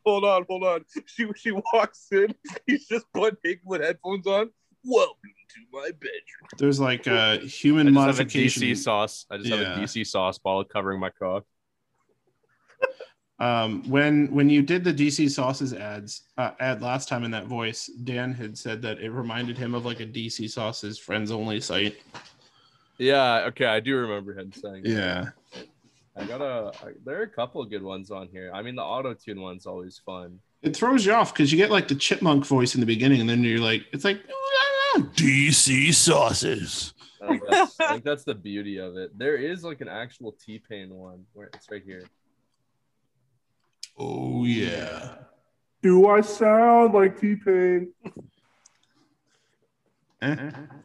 hold 0.07 0.25
on, 0.25 0.47
hold 0.49 0.65
on." 0.65 0.85
She 1.07 1.27
she 1.37 1.51
walks 1.75 2.07
in, 2.11 2.35
he's 2.67 2.87
just 2.89 3.05
butt 3.13 3.37
naked 3.45 3.61
with 3.67 3.83
headphones 3.83 4.27
on. 4.27 4.49
Welcome 4.85 5.17
to 5.51 5.61
my 5.73 5.91
bedroom. 5.91 6.49
there's 6.57 6.81
like 6.81 7.07
I 7.07 7.37
human 7.37 7.89
just 7.89 7.99
have 7.99 8.07
a 8.09 8.13
modification. 8.13 8.63
DC 8.63 8.79
sauce. 8.79 9.27
I 9.31 9.37
just 9.37 9.51
have 9.51 9.61
a 9.61 9.65
DC 9.81 10.07
sauce 10.07 10.39
ball 10.39 10.65
covering 10.65 11.01
my 11.01 11.11
cock. 11.11 11.45
Um, 13.39 13.83
when 13.91 14.33
when 14.33 14.49
you 14.49 14.63
did 14.63 14.85
the 14.85 14.95
DC 14.95 15.29
sauces 15.29 15.73
ads 15.73 16.23
uh, 16.39 16.53
ad 16.61 16.81
last 16.81 17.09
time 17.09 17.25
in 17.25 17.33
that 17.33 17.47
voice, 17.47 17.91
Dan 18.05 18.33
had 18.33 18.57
said 18.57 18.81
that 18.83 19.01
it 19.01 19.11
reminded 19.11 19.59
him 19.59 19.75
of 19.75 19.85
like 19.85 19.99
a 19.99 20.07
DC 20.07 20.49
sauces 20.49 20.97
friends 20.97 21.33
only 21.33 21.61
site. 21.61 22.01
Yeah, 22.99 23.47
okay, 23.49 23.67
I 23.67 23.81
do 23.81 23.97
remember 23.97 24.39
him 24.39 24.53
saying. 24.53 24.85
that. 24.85 24.89
Yeah. 24.89 25.29
I 26.15 26.25
gotta. 26.25 26.71
I, 26.85 26.93
there 27.05 27.19
are 27.19 27.25
a 27.25 27.29
couple 27.29 27.61
of 27.61 27.69
good 27.69 27.83
ones 27.83 28.13
on 28.13 28.29
here. 28.29 28.53
I 28.55 28.63
mean, 28.63 28.77
the 28.77 28.83
auto 28.83 29.13
tune 29.13 29.41
one's 29.41 29.67
always 29.67 29.99
fun. 29.99 30.39
It 30.61 30.77
throws 30.77 31.05
you 31.05 31.13
off 31.13 31.33
because 31.35 31.51
you 31.51 31.59
get 31.59 31.71
like 31.71 31.89
the 31.89 31.97
chipmunk 31.97 32.47
voice 32.47 32.75
in 32.75 32.81
the 32.81 32.87
beginning, 32.87 33.21
and 33.21 33.29
then 33.29 33.43
you're 33.43 33.59
like, 33.59 33.87
it's 33.93 34.05
like 34.05 34.21
DC 34.95 35.93
sauces. 35.95 36.95
I 37.21 37.27
think, 37.29 37.43
that's, 37.49 37.81
I 37.81 37.93
think 37.93 38.05
that's 38.05 38.25
the 38.25 38.35
beauty 38.35 38.79
of 38.79 38.97
it. 38.97 39.17
There 39.19 39.37
is 39.37 39.65
like 39.65 39.81
an 39.81 39.89
actual 39.89 40.33
T 40.33 40.61
Pain 40.61 40.95
one 40.95 41.25
where 41.33 41.49
it's 41.55 41.71
right 41.71 41.83
here. 41.85 42.05
Oh 43.99 44.45
yeah. 44.45 45.17
Do 45.83 46.09
I 46.09 46.21
sound 46.21 46.95
like 46.95 47.21
T 47.21 47.37
Pain? 47.37 47.93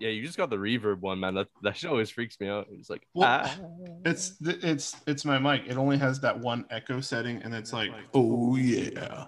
Yeah, 0.00 0.08
you 0.08 0.22
just 0.22 0.36
got 0.36 0.50
the 0.50 0.56
reverb 0.56 1.00
one, 1.00 1.20
man. 1.20 1.34
That 1.34 1.48
that 1.62 1.76
shit 1.76 1.88
always 1.88 2.10
freaks 2.10 2.38
me 2.40 2.48
out. 2.48 2.66
It's 2.72 2.90
like 2.90 3.06
Well, 3.14 3.28
ah. 3.28 3.56
It's 4.04 4.34
it's 4.42 4.96
it's 5.06 5.24
my 5.24 5.38
mic. 5.38 5.62
It 5.66 5.76
only 5.76 5.96
has 5.98 6.20
that 6.20 6.38
one 6.38 6.66
echo 6.70 7.00
setting, 7.00 7.40
and 7.42 7.54
it's 7.54 7.72
like, 7.72 7.90
oh 8.12 8.56
yeah. 8.56 9.26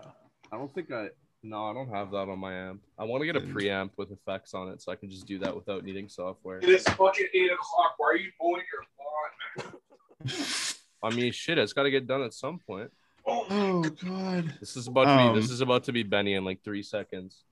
I 0.53 0.57
don't 0.57 0.73
think 0.75 0.93
I. 0.93 1.09
No, 1.43 1.67
I 1.67 1.73
don't 1.73 1.89
have 1.89 2.11
that 2.11 2.29
on 2.29 2.39
my 2.41 2.53
amp. 2.53 2.83
I 2.99 3.05
want 3.05 3.23
to 3.23 3.27
get 3.27 3.37
a 3.37 3.41
preamp 3.41 3.91
with 3.97 4.11
effects 4.11 4.53
on 4.55 4.69
it, 4.69 4.83
so 4.83 4.91
I 4.91 4.97
can 4.97 5.09
just 5.09 5.27
do 5.27 5.39
that 5.39 5.55
without 5.55 5.85
needing 5.85 6.09
software. 6.09 6.59
It 6.59 6.69
is 6.69 6.83
fucking 6.83 7.27
eight 7.33 7.53
o'clock. 7.53 7.95
Why 7.99 8.09
are 8.09 8.17
you 8.17 8.31
mowing 8.43 8.63
your 8.73 9.65
lawn, 9.65 9.73
man? 10.27 10.37
I 11.03 11.11
mean, 11.15 11.33
shit, 11.33 11.59
it's 11.59 11.73
got 11.73 11.85
to 11.85 11.91
get 11.91 12.07
done 12.07 12.23
at 12.23 12.35
some 12.35 12.59
point. 12.59 12.91
Oh 13.27 13.81
god. 13.83 14.55
This 14.61 14.77
is 14.77 14.87
about 14.87 15.05
to 15.05 15.33
be. 15.33 15.41
This 15.41 15.49
Um, 15.51 15.55
is 15.55 15.61
about 15.61 15.85
to 15.85 15.93
be 15.93 16.03
Benny 16.03 16.35
in 16.35 16.45
like 16.45 16.63
three 16.63 16.83
seconds. 16.83 17.43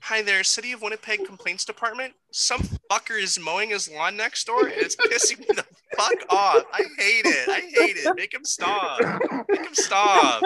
Hi 0.00 0.22
there, 0.22 0.42
City 0.44 0.72
of 0.72 0.80
Winnipeg 0.80 1.26
Complaints 1.26 1.64
Department. 1.66 2.14
Some 2.30 2.60
fucker 2.90 3.20
is 3.20 3.38
mowing 3.38 3.70
his 3.70 3.90
lawn 3.90 4.16
next 4.16 4.46
door 4.46 4.64
and 4.66 4.72
it's 4.76 4.96
pissing 4.96 5.40
me 5.40 5.46
the 5.48 5.64
fuck 5.96 6.14
off. 6.30 6.64
I 6.72 6.84
hate 6.98 7.26
it. 7.26 7.48
I 7.48 7.60
hate 7.60 7.96
it. 7.98 8.16
Make 8.16 8.32
him 8.32 8.44
stop. 8.44 9.00
Make 9.48 9.66
him 9.66 9.74
stop. 9.74 10.42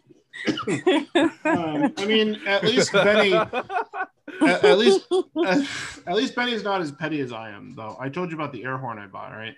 um, 1.44 1.92
I 1.96 2.04
mean, 2.06 2.40
at 2.46 2.62
least 2.64 2.92
Benny, 2.92 3.34
at, 3.34 4.64
at 4.64 4.78
least, 4.78 5.06
at, 5.46 5.68
at 6.06 6.16
least 6.16 6.34
Benny's 6.34 6.62
not 6.62 6.80
as 6.80 6.92
petty 6.92 7.20
as 7.20 7.32
I 7.32 7.50
am, 7.50 7.74
though. 7.74 7.96
I 8.00 8.08
told 8.08 8.30
you 8.30 8.36
about 8.36 8.52
the 8.52 8.64
air 8.64 8.78
horn 8.78 8.98
I 8.98 9.06
bought, 9.06 9.32
right? 9.32 9.54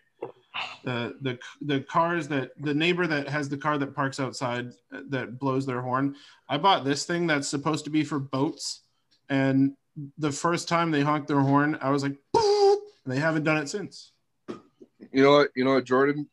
The 0.84 1.16
the 1.20 1.38
the 1.62 1.80
cars 1.80 2.28
that 2.28 2.50
the 2.60 2.74
neighbor 2.74 3.06
that 3.06 3.28
has 3.28 3.48
the 3.48 3.56
car 3.56 3.78
that 3.78 3.94
parks 3.94 4.20
outside 4.20 4.72
uh, 4.92 5.00
that 5.08 5.38
blows 5.38 5.64
their 5.64 5.80
horn. 5.80 6.16
I 6.48 6.58
bought 6.58 6.84
this 6.84 7.04
thing 7.04 7.26
that's 7.26 7.48
supposed 7.48 7.84
to 7.84 7.90
be 7.90 8.04
for 8.04 8.18
boats, 8.18 8.82
and 9.30 9.74
the 10.18 10.32
first 10.32 10.68
time 10.68 10.90
they 10.90 11.00
honked 11.00 11.28
their 11.28 11.40
horn, 11.40 11.78
I 11.80 11.90
was 11.90 12.02
like, 12.02 12.16
"Boop," 12.36 12.76
they 13.06 13.18
haven't 13.18 13.44
done 13.44 13.58
it 13.58 13.68
since. 13.68 14.12
You 14.48 15.22
know 15.22 15.32
what? 15.32 15.50
You 15.56 15.64
know 15.64 15.74
what, 15.74 15.84
Jordan? 15.84 16.28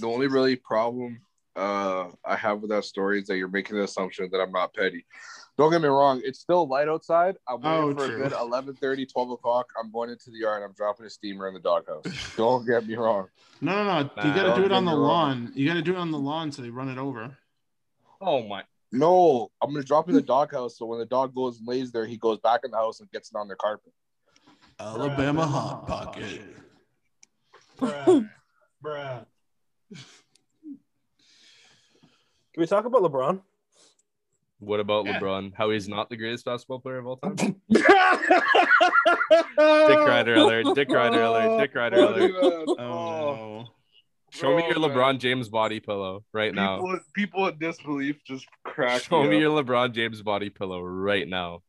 The 0.00 0.08
only 0.08 0.26
really 0.26 0.56
problem 0.56 1.20
uh, 1.56 2.08
I 2.24 2.36
have 2.36 2.60
with 2.60 2.70
that 2.70 2.84
story 2.84 3.20
is 3.20 3.26
that 3.26 3.36
you're 3.36 3.48
making 3.48 3.76
the 3.76 3.82
assumption 3.84 4.28
that 4.32 4.38
I'm 4.40 4.52
not 4.52 4.72
petty. 4.74 5.04
Don't 5.58 5.70
get 5.70 5.82
me 5.82 5.88
wrong; 5.88 6.20
it's 6.24 6.40
still 6.40 6.66
light 6.66 6.88
outside. 6.88 7.36
I'm 7.48 7.60
waiting 7.60 7.90
Oh, 7.90 7.94
for 7.94 8.06
true. 8.06 8.24
a 8.24 8.28
good 8.28 8.32
11:30, 8.32 9.12
12 9.12 9.30
o'clock. 9.32 9.66
I'm 9.78 9.90
going 9.92 10.10
into 10.10 10.30
the 10.30 10.38
yard. 10.38 10.62
I'm 10.62 10.72
dropping 10.72 11.06
a 11.06 11.10
steamer 11.10 11.48
in 11.48 11.54
the 11.54 11.60
doghouse. 11.60 12.04
Don't 12.36 12.66
get 12.66 12.86
me 12.86 12.94
wrong. 12.96 13.28
No, 13.60 13.72
no, 13.84 13.84
no. 13.84 14.10
You 14.24 14.34
got 14.34 14.54
to 14.54 14.60
do 14.60 14.64
it 14.64 14.72
on 14.72 14.84
the 14.84 14.92
me 14.92 14.96
wrong. 14.96 15.06
lawn. 15.06 15.52
You 15.54 15.66
got 15.68 15.74
to 15.74 15.82
do 15.82 15.92
it 15.92 15.98
on 15.98 16.10
the 16.10 16.18
lawn 16.18 16.50
so 16.50 16.62
they 16.62 16.70
run 16.70 16.88
it 16.88 16.96
over. 16.98 17.36
Oh 18.22 18.42
my! 18.46 18.64
No, 18.92 19.50
I'm 19.62 19.72
gonna 19.72 19.84
drop 19.84 20.08
in 20.08 20.14
the 20.14 20.22
doghouse. 20.22 20.78
So 20.78 20.86
when 20.86 20.98
the 20.98 21.06
dog 21.06 21.34
goes 21.34 21.58
and 21.58 21.68
lays 21.68 21.92
there, 21.92 22.06
he 22.06 22.16
goes 22.16 22.38
back 22.38 22.60
in 22.64 22.70
the 22.70 22.76
house 22.76 23.00
and 23.00 23.10
gets 23.10 23.30
it 23.30 23.36
on 23.36 23.46
their 23.48 23.56
carpet. 23.56 23.92
Alabama 24.78 25.46
hot 25.46 25.86
pocket. 25.86 26.42
Bruh. 27.80 29.26
Can 32.52 32.60
we 32.62 32.66
talk 32.66 32.84
about 32.84 33.02
LeBron? 33.02 33.40
What 34.58 34.80
about 34.80 35.06
Yeah. 35.06 35.18
LeBron? 35.18 35.52
How 35.54 35.70
he's 35.70 35.88
not 35.88 36.10
the 36.10 36.16
greatest 36.16 36.44
basketball 36.44 36.80
player 36.80 36.98
of 36.98 37.06
all 37.06 37.16
time? 37.16 37.36
Dick 37.36 37.54
Dick 37.68 37.86
Rider 39.58 40.34
alert! 40.34 40.74
Dick 40.74 40.90
Rider 40.90 41.22
alert! 41.22 41.48
Oh. 41.48 41.60
Dick 41.60 41.74
Rider 41.74 41.96
alert! 41.96 42.32
Oh. 42.42 42.76
oh 42.78 42.78
no. 42.78 43.68
Show 44.32 44.56
me 44.56 44.64
your 44.66 44.76
LeBron 44.76 45.12
man. 45.12 45.18
James 45.18 45.48
body 45.48 45.80
pillow 45.80 46.24
right 46.32 46.54
now. 46.54 46.76
People, 46.76 47.00
people 47.14 47.46
in 47.48 47.58
disbelief 47.58 48.22
just 48.24 48.46
crack. 48.64 49.02
Show 49.02 49.22
me 49.22 49.30
me 49.30 49.36
up. 49.36 49.40
your 49.42 49.62
LeBron 49.62 49.92
James 49.92 50.22
body 50.22 50.50
pillow 50.50 50.82
right 50.82 51.26
now. 51.26 51.62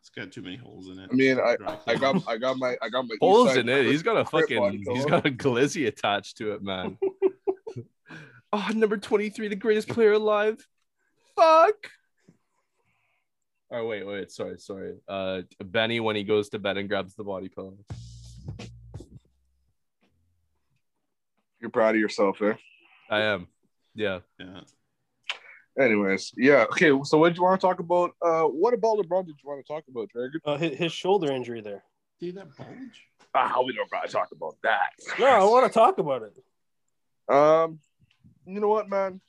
It's 0.00 0.10
got 0.10 0.30
too 0.30 0.42
many 0.42 0.56
holes 0.56 0.88
in 0.88 1.00
it. 1.00 1.08
I 1.10 1.14
mean, 1.14 1.40
I, 1.40 1.56
I 1.88 1.96
got, 1.96 2.22
I 2.28 2.36
got 2.36 2.56
my, 2.58 2.76
I 2.80 2.88
got 2.88 3.06
my 3.08 3.16
Holes 3.20 3.56
in 3.56 3.68
it. 3.68 3.86
He's 3.86 4.04
got 4.04 4.16
a 4.16 4.24
fucking. 4.24 4.84
he's 4.88 5.04
got 5.04 5.26
a 5.26 5.30
glizzy 5.30 5.88
attached 5.88 6.36
to 6.38 6.52
it, 6.52 6.62
man. 6.62 6.96
oh, 8.56 8.72
number 8.74 8.96
twenty-three, 8.96 9.48
the 9.48 9.56
greatest 9.56 9.88
player 9.88 10.12
alive. 10.12 10.66
Fuck. 11.36 11.90
Oh 13.70 13.86
wait, 13.86 14.06
wait, 14.06 14.30
sorry, 14.30 14.58
sorry. 14.58 14.94
Uh, 15.08 15.42
Benny 15.62 16.00
when 16.00 16.16
he 16.16 16.24
goes 16.24 16.48
to 16.50 16.58
bed 16.58 16.76
and 16.78 16.88
grabs 16.88 17.14
the 17.14 17.24
body 17.24 17.48
pillow. 17.48 17.76
You're 21.60 21.70
proud 21.70 21.94
of 21.94 22.00
yourself, 22.00 22.40
eh? 22.42 22.54
I 23.10 23.20
am. 23.22 23.48
Yeah. 23.94 24.20
Yeah. 24.38 24.60
Anyways, 25.78 26.32
yeah. 26.36 26.64
Okay, 26.70 26.90
so 27.04 27.18
what 27.18 27.28
did 27.28 27.36
you 27.36 27.42
want 27.42 27.60
to 27.60 27.66
talk 27.66 27.80
about? 27.80 28.12
Uh, 28.22 28.44
what 28.44 28.72
about 28.72 28.98
LeBron 28.98 29.26
did 29.26 29.36
you 29.42 29.48
want 29.48 29.64
to 29.64 29.72
talk 29.72 29.84
about, 29.88 30.08
Dragon? 30.08 30.40
Uh, 30.44 30.56
his, 30.56 30.78
his 30.78 30.92
shoulder 30.92 31.32
injury 31.32 31.60
there. 31.60 31.82
See 32.20 32.30
that 32.30 32.56
bulge? 32.56 33.08
Ah, 33.34 33.60
we 33.66 33.74
don't 33.74 33.90
gotta 33.90 34.08
talk 34.08 34.28
about 34.32 34.56
that. 34.62 34.92
No, 35.18 35.26
I 35.26 35.44
want 35.44 35.70
to 35.70 35.78
talk 35.78 35.98
about 35.98 36.22
it. 36.22 37.34
Um, 37.34 37.80
you 38.46 38.60
know 38.60 38.68
what, 38.68 38.88
man? 38.88 39.20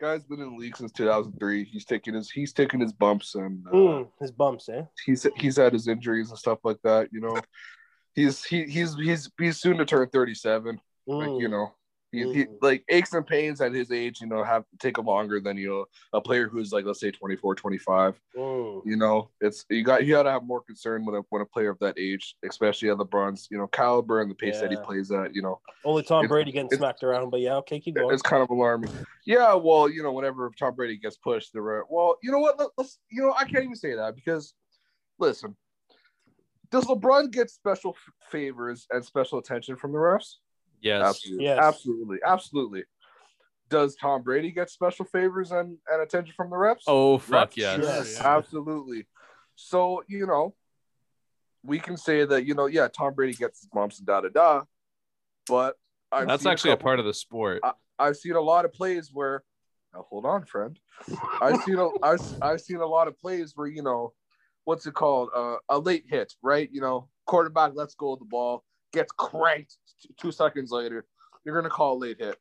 Guy's 0.00 0.24
been 0.24 0.40
in 0.40 0.50
the 0.50 0.56
league 0.56 0.76
since 0.76 0.92
2003. 0.92 1.64
He's 1.64 1.84
taking 1.86 2.14
his 2.14 2.30
he's 2.30 2.52
taking 2.52 2.80
his 2.80 2.92
bumps 2.92 3.34
and 3.34 3.66
uh, 3.66 3.70
Mm, 3.70 4.08
his 4.20 4.30
bumps, 4.30 4.68
eh? 4.68 4.82
he's 5.06 5.26
he's 5.36 5.56
had 5.56 5.72
his 5.72 5.88
injuries 5.88 6.28
and 6.30 6.38
stuff 6.38 6.58
like 6.64 6.76
that. 6.84 7.08
You 7.12 7.20
know, 7.20 7.40
he's 8.14 8.44
he 8.44 8.64
he's 8.64 8.94
he's 8.96 9.30
he's 9.38 9.58
soon 9.58 9.78
to 9.78 9.86
turn 9.86 10.08
37. 10.08 10.78
Like 11.06 11.28
Mm. 11.30 11.40
you 11.40 11.48
know, 11.48 11.74
he, 12.12 12.20
he 12.32 12.44
Mm. 12.44 12.58
like 12.62 12.84
aches 12.88 13.12
and 13.12 13.26
pains 13.26 13.60
at 13.60 13.72
his 13.72 13.90
age. 13.90 14.20
You 14.20 14.26
know, 14.28 14.42
have 14.44 14.62
to 14.70 14.76
take 14.78 14.96
him 14.98 15.06
longer 15.06 15.40
than 15.40 15.56
you 15.56 15.68
know 15.68 15.84
a 16.12 16.20
player 16.20 16.48
who's 16.48 16.72
like 16.72 16.84
let's 16.84 17.00
say 17.00 17.10
24, 17.10 17.54
25. 17.54 18.20
Mm. 18.36 18.82
You 18.86 18.96
know, 18.96 19.30
it's 19.40 19.64
you 19.68 19.82
got 19.82 20.04
you 20.06 20.14
got 20.14 20.22
to 20.24 20.30
have 20.30 20.44
more 20.44 20.62
concern 20.62 21.04
when 21.04 21.16
a 21.16 21.20
when 21.30 21.42
a 21.42 21.46
player 21.46 21.70
of 21.70 21.78
that 21.80 21.98
age, 21.98 22.36
especially 22.48 22.90
at 22.90 22.96
LeBron's 22.96 23.48
you 23.50 23.58
know 23.58 23.66
caliber 23.66 24.20
and 24.20 24.30
the 24.30 24.34
pace 24.34 24.60
that 24.60 24.70
he 24.70 24.76
plays 24.76 25.10
at. 25.10 25.34
You 25.34 25.42
know, 25.42 25.60
Only 25.84 26.02
Tom 26.02 26.26
Brady 26.28 26.52
getting 26.52 26.70
smacked 26.70 27.02
around, 27.02 27.30
but 27.30 27.40
yeah, 27.40 27.56
okay, 27.56 27.80
keep 27.80 27.96
going. 27.96 28.12
it's 28.12 28.22
kind 28.22 28.42
of 28.42 28.50
alarming. 28.50 28.90
Yeah, 29.24 29.54
well, 29.54 29.88
you 29.88 30.02
know, 30.02 30.12
whenever 30.12 30.50
Tom 30.58 30.74
Brady 30.74 30.96
gets 30.98 31.16
pushed, 31.16 31.52
the 31.52 31.60
re- 31.60 31.82
well, 31.90 32.16
you 32.22 32.30
know 32.30 32.38
what? 32.38 32.58
Let, 32.58 32.68
us 32.78 32.98
you 33.10 33.22
know, 33.22 33.34
I 33.36 33.44
can't 33.44 33.64
even 33.64 33.74
say 33.74 33.94
that 33.96 34.14
because, 34.14 34.54
listen, 35.18 35.56
does 36.70 36.84
LeBron 36.84 37.30
get 37.32 37.50
special 37.50 37.90
f- 37.96 38.12
favors 38.30 38.86
and 38.90 39.04
special 39.04 39.38
attention 39.38 39.76
from 39.76 39.92
the 39.92 39.98
refs? 39.98 40.34
Yes. 40.80 41.02
Absolutely, 41.08 41.44
Yes. 41.44 41.58
absolutely, 41.60 42.18
absolutely. 42.24 42.84
Does 43.68 43.96
Tom 43.96 44.22
Brady 44.22 44.52
get 44.52 44.70
special 44.70 45.04
favors 45.04 45.50
and, 45.50 45.78
and 45.90 46.02
attention 46.02 46.32
from 46.36 46.50
the 46.50 46.56
reps? 46.56 46.84
Oh 46.86 47.18
fuck 47.18 47.50
Refs? 47.52 47.56
yes. 47.56 47.80
Yes. 47.82 48.18
Yeah. 48.20 48.36
absolutely. 48.36 49.06
So 49.56 50.04
you 50.06 50.26
know, 50.26 50.54
we 51.64 51.78
can 51.80 51.96
say 51.96 52.24
that 52.24 52.44
you 52.44 52.54
know, 52.54 52.66
yeah, 52.66 52.88
Tom 52.88 53.14
Brady 53.14 53.32
gets 53.32 53.60
his 53.60 53.68
bumps 53.72 53.98
and 53.98 54.06
da 54.06 54.20
da 54.20 54.28
da, 54.28 54.62
but 55.48 55.76
I've 56.12 56.28
That's 56.28 56.46
actually 56.46 56.70
a 56.70 56.74
couple- 56.74 56.84
part 56.84 56.98
of 57.00 57.04
the 57.06 57.14
sport. 57.14 57.62
I've 57.98 58.16
seen 58.16 58.34
a 58.34 58.40
lot 58.40 58.64
of 58.66 58.72
plays 58.74 59.10
where, 59.12 59.42
now 59.94 60.04
hold 60.08 60.26
on, 60.26 60.44
friend. 60.44 60.78
I've 61.40 61.62
seen 61.62 61.78
a, 61.78 61.88
I've, 62.02 62.20
I've 62.42 62.60
seen 62.60 62.76
a 62.76 62.86
lot 62.86 63.08
of 63.08 63.18
plays 63.18 63.54
where 63.56 63.66
you 63.66 63.82
know, 63.82 64.12
what's 64.64 64.86
it 64.86 64.92
called? 64.94 65.30
Uh, 65.34 65.56
a 65.70 65.78
late 65.78 66.04
hit, 66.06 66.34
right? 66.42 66.68
You 66.70 66.82
know, 66.82 67.08
quarterback 67.24 67.72
lets 67.74 67.94
go 67.94 68.12
of 68.12 68.18
the 68.18 68.26
ball, 68.26 68.64
gets 68.96 69.12
cranked 69.12 69.76
two 70.18 70.32
seconds 70.32 70.70
later. 70.70 71.06
You're 71.44 71.54
gonna 71.54 71.70
call 71.70 71.96
a 71.96 71.98
late 71.98 72.18
hit. 72.18 72.36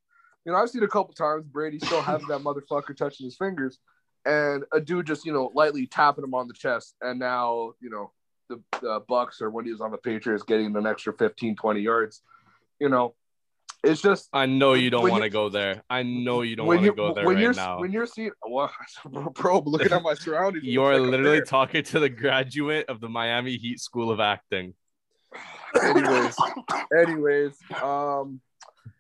You 0.45 0.51
know, 0.51 0.57
I've 0.57 0.69
seen 0.69 0.83
a 0.83 0.87
couple 0.87 1.13
times 1.13 1.45
Brady 1.45 1.79
still 1.79 2.01
having 2.11 2.27
that 2.27 2.41
motherfucker 2.41 2.95
touching 2.95 3.25
his 3.25 3.35
fingers, 3.35 3.79
and 4.25 4.63
a 4.73 4.79
dude 4.79 5.05
just 5.05 5.25
you 5.25 5.33
know 5.33 5.51
lightly 5.53 5.85
tapping 5.87 6.23
him 6.23 6.33
on 6.33 6.47
the 6.47 6.53
chest, 6.53 6.95
and 7.01 7.19
now 7.19 7.73
you 7.81 7.89
know 7.89 8.11
the, 8.49 8.61
the 8.81 9.01
Bucks 9.07 9.41
or 9.41 9.49
when 9.49 9.65
he 9.65 9.71
was 9.71 9.81
on 9.81 9.91
the 9.91 9.97
Patriots 9.97 10.43
getting 10.43 10.75
an 10.75 10.85
extra 10.85 11.13
15, 11.13 11.55
20 11.55 11.79
yards. 11.81 12.21
You 12.79 12.89
know, 12.89 13.15
it's 13.83 14.01
just 14.01 14.29
I 14.33 14.45
know 14.45 14.73
you 14.73 14.89
don't 14.89 15.09
want 15.09 15.23
to 15.23 15.29
go 15.29 15.49
there. 15.49 15.83
I 15.89 16.03
know 16.03 16.41
you 16.41 16.55
don't 16.55 16.67
want 16.67 16.79
to 16.81 16.85
you 16.85 16.95
go 16.95 17.13
there 17.13 17.25
when 17.25 17.35
right 17.35 17.41
you're 17.41 17.53
now. 17.53 17.79
when 17.79 17.91
you're 17.91 18.05
seeing 18.05 18.31
well, 18.47 18.71
bro, 19.33 19.59
looking 19.59 19.91
at 19.91 20.01
my 20.01 20.13
surroundings, 20.13 20.65
You're 20.65 20.99
like 20.99 21.11
literally 21.11 21.41
talking 21.41 21.83
to 21.83 21.99
the 21.99 22.09
graduate 22.09 22.87
of 22.89 22.99
the 22.99 23.09
Miami 23.09 23.57
Heat 23.57 23.79
School 23.79 24.11
of 24.11 24.19
Acting. 24.19 24.73
Anyways, 25.84 26.36
anyways, 26.97 27.57
um, 27.82 28.39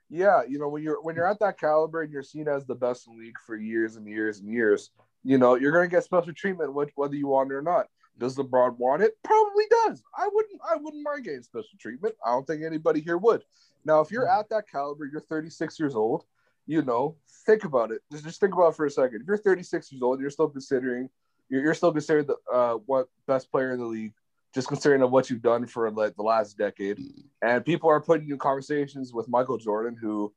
yeah, 0.09 0.41
you 0.47 0.59
know 0.59 0.69
when 0.69 0.83
you're 0.83 1.01
when 1.01 1.15
you're 1.15 1.29
at 1.29 1.39
that 1.39 1.59
caliber 1.59 2.01
and 2.01 2.11
you're 2.11 2.23
seen 2.23 2.47
as 2.47 2.65
the 2.65 2.75
best 2.75 3.07
in 3.07 3.17
the 3.17 3.23
league 3.23 3.37
for 3.45 3.55
years 3.55 3.95
and 3.95 4.07
years 4.07 4.39
and 4.39 4.49
years, 4.49 4.91
you 5.23 5.37
know 5.37 5.55
you're 5.55 5.71
gonna 5.71 5.87
get 5.87 6.03
special 6.03 6.33
treatment 6.33 6.73
wh- 6.73 6.97
whether 6.97 7.15
you 7.15 7.27
want 7.27 7.51
it 7.51 7.55
or 7.55 7.61
not. 7.61 7.87
Does 8.17 8.37
LeBron 8.37 8.77
want 8.77 9.01
it? 9.01 9.17
Probably 9.23 9.65
does. 9.69 10.01
I 10.17 10.29
wouldn't. 10.31 10.61
I 10.69 10.77
wouldn't 10.77 11.03
mind 11.03 11.25
getting 11.25 11.43
special 11.43 11.77
treatment. 11.79 12.15
I 12.25 12.31
don't 12.31 12.47
think 12.47 12.63
anybody 12.63 13.01
here 13.01 13.17
would. 13.17 13.43
Now, 13.83 13.99
if 13.99 14.09
you're 14.09 14.27
at 14.27 14.49
that 14.49 14.69
caliber, 14.69 15.05
you're 15.05 15.21
36 15.21 15.79
years 15.79 15.95
old. 15.95 16.23
You 16.65 16.81
know, 16.81 17.17
think 17.45 17.65
about 17.65 17.91
it. 17.91 18.01
Just, 18.11 18.23
just 18.23 18.39
think 18.39 18.53
about 18.53 18.69
it 18.69 18.75
for 18.75 18.85
a 18.85 18.91
second. 18.91 19.21
If 19.21 19.27
you're 19.27 19.37
36 19.37 19.91
years 19.91 20.01
old, 20.01 20.19
you're 20.19 20.29
still 20.29 20.47
considering. 20.47 21.09
You're, 21.49 21.61
you're 21.61 21.73
still 21.75 21.91
considered 21.91 22.27
the 22.27 22.37
uh, 22.51 22.75
what 22.85 23.07
best 23.27 23.51
player 23.51 23.73
in 23.73 23.79
the 23.79 23.85
league 23.85 24.13
just 24.55 24.69
considering 24.69 25.01
of 25.01 25.11
what 25.11 25.29
you've 25.29 25.41
done 25.41 25.67
for 25.67 25.91
like 25.91 26.15
the 26.15 26.23
last 26.23 26.57
decade. 26.57 26.97
Mm. 26.97 27.23
And 27.41 27.65
people 27.65 27.89
are 27.89 28.01
putting 28.01 28.25
you 28.25 28.33
in 28.33 28.39
conversations 28.39 29.13
with 29.13 29.27
Michael 29.27 29.57
Jordan, 29.57 29.97
who 30.01 30.33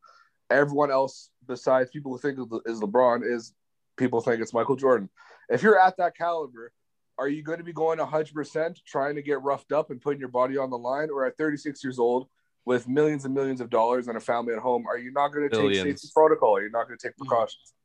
everyone 0.50 0.90
else 0.90 1.30
besides 1.46 1.88
people 1.90 2.12
who 2.12 2.18
think 2.18 2.38
is 2.66 2.80
LeBron 2.80 3.22
is 3.24 3.54
people 3.96 4.20
think 4.20 4.42
it's 4.42 4.52
Michael 4.52 4.76
Jordan. 4.76 5.08
If 5.48 5.62
you're 5.62 5.80
at 5.80 5.96
that 5.98 6.16
caliber, 6.16 6.72
are 7.16 7.28
you 7.28 7.42
going 7.42 7.58
to 7.58 7.64
be 7.64 7.72
going 7.72 7.98
100% 7.98 8.76
trying 8.84 9.14
to 9.14 9.22
get 9.22 9.40
roughed 9.42 9.72
up 9.72 9.90
and 9.90 10.00
putting 10.00 10.20
your 10.20 10.28
body 10.28 10.56
on 10.56 10.70
the 10.70 10.78
line? 10.78 11.10
Or 11.10 11.24
at 11.24 11.36
36 11.36 11.82
years 11.82 11.98
old 11.98 12.28
with 12.64 12.88
millions 12.88 13.24
and 13.24 13.34
millions 13.34 13.60
of 13.60 13.70
dollars 13.70 14.08
and 14.08 14.16
a 14.16 14.20
family 14.20 14.52
at 14.52 14.60
home, 14.60 14.86
are 14.86 14.98
you 14.98 15.12
not 15.12 15.28
going 15.28 15.48
to 15.48 15.56
take 15.56 15.74
safety 15.74 16.08
protocol? 16.12 16.56
Are 16.56 16.62
you 16.62 16.70
not 16.70 16.86
going 16.86 16.98
to 16.98 17.06
take 17.06 17.14
mm. 17.14 17.26
precautions? 17.26 17.72
Well, 17.72 17.72
all 17.72 17.76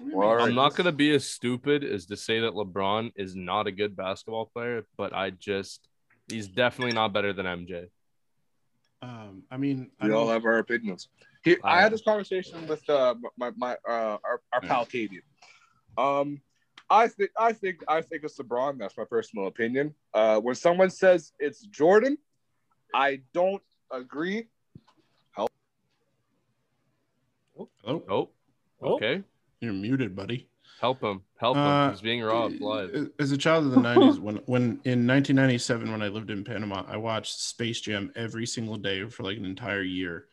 right. 0.00 0.40
I'm 0.42 0.54
not 0.54 0.74
gonna 0.76 0.92
be 0.92 1.10
as 1.14 1.26
stupid 1.26 1.84
as 1.84 2.06
to 2.06 2.16
say 2.16 2.40
that 2.40 2.52
LeBron 2.52 3.12
is 3.16 3.34
not 3.34 3.66
a 3.66 3.72
good 3.72 3.96
basketball 3.96 4.46
player, 4.46 4.86
but 4.96 5.12
I 5.14 5.30
just 5.30 5.88
he's 6.28 6.48
definitely 6.48 6.94
not 6.94 7.12
better 7.12 7.32
than 7.32 7.46
MJ. 7.46 7.88
Um, 9.02 9.44
I 9.50 9.56
mean, 9.56 9.90
I 9.98 10.08
We 10.08 10.12
all 10.12 10.26
don't, 10.26 10.34
have 10.34 10.44
our 10.44 10.58
opinions. 10.58 11.08
He, 11.42 11.56
I 11.64 11.78
I- 11.78 11.80
had 11.82 11.92
this 11.92 12.02
conversation 12.02 12.66
with 12.66 12.88
uh, 12.90 13.14
my 13.36 13.50
my 13.56 13.72
uh, 13.88 14.18
our, 14.24 14.42
our 14.52 14.60
pal 14.60 14.84
Katie. 14.84 15.22
Um, 15.96 16.40
I 16.90 17.08
think 17.08 17.30
I 17.38 17.52
think 17.52 17.78
I 17.88 18.02
think 18.02 18.24
it's 18.24 18.38
LeBron. 18.38 18.78
That's 18.78 18.96
my 18.98 19.04
personal 19.04 19.46
opinion. 19.46 19.94
Uh, 20.12 20.40
when 20.40 20.54
someone 20.54 20.90
says 20.90 21.32
it's 21.38 21.62
Jordan, 21.62 22.18
I 22.94 23.22
don't 23.32 23.62
agree. 23.90 24.48
oh, 25.38 25.46
Oh, 27.86 28.02
Oh. 28.08 28.30
okay. 28.82 29.22
You're 29.60 29.72
muted, 29.72 30.14
buddy. 30.16 30.48
Help 30.80 31.02
him. 31.02 31.22
Help 31.38 31.56
him. 31.56 31.62
Uh, 31.62 31.90
He's 31.90 32.00
being 32.00 32.22
robbed 32.22 32.60
live. 32.60 33.10
As 33.18 33.32
a 33.32 33.36
child 33.38 33.66
of 33.66 33.72
the 33.72 33.80
'90s, 33.80 34.18
when 34.18 34.36
when 34.46 34.62
in 34.84 35.06
1997, 35.06 35.90
when 35.92 36.02
I 36.02 36.08
lived 36.08 36.30
in 36.30 36.42
Panama, 36.44 36.84
I 36.88 36.96
watched 36.96 37.38
Space 37.38 37.80
Jam 37.80 38.10
every 38.16 38.46
single 38.46 38.76
day 38.76 39.04
for 39.08 39.22
like 39.22 39.36
an 39.36 39.44
entire 39.44 39.82
year, 39.82 40.26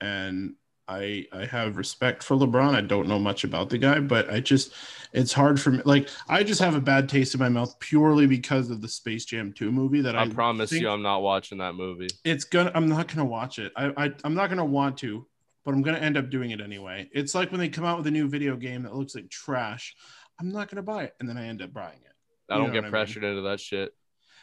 and 0.00 0.54
I 0.86 1.26
I 1.32 1.46
have 1.46 1.76
respect 1.76 2.22
for 2.22 2.36
LeBron. 2.36 2.74
I 2.74 2.80
don't 2.80 3.08
know 3.08 3.18
much 3.18 3.42
about 3.42 3.70
the 3.70 3.78
guy, 3.78 3.98
but 3.98 4.30
I 4.30 4.38
just 4.38 4.72
it's 5.12 5.32
hard 5.32 5.60
for 5.60 5.72
me. 5.72 5.82
Like 5.84 6.08
I 6.28 6.44
just 6.44 6.60
have 6.60 6.76
a 6.76 6.80
bad 6.80 7.08
taste 7.08 7.34
in 7.34 7.40
my 7.40 7.48
mouth 7.48 7.76
purely 7.80 8.26
because 8.26 8.70
of 8.70 8.80
the 8.80 8.88
Space 8.88 9.24
Jam 9.24 9.52
2 9.52 9.72
movie 9.72 10.00
that 10.02 10.14
I, 10.16 10.22
I 10.22 10.28
promise 10.28 10.70
you, 10.70 10.88
I'm 10.88 11.02
not 11.02 11.22
watching 11.22 11.58
that 11.58 11.74
movie. 11.74 12.08
it's 12.24 12.44
gonna 12.44 12.70
I'm 12.74 12.88
not 12.88 13.08
gonna 13.08 13.24
watch 13.24 13.58
it. 13.58 13.72
I, 13.76 13.92
I 13.96 14.12
I'm 14.22 14.34
not 14.34 14.48
gonna 14.48 14.64
want 14.64 14.98
to, 14.98 15.26
but 15.68 15.74
I'm 15.74 15.82
gonna 15.82 15.98
end 15.98 16.16
up 16.16 16.30
doing 16.30 16.50
it 16.52 16.62
anyway. 16.62 17.10
It's 17.12 17.34
like 17.34 17.50
when 17.50 17.60
they 17.60 17.68
come 17.68 17.84
out 17.84 17.98
with 17.98 18.06
a 18.06 18.10
new 18.10 18.26
video 18.26 18.56
game 18.56 18.84
that 18.84 18.94
looks 18.94 19.14
like 19.14 19.28
trash. 19.28 19.94
I'm 20.40 20.50
not 20.50 20.70
gonna 20.70 20.82
buy 20.82 21.02
it, 21.04 21.14
and 21.20 21.28
then 21.28 21.36
I 21.36 21.46
end 21.46 21.60
up 21.60 21.74
buying 21.74 21.98
it. 22.06 22.12
I 22.50 22.54
You 22.54 22.60
don't 22.62 22.68
know 22.68 22.72
get 22.72 22.78
what 22.78 22.78
I 22.78 22.86
mean? 22.86 22.90
pressured 22.92 23.24
into 23.24 23.42
that 23.42 23.60
shit. 23.60 23.92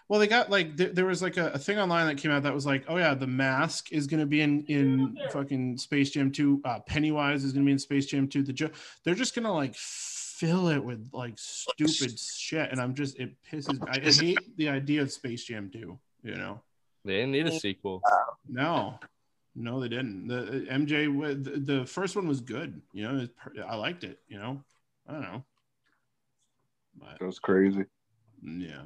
Well, 0.07 0.19
they 0.19 0.27
got 0.27 0.51
like 0.51 0.77
th- 0.77 0.93
there 0.93 1.07
was 1.07 1.23
like 1.23 1.37
a, 1.37 1.47
a 1.53 1.57
thing 1.57 1.79
online 1.79 2.05
that 2.05 2.19
came 2.19 2.29
out 2.29 2.43
that 2.43 2.53
was 2.53 2.67
like, 2.67 2.85
oh 2.87 2.97
yeah, 2.97 3.15
the 3.15 3.25
mask 3.25 3.91
is 3.91 4.05
gonna 4.05 4.27
be 4.27 4.41
in 4.41 4.65
in 4.65 5.17
fucking 5.31 5.79
Space 5.79 6.11
Jam 6.11 6.31
2. 6.31 6.61
Uh, 6.63 6.79
Pennywise 6.81 7.43
is 7.43 7.53
gonna 7.53 7.65
be 7.65 7.71
in 7.71 7.79
Space 7.79 8.05
Jam 8.05 8.27
2. 8.27 8.43
The 8.43 8.53
jo- 8.53 8.69
they're 9.03 9.15
just 9.15 9.33
gonna 9.33 9.51
like 9.51 9.73
fill 9.75 10.67
it 10.67 10.77
with 10.77 11.09
like 11.11 11.33
stupid 11.37 12.19
shit, 12.19 12.69
and 12.69 12.79
I'm 12.79 12.93
just 12.93 13.17
it 13.17 13.31
pisses. 13.51 13.79
I, 13.89 13.97
I 13.97 14.11
hate 14.11 14.55
the 14.57 14.69
idea 14.69 15.01
of 15.01 15.11
Space 15.11 15.43
Jam 15.43 15.71
2. 15.73 15.97
You 16.21 16.35
know, 16.35 16.61
They 17.03 17.13
didn't 17.13 17.31
need 17.31 17.47
a 17.47 17.59
sequel. 17.59 18.03
no, 18.47 18.99
no, 19.55 19.79
they 19.79 19.87
didn't. 19.89 20.27
The 20.27 20.37
uh, 20.69 20.73
MJ 20.77 21.13
wa- 21.13 21.27
the, 21.29 21.59
the 21.79 21.85
first 21.85 22.15
one 22.15 22.27
was 22.27 22.41
good. 22.41 22.81
You 22.93 23.03
know, 23.07 23.17
it 23.23 23.35
per- 23.37 23.53
I 23.67 23.75
liked 23.75 24.03
it. 24.03 24.19
You 24.27 24.37
know, 24.39 24.61
I 25.07 25.13
don't 25.13 25.21
know, 25.21 25.43
but 26.99 27.19
That 27.19 27.25
was 27.25 27.39
crazy. 27.39 27.85
yeah. 28.43 28.83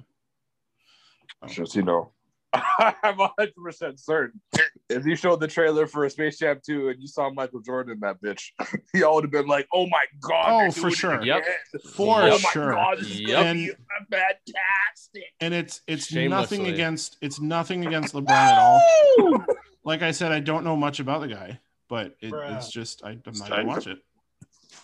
Oh. 1.41 1.47
Just 1.47 1.75
you 1.75 1.83
know, 1.83 2.11
I'm 2.53 3.17
100 3.17 3.55
percent 3.55 3.99
certain. 3.99 4.41
If 4.89 5.05
you 5.05 5.15
showed 5.15 5.39
the 5.39 5.47
trailer 5.47 5.85
for 5.87 6.05
a 6.05 6.09
Space 6.09 6.39
Jam 6.39 6.59
2 6.65 6.89
and 6.89 6.99
you 7.01 7.07
saw 7.07 7.29
Michael 7.29 7.61
Jordan 7.61 7.93
in 7.93 7.99
that 8.01 8.21
bitch, 8.21 8.49
y'all 8.93 9.15
would 9.15 9.23
have 9.23 9.31
been 9.31 9.45
like, 9.47 9.67
"Oh 9.73 9.85
my 9.87 10.03
god!" 10.19 10.67
Oh, 10.67 10.71
for 10.71 10.91
sure. 10.91 11.23
Yep. 11.23 11.37
again. 11.43 11.81
For 11.93 12.21
oh 12.23 12.37
sure. 12.39 12.71
my 12.73 12.75
god, 12.75 12.97
this 12.99 13.07
is 13.11 13.19
Yep. 13.21 13.45
And- 13.45 13.59
be 13.59 13.71
fantastic. 14.11 15.23
and 15.39 15.53
it's 15.53 15.81
it's 15.87 16.07
Shamelessly. 16.07 16.57
nothing 16.57 16.73
against 16.73 17.17
it's 17.21 17.39
nothing 17.39 17.85
against 17.85 18.13
LeBron 18.15 18.29
at 18.31 18.57
all. 18.57 19.45
Like 19.89 20.03
I 20.03 20.11
said, 20.11 20.31
I 20.31 20.39
don't 20.39 20.63
know 20.63 20.75
much 20.75 20.99
about 20.99 21.21
the 21.21 21.27
guy, 21.27 21.59
but 21.87 22.15
it, 22.21 22.31
it's 22.31 22.71
just 22.71 23.03
I, 23.03 23.09
I'm 23.09 23.21
not 23.33 23.49
gonna 23.49 23.65
watch 23.65 23.87
it. 23.87 23.97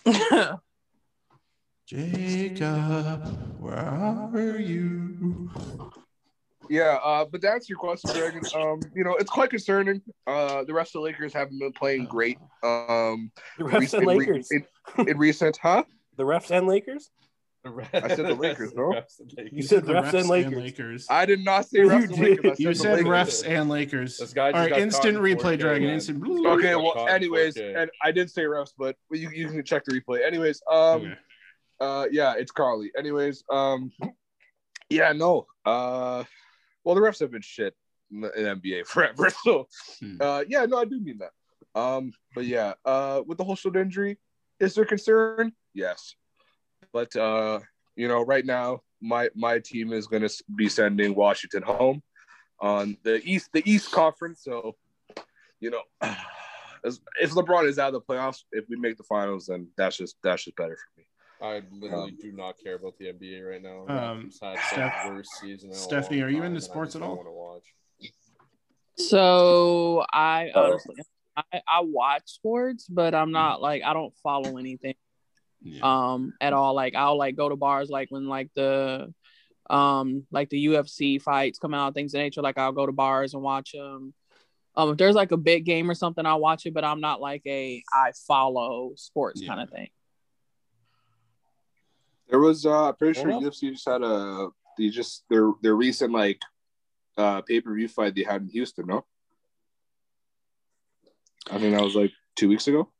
Jacob, 1.86 3.24
where 3.60 3.76
are 4.34 4.58
you? 4.58 5.48
Yeah, 6.68 6.98
uh, 7.04 7.24
but 7.24 7.40
to 7.42 7.50
answer 7.52 7.66
your 7.68 7.78
question, 7.78 8.10
Dragon, 8.14 8.42
um, 8.56 8.80
you 8.96 9.04
know, 9.04 9.14
it's 9.14 9.30
quite 9.30 9.50
concerning. 9.50 10.02
Uh, 10.26 10.64
the 10.64 10.74
rest 10.74 10.96
of 10.96 11.02
the 11.02 11.04
Lakers 11.04 11.32
haven't 11.32 11.60
been 11.60 11.70
playing 11.70 12.06
great. 12.06 12.38
Um, 12.64 13.30
The 13.58 13.64
refs 13.64 13.94
and 13.94 14.02
in 14.02 14.08
re- 14.08 14.16
Lakers. 14.16 14.48
in, 14.50 14.66
in 15.08 15.16
recent, 15.18 15.56
huh? 15.62 15.84
The 16.16 16.24
refs 16.24 16.50
and 16.50 16.66
Lakers. 16.66 17.10
I 17.92 18.08
said 18.08 18.26
the 18.26 18.34
Lakers, 18.34 18.72
bro. 18.72 18.94
You 19.52 19.62
said 19.62 19.84
The 19.86 19.92
refs, 19.94 20.14
and 20.20 20.28
Lakers. 20.28 20.54
Lakers. 20.54 21.06
I 21.10 21.26
did 21.26 21.40
not 21.44 21.66
say 21.68 21.80
You 21.80 21.88
refs 21.88 22.02
and 22.04 22.14
did. 22.14 22.20
Lakers. 22.20 22.56
Said 22.58 22.58
You 22.60 22.74
said 22.74 22.94
Lakers. 23.04 23.42
refs 23.42 23.48
and 23.48 23.68
Lakers. 23.68 24.18
This 24.18 24.32
guy 24.32 24.46
All 24.46 24.52
just 24.52 24.60
right, 24.62 24.70
got 24.70 24.78
instant 24.80 25.18
replay, 25.18 25.56
4K, 25.56 25.58
Dragon. 25.58 25.88
Instant. 25.90 26.24
Okay, 26.46 26.74
well, 26.74 27.06
anyways, 27.08 27.56
and 27.56 27.90
I 28.02 28.12
did 28.12 28.30
say 28.30 28.42
refs, 28.42 28.72
but 28.78 28.96
you, 29.10 29.30
you 29.30 29.48
can 29.48 29.64
check 29.64 29.84
the 29.84 30.00
replay. 30.00 30.24
Anyways, 30.26 30.62
um, 30.70 30.76
Okay. 31.02 31.14
uh, 31.80 32.06
yeah, 32.10 32.34
it's 32.36 32.52
Carly. 32.52 32.92
Anyways, 32.96 33.44
um, 33.50 33.92
yeah, 34.88 35.12
no, 35.12 35.46
uh, 35.64 36.24
well, 36.84 36.94
the 36.94 37.00
refs 37.00 37.20
have 37.20 37.30
been 37.32 37.42
shit 37.42 37.74
in 38.12 38.20
the 38.20 38.30
in 38.32 38.60
NBA 38.60 38.86
forever. 38.86 39.30
So, 39.30 39.68
Hmm. 40.00 40.16
uh, 40.20 40.44
yeah, 40.48 40.64
no, 40.66 40.78
I 40.78 40.84
do 40.84 41.00
mean 41.00 41.18
that. 41.18 41.32
Um, 41.78 42.12
but 42.34 42.46
yeah, 42.46 42.74
uh, 42.84 43.22
with 43.26 43.38
the 43.38 43.44
whole 43.44 43.56
shoulder 43.56 43.80
injury, 43.80 44.18
is 44.60 44.74
there 44.74 44.84
concern? 44.86 45.52
Yes, 45.74 46.14
but 46.96 47.14
uh, 47.14 47.60
you 47.94 48.08
know, 48.08 48.22
right 48.22 48.46
now, 48.46 48.80
my 49.02 49.28
my 49.34 49.58
team 49.58 49.92
is 49.92 50.06
going 50.06 50.26
to 50.26 50.44
be 50.56 50.66
sending 50.66 51.14
Washington 51.14 51.62
home 51.62 52.02
on 52.58 52.96
the 53.02 53.20
east 53.22 53.50
the 53.52 53.62
East 53.70 53.92
Conference. 53.92 54.40
So, 54.42 54.76
you 55.60 55.70
know, 55.70 55.82
as, 56.86 57.00
if 57.20 57.32
LeBron 57.32 57.68
is 57.68 57.78
out 57.78 57.92
of 57.92 58.00
the 58.00 58.00
playoffs, 58.00 58.44
if 58.50 58.64
we 58.70 58.76
make 58.76 58.96
the 58.96 59.02
finals, 59.02 59.48
then 59.48 59.68
that's 59.76 59.98
just 59.98 60.16
that's 60.22 60.44
just 60.44 60.56
better 60.56 60.74
for 60.74 61.00
me. 61.00 61.06
I 61.42 61.60
literally 61.70 62.12
do 62.12 62.32
not 62.32 62.54
care 62.64 62.76
about 62.76 62.96
the 62.96 63.12
NBA 63.12 63.46
right 63.46 63.62
now. 63.62 63.86
Um, 63.94 64.30
Steph- 64.30 65.04
the 65.04 65.10
worst 65.10 65.32
season. 65.38 65.74
Stephanie, 65.74 66.22
are 66.22 66.30
you 66.30 66.44
into 66.44 66.62
sports 66.62 66.96
at 66.96 67.02
all? 67.02 67.16
wanna 67.16 67.30
watch. 67.30 67.74
So 68.96 70.02
I 70.10 70.50
honestly, 70.54 70.96
I, 71.36 71.60
I 71.68 71.80
watch 71.82 72.22
sports, 72.24 72.86
but 72.88 73.14
I'm 73.14 73.32
not 73.32 73.60
like 73.60 73.82
I 73.84 73.92
don't 73.92 74.14
follow 74.22 74.56
anything 74.56 74.94
Yeah. 75.66 76.12
um 76.12 76.32
at 76.40 76.52
all. 76.52 76.74
Like 76.74 76.94
I'll 76.94 77.18
like 77.18 77.36
go 77.36 77.48
to 77.48 77.56
bars 77.56 77.90
like 77.90 78.10
when 78.10 78.26
like 78.28 78.50
the 78.54 79.12
um 79.68 80.26
like 80.30 80.48
the 80.48 80.66
UFC 80.66 81.20
fights 81.20 81.58
come 81.58 81.74
out, 81.74 81.94
things 81.94 82.14
of 82.14 82.18
nature. 82.20 82.40
Like 82.42 82.56
I'll 82.58 82.72
go 82.72 82.86
to 82.86 82.92
bars 82.92 83.34
and 83.34 83.42
watch 83.42 83.72
them. 83.72 84.14
Um, 84.76 84.90
if 84.90 84.98
there's 84.98 85.14
like 85.14 85.32
a 85.32 85.36
big 85.38 85.64
game 85.64 85.90
or 85.90 85.94
something, 85.94 86.24
I'll 86.26 86.38
watch 86.40 86.66
it, 86.66 86.74
but 86.74 86.84
I'm 86.84 87.00
not 87.00 87.20
like 87.20 87.42
a 87.46 87.82
I 87.92 88.12
follow 88.28 88.92
sports 88.96 89.40
Yeah. 89.42 89.48
kind 89.48 89.60
of 89.62 89.70
thing. 89.70 89.88
There 92.28 92.38
was 92.40 92.64
uh 92.66 92.88
I'm 92.88 92.96
pretty 92.96 93.18
sure 93.18 93.30
enough. 93.30 93.42
UFC 93.42 93.72
just 93.72 93.88
had 93.88 94.02
a 94.02 94.48
they 94.78 94.88
just 94.90 95.24
their 95.30 95.52
their 95.62 95.74
recent 95.74 96.12
like 96.12 96.40
uh 97.16 97.40
pay 97.42 97.60
per 97.60 97.74
view 97.74 97.88
fight 97.88 98.14
they 98.14 98.22
had 98.22 98.42
in 98.42 98.48
Houston, 98.48 98.86
no? 98.86 99.04
I 101.50 101.58
think 101.58 101.74
that 101.74 101.82
was 101.82 101.94
like 101.94 102.12
two 102.36 102.48
weeks 102.48 102.66
ago. 102.68 102.90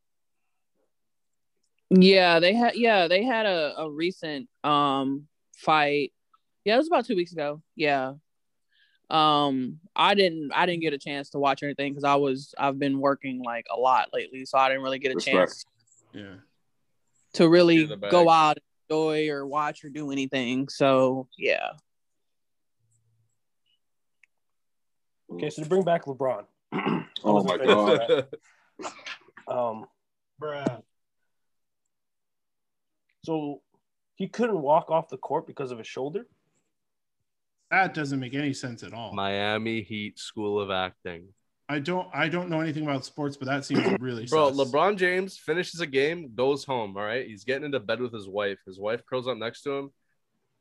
Yeah, 1.90 2.40
they 2.40 2.54
had 2.54 2.74
yeah, 2.76 3.06
they 3.08 3.22
had 3.22 3.46
a, 3.46 3.74
a 3.78 3.90
recent 3.90 4.48
um 4.64 5.26
fight. 5.56 6.12
Yeah, 6.64 6.74
it 6.74 6.78
was 6.78 6.88
about 6.88 7.06
two 7.06 7.16
weeks 7.16 7.32
ago. 7.32 7.62
Yeah. 7.76 8.14
Um 9.08 9.78
I 9.94 10.14
didn't 10.14 10.50
I 10.52 10.66
didn't 10.66 10.82
get 10.82 10.92
a 10.94 10.98
chance 10.98 11.30
to 11.30 11.38
watch 11.38 11.62
anything 11.62 11.92
because 11.92 12.02
I 12.04 12.16
was 12.16 12.54
I've 12.58 12.78
been 12.78 12.98
working 12.98 13.42
like 13.44 13.66
a 13.72 13.78
lot 13.78 14.08
lately, 14.12 14.44
so 14.46 14.58
I 14.58 14.68
didn't 14.68 14.82
really 14.82 14.98
get 14.98 15.12
a 15.12 15.14
Respect. 15.14 15.36
chance 15.36 15.64
yeah. 16.12 16.34
to 17.34 17.48
really 17.48 17.76
Clear 17.76 17.86
the 17.86 17.96
bag. 17.98 18.10
go 18.10 18.28
out 18.28 18.56
and 18.56 18.64
enjoy 18.90 19.28
or 19.30 19.46
watch 19.46 19.84
or 19.84 19.90
do 19.90 20.10
anything. 20.10 20.68
So 20.68 21.28
yeah. 21.38 21.68
Okay, 25.32 25.50
so 25.50 25.62
to 25.62 25.68
bring 25.68 25.82
back 25.84 26.04
LeBron. 26.06 26.44
Oh 27.24 27.42
my 27.42 27.56
god. 27.56 28.26
Um, 29.48 29.86
so 33.26 33.60
he 34.14 34.28
couldn't 34.28 34.60
walk 34.60 34.90
off 34.90 35.08
the 35.08 35.16
court 35.16 35.46
because 35.46 35.72
of 35.72 35.78
his 35.78 35.86
shoulder. 35.86 36.26
That 37.70 37.92
doesn't 37.94 38.20
make 38.20 38.34
any 38.34 38.52
sense 38.52 38.82
at 38.84 38.94
all. 38.94 39.12
Miami 39.12 39.82
Heat 39.82 40.18
School 40.18 40.60
of 40.60 40.70
Acting. 40.70 41.28
I 41.68 41.80
don't 41.80 42.08
I 42.14 42.28
don't 42.28 42.48
know 42.48 42.60
anything 42.60 42.84
about 42.84 43.04
sports, 43.04 43.36
but 43.36 43.46
that 43.46 43.64
seems 43.64 43.84
really 44.00 44.26
Bro, 44.26 44.52
sus. 44.52 44.68
LeBron 44.68 44.96
James 44.96 45.36
finishes 45.36 45.80
a 45.80 45.86
game, 45.86 46.30
goes 46.34 46.64
home. 46.64 46.96
All 46.96 47.02
right, 47.02 47.26
he's 47.26 47.42
getting 47.42 47.64
into 47.64 47.80
bed 47.80 48.00
with 48.00 48.14
his 48.14 48.28
wife. 48.28 48.58
His 48.64 48.78
wife 48.78 49.04
curls 49.04 49.26
up 49.26 49.36
next 49.36 49.62
to 49.62 49.72
him, 49.72 49.90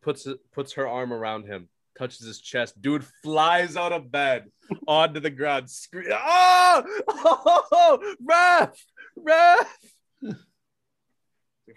puts 0.02 0.28
puts 0.52 0.74
her 0.74 0.88
arm 0.88 1.14
around 1.14 1.46
him, 1.46 1.70
touches 1.96 2.26
his 2.26 2.42
chest. 2.42 2.82
Dude 2.82 3.06
flies 3.24 3.78
out 3.78 3.94
of 3.94 4.12
bed 4.12 4.46
onto 4.88 5.20
the 5.20 5.30
ground, 5.30 5.70
scream, 5.70 6.08
"Oh, 6.12 6.84
oh, 7.08 8.16
ref, 8.20 8.84
ref!" 9.16 9.78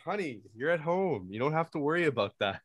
Honey, 0.04 0.42
you're 0.54 0.70
at 0.70 0.80
home. 0.80 1.28
You 1.30 1.38
don't 1.38 1.52
have 1.54 1.70
to 1.70 1.78
worry 1.78 2.06
about 2.06 2.34
that. 2.40 2.60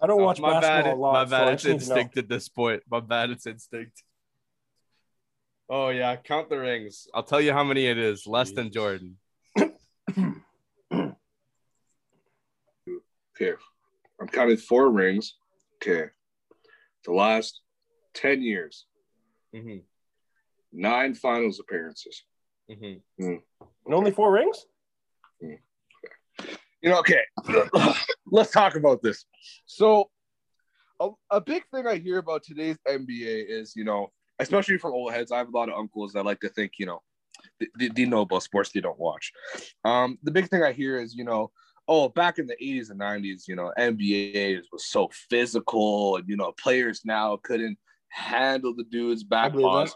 I 0.00 0.06
don't 0.06 0.20
Oh, 0.20 0.24
watch 0.24 0.38
my 0.40 0.60
basketball 0.60 0.82
bad. 0.84 0.92
a 0.92 1.00
lot. 1.00 1.12
my 1.12 1.24
bad. 1.24 1.48
I 1.48 1.52
it's 1.52 1.62
just 1.64 1.88
know. 1.88 1.96
instinct 1.96 2.16
at 2.18 2.28
this 2.28 2.48
point. 2.48 2.82
My 2.88 3.00
bad. 3.00 3.30
It's 3.30 3.46
instinct. 3.46 4.02
Oh 5.68 5.88
yeah, 5.90 6.14
count 6.16 6.48
the 6.48 6.58
rings. 6.58 7.08
I'll 7.12 7.24
tell 7.24 7.40
you 7.40 7.52
how 7.52 7.64
many 7.64 7.86
it 7.86 7.98
is. 7.98 8.26
Less 8.26 8.52
than 8.52 8.70
Jordan. 8.72 9.16
Okay. 13.40 13.52
I'm 14.20 14.26
counting 14.26 14.56
four 14.56 14.90
rings. 14.90 15.36
Okay. 15.76 16.06
The 17.04 17.12
last 17.12 17.60
10 18.14 18.42
years, 18.42 18.86
hmm 19.54 19.76
nine 20.72 21.14
finals 21.14 21.60
appearances. 21.60 22.24
hmm 22.68 22.94
And 23.18 23.40
only 23.86 24.10
four 24.10 24.32
rings. 24.32 24.66
You 26.82 26.90
know, 26.90 27.00
okay, 27.00 27.20
let's 28.26 28.52
talk 28.52 28.76
about 28.76 29.02
this. 29.02 29.24
So, 29.66 30.10
a, 31.00 31.10
a 31.30 31.40
big 31.40 31.64
thing 31.72 31.86
I 31.86 31.96
hear 31.96 32.18
about 32.18 32.44
today's 32.44 32.76
NBA 32.86 33.46
is, 33.48 33.74
you 33.74 33.84
know, 33.84 34.12
especially 34.38 34.78
from 34.78 34.92
old 34.92 35.12
heads, 35.12 35.32
I 35.32 35.38
have 35.38 35.48
a 35.48 35.56
lot 35.56 35.68
of 35.68 35.76
uncles 35.76 36.12
that 36.12 36.24
like 36.24 36.40
to 36.40 36.48
think, 36.48 36.72
you 36.78 36.86
know, 36.86 37.02
they, 37.76 37.88
they 37.88 38.04
know 38.04 38.22
about 38.22 38.42
sports 38.42 38.70
they 38.70 38.80
don't 38.80 38.98
watch. 38.98 39.32
Um, 39.84 40.18
the 40.22 40.30
big 40.30 40.48
thing 40.48 40.62
I 40.62 40.72
hear 40.72 41.00
is, 41.00 41.14
you 41.14 41.24
know, 41.24 41.50
oh, 41.88 42.08
back 42.10 42.38
in 42.38 42.46
the 42.46 42.56
80s 42.62 42.90
and 42.90 43.00
90s, 43.00 43.48
you 43.48 43.56
know, 43.56 43.72
NBA 43.78 44.60
was 44.70 44.86
so 44.86 45.08
physical, 45.30 46.16
and, 46.16 46.28
you 46.28 46.36
know, 46.36 46.52
players 46.52 47.02
now 47.04 47.38
couldn't 47.42 47.78
handle 48.10 48.74
the 48.74 48.84
dudes 48.84 49.24
back 49.24 49.52
believe 49.52 49.66
on. 49.66 49.84
that. 49.86 49.94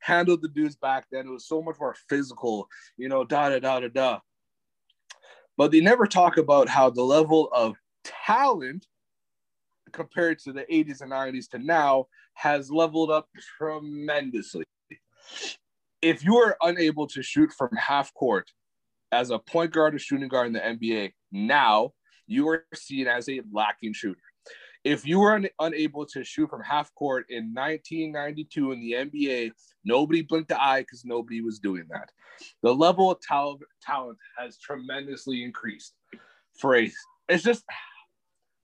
handled 0.00 0.42
the 0.42 0.48
dudes 0.48 0.76
back 0.76 1.06
then. 1.12 1.26
It 1.26 1.30
was 1.30 1.46
so 1.46 1.62
much 1.62 1.76
more 1.78 1.94
physical, 2.08 2.68
you 2.96 3.08
know, 3.08 3.24
da 3.24 3.50
da 3.50 3.58
da 3.58 3.80
da 3.80 3.88
da. 3.88 4.18
But 5.60 5.72
they 5.72 5.82
never 5.82 6.06
talk 6.06 6.38
about 6.38 6.70
how 6.70 6.88
the 6.88 7.02
level 7.02 7.50
of 7.52 7.76
talent 8.02 8.86
compared 9.92 10.38
to 10.38 10.54
the 10.54 10.62
80s 10.62 11.02
and 11.02 11.12
90s 11.12 11.50
to 11.50 11.58
now 11.58 12.06
has 12.32 12.70
leveled 12.70 13.10
up 13.10 13.28
tremendously. 13.58 14.64
If 16.00 16.24
you 16.24 16.36
are 16.36 16.56
unable 16.62 17.06
to 17.08 17.22
shoot 17.22 17.52
from 17.52 17.76
half 17.76 18.14
court 18.14 18.50
as 19.12 19.28
a 19.28 19.38
point 19.38 19.72
guard 19.72 19.94
or 19.94 19.98
shooting 19.98 20.28
guard 20.28 20.46
in 20.46 20.54
the 20.54 20.60
NBA, 20.60 21.12
now 21.30 21.90
you 22.26 22.48
are 22.48 22.64
seen 22.74 23.06
as 23.06 23.28
a 23.28 23.42
lacking 23.52 23.92
shooter. 23.92 24.29
If 24.84 25.06
you 25.06 25.20
were 25.20 25.34
un- 25.34 25.48
unable 25.58 26.06
to 26.06 26.24
shoot 26.24 26.48
from 26.48 26.62
half 26.62 26.94
court 26.94 27.26
in 27.28 27.52
1992 27.52 28.72
in 28.72 28.80
the 28.80 28.92
NBA, 28.92 29.52
nobody 29.84 30.22
blinked 30.22 30.50
an 30.50 30.56
eye 30.58 30.80
because 30.80 31.04
nobody 31.04 31.42
was 31.42 31.58
doing 31.58 31.84
that. 31.90 32.10
The 32.62 32.74
level 32.74 33.10
of 33.10 33.18
tal- 33.20 33.58
talent 33.82 34.18
has 34.38 34.58
tremendously 34.58 35.44
increased. 35.44 35.94
For 36.58 36.76
a, 36.76 36.90
it's 37.28 37.42
just, 37.44 37.64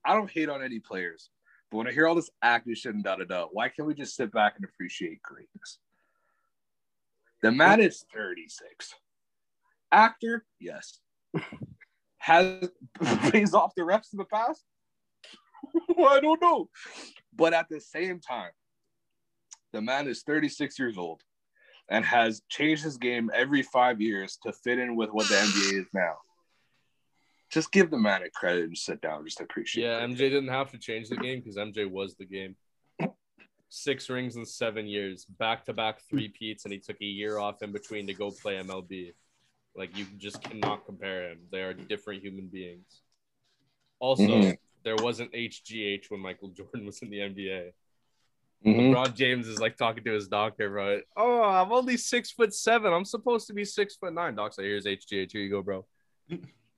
I 0.05 0.14
don't 0.14 0.30
hate 0.30 0.48
on 0.48 0.62
any 0.62 0.80
players, 0.80 1.28
but 1.70 1.78
when 1.78 1.86
I 1.86 1.93
hear 1.93 2.06
all 2.06 2.14
this 2.14 2.30
acting 2.43 2.74
shit 2.74 2.94
and 2.94 3.05
da 3.05 3.16
da 3.16 3.24
da, 3.24 3.47
why 3.52 3.68
can't 3.68 3.86
we 3.86 3.94
just 3.94 4.16
sit 4.16 4.32
back 4.32 4.55
and 4.56 4.64
appreciate 4.64 5.22
greatness? 5.22 5.78
The 7.43 7.52
man 7.52 7.80
is 7.80 8.05
36. 8.14 8.94
Actor, 9.93 10.44
yes. 10.59 11.01
Has 12.18 12.70
pays 13.30 13.55
off 13.55 13.74
the 13.76 13.82
refs 13.82 14.12
in 14.12 14.18
the 14.18 14.24
past? 14.24 14.64
I 15.98 16.20
don't 16.20 16.40
know. 16.40 16.68
But 17.34 17.52
at 17.52 17.68
the 17.68 17.80
same 17.80 18.20
time, 18.20 18.51
the 19.72 19.80
man 19.80 20.09
is 20.09 20.22
36 20.22 20.78
years 20.78 20.97
old 20.97 21.22
and 21.88 22.05
has 22.05 22.43
changed 22.48 22.82
his 22.82 22.97
game 22.97 23.30
every 23.34 23.62
five 23.62 24.01
years 24.01 24.38
to 24.43 24.52
fit 24.52 24.78
in 24.78 24.97
with 24.97 25.10
what 25.10 25.28
the 25.28 25.34
NBA 25.36 25.80
is 25.80 25.86
now. 25.93 26.14
Just 27.51 27.70
give 27.70 27.90
the 27.90 27.98
man 27.98 28.22
a 28.22 28.30
credit 28.30 28.64
and 28.64 28.76
sit 28.76 29.01
down. 29.01 29.24
Just 29.24 29.40
appreciate 29.40 29.84
Yeah, 29.84 30.02
it. 30.02 30.10
MJ 30.10 30.16
didn't 30.18 30.48
have 30.48 30.70
to 30.72 30.78
change 30.78 31.09
the 31.09 31.16
game 31.16 31.40
because 31.40 31.56
MJ 31.56 31.88
was 31.88 32.16
the 32.16 32.24
game. 32.24 32.56
Six 33.68 34.09
rings 34.09 34.36
in 34.36 34.47
seven 34.47 34.86
years, 34.86 35.24
back 35.24 35.64
to 35.66 35.72
back 35.72 36.01
three 36.09 36.28
peats, 36.28 36.64
and 36.64 36.72
he 36.72 36.78
took 36.78 36.97
a 37.01 37.05
year 37.05 37.38
off 37.38 37.62
in 37.62 37.72
between 37.72 38.06
to 38.06 38.14
go 38.14 38.30
play 38.30 38.56
MLB. 38.56 39.12
Like 39.76 39.97
you 39.97 40.06
just 40.16 40.43
cannot 40.43 40.86
compare 40.86 41.30
him. 41.30 41.40
They 41.52 41.62
are 41.62 41.74
different 41.74 42.22
human 42.22 42.47
beings. 42.47 43.02
Also, 43.98 44.22
Mhm. 44.22 44.59
There 44.87 44.95
wasn't 44.97 45.33
HGH 45.33 46.11
when 46.11 46.21
Michael 46.21 46.49
Jordan 46.51 46.87
was 46.87 47.01
in 47.03 47.11
the 47.11 47.19
NBA. 47.19 47.73
Mhm. 48.65 48.93
LeBron 48.95 49.17
James 49.17 49.49
is 49.49 49.59
like 49.59 49.77
talking 49.77 50.05
to 50.05 50.13
his 50.13 50.29
doctor, 50.29 50.71
bro. 50.71 51.01
Oh, 51.17 51.43
I'm 51.43 51.73
only 51.73 51.97
six 51.97 52.31
foot 52.31 52.55
seven. 52.55 52.93
I'm 52.93 53.05
supposed 53.05 53.49
to 53.49 53.53
be 53.53 53.65
six 53.65 53.97
foot 53.97 54.15
nine. 54.15 54.37
Doc's 54.37 54.59
like, 54.59 54.65
here's 54.67 54.87
HGH. 54.87 55.33
Here 55.33 55.43
you 55.43 55.51
go, 55.51 55.61
bro. 55.61 55.85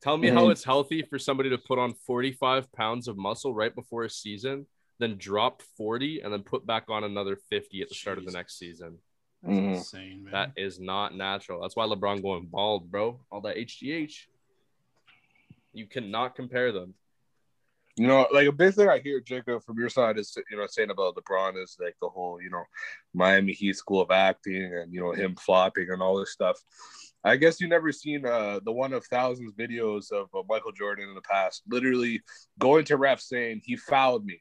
Tell 0.01 0.17
me 0.17 0.29
how 0.29 0.47
Mhm. 0.47 0.53
it's 0.53 0.65
healthy 0.65 1.03
for 1.03 1.19
somebody 1.19 1.51
to 1.51 1.59
put 1.59 1.79
on 1.79 1.93
45 1.93 2.73
pounds 2.73 3.09
of 3.09 3.19
muscle 3.19 3.53
right 3.53 3.75
before 3.75 4.05
a 4.05 4.11
season, 4.11 4.67
then 4.99 5.19
drop 5.19 5.61
40 5.61 6.23
and 6.23 6.33
then 6.33 6.43
put 6.43 6.65
back 6.65 6.89
on 6.89 7.05
another 7.05 7.37
50 7.37 7.83
at 7.83 7.91
the 7.91 7.95
start 7.95 8.17
of 8.17 8.25
the 8.25 8.33
next 8.33 8.59
season. 8.59 8.99
That's 9.43 9.59
Mhm. 9.59 9.75
insane, 9.75 10.25
man. 10.25 10.33
That 10.33 10.53
is 10.57 10.81
not 10.81 11.15
natural. 11.15 11.61
That's 11.61 11.77
why 11.77 11.85
LeBron 11.85 12.23
going 12.23 12.47
bald, 12.47 12.91
bro. 12.91 13.21
All 13.31 13.43
that 13.43 13.59
HGH. 13.59 14.29
You 15.75 15.87
cannot 15.87 16.35
compare 16.35 16.73
them. 16.73 16.95
You 17.99 18.07
know, 18.07 18.27
like 18.33 18.47
a 18.47 18.53
big 18.53 18.75
thing 18.75 18.89
I 18.89 19.01
hear, 19.01 19.21
Jacob, 19.21 19.65
from 19.65 19.79
your 19.79 19.89
side 19.89 20.19
is, 20.19 20.37
you 20.51 20.57
know, 20.57 20.67
saying 20.69 20.91
about 20.91 21.17
LeBron 21.17 21.61
is 21.63 21.77
like 21.81 21.97
the 22.01 22.09
whole, 22.09 22.41
you 22.41 22.49
know, 22.49 22.63
Miami 23.13 23.53
Heat 23.53 23.77
School 23.77 24.01
of 24.01 24.11
Acting 24.11 24.73
and, 24.73 24.93
you 24.93 25.01
know, 25.01 25.13
him 25.13 25.35
flopping 25.35 25.91
and 25.91 26.01
all 26.01 26.19
this 26.19 26.33
stuff. 26.33 26.59
I 27.25 27.37
guess 27.37 27.61
you 27.61 27.69
never 27.69 27.91
seen 27.91 28.25
uh, 28.25 28.61
the 28.65 28.71
one 28.71 28.93
of 28.93 29.05
thousands 29.07 29.53
videos 29.53 30.13
of 30.13 30.29
uh, 30.33 30.43
Michael 30.49 30.73
Jordan 30.73 31.09
in 31.09 31.15
the 31.15 31.21
past, 31.23 31.63
literally 31.69 32.23
going 32.59 32.85
to 32.87 32.97
ref 32.97 33.21
saying 33.21 33.63
he 33.65 33.77
fouled 33.77 34.25
me. 34.25 34.41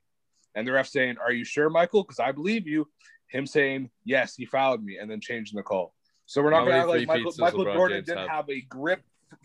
And 0.53 0.67
the 0.67 0.73
ref 0.73 0.87
saying, 0.87 1.15
Are 1.17 1.31
you 1.31 1.43
sure, 1.43 1.69
Michael? 1.69 2.03
Because 2.03 2.19
I 2.19 2.31
believe 2.31 2.67
you. 2.67 2.87
Him 3.29 3.45
saying, 3.45 3.89
Yes, 4.05 4.35
he 4.35 4.45
fouled 4.45 4.83
me, 4.83 4.97
and 4.97 5.09
then 5.09 5.19
changing 5.19 5.57
the 5.57 5.63
call. 5.63 5.93
So 6.27 6.41
we're 6.41 6.51
not 6.51 6.65
going 6.65 6.81
to 6.81 6.87
many 6.87 7.05
like 7.05 7.07
Michael, 7.07 7.33
Michael 7.39 7.63
Jordan 7.65 7.97
James 7.97 8.07
didn't 8.07 8.19
have? 8.19 8.29
have 8.29 8.49
a 8.49 8.61
grip 8.61 9.01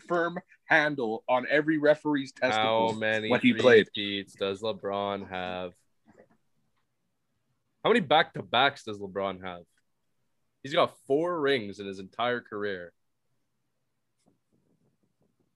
firm 0.07 0.37
handle 0.73 1.23
on 1.27 1.45
every 1.49 1.77
referee's 1.77 2.33
How 2.41 2.47
testicles. 2.49 2.97
many 2.99 3.29
when 3.29 3.39
he 3.41 3.53
played. 3.53 3.87
three-peats 3.93 4.33
does 4.35 4.61
LeBron 4.61 5.29
have? 5.29 5.73
How 7.83 7.89
many 7.89 7.99
back 7.99 8.33
to 8.33 8.43
backs 8.43 8.83
does 8.83 8.97
LeBron 8.97 9.43
have? 9.43 9.63
He's 10.63 10.73
got 10.73 10.97
four 11.07 11.39
rings 11.41 11.79
in 11.79 11.85
his 11.87 11.99
entire 11.99 12.39
career. 12.39 12.93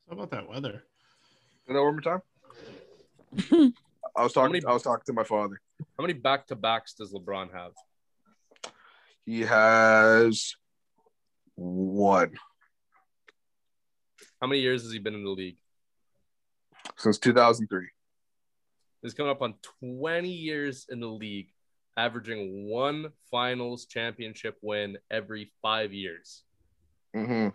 How 0.10 0.14
about 0.16 0.32
that 0.32 0.48
weather? 0.50 0.84
Say 1.68 1.74
that 1.74 1.82
one 1.84 1.94
more 1.94 2.02
time. 2.02 2.22
I 4.16 4.24
was 4.24 4.34
talking. 4.34 4.54
many- 4.54 4.66
I 4.66 4.74
was 4.74 4.84
talking 4.84 5.04
to 5.06 5.14
my 5.14 5.24
father. 5.24 5.60
How 5.98 6.04
many 6.04 6.14
back 6.14 6.48
to 6.48 6.56
backs 6.56 6.94
does 6.94 7.14
LeBron 7.14 7.54
have? 7.54 7.72
He 9.26 9.42
has 9.42 10.56
one 11.56 12.32
How 14.42 14.48
many 14.48 14.62
years 14.62 14.84
has 14.84 14.92
he 14.92 15.00
been 15.00 15.16
in 15.16 15.24
the 15.24 15.30
league? 15.30 15.58
since 16.96 17.18
2003. 17.20 17.88
He's 19.02 19.14
coming 19.14 19.32
up 19.32 19.42
on 19.42 19.56
20 19.80 20.30
years 20.30 20.88
in 20.90 21.00
the 21.00 21.08
league, 21.08 21.50
averaging 21.96 22.68
one 22.68 23.12
finals 23.30 23.86
championship 23.86 24.58
win 24.62 24.98
every 25.12 25.52
five 25.62 25.94
years. 25.94 26.44
Mm-hmm. 27.16 27.50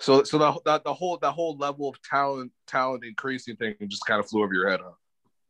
So, 0.00 0.22
so 0.22 0.38
that, 0.38 0.58
that 0.64 0.84
the 0.84 0.94
whole 0.94 1.18
that 1.18 1.32
whole 1.32 1.56
level 1.58 1.88
of 1.88 2.00
talent 2.02 2.52
talent 2.66 3.04
increasing 3.04 3.56
thing 3.56 3.74
just 3.88 4.06
kind 4.06 4.20
of 4.20 4.28
flew 4.28 4.42
over 4.42 4.54
your 4.54 4.70
head, 4.70 4.80
huh? 4.82 4.92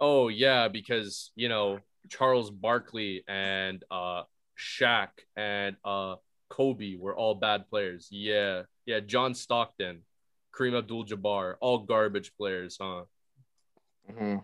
Oh 0.01 0.29
yeah, 0.29 0.67
because 0.67 1.31
you 1.37 1.49
know 1.49 1.79
Charles 2.09 2.51
Barkley 2.51 3.23
and 3.29 3.85
uh 3.91 4.23
Shaq 4.59 5.11
and 5.37 5.77
uh 5.85 6.17
Kobe 6.49 6.97
were 6.97 7.17
all 7.17 7.37
bad 7.37 7.69
players. 7.71 8.09
Yeah, 8.11 8.63
yeah. 8.85 8.99
John 8.99 9.35
Stockton, 9.35 10.01
Kareem 10.55 10.77
Abdul-Jabbar, 10.77 11.57
all 11.61 11.79
garbage 11.79 12.33
players, 12.37 12.77
huh? 12.81 13.05
Mm-hmm. 14.11 14.37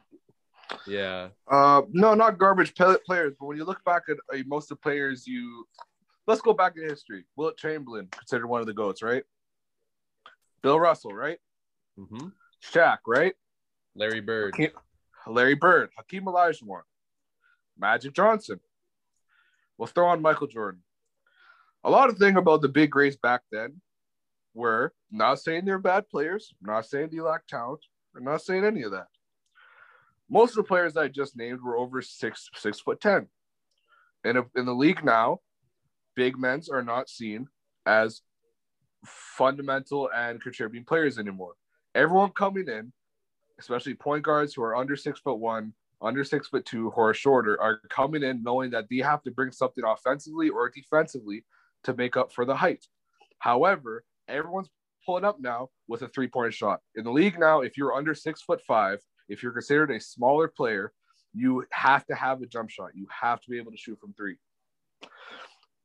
Yeah. 0.86 1.28
Uh, 1.50 1.82
no, 1.90 2.14
not 2.14 2.38
garbage 2.38 2.74
pe- 2.74 2.96
players. 3.06 3.34
But 3.38 3.46
when 3.46 3.56
you 3.56 3.64
look 3.64 3.84
back 3.84 4.04
at 4.08 4.16
uh, 4.32 4.42
most 4.46 4.70
of 4.70 4.78
the 4.78 4.82
players, 4.82 5.26
you 5.26 5.66
let's 6.26 6.40
go 6.40 6.52
back 6.52 6.74
in 6.76 6.88
history. 6.88 7.24
Wilt 7.36 7.56
Chamberlain, 7.56 8.08
considered 8.10 8.46
one 8.46 8.60
of 8.60 8.66
the 8.66 8.74
goats, 8.74 9.02
right? 9.02 9.24
Bill 10.62 10.78
Russell, 10.78 11.12
right? 11.12 11.38
hmm 11.96 12.28
Shaq, 12.62 12.98
right? 13.06 13.34
Larry 13.94 14.20
Bird. 14.20 14.54
Hakeem, 14.54 14.70
Larry 15.26 15.54
Bird, 15.54 15.90
Hakeem 15.96 16.24
Olajuwon, 16.24 16.82
Magic 17.78 18.12
Johnson. 18.12 18.60
We'll 19.76 19.86
throw 19.86 20.08
on 20.08 20.22
Michael 20.22 20.48
Jordan. 20.48 20.82
A 21.84 21.90
lot 21.90 22.08
of 22.08 22.18
thing 22.18 22.36
about 22.36 22.62
the 22.62 22.68
big 22.68 22.90
greats 22.90 23.16
back 23.16 23.42
then 23.52 23.80
were 24.58 24.92
not 25.10 25.40
saying 25.40 25.64
they're 25.64 25.78
bad 25.78 26.08
players, 26.08 26.52
not 26.60 26.86
saying 26.86 27.08
they 27.10 27.20
lack 27.20 27.46
talent, 27.46 27.80
I'm 28.16 28.24
not 28.24 28.42
saying 28.42 28.64
any 28.64 28.82
of 28.82 28.90
that. 28.90 29.06
Most 30.28 30.50
of 30.50 30.56
the 30.56 30.62
players 30.64 30.96
I 30.96 31.08
just 31.08 31.36
named 31.36 31.62
were 31.62 31.78
over 31.78 32.02
six 32.02 32.50
six 32.54 32.80
foot 32.80 33.00
ten. 33.00 33.28
And 34.24 34.44
in 34.56 34.66
the 34.66 34.74
league 34.74 35.04
now, 35.04 35.38
big 36.14 36.38
men's 36.38 36.68
are 36.68 36.82
not 36.82 37.08
seen 37.08 37.46
as 37.86 38.20
fundamental 39.06 40.10
and 40.14 40.42
contributing 40.42 40.84
players 40.84 41.18
anymore. 41.18 41.54
Everyone 41.94 42.30
coming 42.30 42.68
in 42.68 42.92
especially 43.58 43.94
point 43.94 44.22
guards 44.22 44.54
who 44.54 44.62
are 44.62 44.76
under 44.76 44.96
six 44.96 45.20
foot 45.20 45.38
one, 45.38 45.72
under 46.00 46.24
six 46.24 46.48
foot 46.48 46.64
two, 46.64 46.90
who 46.90 47.00
are 47.00 47.14
shorter, 47.14 47.60
are 47.60 47.80
coming 47.88 48.22
in 48.22 48.42
knowing 48.42 48.70
that 48.70 48.86
they 48.88 48.98
have 48.98 49.22
to 49.22 49.30
bring 49.30 49.50
something 49.50 49.84
offensively 49.84 50.48
or 50.48 50.70
defensively 50.70 51.44
to 51.84 51.94
make 51.94 52.16
up 52.16 52.32
for 52.32 52.44
the 52.44 52.54
height. 52.54 52.86
However, 53.38 54.04
everyone's 54.28 54.68
pulling 55.04 55.24
up 55.24 55.40
now 55.40 55.68
with 55.86 56.02
a 56.02 56.08
three 56.08 56.28
point 56.28 56.54
shot. 56.54 56.80
In 56.94 57.04
the 57.04 57.10
league 57.10 57.38
now, 57.38 57.60
if 57.60 57.76
you're 57.76 57.94
under 57.94 58.14
six 58.14 58.42
foot 58.42 58.60
five, 58.66 59.00
if 59.28 59.42
you're 59.42 59.52
considered 59.52 59.90
a 59.90 60.00
smaller 60.00 60.48
player, 60.48 60.92
you 61.34 61.64
have 61.70 62.06
to 62.06 62.14
have 62.14 62.42
a 62.42 62.46
jump 62.46 62.70
shot. 62.70 62.90
You 62.94 63.06
have 63.10 63.40
to 63.40 63.50
be 63.50 63.58
able 63.58 63.72
to 63.72 63.76
shoot 63.76 63.98
from 64.00 64.14
three. 64.14 64.36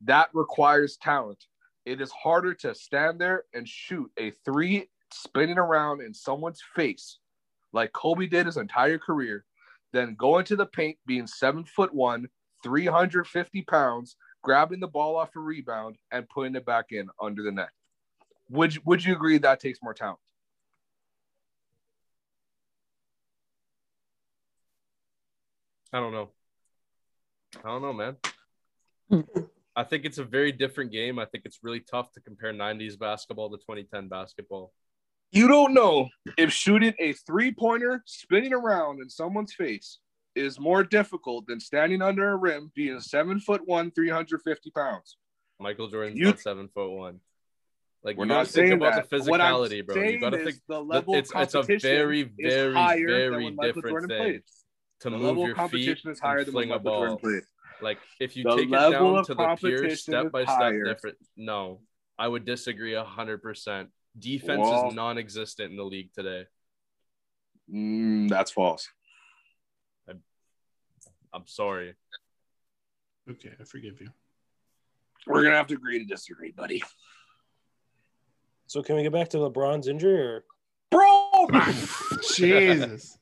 That 0.02 0.30
requires 0.34 0.98
talent. 0.98 1.44
It 1.86 2.02
is 2.02 2.12
harder 2.12 2.54
to 2.56 2.74
stand 2.74 3.20
there 3.20 3.44
and 3.54 3.68
shoot 3.68 4.10
a 4.18 4.32
three 4.46 4.90
spinning 5.12 5.58
around 5.58 6.02
in 6.02 6.14
someone's 6.14 6.62
face 6.76 7.20
like 7.74 7.92
Kobe 7.92 8.28
did 8.28 8.46
his 8.46 8.58
entire 8.58 9.00
career, 9.00 9.44
than 9.92 10.16
going 10.16 10.46
to 10.46 10.56
the 10.56 10.66
paint 10.66 10.98
being 11.06 11.28
seven 11.28 11.66
foot 11.66 11.94
one, 11.94 12.28
350 12.64 13.62
pounds, 13.64 14.16
grabbing 14.44 14.80
the 14.80 14.88
ball 14.88 15.18
off 15.18 15.36
a 15.36 15.40
rebound 15.40 15.98
and 16.12 16.30
putting 16.30 16.56
it 16.56 16.66
back 16.66 16.86
in 16.92 17.10
under 17.22 17.44
the 17.44 17.52
net. 17.52 17.70
Would 18.50 18.76
you, 18.76 18.82
would 18.86 19.04
you 19.04 19.14
agree 19.14 19.38
that 19.40 19.60
takes 19.60 19.80
more 19.82 19.94
talent? 19.94 20.20
I 25.92 26.00
don't 26.00 26.12
know. 26.12 26.30
I 27.64 27.68
don't 27.70 27.82
know, 27.82 27.94
man. 27.94 28.16
Hmm. 29.10 29.22
I 29.76 29.84
think 29.84 30.06
it's 30.06 30.18
a 30.18 30.24
very 30.24 30.52
different 30.52 30.92
game. 30.92 31.20
I 31.20 31.26
think 31.26 31.46
it's 31.46 31.60
really 31.64 31.80
tough 31.80 32.12
to 32.14 32.20
compare 32.22 32.54
90s 32.54 32.98
basketball 32.98 33.50
to 33.52 33.58
2010 33.58 34.08
basketball. 34.08 34.72
You 35.32 35.48
don't 35.48 35.74
know 35.74 36.10
if 36.38 36.52
shooting 36.52 36.94
a 37.00 37.14
three 37.14 37.52
pointer 37.52 38.04
spinning 38.06 38.54
around 38.54 39.02
in 39.02 39.10
someone's 39.10 39.54
face 39.54 40.00
is 40.36 40.60
more 40.60 40.84
difficult 40.84 41.46
than 41.48 41.60
standing 41.60 42.02
under 42.02 42.32
a 42.32 42.36
rim 42.36 42.72
being 42.76 43.00
seven 43.00 43.40
foot 43.40 43.62
one, 43.68 43.92
350 43.92 44.72
pounds. 44.72 45.18
Michael 45.60 45.88
Jordan's 45.88 46.20
You- 46.20 46.26
not 46.26 46.40
seven 46.40 46.68
foot 46.70 46.92
one. 46.92 47.20
Like 48.04 48.18
We're 48.18 48.26
not 48.26 48.46
gotta 48.46 48.50
think 48.50 48.74
about 48.74 48.96
that. 48.96 49.10
the 49.10 49.16
physicality, 49.18 49.86
bro. 49.86 49.96
You 50.04 50.20
gotta 50.20 50.44
think 50.44 50.58
the 50.68 50.84
level 50.84 51.16
it's 51.16 51.32
it's 51.34 51.56
a 51.56 51.64
very, 51.64 52.24
very, 52.24 52.74
very 52.74 53.46
when 53.46 53.56
Michael 53.56 53.82
different 53.82 53.90
Jordan 53.90 54.10
thing 54.10 54.42
to 55.02 55.10
The 55.10 55.18
move 55.18 55.38
your 55.38 55.56
competition 55.56 55.96
feet 55.96 56.12
is 56.12 56.20
higher 56.20 56.38
and 56.40 56.48
than 56.48 56.54
when 56.54 56.68
fling 56.68 56.76
a 56.76 56.80
ball. 56.80 57.20
Like 57.82 58.00
if 58.20 58.36
you 58.36 58.44
The 58.44 58.56
take 58.58 58.68
it 58.68 58.72
down 58.72 59.24
to 59.26 59.34
the 59.34 59.36
pure 59.36 59.48
competition 59.48 59.86
is 59.86 60.02
step 60.02 60.32
by 60.32 60.44
step 60.44 60.74
different, 60.86 61.18
no, 61.38 61.82
I 62.18 62.28
would 62.28 62.44
disagree 62.46 62.94
a 62.94 63.04
hundred 63.06 63.42
percent. 63.42 63.90
Defense 64.20 64.60
Well- 64.60 64.90
is 64.90 64.94
non-existent 64.96 65.72
in 65.72 65.78
the 65.78 65.84
league 65.86 66.12
today. 66.14 66.46
Mm, 67.74 68.28
that's 68.30 68.52
false. 68.52 68.90
I'm 71.36 71.48
sorry. 71.48 71.96
Okay, 73.28 73.54
I 73.60 73.64
forgive 73.64 74.00
you. 74.00 74.10
We're 75.26 75.42
gonna 75.44 75.56
have 75.56 75.66
to 75.68 75.74
agree 75.74 75.98
to 75.98 76.06
disagree, 76.06 76.52
buddy. 76.52 76.84
So 78.68 78.82
can 78.82 78.96
we 78.96 79.04
get 79.04 79.12
back 79.12 79.30
to 79.30 79.38
LeBron's 79.38 79.88
injury 79.88 80.20
or 80.20 80.46
Bro, 80.90 81.48
Jesus. 82.36 83.18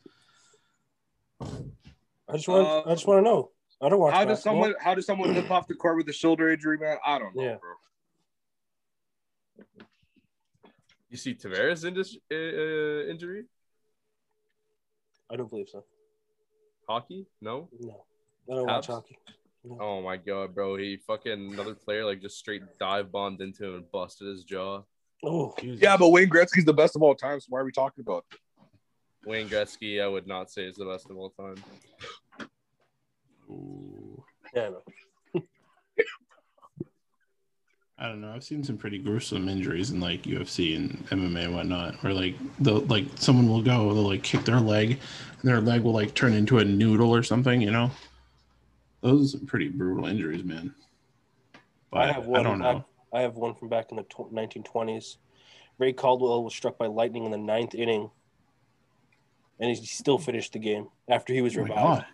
I 1.42 2.34
just 2.34 2.48
want 2.48 2.68
Uh, 2.68 2.84
I 2.86 2.94
just 2.94 3.08
want 3.08 3.20
to 3.20 3.22
know. 3.30 3.52
I 3.82 3.90
don't 3.90 4.00
watch 4.00 4.14
how 4.14 4.26
does 4.26 4.44
someone 4.44 4.76
how 4.80 4.94
does 4.94 5.06
someone 5.06 5.34
limp 5.34 5.50
off 5.50 5.68
the 5.68 5.74
court 5.74 5.98
with 5.98 6.08
a 6.10 6.14
shoulder 6.14 6.52
injury, 6.52 6.78
man? 6.78 6.98
I 7.06 7.18
don't 7.18 7.36
know, 7.36 7.44
Yeah. 7.44 7.56
bro. 7.62 7.74
You 11.10 11.18
see 11.18 11.34
Tavares 11.34 11.84
in 11.86 11.94
this 11.94 12.16
uh, 12.32 12.36
uh, 12.36 13.12
injury? 13.12 13.46
I 15.30 15.36
don't 15.36 15.50
believe 15.50 15.68
so. 15.70 15.84
Hockey? 16.88 17.26
No. 17.42 17.70
No. 17.80 18.06
I 18.50 18.56
don't 18.56 18.68
watch 18.68 18.88
hockey. 18.88 19.18
No. 19.64 19.78
Oh 19.80 20.02
my 20.02 20.18
god, 20.18 20.56
bro! 20.56 20.76
He 20.76 20.98
fucking 20.98 21.52
another 21.54 21.76
player 21.76 22.06
like 22.06 22.22
just 22.22 22.38
straight 22.38 22.64
dive 22.80 23.12
bombed 23.12 23.42
into 23.42 23.66
him 23.66 23.76
and 23.76 23.92
busted 23.92 24.28
his 24.28 24.44
jaw. 24.44 24.82
Oh, 25.24 25.56
Yeah, 25.62 25.98
but 25.98 26.10
Wayne 26.10 26.30
Gretzky's 26.30 26.66
the 26.66 26.74
best 26.74 26.96
of 26.96 27.04
all 27.04 27.16
time. 27.16 27.40
So 27.40 27.48
why 27.50 27.60
are 27.60 27.66
we 27.66 27.72
talking 27.72 28.04
about? 28.06 28.26
it? 28.32 28.40
Wayne 29.26 29.48
Gretzky, 29.48 30.02
I 30.02 30.08
would 30.08 30.26
not 30.26 30.50
say 30.50 30.64
is 30.64 30.76
the 30.76 30.86
best 30.86 31.10
of 31.10 31.18
all 31.18 31.30
time. 31.30 31.56
Ooh. 33.50 34.24
yeah, 34.56 34.64
I 34.64 34.70
know. 34.70 34.84
I 38.00 38.08
don't 38.08 38.22
know. 38.22 38.32
I've 38.34 38.44
seen 38.44 38.64
some 38.64 38.78
pretty 38.78 38.98
gruesome 38.98 39.48
injuries 39.48 39.92
in 39.92 40.00
like 40.00 40.24
UFC 40.24 40.76
and 40.76 41.08
MMA 41.10 41.46
and 41.46 41.56
whatnot, 41.56 42.04
where 42.04 42.14
like 42.14 42.36
the 42.60 42.80
like 42.80 43.06
someone 43.16 43.48
will 43.48 43.62
go, 43.62 43.94
they'll 43.94 44.08
like 44.08 44.24
kick 44.24 44.44
their 44.44 44.60
leg, 44.60 44.92
and 44.92 45.44
their 45.44 45.62
leg 45.62 45.82
will 45.84 45.94
like 45.94 46.16
turn 46.16 46.34
into 46.34 46.58
a 46.58 46.66
noodle 46.66 47.14
or 47.14 47.22
something. 47.22 47.62
You 47.62 47.70
know, 47.70 47.92
those 49.02 49.36
are 49.36 49.38
some 49.38 49.46
pretty 49.46 49.68
brutal 49.70 50.08
injuries, 50.08 50.44
man. 50.44 50.74
But 51.92 52.00
I 52.00 52.10
I, 52.10 52.12
have 52.14 52.26
one. 52.26 52.40
I 52.40 52.44
don't 52.44 52.58
know. 52.58 52.86
I, 53.14 53.20
I 53.20 53.22
have 53.22 53.36
one 53.36 53.54
from 53.56 53.70
back 53.70 53.92
in 53.92 53.98
the 53.98 54.04
tw- 54.04 54.34
1920s. 54.34 55.18
Ray 55.78 55.94
Caldwell 55.94 56.44
was 56.44 56.54
struck 56.54 56.78
by 56.78 56.88
lightning 56.88 57.26
in 57.26 57.32
the 57.32 57.38
ninth 57.38 57.74
inning, 57.76 58.10
and 59.60 59.70
he 59.70 59.76
still 59.86 60.18
finished 60.18 60.54
the 60.54 60.60
game 60.60 60.88
after 61.08 61.34
he 61.34 61.42
was 61.42 61.58
Oh 61.58 61.62
revived. 61.62 62.06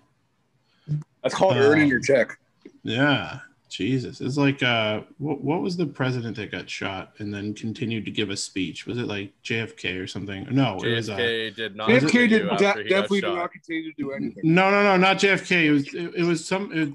God. 0.89 0.99
That's 1.21 1.35
called 1.35 1.57
Uh, 1.57 1.61
earning 1.61 1.87
your 1.89 1.99
check. 1.99 2.39
Yeah, 2.83 3.39
Jesus. 3.69 4.21
It's 4.21 4.37
like 4.37 4.61
uh, 4.63 5.01
what 5.17 5.41
what 5.43 5.61
was 5.61 5.77
the 5.77 5.85
president 5.85 6.35
that 6.37 6.51
got 6.51 6.69
shot 6.69 7.13
and 7.19 7.33
then 7.33 7.53
continued 7.53 8.05
to 8.05 8.11
give 8.11 8.29
a 8.29 8.37
speech? 8.37 8.85
Was 8.85 8.97
it 8.97 9.07
like 9.07 9.33
JFK 9.43 10.01
or 10.01 10.07
something? 10.07 10.47
No, 10.51 10.77
it 10.83 10.95
was 10.95 11.09
uh, 11.09 11.17
JFK 11.17 11.55
did 11.55 11.75
not. 11.75 11.89
JFK 11.89 11.99
continue 11.99 12.27
did 12.29 12.49
de- 12.57 12.83
definitely 12.89 13.21
did 13.21 13.33
not 13.35 13.51
continue 13.51 13.91
to 13.93 13.95
do 13.97 14.11
anything. 14.11 14.41
no, 14.43 14.69
no, 14.71 14.83
no, 14.83 14.97
not 14.97 15.17
JFK. 15.17 15.65
It 15.65 15.71
was 15.71 15.93
it, 15.93 16.15
it 16.15 16.23
was 16.23 16.45
some. 16.45 16.71
It, 16.73 16.93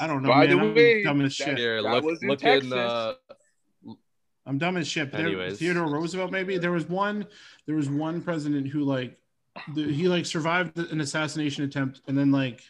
I 0.00 0.06
don't 0.06 0.22
know, 0.22 0.30
By 0.30 0.46
man. 0.46 0.56
the 0.56 0.62
I'm 0.64 0.74
way, 0.74 1.04
dumb 1.04 1.20
as 1.20 1.34
shit. 1.34 1.58
Here, 1.58 1.82
That 1.82 1.90
look, 1.92 2.04
was 2.04 2.22
in 2.22 2.28
look 2.28 2.40
Texas. 2.40 2.72
in. 2.72 2.78
Uh, 2.78 3.12
I'm 4.46 4.58
dumb 4.58 4.76
as 4.76 4.88
shit. 4.88 5.12
There- 5.12 5.20
Anyways. 5.26 5.58
Theodore 5.58 5.86
Roosevelt, 5.88 6.32
maybe 6.32 6.58
there 6.58 6.72
was 6.72 6.88
one. 6.88 7.26
There 7.66 7.76
was 7.76 7.88
one 7.88 8.20
president 8.22 8.66
who 8.68 8.80
like, 8.84 9.16
the, 9.74 9.92
he 9.92 10.08
like 10.08 10.26
survived 10.26 10.78
an 10.78 11.00
assassination 11.00 11.64
attempt 11.64 12.00
and 12.08 12.16
then 12.18 12.32
like 12.32 12.62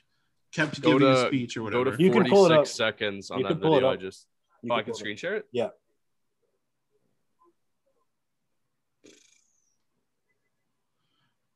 kept 0.52 0.80
Go 0.80 0.92
giving 0.98 1.08
a 1.08 1.14
to- 1.14 1.26
speech 1.28 1.56
or 1.56 1.70
go 1.70 1.78
whatever. 1.78 1.96
to 1.96 2.02
You 2.02 2.10
can 2.10 2.24
pull 2.24 2.46
it 2.46 2.50
46 2.50 2.58
up. 2.58 2.66
seconds 2.76 3.30
on 3.30 3.38
You 3.38 3.44
that 3.44 3.48
can 3.50 3.60
pull 3.60 3.72
it 3.74 3.76
video. 3.76 3.90
I 3.90 3.96
just. 3.96 4.26
You 4.62 4.70
Oh, 4.72 4.76
I 4.76 4.78
can 4.78 4.84
can 4.84 4.92
pull 4.92 4.96
it 4.96 5.00
screen 5.00 5.16
share 5.16 5.36
it. 5.36 5.46
Yeah. 5.52 5.68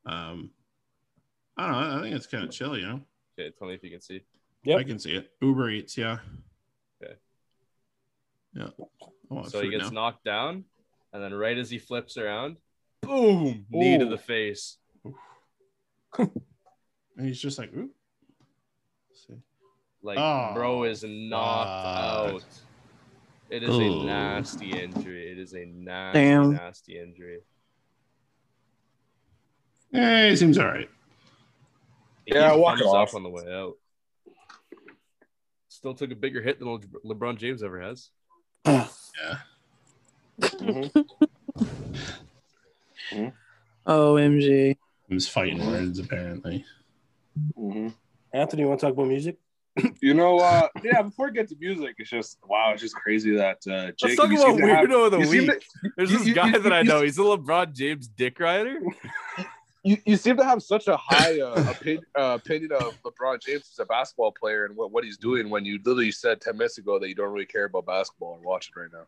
Um, 0.05 0.51
I 1.57 1.67
don't 1.67 1.71
know. 1.81 1.97
I 1.99 2.01
think 2.01 2.15
it's 2.15 2.27
kind 2.27 2.43
of 2.43 2.51
chill, 2.51 2.77
you 2.77 2.85
know. 2.87 3.01
Okay, 3.37 3.51
tell 3.57 3.67
me 3.67 3.73
if 3.73 3.83
you 3.83 3.89
can 3.91 4.01
see. 4.01 4.21
Yeah, 4.63 4.77
I 4.77 4.83
can 4.83 4.99
see 4.99 5.15
it. 5.15 5.31
Uber 5.41 5.69
Eats, 5.69 5.97
yeah. 5.97 6.17
Okay. 7.03 7.13
Yeah. 8.53 8.69
So 9.49 9.61
he 9.61 9.69
gets 9.69 9.85
now. 9.85 9.89
knocked 10.01 10.23
down, 10.23 10.63
and 11.13 11.21
then 11.21 11.33
right 11.33 11.57
as 11.57 11.69
he 11.69 11.77
flips 11.79 12.17
around, 12.17 12.57
boom, 13.01 13.65
knee 13.69 13.97
to 13.97 14.05
the 14.05 14.17
face. 14.17 14.77
and 16.17 16.31
he's 17.19 17.39
just 17.41 17.59
like, 17.59 17.73
ooh. 17.73 17.89
See. 20.01 20.07
Like, 20.07 20.17
Oh, 20.19 20.51
bro 20.53 20.83
is 20.83 21.03
knocked 21.03 21.69
fuck. 21.69 22.33
out. 22.35 22.43
It 23.49 23.63
is 23.63 23.69
Ooh. 23.69 24.01
a 24.01 24.05
nasty 24.05 24.71
injury. 24.71 25.31
It 25.31 25.37
is 25.39 25.53
a 25.53 25.65
nasty, 25.65 26.19
Damn. 26.19 26.53
nasty 26.53 26.99
injury. 26.99 27.39
Eh, 29.93 30.29
he 30.31 30.35
seems 30.35 30.57
all 30.57 30.65
right. 30.67 30.89
He 32.25 32.33
Yeah, 32.35 32.51
gave 32.51 32.59
walk 32.59 32.79
it 32.79 32.83
off. 32.85 33.15
on 33.15 33.23
the 33.23 33.29
way 33.29 33.43
out. 33.53 33.75
Still 35.69 35.93
took 35.93 36.11
a 36.11 36.15
bigger 36.15 36.41
hit 36.41 36.59
than 36.59 36.67
Le- 36.67 36.79
LeBron 37.15 37.37
James 37.37 37.63
ever 37.63 37.79
has. 37.81 38.09
Yeah. 38.65 38.87
OMG. 43.87 44.75
He 45.07 45.13
was 45.13 45.27
fighting 45.29 45.65
words, 45.65 45.99
apparently. 45.99 46.65
Mhm. 47.57 47.93
Anthony, 48.33 48.63
you 48.63 48.67
want 48.67 48.79
to 48.81 48.85
talk 48.87 48.93
about 48.93 49.07
music? 49.07 49.37
You 50.01 50.13
know, 50.13 50.39
uh, 50.39 50.67
yeah. 50.83 51.01
Before 51.01 51.27
we 51.27 51.33
get 51.33 51.47
to 51.49 51.55
music, 51.59 51.95
it's 51.97 52.09
just 52.09 52.37
wow. 52.47 52.71
It's 52.73 52.81
just 52.81 52.95
crazy 52.95 53.35
that 53.35 53.57
uh, 53.67 53.87
Jake. 53.87 53.95
Let's 54.03 54.15
talk 54.15 54.27
about 54.31 54.39
seem 54.39 54.57
to 54.57 54.67
have- 54.67 54.85
weirdo 54.87 55.05
of 55.05 55.11
the 55.11 55.19
week. 55.19 55.49
to- 55.49 55.91
There's 55.97 56.11
you- 56.11 56.17
this 56.19 56.27
you- 56.27 56.33
guy 56.35 56.47
you- 56.47 56.59
that 56.59 56.73
I 56.73 56.79
you- 56.79 56.85
know. 56.85 57.01
He's 57.01 57.17
a 57.17 57.21
LeBron 57.21 57.73
James 57.73 58.07
dick 58.07 58.39
rider. 58.39 58.79
you, 59.83 59.97
you 60.05 60.17
seem 60.17 60.37
to 60.37 60.43
have 60.43 60.61
such 60.63 60.87
a 60.87 60.97
high 60.97 61.39
uh, 61.39 61.71
opinion, 61.71 62.03
uh, 62.17 62.37
opinion 62.43 62.71
of 62.73 63.01
LeBron 63.03 63.41
James 63.41 63.69
as 63.71 63.79
a 63.79 63.85
basketball 63.85 64.31
player 64.31 64.65
and 64.65 64.75
what, 64.75 64.91
what 64.91 65.03
he's 65.03 65.17
doing 65.17 65.49
when 65.49 65.65
you 65.65 65.77
literally 65.85 66.11
said 66.11 66.41
10 66.41 66.57
minutes 66.57 66.77
ago 66.77 66.99
that 66.99 67.07
you 67.09 67.15
don't 67.15 67.31
really 67.31 67.45
care 67.45 67.65
about 67.65 67.85
basketball 67.85 68.35
and 68.35 68.43
watch 68.43 68.69
it 68.75 68.79
right 68.79 68.89
now. 68.91 69.03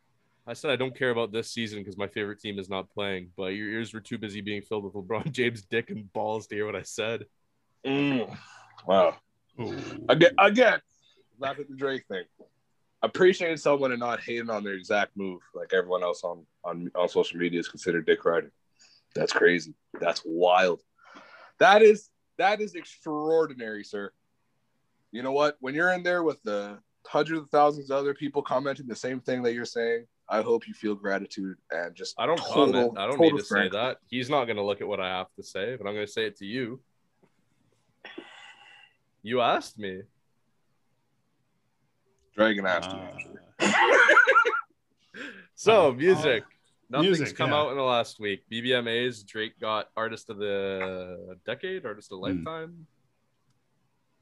I 0.48 0.54
said 0.54 0.72
I 0.72 0.76
don't 0.78 0.96
care 0.96 1.12
about 1.12 1.32
this 1.32 1.52
season 1.52 1.80
because 1.80 1.98
my 1.98 2.08
favorite 2.08 2.40
team 2.40 2.58
is 2.58 2.70
not 2.70 2.90
playing, 2.90 3.30
but 3.38 3.48
your 3.48 3.68
ears 3.70 3.94
were 3.94 4.00
too 4.00 4.18
busy 4.18 4.42
being 4.42 4.62
filled 4.64 4.84
with 4.84 4.94
LeBron 4.94 5.32
James 5.32 5.62
dick 5.64 5.90
and 5.92 6.12
balls 6.14 6.48
to 6.48 6.56
hear 6.56 6.66
what 6.66 6.76
I 6.76 6.82
said. 6.82 7.26
Wow. 7.86 9.16
Oh. 9.60 9.76
Again, 10.08 10.32
again, 10.38 10.80
laugh 11.38 11.60
at 11.60 11.68
the 11.68 11.76
Drake 11.76 12.06
thing. 12.08 12.24
Appreciating 13.02 13.58
someone 13.58 13.92
and 13.92 14.00
not 14.00 14.22
hating 14.22 14.50
on 14.50 14.64
their 14.64 14.74
exact 14.74 15.16
move 15.16 15.42
like 15.54 15.74
everyone 15.74 16.04
else 16.04 16.24
on, 16.24 16.46
on, 16.64 16.92
on 16.96 17.08
social 17.08 17.40
media 17.40 17.60
is 17.60 17.68
considered 17.68 18.06
dick 18.06 18.24
riding. 18.26 18.52
That's 19.16 19.34
crazy. 19.34 19.74
That's 20.00 20.22
wild. 20.26 20.82
That 21.60 21.82
is 21.82 22.10
that 22.38 22.62
is 22.62 22.76
extraordinary, 22.76 23.84
sir. 23.84 24.12
You 25.12 25.24
know 25.24 25.32
what? 25.32 25.58
When 25.60 25.76
you're 25.76 25.92
in 25.92 26.04
there 26.04 26.24
with 26.24 26.42
the 26.44 26.80
hundreds 27.06 27.42
of 27.42 27.50
thousands 27.50 27.90
of 27.90 27.98
other 27.98 28.14
people 28.14 28.42
commenting 28.42 28.88
the 28.88 28.96
same 28.96 29.20
thing 29.20 29.42
that 29.44 29.54
you're 29.54 29.66
saying, 29.66 30.06
I 30.30 30.42
hope 30.42 30.68
you 30.68 30.74
feel 30.74 30.96
gratitude 30.96 31.58
and 31.72 31.96
just 31.96 32.16
I 32.18 32.26
don't 32.26 32.38
total- 32.38 32.66
comment. 32.74 32.98
I 32.98 33.08
don't 33.08 33.20
need 33.20 33.36
to 33.38 33.44
say 33.44 33.70
that. 33.70 33.98
He's 34.08 34.30
not 34.30 34.46
going 34.46 34.58
to 34.58 34.64
look 34.64 34.82
at 34.82 34.88
what 34.88 35.00
I 35.00 35.10
have 35.10 35.34
to 35.36 35.44
say, 35.44 35.76
but 35.76 35.88
I'm 35.88 35.94
going 35.94 36.06
to 36.06 36.12
say 36.12 36.26
it 36.26 36.38
to 36.38 36.46
you. 36.46 36.80
You 39.22 39.42
asked 39.42 39.78
me. 39.78 40.02
Dragon 42.36 42.66
asked 42.66 42.92
you. 42.92 42.98
Uh, 42.98 43.12
actually. 43.14 43.40
So, 45.56 45.90
Uh, 45.90 45.92
music. 45.92 46.44
Nothing's 46.90 47.20
music, 47.20 47.38
come 47.38 47.50
yeah. 47.52 47.58
out 47.58 47.72
in 47.72 47.78
the 47.78 47.84
last 47.84 48.18
week. 48.20 48.44
BBMAs, 48.50 49.26
Drake 49.26 49.60
got 49.60 49.90
Artist 49.98 50.30
of 50.30 50.38
the 50.38 51.38
Decade, 51.46 51.86
Artist 51.86 52.12
of 52.14 52.22
the 52.22 52.28
Hmm. 52.32 52.38
Lifetime. 52.46 52.88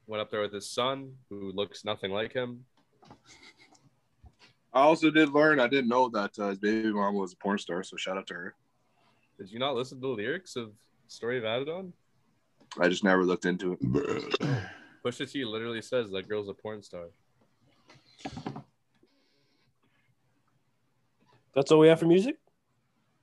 Went 0.08 0.20
up 0.20 0.30
there 0.32 0.40
with 0.40 0.52
his 0.52 0.68
son, 0.68 1.12
who 1.30 1.52
looks 1.52 1.84
nothing 1.84 2.10
like 2.10 2.32
him. 2.32 2.64
I 4.72 4.80
also 4.80 5.10
did 5.12 5.28
learn. 5.30 5.60
I 5.60 5.68
didn't 5.68 5.88
know 5.88 6.08
that 6.08 6.36
uh, 6.40 6.48
his 6.48 6.58
baby 6.58 6.92
mom 6.92 7.14
was 7.14 7.32
a 7.32 7.36
porn 7.36 7.58
star. 7.58 7.84
So 7.84 7.96
shout 7.96 8.18
out 8.18 8.26
to 8.26 8.34
her. 8.34 8.54
Did 9.38 9.50
you 9.52 9.60
not 9.60 9.76
listen 9.76 9.98
to 10.00 10.08
the 10.08 10.12
lyrics 10.14 10.56
of 10.56 10.72
Story 11.06 11.38
of 11.38 11.44
Adidon? 11.44 11.92
I 12.80 12.88
just 12.88 13.04
never 13.04 13.24
looked 13.24 13.46
into 13.46 13.78
it. 13.80 14.68
Pusha 15.08 15.30
T 15.30 15.44
literally 15.44 15.80
says 15.80 16.10
that 16.10 16.28
girl's 16.28 16.48
a 16.48 16.54
porn 16.54 16.82
star. 16.82 17.06
That's 21.54 21.72
all 21.72 21.78
we 21.78 21.88
have 21.88 21.98
for 21.98 22.06
music. 22.06 22.36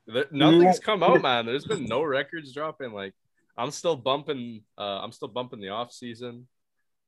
There, 0.07 0.25
nothing's 0.31 0.79
come 0.79 1.03
out, 1.03 1.21
man. 1.21 1.45
There's 1.45 1.65
been 1.65 1.85
no 1.85 2.01
records 2.01 2.53
dropping. 2.53 2.91
Like, 2.91 3.13
I'm 3.55 3.69
still 3.69 3.95
bumping. 3.95 4.61
Uh, 4.77 4.99
I'm 5.01 5.11
still 5.11 5.27
bumping 5.27 5.59
the 5.59 5.69
off 5.69 5.91
season. 5.91 6.47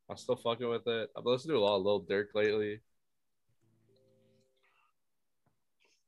I'm 0.10 0.18
still 0.18 0.36
fucking 0.36 0.70
with 0.70 0.86
it. 0.88 1.10
I've 1.18 1.26
listened 1.26 1.52
to 1.52 1.58
a 1.58 1.60
lot 1.60 1.78
of 1.78 1.84
Lil 1.84 2.04
Durk 2.04 2.28
lately. 2.36 2.80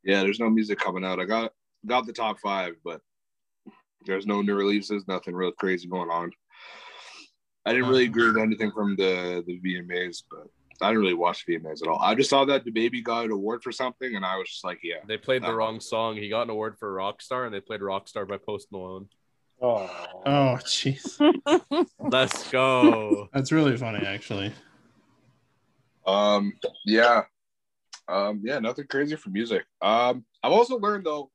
Yeah, 0.03 0.21
there's 0.21 0.39
no 0.39 0.49
music 0.49 0.77
coming 0.79 1.03
out. 1.03 1.19
I 1.19 1.25
got 1.25 1.53
got 1.87 2.05
the 2.05 2.13
top 2.13 2.39
five, 2.39 2.75
but 2.83 3.01
there's 4.05 4.27
no 4.27 4.43
new 4.43 4.55
releases. 4.55 5.07
Nothing 5.07 5.33
real 5.33 5.51
crazy 5.51 5.87
going 5.87 6.09
on. 6.11 6.31
I 7.65 7.73
didn't 7.73 7.89
really 7.89 8.05
agree 8.05 8.27
with 8.27 8.37
anything 8.37 8.71
from 8.71 8.95
the 8.95 9.43
the 9.45 9.59
VMAs, 9.59 10.23
but 10.29 10.47
I 10.81 10.89
didn't 10.89 11.01
really 11.01 11.13
watch 11.13 11.45
VMAs 11.45 11.81
at 11.81 11.87
all. 11.89 11.99
I 12.01 12.15
just 12.15 12.29
saw 12.29 12.45
that 12.45 12.63
the 12.63 12.71
baby 12.71 13.01
got 13.01 13.25
an 13.25 13.31
award 13.31 13.63
for 13.63 13.71
something, 13.71 14.15
and 14.15 14.25
I 14.25 14.37
was 14.37 14.49
just 14.49 14.63
like, 14.63 14.79
yeah. 14.81 14.95
They 15.07 15.17
played 15.17 15.41
the 15.43 15.47
Uh-huh. 15.47 15.57
wrong 15.57 15.79
song. 15.81 16.15
He 16.15 16.29
got 16.29 16.43
an 16.43 16.49
award 16.51 16.77
for 16.79 16.93
Rockstar, 16.95 17.45
and 17.45 17.53
they 17.53 17.59
played 17.59 17.81
Rockstar 17.81 18.27
by 18.27 18.37
Post 18.37 18.71
Malone. 18.71 19.09
Oh, 19.61 19.89
Oh, 20.25 20.57
jeez. 20.63 21.19
Let's 21.99 22.49
go. 22.49 23.27
That's 23.33 23.51
really 23.51 23.75
funny, 23.77 24.05
actually. 24.05 24.53
Um, 26.07 26.53
yeah, 26.85 27.23
um, 28.07 28.41
yeah, 28.43 28.59
nothing 28.59 28.87
crazy 28.87 29.15
for 29.15 29.29
music. 29.29 29.65
Um, 29.81 30.25
I've 30.43 30.51
also 30.51 30.79
learned 30.79 31.05
though, 31.05 31.29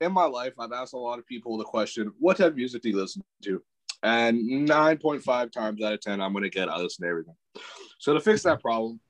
in 0.00 0.12
my 0.12 0.24
life, 0.24 0.54
I've 0.58 0.72
asked 0.72 0.94
a 0.94 0.98
lot 0.98 1.18
of 1.18 1.26
people 1.26 1.58
the 1.58 1.64
question, 1.64 2.12
"What 2.18 2.38
type 2.38 2.48
of 2.52 2.56
music 2.56 2.82
do 2.82 2.88
you 2.90 2.96
listen 2.96 3.22
to?" 3.42 3.62
And 4.02 4.66
nine 4.66 4.98
point 4.98 5.22
five 5.22 5.50
times 5.50 5.82
out 5.82 5.92
of 5.92 6.00
ten, 6.00 6.20
I'm 6.20 6.32
gonna 6.32 6.48
get 6.48 6.68
I 6.68 6.78
listen 6.78 7.04
to 7.04 7.10
everything. 7.10 7.34
So 7.98 8.14
to 8.14 8.20
fix 8.20 8.42
that 8.44 8.60
problem, 8.60 9.00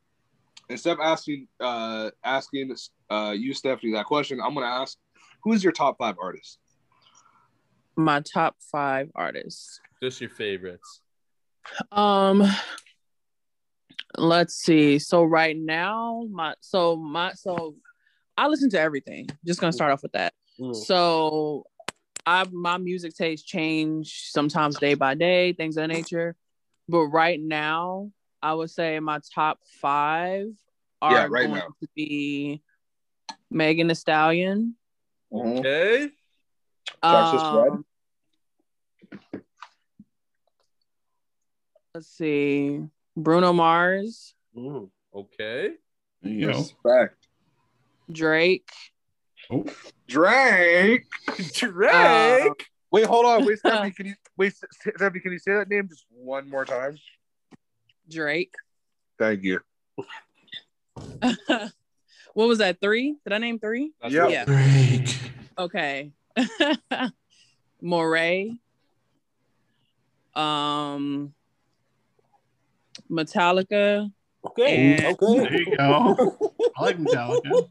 instead 0.69 0.93
of 0.93 1.01
asking 1.01 1.47
uh 1.61 2.11
asking 2.25 2.75
uh 3.11 3.35
you 3.37 3.55
Stephanie 3.55 3.93
that 3.93 4.07
question, 4.07 4.41
I'm 4.41 4.55
gonna 4.55 4.67
ask, 4.67 4.99
who's 5.45 5.63
your 5.63 5.73
top 5.73 5.97
five 5.99 6.17
artists? 6.21 6.59
My 7.97 8.21
top 8.21 8.57
five 8.73 9.11
artists. 9.15 9.81
Just 10.03 10.21
your 10.21 10.31
favorites. 10.31 11.03
Um, 11.93 12.43
let's 14.17 14.55
see. 14.55 14.99
So 14.99 15.23
right 15.23 15.57
now, 15.57 16.27
my 16.31 16.55
so 16.61 16.97
my 16.97 17.33
so 17.35 17.77
I 18.37 18.49
listen 18.49 18.71
to 18.71 18.81
everything. 18.81 19.29
Just 19.47 19.61
gonna 19.61 19.73
start 19.73 19.93
off 19.93 20.03
with 20.03 20.13
that. 20.13 20.33
mm. 20.59 20.75
So 20.75 21.65
I 22.31 22.45
my 22.53 22.79
music 22.79 23.17
taste 23.17 23.45
change 23.45 24.27
sometimes 24.31 24.79
day 24.79 24.95
by 24.95 25.15
day, 25.15 25.53
things 25.53 25.77
of 25.77 25.83
that 25.83 25.89
nature. 25.89 26.37
But 26.89 27.07
right 27.07 27.41
now, 27.41 28.13
I 28.41 28.55
would 28.55 28.71
say 28.71 29.01
my 29.01 29.19
top 29.35 29.59
five 29.81 30.47
are 31.03 31.13
Yeah, 31.13 31.27
right 31.29 31.47
going 31.49 31.55
now. 31.55 31.75
to 31.81 31.89
be 31.97 32.63
Megan 33.51 33.89
Thee 33.89 33.95
Stallion. 33.95 34.77
Okay. 35.33 36.11
Justice 37.03 37.43
Red? 37.53 37.73
Um, 37.73 37.85
let's 41.95 42.07
see, 42.07 42.81
Bruno 43.17 43.53
Mars, 43.53 44.35
Mm. 44.57 44.89
Okay. 45.15 45.71
There 46.23 46.33
you 46.33 46.47
go. 46.47 46.59
Respect. 46.59 47.27
Drake. 48.11 48.71
Oh, 49.51 49.65
Drake. 50.07 51.07
Drake. 51.53 51.93
Uh, 51.93 52.51
Wait, 52.93 53.07
hold 53.07 53.25
on. 53.25 53.45
Wait, 53.45 53.59
Stephanie, 53.59 53.91
can 53.97 54.07
you 54.07 54.15
wait, 54.37 54.53
Stephanie, 54.55 55.21
can 55.21 55.33
you 55.33 55.39
say 55.39 55.53
that 55.55 55.69
name 55.69 55.89
just 55.89 56.07
one 56.11 56.49
more 56.49 56.65
time? 56.65 56.99
Drake. 58.11 58.55
Thank 59.19 59.45
you. 59.45 59.61
what 61.23 61.73
was 62.35 62.59
that? 62.59 62.81
Three? 62.81 63.17
Did 63.25 63.33
I 63.33 63.39
name 63.39 63.59
three? 63.61 63.93
That's 64.03 64.13
Yeah. 64.13 64.27
Yeah. 64.29 64.45
Drake. 64.45 65.19
Okay. 65.59 66.11
Morray. 67.83 68.59
Um 70.35 71.33
Metallica. 73.11 74.11
Okay. 74.45 74.97
And- 74.97 75.05
okay. 75.23 75.39
There 75.39 75.55
you 75.61 75.77
go. 75.77 76.37
I 76.77 76.83
like 76.83 76.99
Metallica. 76.99 77.69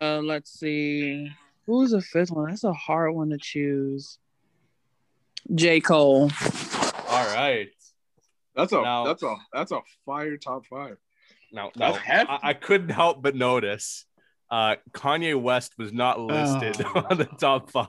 Uh 0.00 0.20
let's 0.20 0.50
see. 0.58 1.30
Who's 1.66 1.90
the 1.90 2.00
fifth 2.00 2.30
one? 2.30 2.48
That's 2.48 2.64
a 2.64 2.72
hard 2.72 3.14
one 3.14 3.30
to 3.30 3.38
choose. 3.38 4.18
J. 5.54 5.80
Cole. 5.80 6.30
All 7.08 7.26
right. 7.34 7.68
That's 8.54 8.72
a 8.72 8.82
Now- 8.82 9.04
that's 9.04 9.22
a 9.22 9.34
that's 9.52 9.72
a 9.72 9.80
fire 10.06 10.36
top 10.36 10.66
five. 10.66 10.96
Now, 11.52 11.70
now 11.76 11.92
That's. 12.06 12.30
I, 12.30 12.38
I 12.50 12.52
couldn't 12.54 12.90
help 12.90 13.22
but 13.22 13.34
notice 13.34 14.06
uh, 14.52 14.76
Kanye 14.92 15.40
West 15.40 15.72
was 15.78 15.92
not 15.92 16.20
listed 16.20 16.84
Oh. 16.94 17.06
on 17.10 17.18
the 17.18 17.24
top 17.24 17.70
five. 17.70 17.88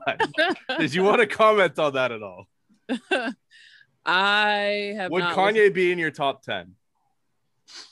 Did 0.80 0.94
you 0.94 1.04
want 1.04 1.20
to 1.22 1.28
comment 1.28 1.78
on 1.78 1.94
that 1.94 2.12
at 2.12 2.22
all? 2.24 2.48
I 4.06 4.94
have 4.98 5.12
Would 5.12 5.20
not 5.20 5.36
Kanye 5.36 5.72
be 5.74 5.92
in 5.92 6.00
your 6.00 6.10
top 6.12 6.42
10? 6.44 6.74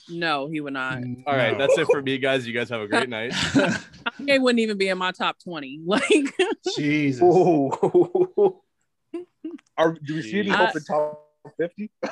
Listened- 0.07 0.19
No, 0.19 0.47
he 0.47 0.59
would 0.61 0.73
not. 0.73 0.97
All 1.27 1.35
right, 1.35 1.51
No. 1.57 1.59
that's 1.67 1.77
it 1.77 1.87
for 1.87 2.01
me, 2.01 2.17
guys. 2.17 2.47
You 2.47 2.53
guys 2.53 2.69
have 2.69 2.81
a 2.81 2.87
great 2.87 3.09
night. 3.17 3.31
Kanye 3.31 4.41
wouldn't 4.41 4.59
even 4.59 4.77
be 4.77 4.87
in 4.89 4.97
my 4.97 5.11
top 5.11 5.37
20. 5.43 5.81
Like 5.85 6.33
Jesus. 6.77 7.21
Oh. 7.23 8.61
Are 9.77 9.93
do 9.93 10.15
we 10.15 10.21
see 10.21 10.39
any 10.39 10.49
Jeez. 10.49 10.55
hope 10.55 10.75
in 10.75 10.83
top 10.83 11.25
fifty? 11.57 11.89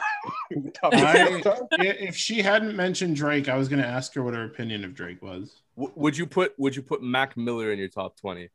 top 0.73 0.94
50? 0.94 1.88
if 1.88 2.15
she 2.15 2.41
hadn't 2.41 2.76
mentioned 2.76 3.15
Drake, 3.18 3.49
I 3.49 3.57
was 3.57 3.68
going 3.68 3.81
to 3.81 3.88
ask 3.88 4.14
her 4.14 4.23
what 4.23 4.34
her 4.34 4.45
opinion 4.45 4.85
of 4.85 4.94
Drake 4.95 5.22
was. 5.22 5.52
W- 5.76 5.91
would 5.95 6.18
you 6.18 6.26
put 6.26 6.57
Would 6.57 6.76
you 6.76 6.81
put 6.81 7.03
Mac 7.03 7.35
Miller 7.35 7.72
in 7.73 7.77
your 7.80 7.89
top 7.89 8.18
20? 8.19 8.49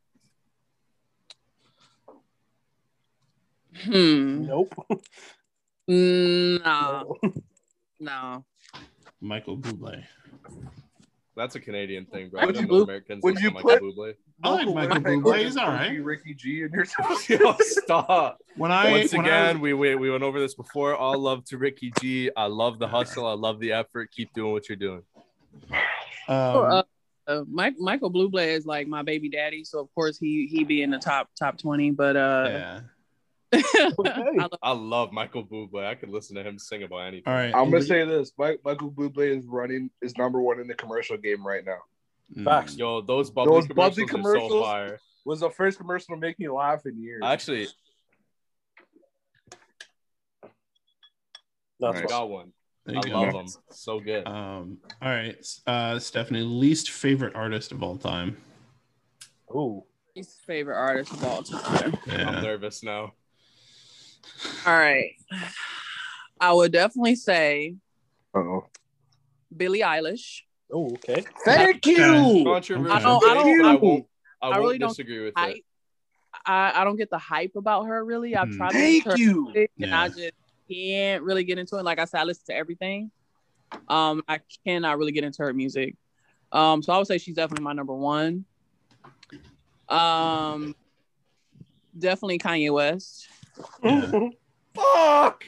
hmm. 3.85 4.45
Nope. 4.45 4.73
Nah, 5.87 7.03
no. 7.99 8.45
Michael 9.23 9.57
Bublé. 9.57 10.03
That's 11.35 11.55
a 11.55 11.59
Canadian 11.59 12.05
thing, 12.05 12.29
bro. 12.29 12.45
Would 12.45 12.55
you 12.55 12.61
didn't 12.61 12.77
know 12.77 12.83
Americans 12.83 13.23
would 13.23 13.39
you 13.39 13.49
to 13.49 13.53
Michael 13.55 13.69
put- 13.71 13.81
Bublé. 13.81 14.13
I 14.43 14.49
like 14.49 14.67
Michael 14.67 14.97
Bublé. 15.01 15.43
He's 15.43 15.57
all 15.57 15.69
right. 15.69 16.03
Ricky 16.03 16.35
G 16.35 16.61
in 16.61 16.71
your 16.71 16.85
top. 16.85 17.29
Yo, 17.29 17.55
stop. 17.59 18.37
When 18.55 18.71
I 18.71 18.91
Once 18.91 19.13
when 19.13 19.21
again, 19.25 19.57
I, 19.57 19.59
we, 19.59 19.73
we 19.73 19.95
we 19.95 20.11
went 20.11 20.23
over 20.23 20.39
this 20.39 20.53
before. 20.53 20.95
All 20.95 21.17
love 21.17 21.43
to 21.45 21.57
Ricky 21.57 21.91
G. 21.99 22.29
I 22.35 22.45
love 22.45 22.77
the 22.77 22.87
hustle. 22.87 23.25
I 23.25 23.33
love 23.33 23.59
the 23.59 23.71
effort. 23.71 24.11
Keep 24.11 24.33
doing 24.33 24.51
what 24.51 24.69
you're 24.69 24.75
doing. 24.75 25.01
um, 25.71 25.77
uh, 26.27 26.83
uh, 27.25 27.43
Mike, 27.49 27.75
Michael 27.79 28.11
Bublé 28.11 28.47
is 28.47 28.65
like 28.65 28.87
my 28.87 29.01
baby 29.01 29.29
daddy, 29.29 29.63
so 29.63 29.79
of 29.79 29.93
course 29.95 30.19
he 30.19 30.45
he 30.45 30.63
be 30.63 30.83
in 30.83 30.91
the 30.91 30.99
top 30.99 31.29
top 31.39 31.57
20. 31.57 31.91
But 31.91 32.15
uh, 32.15 32.45
yeah. 32.49 32.79
I 33.53 33.91
love- 33.97 34.49
I 34.61 34.71
love 34.71 35.11
Michael 35.11 35.43
Bublé. 35.45 35.85
I 35.85 35.95
could 35.95 36.09
listen 36.09 36.35
to 36.35 36.43
him 36.43 36.57
sing 36.57 36.83
about 36.83 36.99
anything. 36.99 37.23
All 37.27 37.33
right. 37.33 37.53
I'm 37.53 37.69
gonna 37.69 37.83
say 37.83 38.05
this: 38.05 38.31
Mike, 38.37 38.61
Michael 38.65 38.91
Bublé 38.91 39.37
is 39.37 39.45
running 39.45 39.89
is 40.01 40.17
number 40.17 40.41
one 40.41 40.59
in 40.59 40.67
the 40.67 40.73
commercial 40.73 41.17
game 41.17 41.45
right 41.45 41.63
now. 41.65 41.79
Mm. 42.35 42.45
Facts. 42.45 42.77
Yo, 42.77 43.01
those 43.01 43.29
bubly 43.29 43.53
Those 43.53 43.67
bubly 43.67 44.05
commercials, 44.05 44.51
are 44.51 44.55
so 44.55 44.63
fire. 44.63 44.99
Was 45.25 45.39
the 45.41 45.49
first 45.49 45.77
commercial 45.77 46.15
to 46.15 46.19
make 46.19 46.39
me 46.39 46.49
laugh 46.49 46.85
in 46.85 47.01
years. 47.01 47.21
Actually, 47.23 47.67
That's 51.79 51.99
I 51.99 52.05
got 52.05 52.29
one. 52.29 52.51
There 52.85 52.97
I 52.97 52.99
you 53.07 53.13
go. 53.13 53.21
love 53.21 53.33
them. 53.33 53.45
So 53.71 53.99
good. 53.99 54.27
Um, 54.27 54.77
all 55.01 55.09
right. 55.09 55.35
Uh, 55.65 55.99
Stephanie, 55.99 56.41
least 56.41 56.91
favorite 56.91 57.35
artist 57.35 57.71
of 57.71 57.81
all 57.83 57.97
time. 57.97 58.37
Ooh. 59.51 59.83
His 60.15 60.33
favorite 60.45 60.75
artist 60.77 61.11
of 61.13 61.23
all 61.23 61.43
time. 61.43 61.97
I'm 62.07 62.43
nervous 62.43 62.83
now. 62.83 63.13
All 64.65 64.73
right, 64.77 65.11
I 66.39 66.53
would 66.53 66.71
definitely 66.71 67.15
say 67.15 67.75
Uh-oh. 68.33 68.65
Billie 69.55 69.79
Eilish. 69.81 70.41
Oh, 70.71 70.89
okay. 70.93 71.23
Thank 71.45 71.85
you. 71.85 72.43
Controversial. 72.45 72.91
I 72.91 72.99
don't- 72.99 73.23
I 73.29 73.33
don't- 73.35 73.65
I 73.65 73.75
won't. 73.75 74.05
I, 74.41 74.47
I 74.47 74.49
won't 74.49 74.61
really 74.61 74.77
don't 74.79 74.89
disagree 74.89 75.23
with 75.25 75.33
hype. 75.37 75.57
it. 75.57 75.63
I, 76.45 76.81
I 76.81 76.83
don't 76.83 76.95
get 76.95 77.09
the 77.11 77.17
hype 77.19 77.55
about 77.55 77.83
her 77.85 78.03
really. 78.03 78.35
I've 78.35 78.49
Hmm. 78.49 78.57
tried 78.57 78.71
to 78.71 78.77
Thank 78.77 79.03
to 79.03 79.09
her 79.11 79.17
you. 79.17 79.51
and 79.55 79.67
Yeah. 79.77 80.01
I 80.01 80.07
just 80.09 80.31
can't 80.69 81.23
really 81.23 81.43
get 81.43 81.59
into 81.59 81.77
it. 81.77 81.83
Like 81.83 81.99
I 81.99 82.05
said, 82.05 82.21
I 82.21 82.23
listen 82.23 82.45
to 82.47 82.55
everything. 82.55 83.11
Um, 83.87 84.23
I 84.27 84.39
cannot 84.65 84.97
really 84.97 85.11
get 85.11 85.23
into 85.23 85.43
her 85.43 85.53
music. 85.53 85.95
Um, 86.51 86.81
so 86.83 86.91
I 86.93 86.97
would 86.97 87.07
say 87.07 87.17
she's 87.19 87.35
definitely 87.35 87.63
my 87.63 87.73
number 87.73 87.93
one. 87.93 88.45
Um, 89.89 90.75
definitely 91.97 92.39
Kanye 92.39 92.73
West. 92.73 93.27
Yeah. 93.83 94.29
Fuck. 94.73 95.43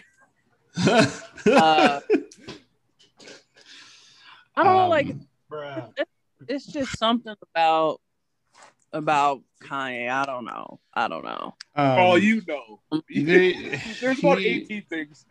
Uh, 0.77 1.99
I 4.57 4.63
don't 4.63 4.75
know, 4.75 4.87
like 4.89 5.07
Um, 5.07 5.27
bruh. 5.51 5.93
it's 6.47 6.65
just 6.65 6.97
something 6.97 7.35
about 7.53 8.01
about 8.93 9.41
Kanye. 9.61 10.09
I 10.09 10.25
don't 10.25 10.45
know. 10.45 10.79
I 10.93 11.07
don't 11.09 11.25
know. 11.25 11.55
Um, 11.75 11.99
oh, 11.99 12.15
you 12.15 12.41
know. 12.47 12.79
they- 13.09 13.81
There's 13.99 14.19
about 14.19 14.37
he- 14.39 14.47
18 14.47 14.85
things. 14.85 15.25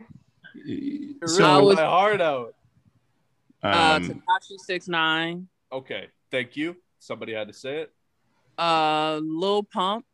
You're 0.53 1.15
I 1.23 1.27
So, 1.27 1.63
was- 1.65 1.75
my 1.77 1.83
heart 1.85 2.21
out. 2.21 2.55
Uh, 3.63 3.67
um, 3.97 4.03
Tekashi 4.03 4.57
six 4.59 4.87
nine. 4.87 5.47
Okay, 5.71 6.09
thank 6.29 6.55
you. 6.55 6.75
Somebody 6.99 7.33
had 7.33 7.47
to 7.47 7.53
say 7.53 7.81
it. 7.81 7.93
Uh, 8.57 9.19
Lil 9.23 9.63
Pump. 9.63 10.05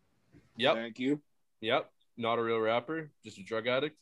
Yep. 0.55 0.75
Thank 0.75 0.99
you. 0.99 1.21
Yep. 1.59 1.91
Not 2.17 2.39
a 2.39 2.43
real 2.43 2.59
rapper, 2.59 3.09
just 3.23 3.37
a 3.37 3.43
drug 3.43 3.67
addict. 3.67 3.99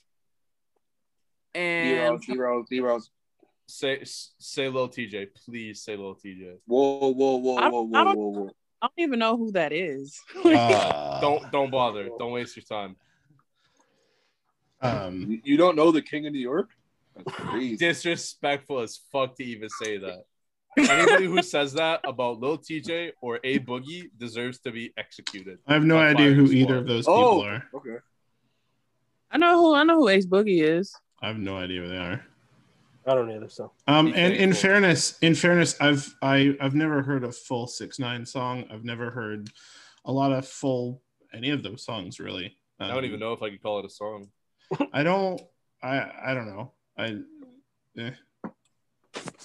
And 1.55 2.21
Zeros, 2.21 2.25
zeros, 2.25 2.67
zeros. 2.69 3.11
Say 3.67 3.99
say 4.03 4.67
Lil 4.67 4.89
Tjay, 4.89 5.27
please 5.45 5.81
say 5.83 5.95
Lil 5.95 6.15
Tjay. 6.15 6.57
Whoa, 6.65 7.11
whoa, 7.11 7.35
whoa, 7.37 7.55
I- 7.57 7.69
whoa, 7.69 7.81
whoa, 7.83 8.03
whoa, 8.03 8.13
whoa. 8.29 8.49
I 8.81 8.87
don't 8.87 8.93
even 9.05 9.19
know 9.19 9.35
who 9.37 9.51
that 9.51 9.71
is. 9.73 10.19
Uh, 10.45 11.19
Don't 11.21 11.51
don't 11.51 11.69
bother. 11.69 12.09
Don't 12.17 12.31
waste 12.31 12.55
your 12.55 12.63
time. 12.63 12.95
Um, 14.81 15.25
You- 15.29 15.41
You 15.43 15.57
don't 15.57 15.75
know 15.75 15.91
the 15.91 16.01
King 16.01 16.25
of 16.27 16.33
New 16.33 16.39
York? 16.39 16.69
That's 17.15 17.31
crazy. 17.35 17.75
Disrespectful 17.77 18.79
as 18.79 18.97
fuck 19.11 19.35
to 19.37 19.43
even 19.43 19.69
say 19.69 19.97
that. 19.97 20.23
Anybody 20.77 21.25
who 21.25 21.41
says 21.41 21.73
that 21.73 22.01
about 22.03 22.39
Lil 22.39 22.57
Tjay 22.59 23.11
or 23.21 23.39
A 23.43 23.59
Boogie 23.59 24.09
deserves 24.17 24.59
to 24.59 24.71
be 24.71 24.93
executed. 24.97 25.57
I 25.67 25.73
have 25.73 25.83
no 25.83 25.97
idea 25.97 26.31
who 26.31 26.45
either 26.45 26.77
of 26.77 26.87
those 26.87 27.05
people 27.05 27.15
Oh, 27.41 27.43
are. 27.43 27.63
okay. 27.73 27.97
I 29.31 29.37
know 29.37 29.57
who 29.59 29.75
I 29.75 29.83
know 29.83 29.95
who 29.97 30.09
Ace 30.09 30.25
Boogie 30.25 30.61
is. 30.63 30.95
I 31.21 31.27
have 31.27 31.37
no 31.37 31.57
idea 31.57 31.81
who 31.81 31.89
they 31.89 31.97
are. 31.97 32.23
I 33.07 33.15
don't 33.15 33.31
either. 33.31 33.49
So 33.49 33.71
Um, 33.87 34.07
Be 34.07 34.13
and 34.15 34.33
in 34.33 34.53
fairness, 34.53 35.17
in 35.19 35.33
fairness, 35.35 35.75
I've 35.81 36.13
I, 36.21 36.55
I've 36.61 36.75
never 36.75 37.01
heard 37.01 37.23
a 37.23 37.31
full 37.31 37.65
six 37.67 37.97
nine 37.99 38.25
song. 38.25 38.65
I've 38.71 38.83
never 38.85 39.09
heard 39.09 39.49
a 40.05 40.11
lot 40.11 40.31
of 40.31 40.47
full 40.47 41.01
any 41.33 41.49
of 41.49 41.63
those 41.63 41.83
songs 41.83 42.19
really. 42.19 42.57
I 42.79 42.87
don't 42.87 42.99
Um, 42.99 43.05
even 43.05 43.19
know 43.19 43.33
if 43.33 43.41
I 43.41 43.49
could 43.49 43.61
call 43.61 43.79
it 43.79 43.85
a 43.85 43.89
song. 43.89 44.29
I 44.93 45.03
don't. 45.03 45.41
I 45.81 46.09
I 46.27 46.33
don't 46.33 46.47
know. 46.47 46.71
I. 46.97 47.17
Eh. 47.97 48.11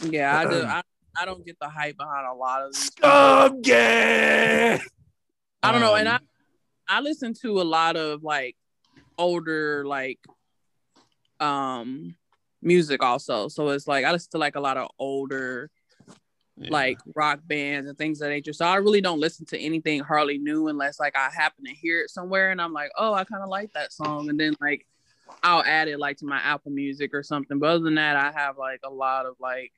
Yeah, 0.03 0.39
I 0.39 0.45
do. 0.45 0.63
I, 0.63 0.83
I 1.17 1.25
don't 1.25 1.45
get 1.45 1.59
the 1.61 1.69
hype 1.69 1.97
behind 1.97 2.27
a 2.27 2.35
lot 2.35 2.63
of 2.63 2.75
these. 2.75 2.91
yeah. 3.63 4.79
I 5.63 5.73
don't 5.73 5.81
know, 5.81 5.95
and 5.95 6.09
I 6.09 6.17
Um, 6.17 6.29
I 6.87 7.01
listen 7.01 7.33
to 7.43 7.61
a 7.61 7.65
lot 7.65 7.97
of 7.97 8.23
like 8.23 8.57
older 9.17 9.85
like 9.87 10.19
um 11.41 12.15
music 12.63 13.03
also. 13.03 13.49
So 13.49 13.69
it's 13.71 13.87
like 13.87 14.05
I 14.05 14.13
listen 14.13 14.31
to 14.33 14.39
like 14.39 14.57
a 14.57 14.61
lot 14.61 14.77
of 14.77 14.89
older 14.99 15.71
yeah. 16.57 16.69
like 16.71 16.99
rock 17.15 17.41
bands 17.47 17.89
and 17.89 17.97
things 17.97 18.21
of 18.21 18.27
that 18.27 18.31
nature. 18.31 18.53
So 18.53 18.67
I 18.67 18.77
really 18.77 19.01
don't 19.01 19.21
listen 19.21 19.47
to 19.47 19.59
anything 19.59 20.01
hardly 20.01 20.39
new 20.39 20.69
unless 20.69 21.01
like 21.01 21.17
I 21.17 21.31
happen 21.35 21.65
to 21.65 21.73
hear 21.73 22.01
it 22.01 22.11
somewhere 22.11 22.51
and 22.51 22.61
I'm 22.61 22.73
like, 22.73 22.91
oh, 22.97 23.15
I 23.15 23.25
kind 23.25 23.43
of 23.43 23.49
like 23.49 23.73
that 23.73 23.93
song, 23.93 24.29
and 24.29 24.39
then 24.39 24.55
like 24.61 24.87
I'll 25.43 25.65
add 25.65 25.89
it 25.89 25.99
like 25.99 26.19
to 26.19 26.27
my 26.27 26.39
Apple 26.39 26.71
Music 26.71 27.15
or 27.15 27.23
something. 27.23 27.59
But 27.59 27.71
other 27.71 27.85
than 27.85 27.95
that, 27.95 28.17
I 28.17 28.31
have 28.33 28.59
like 28.59 28.81
a 28.85 28.91
lot 28.91 29.27
of 29.27 29.37
like 29.41 29.73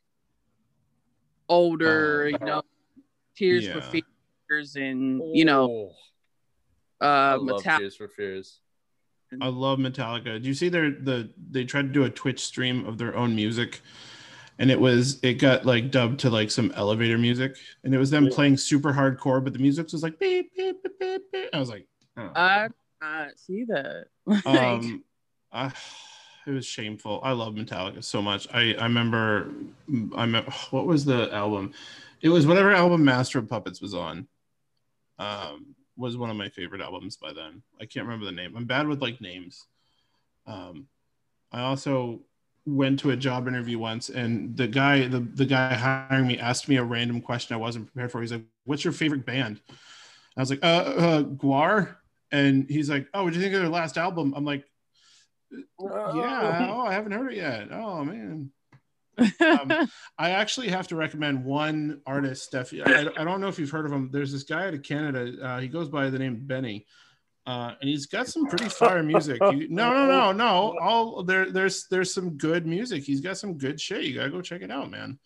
older, 1.48 2.24
Uh, 2.24 2.28
you 2.28 2.38
know, 2.46 2.62
Tears 3.36 3.66
for. 3.68 3.80
Fears 4.48 4.76
and 4.76 5.22
you 5.36 5.44
know, 5.44 5.90
Oh, 7.00 7.06
I 7.06 7.32
uh, 7.34 7.38
love 7.38 7.62
Metallica. 7.62 7.78
Tears 7.78 7.96
for 7.96 8.08
Fears. 8.08 8.60
I 9.40 9.48
love 9.48 9.78
Metallica. 9.78 10.40
Do 10.40 10.48
you 10.48 10.54
see 10.54 10.68
their 10.68 10.90
the 10.90 11.30
they 11.50 11.64
tried 11.64 11.82
to 11.82 11.88
do 11.88 12.04
a 12.04 12.10
Twitch 12.10 12.40
stream 12.44 12.86
of 12.86 12.96
their 12.96 13.14
own 13.16 13.34
music, 13.34 13.80
and 14.58 14.70
it 14.70 14.80
was 14.80 15.18
it 15.22 15.34
got 15.34 15.66
like 15.66 15.90
dubbed 15.90 16.20
to 16.20 16.30
like 16.30 16.50
some 16.50 16.70
elevator 16.76 17.18
music, 17.18 17.56
and 17.84 17.92
it 17.94 17.98
was 17.98 18.10
them 18.10 18.26
Yeah. 18.26 18.34
playing 18.34 18.56
super 18.56 18.92
hardcore, 18.92 19.42
but 19.42 19.52
the 19.52 19.58
music 19.58 19.90
was 19.92 20.02
like 20.02 20.18
beep 20.18 20.54
beep 20.56 20.76
beep 20.82 20.98
beep. 21.00 21.22
beep. 21.32 21.50
I 21.52 21.58
was 21.58 21.68
like, 21.68 21.86
oh. 22.16 22.30
I 22.34 22.68
I 23.02 23.28
see 23.36 23.64
that. 23.64 24.06
Um, 24.46 25.04
I, 25.52 25.72
it 26.46 26.52
was 26.52 26.64
shameful. 26.64 27.20
I 27.22 27.32
love 27.32 27.54
Metallica 27.54 28.02
so 28.02 28.22
much. 28.22 28.46
I 28.54 28.74
I 28.74 28.84
remember 28.84 29.50
I 30.16 30.26
me- 30.26 30.44
what 30.70 30.86
was 30.86 31.04
the 31.04 31.32
album? 31.34 31.72
It 32.22 32.28
was 32.28 32.46
whatever 32.46 32.72
album 32.72 33.04
Master 33.04 33.38
of 33.38 33.48
Puppets 33.48 33.80
was 33.80 33.94
on. 33.94 34.28
Um, 35.18 35.74
was 35.96 36.16
one 36.16 36.30
of 36.30 36.36
my 36.36 36.48
favorite 36.48 36.80
albums 36.80 37.16
by 37.16 37.32
then. 37.32 37.62
I 37.80 37.86
can't 37.86 38.06
remember 38.06 38.26
the 38.26 38.32
name. 38.32 38.56
I'm 38.56 38.66
bad 38.66 38.86
with 38.86 39.02
like 39.02 39.20
names. 39.20 39.66
Um, 40.46 40.86
I 41.50 41.62
also 41.62 42.20
went 42.66 42.98
to 43.00 43.10
a 43.10 43.16
job 43.16 43.48
interview 43.48 43.78
once, 43.78 44.08
and 44.08 44.56
the 44.56 44.68
guy 44.68 45.08
the 45.08 45.20
the 45.20 45.46
guy 45.46 45.74
hiring 45.74 46.28
me 46.28 46.38
asked 46.38 46.68
me 46.68 46.76
a 46.76 46.84
random 46.84 47.20
question 47.20 47.54
I 47.54 47.58
wasn't 47.58 47.86
prepared 47.86 48.12
for. 48.12 48.20
He's 48.20 48.32
like, 48.32 48.44
"What's 48.64 48.84
your 48.84 48.92
favorite 48.92 49.26
band?" 49.26 49.60
I 50.36 50.40
was 50.40 50.50
like, 50.50 50.64
"Uh, 50.64 50.66
uh 50.66 51.22
Gwar." 51.22 51.96
And 52.32 52.68
he's 52.68 52.90
like, 52.90 53.08
"Oh, 53.14 53.24
what 53.24 53.32
do 53.32 53.38
you 53.38 53.42
think 53.42 53.54
of 53.54 53.62
their 53.62 53.70
last 53.70 53.96
album?" 53.96 54.34
I'm 54.36 54.44
like, 54.44 54.64
"Yeah, 55.80 56.68
oh, 56.72 56.80
I 56.86 56.92
haven't 56.92 57.12
heard 57.12 57.32
it 57.32 57.36
yet. 57.36 57.68
Oh 57.72 58.04
man." 58.04 58.50
Um, 59.18 59.88
I 60.18 60.30
actually 60.30 60.68
have 60.68 60.88
to 60.88 60.96
recommend 60.96 61.44
one 61.44 62.02
artist, 62.06 62.44
Steph. 62.44 62.72
I, 62.74 63.08
I 63.16 63.24
don't 63.24 63.40
know 63.40 63.48
if 63.48 63.58
you've 63.58 63.70
heard 63.70 63.86
of 63.86 63.92
him. 63.92 64.10
There's 64.12 64.32
this 64.32 64.42
guy 64.42 64.66
out 64.68 64.74
of 64.74 64.82
Canada. 64.82 65.32
Uh, 65.42 65.60
he 65.60 65.68
goes 65.68 65.88
by 65.88 66.10
the 66.10 66.18
name 66.18 66.40
Benny, 66.46 66.86
uh, 67.46 67.72
and 67.80 67.88
he's 67.88 68.06
got 68.06 68.26
some 68.26 68.46
pretty 68.46 68.68
fire 68.68 69.02
music. 69.02 69.40
You, 69.40 69.68
no, 69.70 69.92
no, 69.92 70.06
no, 70.06 70.32
no. 70.32 70.78
All 70.80 71.22
there, 71.22 71.50
there's 71.50 71.86
there's 71.90 72.12
some 72.12 72.36
good 72.36 72.66
music. 72.66 73.04
He's 73.04 73.20
got 73.22 73.38
some 73.38 73.56
good 73.56 73.80
shit. 73.80 74.04
You 74.04 74.14
gotta 74.14 74.30
go 74.30 74.42
check 74.42 74.62
it 74.62 74.70
out, 74.70 74.90
man. 74.90 75.18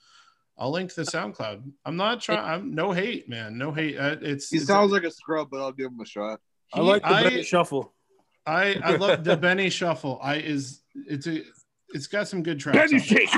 I'll 0.56 0.70
link 0.70 0.92
the 0.94 1.02
SoundCloud. 1.02 1.62
I'm 1.86 1.96
not 1.96 2.20
trying. 2.20 2.38
I'm 2.38 2.74
no 2.74 2.92
hate, 2.92 3.28
man. 3.30 3.56
No 3.56 3.72
hate. 3.72 3.96
Uh, 3.98 4.16
it's 4.20 4.50
He 4.50 4.56
it's- 4.58 4.68
sounds 4.68 4.92
like 4.92 5.04
a 5.04 5.10
scrub, 5.10 5.48
but 5.50 5.58
I'll 5.60 5.72
give 5.72 5.86
him 5.90 6.00
a 6.00 6.06
shot. 6.06 6.38
I 6.74 6.80
like 6.80 7.02
the 7.02 7.08
I- 7.08 7.22
Benny 7.24 7.42
shuffle. 7.42 7.94
I 8.46 8.74
I 8.82 8.96
love 8.96 9.24
the 9.24 9.36
Benny 9.46 9.70
Shuffle. 9.70 10.18
I 10.22 10.36
is 10.36 10.80
it's 10.94 11.26
a 11.26 11.42
it's 11.90 12.06
got 12.06 12.28
some 12.28 12.42
good 12.42 12.58
tracks. 12.60 12.92
on 12.92 12.98
it. 13.00 13.30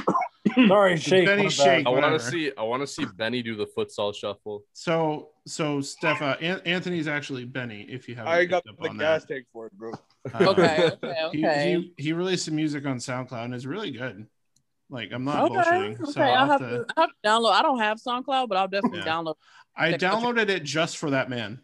Sorry, 0.69 0.97
shake. 0.99 1.25
Benny. 1.27 1.49
Shake. 1.49 1.87
I 1.87 1.91
want 1.91 2.21
to 2.21 2.31
see. 2.31 2.53
I 2.59 2.63
want 2.63 2.83
to 2.83 2.87
see 2.87 3.07
Benny 3.17 3.43
do 3.43 3.57
the 3.57 3.67
futsal 3.67 4.15
shuffle. 4.15 4.65
So 4.75 5.31
so 5.47 5.81
Steph, 5.81 6.21
uh, 6.21 6.37
An- 6.41 6.61
Anthony's 6.67 7.09
actually 7.09 7.45
Benny. 7.47 7.87
If 7.89 8.09
you 8.09 8.15
haven't, 8.15 8.33
I 8.33 8.45
got 8.45 8.67
up 8.69 8.77
the 8.81 8.89
on 8.91 8.99
gas 8.99 9.23
that. 9.25 9.35
tank 9.35 9.47
for 9.53 9.67
it, 9.67 9.73
bro. 9.73 9.93
Uh, 10.35 10.51
okay, 10.51 10.91
okay, 11.03 11.29
He, 11.33 11.47
okay. 11.47 11.77
he 11.97 12.05
he 12.05 12.13
released 12.13 12.45
some 12.45 12.55
music 12.57 12.85
on 12.85 12.99
SoundCloud 12.99 13.45
and 13.47 13.55
it's 13.55 13.65
really 13.65 13.91
good. 13.93 14.27
Like 14.91 15.11
I'm 15.13 15.25
not 15.25 15.45
Okay, 15.51 15.55
bullshitting. 15.55 16.01
okay. 16.03 16.13
So 16.13 16.21
I'll 16.21 16.35
I'll 16.35 16.47
have 16.49 16.61
have 16.61 16.71
to, 16.71 16.79
to, 16.79 16.87
I'll 16.97 17.03
have 17.05 17.11
to 17.11 17.29
download. 17.29 17.53
I 17.53 17.63
don't 17.63 17.79
have 17.79 17.99
SoundCloud, 17.99 18.49
but 18.49 18.59
I'll 18.59 18.69
definitely 18.69 18.99
Yeah. 18.99 19.07
download. 19.07 19.35
I 19.75 19.93
check 19.93 20.03
out 20.03 20.21
your- 20.23 20.35
downloaded 20.35 20.49
it 20.51 20.65
just 20.65 20.99
for 20.99 21.11
that 21.11 21.31
man. 21.31 21.61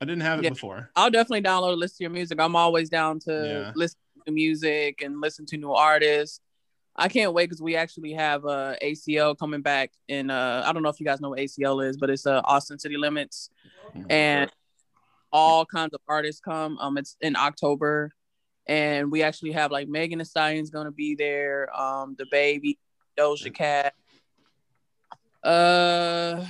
I 0.00 0.04
didn't 0.04 0.22
have 0.22 0.38
it 0.40 0.44
Yeah. 0.44 0.50
before. 0.50 0.90
I'll 0.94 1.10
definitely 1.10 1.42
download 1.42 1.72
and 1.72 1.80
listen 1.80 1.96
to 1.98 2.02
your 2.04 2.10
music. 2.10 2.38
I'm 2.40 2.54
always 2.56 2.88
down 2.90 3.18
to 3.20 3.32
Yeah. 3.66 3.72
listen 3.74 3.98
to 4.26 4.32
music 4.32 5.00
and 5.02 5.20
listen 5.20 5.46
to 5.46 5.56
new 5.56 5.72
artists. 5.72 6.40
I 6.98 7.08
can't 7.08 7.32
wait 7.34 7.46
because 7.46 7.60
we 7.62 7.76
actually 7.76 8.12
have 8.12 8.44
uh, 8.46 8.74
ACL 8.82 9.34
coming 9.38 9.60
back, 9.60 9.92
and 10.08 10.30
uh, 10.30 10.62
I 10.66 10.72
don't 10.72 10.82
know 10.82 10.88
if 10.88 10.98
you 10.98 11.04
guys 11.06 11.20
know 11.20 11.28
what 11.30 11.38
ACL 11.38 11.80
is, 11.86 11.96
but 11.98 12.08
it's 12.10 12.26
uh, 12.26 12.40
Austin 12.44 12.78
City 12.78 12.96
Limits, 12.96 13.50
and 14.08 14.50
all 15.32 15.66
kinds 15.66 15.92
of 15.92 16.00
artists 16.08 16.40
come. 16.40 16.78
Um, 16.78 16.96
it's 16.96 17.16
in 17.20 17.36
October, 17.36 18.12
and 18.66 19.12
we 19.12 19.22
actually 19.22 19.52
have 19.52 19.70
like 19.70 19.88
Megan 19.88 20.18
Thee 20.20 20.24
Stallion's 20.24 20.70
gonna 20.70 20.90
be 20.90 21.14
there, 21.14 21.68
um, 21.78 22.14
the 22.18 22.24
baby, 22.30 22.78
Doja 23.18 23.52
Cat. 23.54 23.92
Uh, 25.42 26.44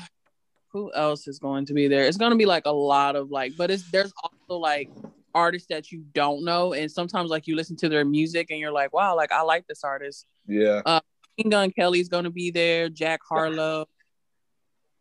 who 0.77 0.93
else 0.93 1.27
is 1.27 1.39
going 1.39 1.65
to 1.67 1.73
be 1.73 1.89
there? 1.89 2.05
It's 2.05 2.19
gonna 2.19 2.37
be 2.37 2.45
like 2.45 2.67
a 2.67 2.71
lot 2.71 3.17
of 3.17 3.31
like, 3.31 3.57
but 3.57 3.71
it's 3.71 3.91
there's 3.91 4.13
also 4.23 4.61
like 4.61 4.91
artists 5.35 5.69
that 5.71 5.91
you 5.91 6.05
don't 6.13 6.45
know, 6.45 6.75
and 6.75 6.91
sometimes 6.93 7.31
like 7.31 7.47
you 7.47 7.57
listen 7.57 7.77
to 7.77 7.89
their 7.89 8.05
music 8.05 8.51
and 8.51 8.61
you're 8.61 8.73
like, 8.73 8.93
wow, 8.93 9.17
like 9.17 9.33
I 9.33 9.41
like 9.43 9.67
this 9.67 9.83
artist. 9.85 10.27
Yeah. 10.47 10.83
Uh, 10.85 11.01
Machine 11.39 11.51
Gun 11.51 11.71
Kelly's 11.71 12.09
gonna 12.11 12.31
be 12.31 12.51
there, 12.51 12.91
Jack 12.91 13.21
Harlow. 13.27 13.87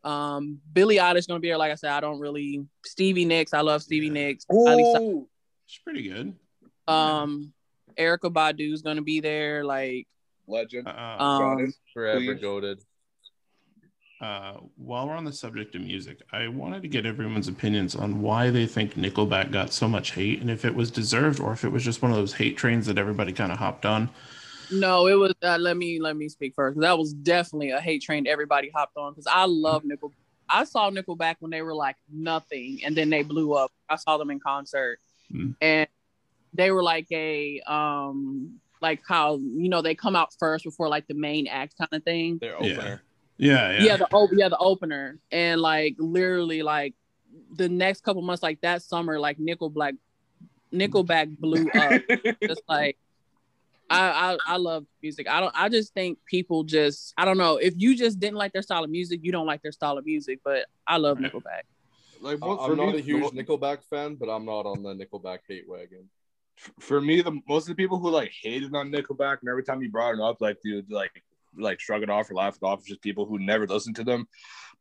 Um, 0.06 0.60
Billie 0.72 0.98
Eilish 0.98 1.28
gonna 1.28 1.40
be 1.42 1.50
there. 1.50 1.58
Like 1.58 1.72
I 1.74 1.76
said, 1.76 1.92
I 1.92 2.00
don't 2.00 2.20
really 2.20 2.66
Stevie 2.86 3.26
Nicks. 3.26 3.54
I 3.54 3.62
love 3.62 3.82
Stevie 3.84 4.08
Yeah. 4.08 4.14
Nicks. 4.14 4.46
Miley 4.50 4.84
Cyrus. 4.84 4.98
Oh, 5.02 5.28
It's 5.68 5.78
pretty 5.84 6.08
good. 6.08 6.36
Um, 6.88 7.52
Erykah 7.98 8.32
Badu's 8.32 8.82
gonna 8.82 9.02
be 9.02 9.20
there. 9.20 9.66
Like, 9.66 10.08
legend. 10.48 10.88
Uh, 10.88 10.92
Got 10.94 11.22
um. 11.62 11.74
Forever 11.94 12.20
Please. 12.20 12.42
goaded. 12.42 12.82
Uh, 14.22 14.54
while 14.78 15.08
we're 15.08 15.16
on 15.16 15.26
the 15.26 15.34
subject 15.34 15.76
of 15.76 15.82
music, 15.82 16.22
I 16.32 16.48
wanted 16.48 16.82
to 16.84 16.88
get 16.88 17.06
everyone's 17.06 17.48
opinions 17.48 17.96
on 17.96 18.22
why 18.22 18.50
they 18.50 18.66
think 18.66 18.96
Nickelback 18.96 19.52
got 19.52 19.74
so 19.74 19.88
much 19.88 20.12
hate 20.12 20.40
and 20.42 20.50
if 20.50 20.64
it 20.66 20.74
was 20.74 20.90
deserved 20.90 21.40
or 21.40 21.52
if 21.54 21.64
it 21.66 21.70
was 21.70 21.84
just 21.84 22.02
one 22.02 22.12
of 22.12 22.18
those 22.18 22.34
hate 22.34 22.56
trains 22.58 22.86
that 22.88 22.98
everybody 22.98 23.34
kind 23.34 23.52
of 23.52 23.58
hopped 23.58 23.86
on. 23.86 24.10
no, 24.72 25.08
it 25.08 25.16
was. 25.16 25.34
Uh, 25.44 25.58
let 25.60 25.78
me 25.78 26.00
let 26.00 26.16
me 26.16 26.30
speak 26.30 26.54
first. 26.56 26.80
That 26.80 26.98
was 26.98 27.14
definitely 27.14 27.72
a 27.72 27.80
hate 27.82 28.02
train 28.02 28.26
everybody 28.26 28.72
hopped 28.74 28.98
on 28.98 29.12
because 29.14 29.28
I 29.28 29.46
love 29.46 29.84
Nickel. 29.86 30.12
I 30.50 30.64
saw 30.64 30.90
Nickelback 30.90 31.36
when 31.40 31.52
they 31.52 31.62
were 31.62 31.76
like 31.76 31.96
nothing, 32.12 32.80
and 32.86 32.96
then 32.96 33.10
they 33.10 33.22
blew 33.24 33.54
up. 33.54 33.72
I 33.90 33.96
saw 33.98 34.18
them 34.18 34.32
in 34.32 34.40
concert, 34.40 35.00
Hmm. 35.32 35.52
and 35.62 35.88
they 36.54 36.72
were 36.72 36.84
like 36.84 37.08
a 37.12 37.60
um 37.68 38.60
like 38.82 39.02
how 39.08 39.36
you 39.36 39.70
know 39.70 39.82
they 39.82 39.94
come 39.96 40.16
out 40.16 40.30
first 40.40 40.64
before 40.64 40.88
like 40.88 41.06
the 41.08 41.14
main 41.16 41.48
act 41.48 41.76
kind 41.78 41.90
of 41.92 42.04
thing. 42.04 42.38
Their 42.40 42.52
Yeah. 42.62 42.74
opener. 42.74 42.88
Yeah, 42.90 42.98
yeah. 43.38 43.82
yeah, 43.82 43.98
the 43.98 44.08
op- 44.14 44.30
yeah 44.34 44.50
the 44.50 44.58
opener 44.58 45.20
and 45.32 45.60
like 45.62 45.96
literally 46.00 46.62
like 46.64 46.94
the 47.56 47.68
next 47.70 48.02
couple 48.04 48.22
months 48.22 48.42
like 48.44 48.62
that 48.62 48.82
summer 48.82 49.20
like 49.20 49.38
nickelback 49.38 49.98
nickelback 50.74 51.38
blew 51.38 51.70
up 51.72 52.02
just 52.44 52.62
like 52.68 52.98
I, 53.88 54.00
I 54.48 54.54
I 54.54 54.58
love 54.58 54.88
music. 55.04 55.30
I 55.30 55.40
don't. 55.40 55.54
I 55.56 55.70
just 55.70 55.94
think 55.94 56.18
people 56.26 56.64
just. 56.64 57.14
I 57.20 57.24
don't 57.24 57.38
know. 57.38 57.58
If 57.58 57.76
you 57.78 57.96
just 57.96 58.20
didn't 58.20 58.38
like 58.38 58.52
their 58.52 58.64
style 58.64 58.84
of 58.84 58.90
music, 58.90 59.20
you 59.22 59.32
don't 59.32 59.46
like 59.46 59.62
their 59.62 59.72
style 59.72 60.00
of 60.00 60.06
music. 60.08 60.40
But 60.44 60.66
I 60.88 60.98
love 60.98 61.20
Right. 61.20 61.32
Nickelback. 61.32 61.62
Like 62.20 62.38
I- 62.42 62.46
most- 62.48 62.62
I'm 62.64 62.70
for 62.72 62.76
not 62.78 62.94
me, 62.94 62.98
a 62.98 63.02
huge 63.02 63.32
the- 63.32 63.44
Nickelback 63.44 63.84
fan, 63.88 64.16
but 64.16 64.28
I'm 64.28 64.44
not 64.44 64.66
on 64.66 64.82
the 64.82 64.96
Nickelback 64.96 65.42
hate 65.48 65.70
wagon. 65.70 66.10
for 66.80 67.00
me, 67.00 67.22
the 67.22 67.40
most 67.48 67.66
of 67.70 67.76
the 67.76 67.76
people 67.76 68.00
who 68.00 68.10
like 68.10 68.32
hated 68.42 68.74
on 68.74 68.90
Nickelback, 68.92 69.42
and 69.42 69.50
every 69.52 69.64
time 69.64 69.84
you 69.84 69.90
brought 69.92 70.16
it 70.16 70.20
up, 70.20 70.42
like 70.42 70.58
dude, 70.64 70.90
like 70.92 71.22
like 71.58 71.80
shrug 71.80 72.04
it 72.04 72.10
off 72.10 72.30
or 72.30 72.36
laugh 72.36 72.58
it 72.62 72.66
off, 72.66 72.86
just 72.86 73.02
people 73.02 73.26
who 73.26 73.40
never 73.40 73.68
listened 73.68 73.96
to 73.98 74.04
them, 74.04 74.28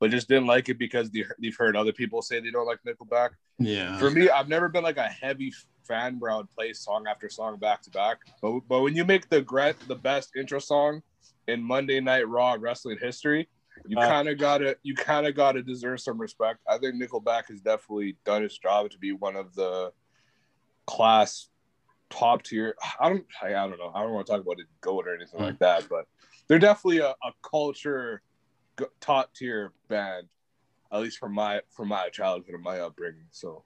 but 0.00 0.10
just 0.10 0.28
didn't 0.28 0.46
like 0.46 0.68
it 0.68 0.78
because 0.78 1.10
they, 1.10 1.24
they've 1.40 1.56
heard 1.56 1.76
other 1.76 1.92
people 1.92 2.22
say 2.22 2.40
they 2.40 2.50
don't 2.50 2.66
like 2.66 2.80
Nickelback. 2.86 3.30
Yeah. 3.58 3.98
For 3.98 4.10
me, 4.10 4.28
I've 4.28 4.48
never 4.48 4.68
been 4.68 4.84
like 4.84 4.96
a 4.96 5.04
heavy 5.04 5.52
fan 5.86 6.18
where 6.18 6.30
I 6.30 6.36
would 6.36 6.50
play 6.50 6.72
song 6.72 7.04
after 7.08 7.28
song 7.28 7.58
back 7.58 7.82
to 7.82 7.90
back. 7.90 8.18
But 8.40 8.60
but 8.68 8.80
when 8.80 8.94
you 8.96 9.04
make 9.04 9.28
the 9.28 9.74
the 9.86 9.96
best 9.96 10.30
intro 10.36 10.58
song 10.58 11.02
in 11.46 11.62
Monday 11.62 12.00
Night 12.00 12.28
Raw 12.28 12.56
wrestling 12.58 12.98
history, 13.00 13.48
you 13.86 13.98
Uh, 13.98 14.08
kind 14.08 14.28
of 14.28 14.38
gotta 14.38 14.76
you 14.82 14.94
kind 14.94 15.26
of 15.26 15.34
gotta 15.34 15.62
deserve 15.62 16.00
some 16.00 16.18
respect. 16.20 16.60
I 16.68 16.78
think 16.78 16.94
Nickelback 16.94 17.48
has 17.48 17.60
definitely 17.60 18.16
done 18.24 18.44
its 18.44 18.56
job 18.58 18.90
to 18.90 18.98
be 18.98 19.12
one 19.12 19.36
of 19.36 19.54
the 19.54 19.92
class 20.86 21.48
top 22.10 22.42
tier. 22.42 22.76
I 23.00 23.08
don't 23.08 23.26
I, 23.42 23.48
I 23.48 23.68
don't 23.68 23.78
know. 23.78 23.92
I 23.94 24.02
don't 24.02 24.12
want 24.12 24.26
to 24.26 24.32
talk 24.32 24.40
about 24.40 24.60
it 24.60 24.66
goat 24.80 25.06
or 25.06 25.14
anything 25.14 25.40
like 25.40 25.58
that, 25.58 25.88
but 25.88 26.06
they're 26.48 26.58
definitely 26.58 26.98
a, 26.98 27.10
a 27.10 27.32
culture 27.42 28.22
top 29.00 29.32
tier 29.34 29.72
band, 29.88 30.26
at 30.92 31.00
least 31.00 31.18
from 31.18 31.32
my 31.32 31.60
from 31.70 31.88
my 31.88 32.08
childhood 32.08 32.54
and 32.54 32.62
my 32.62 32.80
upbringing. 32.80 33.26
So 33.30 33.64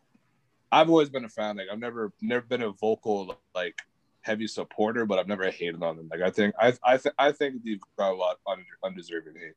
I've 0.71 0.91
always 0.91 1.09
been 1.09 1.25
a 1.25 1.29
fan. 1.29 1.57
Like 1.57 1.69
I've 1.73 1.79
never 1.79 2.13
never 2.21 2.45
been 2.47 2.63
a 2.63 2.71
vocal 2.73 3.39
like 3.55 3.79
heavy 4.21 4.47
supporter, 4.47 5.07
but 5.07 5.19
I've 5.19 5.29
never 5.29 5.51
hated 5.51 5.83
on 5.83 5.97
them. 5.97 6.09
Like 6.11 6.23
I 6.23 6.31
think 6.31 6.55
I 6.61 6.75
I 6.85 6.97
th- 6.97 7.15
I 7.19 7.33
think 7.33 7.65
they've 7.65 7.81
got 7.97 8.13
a 8.13 8.17
lot 8.17 8.39
undeserving 8.85 9.35
hate. 9.35 9.55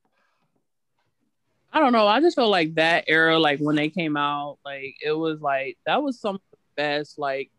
I 1.73 1.79
don't 1.79 1.93
know. 1.93 2.07
I 2.07 2.19
just 2.19 2.35
feel 2.35 2.49
like 2.49 2.75
that 2.75 3.05
era, 3.07 3.39
like 3.39 3.59
when 3.59 3.75
they 3.75 3.89
came 3.89 4.17
out, 4.17 4.57
like 4.65 4.95
it 5.03 5.13
was 5.13 5.41
like 5.41 5.77
that 5.85 6.03
was 6.03 6.19
some 6.19 6.35
of 6.35 6.41
the 6.51 6.57
best 6.75 7.17
like 7.17 7.49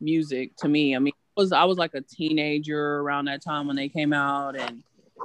music 0.00 0.56
to 0.58 0.68
me. 0.68 0.94
I 0.94 1.00
mean, 1.00 1.12
was 1.36 1.52
I 1.52 1.64
was 1.64 1.76
like 1.76 1.94
a 1.94 2.00
teenager 2.00 3.00
around 3.00 3.26
that 3.26 3.42
time 3.42 3.66
when 3.66 3.76
they 3.76 3.88
came 3.88 4.12
out, 4.12 4.56
and 4.56 4.82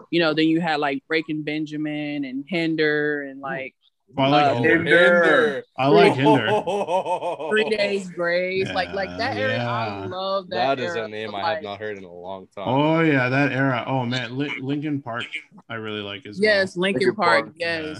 you 0.10 0.20
know, 0.20 0.34
then 0.34 0.48
you 0.48 0.62
had 0.62 0.80
like 0.80 1.04
Breaking 1.08 1.44
Benjamin 1.44 2.26
and 2.26 2.44
Hinder 2.48 3.22
and 3.24 3.40
like 3.42 3.76
Well, 4.14 4.34
I 4.34 4.42
like 4.42 4.52
Uh, 4.58 4.62
Hinder. 4.64 5.24
Hinder. 5.24 5.64
I 5.78 5.88
like 5.88 6.14
Hinder. 6.16 6.64
Three 7.50 7.70
Days 7.70 8.10
Grace, 8.12 8.70
like 8.74 8.94
like 8.94 9.10
that 9.18 9.36
Yeah, 9.38 9.42
era. 9.44 9.56
yeah. 9.58 9.72
I 9.72 10.06
love 10.06 10.50
that. 10.50 10.76
that 10.78 10.80
is 10.84 10.96
era 10.96 11.06
a 11.06 11.08
name 11.08 11.34
I 11.36 11.40
have 11.40 11.48
like- 11.58 11.64
not 11.64 11.80
heard 11.80 11.98
in 11.98 12.04
a 12.04 12.14
long 12.14 12.48
time. 12.56 12.68
Oh 12.68 13.00
yeah, 13.02 13.30
that 13.30 13.52
era. 13.52 13.84
Oh 13.88 14.06
man, 14.06 14.38
Lin- 14.38 14.60
Linkin 14.62 15.02
Park. 15.02 15.26
I 15.70 15.76
really 15.76 16.02
like 16.02 16.26
as 16.26 16.40
Yes, 16.42 16.76
well. 16.76 16.82
Linkin 16.84 17.00
Linkin 17.08 17.16
Park. 17.16 17.46
Park, 17.46 17.56
Yes. 17.58 17.86
Yeah. 17.98 18.00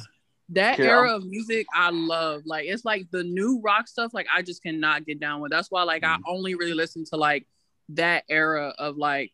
That 0.54 0.74
Okay, 0.82 0.90
era 0.90 1.16
of 1.16 1.24
music 1.26 1.66
I 1.74 1.92
love. 1.92 2.42
Like 2.46 2.66
it's 2.68 2.84
like 2.84 3.08
the 3.12 3.24
new 3.24 3.62
rock 3.64 3.88
stuff, 3.88 4.14
like 4.14 4.28
I 4.36 4.42
just 4.42 4.62
cannot 4.62 5.06
get 5.06 5.18
down 5.18 5.40
with. 5.40 5.50
That's 5.50 5.72
why 5.72 5.84
like 5.84 6.04
I 6.04 6.18
only 6.28 6.56
really 6.56 6.74
listen 6.74 7.06
to 7.06 7.16
like 7.16 7.48
that 7.90 8.26
era 8.30 8.74
of 8.78 8.98
like 8.98 9.32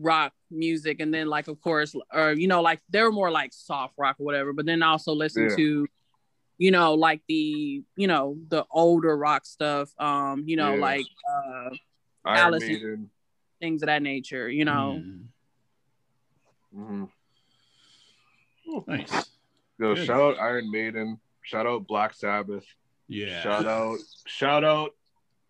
rock 0.00 0.32
music. 0.50 1.00
And 1.00 1.12
then 1.12 1.26
like 1.28 1.48
of 1.48 1.60
course, 1.60 1.94
or 2.12 2.32
you 2.32 2.48
know, 2.48 2.62
like 2.62 2.80
they 2.90 3.02
were 3.02 3.12
more 3.12 3.30
like 3.30 3.52
soft 3.52 3.94
rock 3.98 4.16
or 4.18 4.24
whatever, 4.24 4.52
but 4.52 4.66
then 4.66 4.82
I 4.82 4.88
also 4.88 5.12
listen 5.12 5.48
Yeah. 5.50 5.56
to 5.56 5.86
you 6.58 6.70
know, 6.70 6.92
like 6.92 7.22
the, 7.26 7.82
you 7.96 8.06
know, 8.06 8.36
the 8.48 8.66
older 8.70 9.16
rock 9.16 9.46
stuff, 9.46 9.88
um, 9.98 10.42
you 10.46 10.56
know, 10.56 10.74
Yeah. 10.74 10.80
like 10.80 11.06
uh 11.26 11.70
Iron 12.26 12.38
Alice 12.38 12.62
in- 12.64 12.68
Maiden. 12.72 13.10
things 13.60 13.82
of 13.82 13.86
that 13.86 14.02
nature, 14.02 14.46
you 14.50 14.66
know. 14.66 15.00
Mm, 15.02 15.24
Mhm. 16.76 17.10
nice. 18.86 19.30
Yo, 19.78 19.94
Good. 19.94 20.04
shout 20.06 20.20
out 20.20 20.38
Iron 20.38 20.70
Maiden. 20.70 21.18
Shout 21.42 21.66
out 21.66 21.86
Black 21.86 22.12
Sabbath. 22.14 22.64
Yeah. 23.08 23.40
Shout 23.42 23.66
out, 23.66 23.98
shout 24.26 24.62
out, 24.64 24.94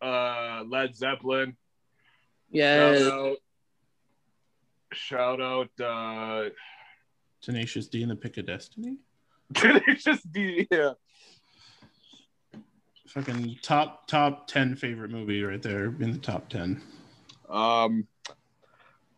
uh, 0.01 0.63
Led 0.67 0.95
Zeppelin. 0.95 1.57
Yeah. 2.51 2.97
Shout 2.99 3.13
out, 3.13 3.37
shout 4.93 5.41
out, 5.41 5.71
uh, 5.81 6.51
Tenacious 7.43 7.87
D 7.89 8.03
and 8.03 8.11
the 8.11 8.17
Pick 8.17 8.37
of 8.39 8.47
Destiny. 8.47 8.97
Tenacious 9.55 10.23
D. 10.23 10.67
Yeah, 10.71 10.93
Fucking 13.09 13.57
top 13.63 14.07
top 14.07 14.47
ten 14.47 14.77
favorite 14.77 15.11
movie 15.11 15.43
right 15.43 15.63
there 15.63 15.87
in 15.87 16.13
the 16.13 16.19
top 16.19 16.49
ten. 16.49 16.81
Um, 17.49 18.07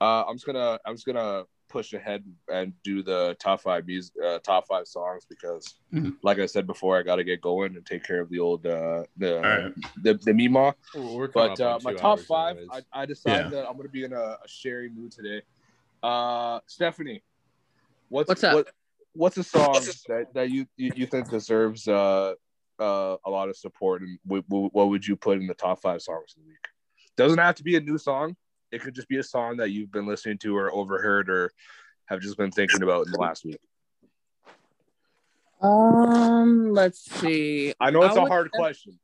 uh, 0.01 0.25
I'm 0.27 0.37
just 0.37 0.47
gonna, 0.47 0.79
I'm 0.87 0.95
just 0.95 1.05
gonna 1.07 1.45
push 1.69 1.93
ahead 1.93 2.25
and 2.51 2.73
do 2.85 3.03
the 3.03 3.35
top 3.39 3.61
five 3.61 3.87
music, 3.87 4.15
uh, 4.25 4.39
top 4.41 4.67
five 4.67 4.87
songs 4.87 5.25
because, 5.29 5.75
Mhm. 5.93 6.17
like 6.23 6.39
I 6.39 6.47
said 6.47 6.67
before, 6.67 6.99
I 6.99 7.03
got 7.03 7.17
to 7.17 7.25
get 7.25 7.41
going 7.41 7.77
and 7.77 7.85
take 7.85 8.05
care 8.05 8.21
of 8.21 8.29
the 8.31 8.39
old, 8.39 8.67
uh, 8.67 9.05
the 9.17 9.37
All 9.37 9.43
right. 9.43 9.75
the 10.03 10.15
the 10.15 10.33
Mima. 10.35 10.75
We're- 10.95 11.15
we're 11.17 11.29
coming 11.29 11.55
But 11.57 11.61
uh, 11.61 11.79
my 11.83 11.93
top 11.95 12.21
five. 12.21 12.59
I, 12.71 12.83
I 12.93 13.05
decided 13.07 13.45
Yeah. 13.45 13.51
that 13.63 13.69
I'm 13.69 13.77
gonna 13.77 13.89
be 13.91 14.05
in 14.05 14.13
a, 14.15 14.39
a 14.43 14.49
sharing 14.49 14.95
mood 14.95 15.13
today. 15.13 15.43
Uh, 16.03 16.61
Stephanie, 16.67 17.23
what's 18.09 18.29
What's 18.29 18.45
up? 18.45 18.55
What, 18.55 18.69
what's 19.13 19.37
a 19.37 19.45
song 19.45 19.75
that, 20.09 20.27
that 20.35 20.51
you, 20.51 20.67
you 20.77 20.93
you 20.97 21.07
think 21.07 21.31
deserves 21.31 21.87
uh 21.87 22.35
uh 22.79 23.17
a 23.25 23.31
lot 23.31 23.49
of 23.49 23.57
support, 23.57 24.03
and 24.03 24.19
w- 24.27 24.43
w- 24.49 24.71
what 24.73 24.89
would 24.89 25.07
you 25.07 25.17
put 25.17 25.39
in 25.39 25.47
the 25.47 25.55
top 25.55 25.81
five 25.81 26.03
songs 26.03 26.35
of 26.37 26.43
the 26.43 26.49
week? 26.49 26.67
Doesn't 27.17 27.39
have 27.39 27.55
to 27.57 27.63
be 27.63 27.77
a 27.77 27.81
new 27.81 27.99
song. 27.99 28.37
It 28.73 28.81
could 28.81 28.95
just 28.95 29.09
be 29.09 29.19
a 29.19 29.23
song 29.23 29.59
that 29.59 29.71
you've 29.71 29.93
been 29.93 30.07
listening 30.07 30.39
to 30.39 30.57
or 30.57 30.73
overheard 30.73 31.29
or 31.29 31.53
have 32.07 32.21
just 32.21 32.37
been 32.37 32.51
thinking 32.51 32.83
about 32.83 33.07
in 33.07 33.13
the 33.13 33.19
last 33.19 33.45
week. 33.45 33.61
Um, 35.61 36.73
let's 36.73 37.05
see. 37.21 37.75
I 37.79 37.91
know 37.91 38.03
it's 38.03 38.17
I 38.17 38.23
a 38.23 38.27
hard 38.27 38.47
def- 38.47 38.53
question. 38.53 38.99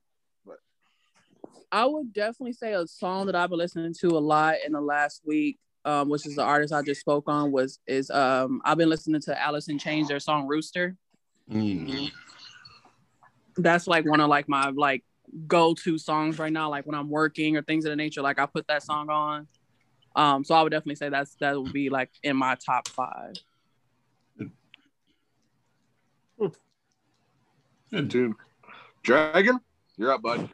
I 1.71 1.85
would 1.85 2.13
definitely 2.13 2.55
say 2.55 2.73
a 2.73 2.87
song 2.87 3.27
that 3.27 3.37
I've 3.37 3.51
been 3.51 3.59
listening 3.59 3.95
to 4.01 4.09
a 4.17 4.19
lot 4.19 4.57
in 4.65 4.73
the 4.73 4.81
last 4.81 5.21
week, 5.25 5.59
um, 5.89 6.11
which 6.11 6.27
is 6.27 6.37
the 6.37 6.43
artist 6.43 6.75
I 6.75 6.83
just 6.83 7.01
spoke 7.01 7.29
on, 7.29 7.51
was 7.51 7.79
is 7.87 8.11
um 8.11 8.61
I've 8.63 8.77
been 8.77 8.91
listening 8.91 9.23
to 9.23 9.41
Alice 9.41 9.69
in 9.69 9.79
Chains 9.79 10.09
their 10.09 10.21
song 10.21 10.47
Rooster. 10.47 10.97
Mm. 11.51 12.11
That's 13.57 13.87
like 13.87 14.05
one 14.05 14.21
of 14.21 14.29
like 14.29 14.51
my 14.51 14.69
like 14.69 15.03
go-to 15.47 15.97
songs 15.97 16.39
right 16.39 16.53
now, 16.53 16.69
like 16.69 16.85
when 16.85 16.95
I'm 16.95 17.09
working 17.09 17.57
or 17.57 17.63
things 17.63 17.87
of 17.87 17.91
the 17.91 17.97
nature, 17.97 18.21
like 18.21 18.39
I 18.39 18.45
put 18.45 18.67
that 18.69 18.83
song 18.83 19.09
on. 19.09 19.49
Um, 20.15 20.45
so 20.45 20.55
I 20.55 20.63
would 20.63 20.71
definitely 20.71 20.97
say 20.97 21.09
that's 21.09 21.35
that 21.37 21.59
would 21.59 21.73
be 21.73 21.89
like 21.89 22.11
in 22.23 22.37
my 22.37 22.55
top 22.57 22.89
five. 22.89 23.33
Good. 27.89 28.09
Dude, 28.09 28.35
Dragon, 29.03 29.59
you're 29.97 30.13
up, 30.13 30.21
bud. 30.21 30.51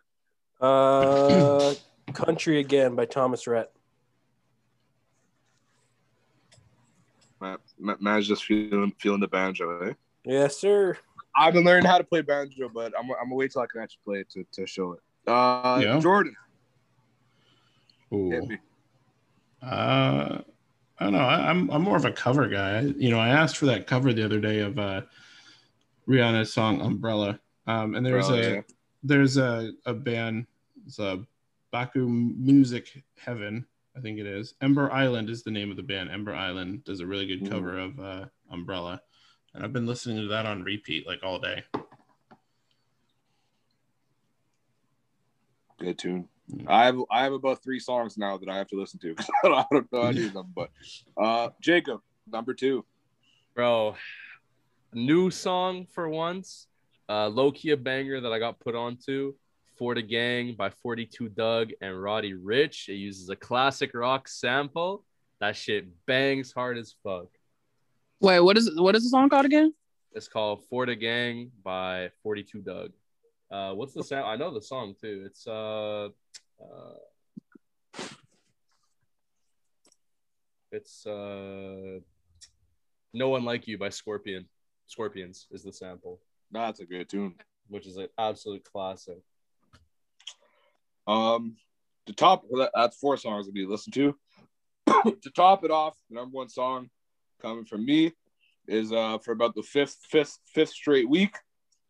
Uh, 0.61 1.74
Country 2.12 2.61
Again 2.61 2.94
by 2.94 3.06
Thomas 3.06 3.48
Rhett. 3.48 3.73
Matt, 7.40 7.61
Matt, 7.78 8.01
Matt's 8.01 8.27
just 8.27 8.44
feeling 8.44 8.93
feeling 8.98 9.20
the 9.20 9.28
banjo, 9.28 9.81
eh? 9.89 9.93
Yes, 10.24 10.56
sir. 10.56 10.97
I've 11.36 11.52
been 11.52 11.65
learning 11.65 11.86
how 11.86 11.98
to 11.98 12.05
play 12.05 12.23
banjo, 12.23 12.69
but 12.73 12.93
I'm, 12.98 13.11
I'm 13.11 13.24
gonna 13.27 13.35
wait 13.35 13.52
till 13.52 13.62
I 13.62 13.66
can 13.66 13.81
actually 13.82 14.01
play 14.05 14.19
it 14.20 14.31
to, 14.31 14.44
to 14.52 14.66
show 14.66 14.93
it. 14.93 15.01
Uh, 15.27 15.81
Yeah. 15.82 15.98
Jordan, 16.01 16.36
Ooh. 18.12 18.31
hit 18.31 18.47
me. 18.47 18.59
Uh, 19.62 20.39
I 20.98 21.05
don't 21.05 21.12
know. 21.12 21.19
I, 21.19 21.51
I'm 21.51 21.70
I'm 21.70 21.82
more 21.82 21.97
of 21.97 22.05
a 22.05 22.12
cover 22.12 22.48
guy. 22.48 22.81
You 22.82 23.11
know, 23.11 23.19
I 23.19 23.28
asked 23.28 23.56
for 23.56 23.66
that 23.66 23.86
cover 23.86 24.12
the 24.12 24.24
other 24.24 24.39
day 24.40 24.61
of 24.61 24.78
uh, 24.78 25.02
Rihanna's 26.09 26.52
song 26.52 26.81
"Umbrella," 26.81 27.40
um, 27.66 27.94
and 27.94 28.05
there's 28.06 28.28
Bro, 28.28 28.36
a 28.36 28.40
yeah. 28.55 28.61
there's 29.02 29.36
a 29.36 29.73
a 29.86 29.94
band. 29.94 30.47
It's 30.86 30.98
a 30.98 31.24
Baku 31.73 32.06
Music 32.06 33.02
Heaven, 33.19 33.66
I 33.97 34.01
think 34.01 34.19
it 34.19 34.27
is. 34.27 34.55
Ember 34.61 34.91
Island 34.93 35.31
is 35.31 35.43
the 35.45 35.51
name 35.51 35.71
of 35.71 35.77
the 35.77 35.83
band. 35.83 36.11
Ember 36.11 36.35
Island 36.35 36.85
does 36.85 37.01
a 37.01 37.07
really 37.07 37.27
good 37.27 37.47
Ooh. 37.47 37.51
cover 37.51 37.79
of 37.79 38.01
uh, 38.01 38.25
"Umbrella," 38.51 39.01
and 39.55 39.65
I've 39.65 39.73
been 39.73 39.87
listening 39.87 40.16
to 40.19 40.29
that 40.29 40.47
on 40.47 40.62
repeat 40.65 41.07
like 41.07 41.21
all 41.23 41.39
day. 41.39 41.62
Good 45.79 45.99
tune. 45.99 46.29
Mm. 46.53 46.69
I 46.69 46.85
have 46.87 46.99
I 47.11 47.23
have 47.25 47.33
about 47.33 47.62
three 47.62 47.79
songs 47.81 48.19
now 48.19 48.37
that 48.39 48.49
I 48.49 48.57
have 48.57 48.69
to 48.69 48.77
listen 48.79 48.99
to. 49.01 49.15
'cause 49.15 49.31
I 49.45 49.49
don't, 49.49 49.59
I 49.59 49.65
don't 49.71 49.93
know 49.93 50.03
any 50.03 50.27
of 50.27 50.33
them, 50.33 50.53
but 50.55 50.71
uh, 51.16 51.51
Jacob, 51.61 52.01
number 52.27 52.55
two. 52.55 52.85
bro. 53.55 53.97
New 54.93 55.31
song 55.31 55.87
for 55.91 56.09
once. 56.09 56.69
Uh, 57.09 57.29
low 57.29 57.51
key 57.51 57.71
a 57.71 57.77
banger 57.77 58.21
that 58.21 58.33
I 58.33 58.39
got 58.39 58.61
put 58.61 58.75
onto. 58.77 59.35
For 59.77 59.95
the 59.95 60.03
Gang 60.03 60.55
by 60.55 60.71
42 60.71 61.29
Dugg 61.31 61.73
and 61.81 62.01
Roddy 62.01 62.35
Ricch. 62.35 62.89
It 62.89 62.95
uses 62.95 63.29
a 63.29 63.37
classic 63.37 63.93
rock 63.95 64.29
sample. 64.29 65.05
That 65.41 65.57
shit 65.57 65.87
bangs 66.07 66.53
hard 66.53 66.79
as 66.79 66.95
fuck. 67.03 67.27
Wait, 68.21 68.41
what 68.41 68.57
is 68.57 68.71
what 68.81 68.95
is 68.95 69.03
the 69.03 69.11
song 69.11 69.29
called 69.29 69.47
again? 69.47 69.75
It's 70.13 70.29
called 70.29 70.65
For 70.71 70.87
the 70.87 70.95
Gang 70.95 71.51
by 71.65 72.11
42 72.23 72.61
Dugg. 72.61 72.93
Uh, 73.51 73.73
what's 73.75 73.93
the 73.95 74.05
sound? 74.05 74.27
I 74.27 74.37
know 74.37 74.55
the 74.55 74.63
song 74.63 74.95
too. 75.01 75.25
It's 75.27 75.47
uh, 75.47 76.09
uh 76.61 76.95
It's 80.75 81.07
uh, 81.07 82.01
"No 83.13 83.29
One 83.29 83.45
Like 83.45 83.69
You" 83.69 83.79
by 83.79 83.91
Scorpion. 83.91 84.47
Scorpions 84.87 85.47
is 85.53 85.63
the 85.63 85.73
sample, 85.73 86.21
That's 86.51 86.81
a 86.81 86.85
good 86.85 87.09
tune. 87.09 87.37
which 87.69 87.87
is 87.87 87.97
an 87.97 88.09
absolute 88.19 88.65
classic. 88.65 89.23
Um, 91.06 91.56
to 92.06 92.12
top 92.12 92.44
well, 92.48 92.68
that's 92.74 92.97
four 92.97 93.16
songs 93.16 93.47
to 93.47 93.52
be 93.52 93.66
listened 93.66 93.94
to. 93.94 94.14
to 94.89 95.31
top 95.35 95.64
it 95.64 95.70
off, 95.70 95.97
the 96.09 96.16
number 96.16 96.35
one 96.36 96.48
song 96.48 96.90
coming 97.40 97.64
from 97.64 97.85
me 97.85 98.12
is 98.66 98.93
uh 98.93 99.18
for 99.18 99.32
about 99.32 99.55
the 99.55 99.62
fifth, 99.62 99.98
fifth, 100.09 100.39
fifth 100.47 100.70
straight 100.70 101.09
week. 101.09 101.36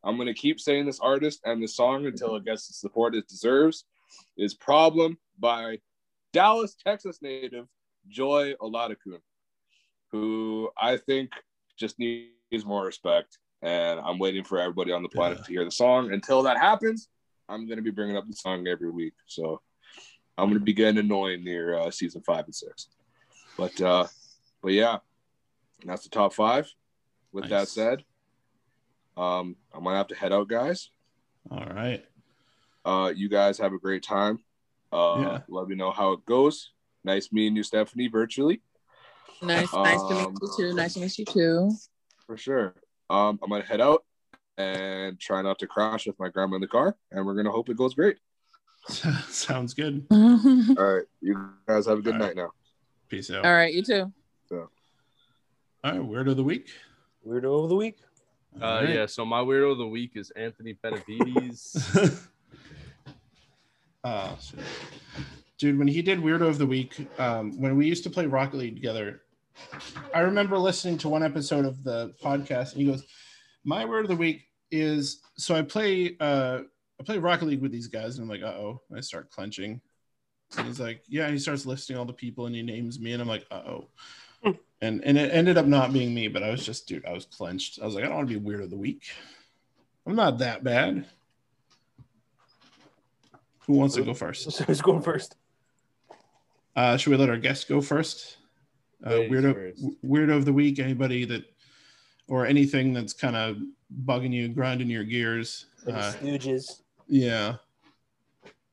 I'm 0.02 0.16
gonna 0.18 0.34
keep 0.34 0.60
saying 0.60 0.86
this 0.86 1.00
artist 1.00 1.40
and 1.44 1.62
this 1.62 1.76
song 1.76 2.06
until 2.06 2.36
it 2.36 2.44
gets 2.44 2.66
the 2.68 2.74
support 2.74 3.14
it 3.14 3.26
deserves. 3.28 3.84
Is 4.36 4.54
"Problem" 4.54 5.18
by 5.38 5.78
Dallas, 6.32 6.74
Texas 6.74 7.18
native 7.22 7.66
Joy 8.08 8.54
Oladokun, 8.60 9.20
who 10.12 10.70
I 10.76 10.96
think 10.96 11.30
just 11.76 11.98
needs 11.98 12.64
more 12.64 12.84
respect. 12.84 13.38
And 13.62 13.98
I'm 13.98 14.18
waiting 14.18 14.44
for 14.44 14.58
everybody 14.58 14.92
on 14.92 15.02
the 15.02 15.08
planet 15.08 15.38
Yeah. 15.38 15.44
to 15.44 15.50
hear 15.52 15.64
the 15.64 15.70
song. 15.70 16.12
Until 16.12 16.42
that 16.42 16.58
happens, 16.58 17.08
I'm 17.48 17.66
going 17.66 17.76
to 17.76 17.82
be 17.82 17.90
bringing 17.90 18.16
up 18.16 18.26
the 18.26 18.34
song 18.34 18.66
every 18.66 18.90
week. 18.90 19.14
So 19.26 19.60
I'm 20.38 20.48
going 20.48 20.58
to 20.58 20.64
be 20.64 20.72
getting 20.72 20.98
annoying 20.98 21.44
near 21.44 21.78
uh, 21.78 21.90
season 21.90 22.22
five 22.22 22.44
and 22.46 22.54
six. 22.54 22.88
But 23.56 23.80
uh, 23.80 24.06
but 24.62 24.72
yeah, 24.72 24.98
that's 25.84 26.02
the 26.04 26.08
top 26.08 26.32
five. 26.34 26.68
With 27.32 27.48
that 27.50 27.68
said, 27.68 28.04
um, 29.16 29.56
I'm 29.72 29.84
gonna 29.84 29.96
have 29.96 30.08
to 30.08 30.14
head 30.14 30.32
out, 30.32 30.48
guys. 30.48 30.90
All 31.50 31.64
right. 31.66 32.04
Uh, 32.84 33.12
you 33.14 33.28
guys 33.28 33.58
have 33.58 33.72
a 33.72 33.78
great 33.78 34.02
time. 34.02 34.38
Uh, 34.92 35.16
Yeah. 35.18 35.38
Let 35.48 35.68
me 35.68 35.74
know 35.74 35.90
how 35.90 36.12
it 36.12 36.24
goes. 36.26 36.70
Nice 37.04 37.30
meeting 37.32 37.56
you, 37.56 37.62
Stephanie, 37.62 38.08
virtually 38.08 38.62
Nice, 39.42 39.72
nice 39.72 40.00
to 40.02 40.14
meet 40.14 40.26
Um, 40.26 40.34
you 40.40 40.48
too. 40.56 40.74
Nice 40.74 40.94
to 40.94 41.00
meet 41.00 41.18
you 41.18 41.24
too. 41.24 41.72
for 42.26 42.36
sure. 42.36 42.74
Um, 43.10 43.38
I'm 43.42 43.50
gonna 43.50 43.64
head 43.64 43.80
out 43.80 44.04
and 44.58 45.18
try 45.18 45.42
not 45.42 45.58
to 45.60 45.66
crash 45.66 46.06
with 46.06 46.18
my 46.18 46.28
grandma 46.28 46.56
in 46.56 46.60
the 46.60 46.68
car, 46.68 46.96
and 47.10 47.24
we're 47.26 47.34
gonna 47.34 47.50
hope 47.50 47.68
it 47.68 47.76
goes 47.76 47.94
great. 47.94 48.18
Sounds 48.88 49.74
good. 49.74 50.06
All 50.10 50.36
right, 50.76 51.04
you 51.20 51.50
guys 51.66 51.86
have 51.86 51.98
a 51.98 52.02
good 52.02 52.14
All 52.14 52.20
right. 52.20 52.26
night 52.28 52.36
now. 52.36 52.50
Peace 53.08 53.30
out. 53.30 53.44
All 53.44 53.52
right, 53.52 53.72
you 53.72 53.82
too. 53.82 54.12
All 54.52 54.68
right. 55.84 56.00
weirdo 56.00 56.30
of 56.30 56.36
the 56.38 56.44
week. 56.44 56.68
Weirdo 57.26 57.64
of 57.64 57.68
the 57.68 57.76
week. 57.76 57.98
Uh, 58.60 58.64
All 58.64 58.74
right. 58.84 58.88
yeah. 58.94 59.06
So 59.06 59.24
my 59.24 59.40
weirdo 59.40 59.72
of 59.72 59.78
the 59.78 59.86
week 59.86 60.12
is 60.14 60.30
Anthony 60.30 60.78
Benavides. 60.82 61.96
oh, 64.04 64.38
shit. 64.40 64.58
dude, 65.58 65.78
when 65.78 65.88
he 65.88 66.00
did 66.02 66.20
Weirdo 66.20 66.48
of 66.48 66.58
the 66.58 66.66
Week, 66.66 67.06
um, 67.18 67.60
when 67.60 67.76
we 67.76 67.86
used 67.86 68.02
to 68.04 68.10
play 68.10 68.26
Rocket 68.26 68.56
League 68.56 68.74
together, 68.76 69.22
I 70.14 70.20
remember 70.20 70.58
listening 70.58 70.98
to 70.98 71.08
one 71.08 71.22
episode 71.22 71.64
of 71.64 71.84
the 71.84 72.14
podcast, 72.22 72.72
and 72.72 72.80
he 72.82 72.86
goes, 72.86 73.04
"My 73.64 73.84
word 73.84 74.04
of 74.04 74.08
the 74.08 74.16
week 74.16 74.44
is 74.70 75.20
so 75.36 75.54
I 75.54 75.62
play 75.62 76.16
uh, 76.20 76.60
I 77.00 77.02
play 77.04 77.18
Rocket 77.18 77.46
League 77.46 77.62
with 77.62 77.72
these 77.72 77.88
guys, 77.88 78.18
and 78.18 78.22
I'm 78.24 78.28
like, 78.28 78.42
uh 78.42 78.56
oh, 78.56 78.80
I 78.94 79.00
start 79.00 79.30
clenching." 79.30 79.80
And 80.56 80.66
he's 80.66 80.80
like, 80.80 81.02
"Yeah," 81.08 81.24
and 81.24 81.32
he 81.32 81.38
starts 81.38 81.66
listing 81.66 81.96
all 81.96 82.04
the 82.04 82.12
people, 82.12 82.46
and 82.46 82.54
he 82.54 82.62
names 82.62 83.00
me, 83.00 83.12
and 83.12 83.22
I'm 83.22 83.28
like, 83.28 83.46
"Uh 83.50 83.62
oh." 83.66 83.88
And, 84.80 85.02
and 85.02 85.16
it 85.16 85.32
ended 85.32 85.56
up 85.56 85.64
not 85.64 85.94
being 85.94 86.12
me, 86.14 86.28
but 86.28 86.42
I 86.42 86.50
was 86.50 86.62
just, 86.62 86.86
dude, 86.86 87.06
I 87.06 87.12
was 87.12 87.24
clenched. 87.24 87.78
I 87.80 87.86
was 87.86 87.94
like, 87.94 88.04
I 88.04 88.08
don't 88.08 88.16
want 88.16 88.28
to 88.28 88.34
be 88.38 88.44
weird 88.44 88.60
of 88.60 88.68
the 88.68 88.76
week. 88.76 89.04
I'm 90.06 90.14
not 90.14 90.38
that 90.40 90.62
bad. 90.62 91.06
Who 93.60 93.72
wants 93.72 93.94
to 93.94 94.02
go 94.02 94.12
first? 94.12 94.58
Who's 94.64 94.82
going 94.82 95.00
first? 95.00 95.36
Uh, 96.76 96.98
should 96.98 97.12
we 97.12 97.16
let 97.16 97.30
our 97.30 97.38
guests 97.38 97.64
go 97.64 97.80
first? 97.80 98.36
Uh, 99.06 99.10
Ladies 99.10 99.30
weirdo, 99.32 99.54
first. 99.54 100.04
weirdo 100.04 100.36
of 100.36 100.44
the 100.44 100.52
week. 100.52 100.78
Anybody 100.78 101.24
that, 101.24 101.44
or 102.28 102.46
anything 102.46 102.92
that's 102.92 103.12
kind 103.12 103.36
of 103.36 103.58
bugging 104.04 104.32
you, 104.32 104.48
grinding 104.48 104.88
your 104.88 105.04
gears. 105.04 105.66
Any 105.86 105.96
Uh, 105.96 106.12
Stooges. 106.12 106.82
yeah. 107.06 107.56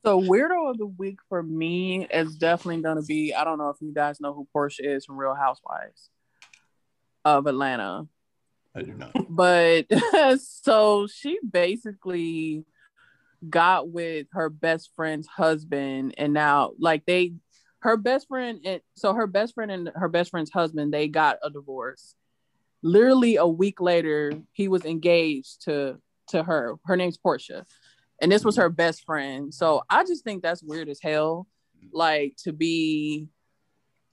So 0.04 0.20
weirdo 0.20 0.72
of 0.72 0.78
the 0.80 0.88
week 0.88 1.20
for 1.30 1.44
me 1.44 2.08
is 2.12 2.36
definitely 2.36 2.82
gonna 2.82 3.04
be. 3.04 3.34
I 3.34 3.44
don't 3.44 3.58
know 3.60 3.70
if 3.70 3.78
you 3.82 3.94
guys 3.94 4.20
know 4.20 4.34
who 4.34 4.48
Porsha 4.56 4.80
is 4.84 5.06
from 5.06 5.18
Real 5.18 5.36
Housewives 5.36 6.10
of 7.24 7.46
Atlanta. 7.46 8.08
I 8.74 8.82
do 8.82 8.94
not. 8.94 9.12
but 9.30 9.86
so 10.40 11.06
she 11.08 11.38
basically 11.48 12.66
got 13.48 13.90
with 13.90 14.28
her 14.32 14.50
best 14.50 14.92
friend's 14.96 15.28
husband 15.28 16.14
and 16.18 16.32
now 16.34 16.72
like 16.80 17.06
they 17.06 17.34
her 17.80 17.98
best 17.98 18.28
friend 18.28 18.62
and 18.66 18.82
so 18.96 19.14
her 19.14 19.28
best 19.28 19.56
friend 19.56 19.72
and 19.72 19.92
her 19.96 20.08
best 20.08 20.30
friend's 20.32 20.52
husband 20.52 20.94
they 20.94 21.08
got 21.08 21.38
a 21.44 21.50
divorce 21.50 22.16
literally 22.84 23.36
a 23.36 23.48
week 23.48 23.80
later 23.80 24.34
he 24.54 24.68
was 24.68 24.86
engaged 24.86 25.64
to 25.64 26.00
to 26.30 26.44
her. 26.44 26.76
Her 26.86 26.96
name's 26.96 27.18
Porsha. 27.18 27.66
And 28.22 28.32
this 28.32 28.46
was 28.46 28.56
her 28.58 28.70
best 28.70 29.04
friend. 29.06 29.54
So 29.54 29.84
i 29.90 30.04
just 30.04 30.24
think 30.24 30.42
that's 30.42 30.64
weird 30.64 30.90
as 30.90 31.00
hell 31.02 31.48
like 31.92 32.36
to 32.44 32.54
be 32.54 33.28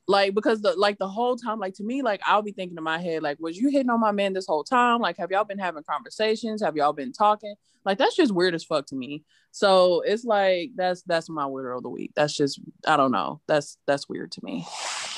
like 0.06 0.34
because 0.34 0.62
the 0.62 0.72
like 0.74 0.98
the 0.98 1.08
whole 1.08 1.36
time 1.36 1.58
like 1.58 1.74
to 1.74 1.84
me 1.84 2.00
like 2.00 2.20
i'll 2.24 2.40
be 2.40 2.52
thinking 2.52 2.78
in 2.78 2.82
my 2.82 2.98
head 2.98 3.22
like 3.22 3.36
was 3.38 3.58
you 3.58 3.68
hitting 3.68 3.90
on 3.90 4.00
my 4.00 4.10
man 4.10 4.32
this 4.32 4.46
whole 4.46 4.64
time? 4.64 5.00
Like 5.00 5.18
have 5.18 5.30
y'all 5.30 5.44
been 5.44 5.58
having 5.58 5.82
conversations? 5.84 6.62
Have 6.62 6.76
y'all 6.76 6.94
been 6.94 7.12
talking? 7.12 7.54
Like 7.84 7.98
that's 7.98 8.16
just 8.16 8.34
weird 8.34 8.54
as 8.54 8.64
fuck 8.64 8.86
to 8.86 8.96
me. 8.96 9.24
So 9.50 10.02
it's 10.04 10.24
like 10.24 10.70
that's 10.76 11.02
that's 11.02 11.28
my 11.28 11.44
weirdo 11.44 11.76
of 11.78 11.82
the 11.82 11.90
week. 11.90 12.12
That's 12.16 12.34
just 12.34 12.60
i 12.86 12.96
don't 12.96 13.12
know. 13.12 13.40
That's 13.46 13.76
that's 13.86 14.08
weird 14.08 14.32
to 14.32 14.40
me. 14.42 14.66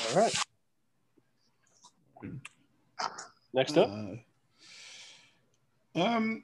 All 0.09 0.17
right. 0.17 0.35
Next 3.53 3.77
up. 3.77 3.89
Uh, 5.95 6.01
um, 6.01 6.43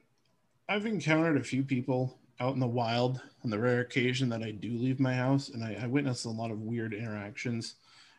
I've 0.67 0.85
encountered 0.85 1.37
a 1.37 1.43
few 1.43 1.63
people 1.63 2.17
out 2.39 2.53
in 2.53 2.59
the 2.59 2.67
wild 2.67 3.21
on 3.43 3.49
the 3.49 3.59
rare 3.59 3.79
occasion 3.79 4.29
that 4.29 4.43
I 4.43 4.51
do 4.51 4.77
leave 4.77 4.99
my 4.99 5.13
house, 5.13 5.49
and 5.49 5.63
I, 5.63 5.79
I 5.81 5.87
witness 5.87 6.25
a 6.25 6.29
lot 6.29 6.51
of 6.51 6.61
weird 6.61 6.93
interactions. 6.93 7.75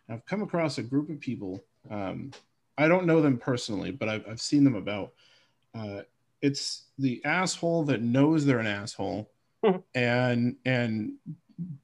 I've 0.09 0.25
come 0.25 0.43
across 0.43 0.79
a 0.79 0.83
group 0.83 1.11
of 1.11 1.21
people. 1.21 1.63
Um, 1.91 2.33
I 2.79 2.89
don't 2.89 3.07
know 3.07 3.21
them 3.21 3.39
personally, 3.39 3.91
but 3.91 4.09
I've, 4.09 4.27
I've 4.29 4.41
seen 4.41 4.65
them 4.65 4.75
about. 4.75 5.13
Uh, 5.75 6.03
it's 6.41 6.85
the 6.99 7.23
asshole 7.25 7.85
that 7.85 8.01
knows 8.01 8.45
they're 8.45 8.61
an 8.61 8.67
asshole 8.67 9.29
and 9.95 10.57
and 10.65 11.15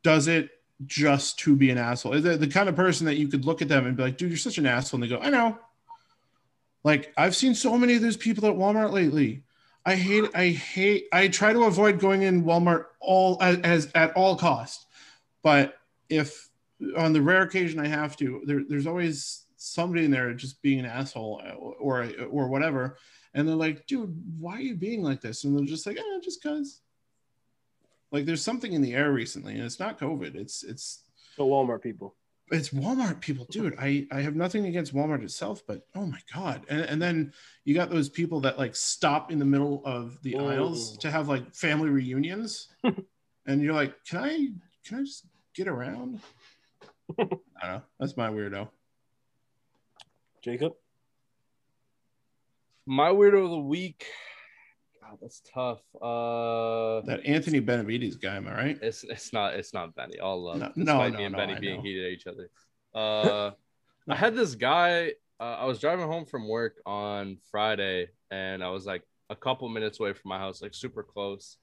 does 0.02 0.28
it 0.28 0.51
just 0.86 1.39
to 1.40 1.56
be 1.56 1.70
an 1.70 1.78
asshole. 1.78 2.20
The, 2.20 2.36
the 2.36 2.47
kind 2.47 2.68
of 2.68 2.76
person 2.76 3.06
that 3.06 3.16
you 3.16 3.28
could 3.28 3.44
look 3.44 3.62
at 3.62 3.68
them 3.68 3.86
and 3.86 3.97
be 3.97 4.02
like, 4.02 4.16
dude, 4.16 4.31
you're 4.31 4.39
such 4.39 4.59
an 4.59 4.66
asshole. 4.66 5.02
And 5.02 5.10
they 5.10 5.14
go, 5.14 5.22
I 5.22 5.31
know. 5.31 5.59
Like 6.85 7.12
I've 7.16 7.35
seen 7.35 7.55
so 7.55 7.77
many 7.77 7.94
of 7.97 8.02
those 8.02 8.16
people 8.16 8.47
at 8.47 8.55
Walmart 8.55 8.93
lately. 8.93 9.43
I 9.86 9.97
hate, 9.97 10.31
I 10.35 10.48
hate, 10.48 11.09
I 11.12 11.28
try 11.28 11.52
to 11.52 11.65
avoid 11.65 11.98
going 11.98 12.23
in 12.23 12.44
Walmart 12.44 12.86
all 13.01 13.36
as, 13.43 13.59
as 13.61 13.93
at 13.94 14.12
all 14.12 14.36
cost. 14.36 14.86
But 15.43 15.77
if 16.09 16.48
on 16.97 17.12
the 17.12 17.20
rare 17.20 17.43
occasion 17.43 17.81
I 17.81 17.89
have 17.89 18.16
to, 18.19 18.43
there, 18.47 18.62
there's 18.66 18.86
always 18.86 19.44
somebody 19.56 20.05
in 20.05 20.11
there 20.11 20.32
just 20.35 20.61
being 20.62 20.81
an 20.81 20.86
asshole 20.86 21.43
or 21.78 22.09
or 22.31 22.48
whatever. 22.48 22.98
And 23.35 23.48
they're 23.48 23.56
like, 23.56 23.86
dude, 23.86 24.15
why 24.39 24.56
are 24.56 24.61
you 24.61 24.77
being 24.77 25.02
like 25.02 25.20
this? 25.20 25.44
And 25.44 25.56
they're 25.56 25.66
just 25.66 25.86
like, 25.86 25.98
eh, 25.98 26.20
just 26.23 26.43
cause. 26.43 26.81
Like 28.12 28.27
there's 28.27 28.43
something 28.43 28.73
in 28.73 28.81
the 28.81 28.94
air 28.94 29.12
recently, 29.12 29.55
and 29.55 29.65
it's 29.65 29.81
not 29.81 29.98
COVID. 29.98 30.36
It's 30.36 30.62
it's 30.62 31.02
the 31.36 31.44
Walmart 31.44 31.82
people. 31.82 32.15
It's 32.50 32.70
Walmart 32.70 33.20
people, 33.20 33.46
dude. 33.50 33.74
I 33.78 34.06
I 34.12 34.20
have 34.20 34.36
nothing 34.36 34.66
against 34.66 34.94
Walmart 34.94 35.22
itself, 35.22 35.62
but 35.66 35.86
oh 35.94 36.06
my 36.06 36.20
god! 36.32 36.66
And 36.68 36.82
and 36.82 37.00
then 37.00 37.32
you 37.64 37.74
got 37.74 37.90
those 37.90 38.08
people 38.08 38.40
that 38.40 38.58
like 38.58 38.76
stop 38.76 39.32
in 39.32 39.38
the 39.38 39.44
middle 39.44 39.82
of 39.84 40.20
the 40.22 40.36
aisles 40.36 40.98
to 40.98 41.10
have 41.10 41.28
like 41.28 41.54
family 41.54 41.88
reunions, 41.88 42.68
and 43.46 43.62
you're 43.62 43.74
like, 43.74 43.94
can 44.04 44.18
I 44.18 44.48
can 44.84 44.98
I 44.98 45.02
just 45.02 45.26
get 45.54 45.68
around? 45.68 46.20
I 47.18 47.24
don't 47.24 47.40
know. 47.62 47.82
That's 47.98 48.16
my 48.16 48.28
weirdo. 48.28 48.68
Jacob. 50.42 50.74
My 52.86 53.08
weirdo 53.08 53.44
of 53.44 53.50
the 53.50 53.58
week. 53.58 54.06
God, 55.14 55.18
that's 55.22 55.42
tough. 55.52 55.80
Uh, 56.00 57.00
That 57.06 57.24
Anthony 57.24 57.60
Benavides 57.60 58.16
guy, 58.16 58.36
am 58.36 58.48
I 58.48 58.54
right? 58.54 58.78
it's 58.82 59.04
it's 59.04 59.32
not 59.32 59.54
it's 59.54 59.72
not 59.72 59.94
Benny. 59.94 60.18
All 60.18 60.42
love. 60.42 60.58
No, 60.58 60.72
despite 60.76 61.12
no, 61.12 61.18
me 61.18 61.24
and 61.24 61.32
no, 61.32 61.38
Benny 61.38 61.54
I 61.54 61.58
being 61.60 61.76
know. 61.76 61.82
heated 61.82 62.06
at 62.06 62.12
each 62.12 62.26
other. 62.26 62.50
Uh, 62.94 63.50
I 64.08 64.16
had 64.16 64.34
this 64.34 64.54
guy. 64.54 65.12
Uh, 65.40 65.56
I 65.60 65.64
was 65.64 65.80
driving 65.80 66.06
home 66.06 66.26
from 66.26 66.48
work 66.48 66.76
on 66.86 67.38
Friday, 67.50 68.08
and 68.30 68.62
I 68.62 68.70
was 68.70 68.86
like 68.86 69.02
a 69.30 69.36
couple 69.36 69.68
minutes 69.68 70.00
away 70.00 70.12
from 70.12 70.28
my 70.28 70.38
house, 70.38 70.62
like 70.62 70.74
super 70.74 71.02
close. 71.02 71.56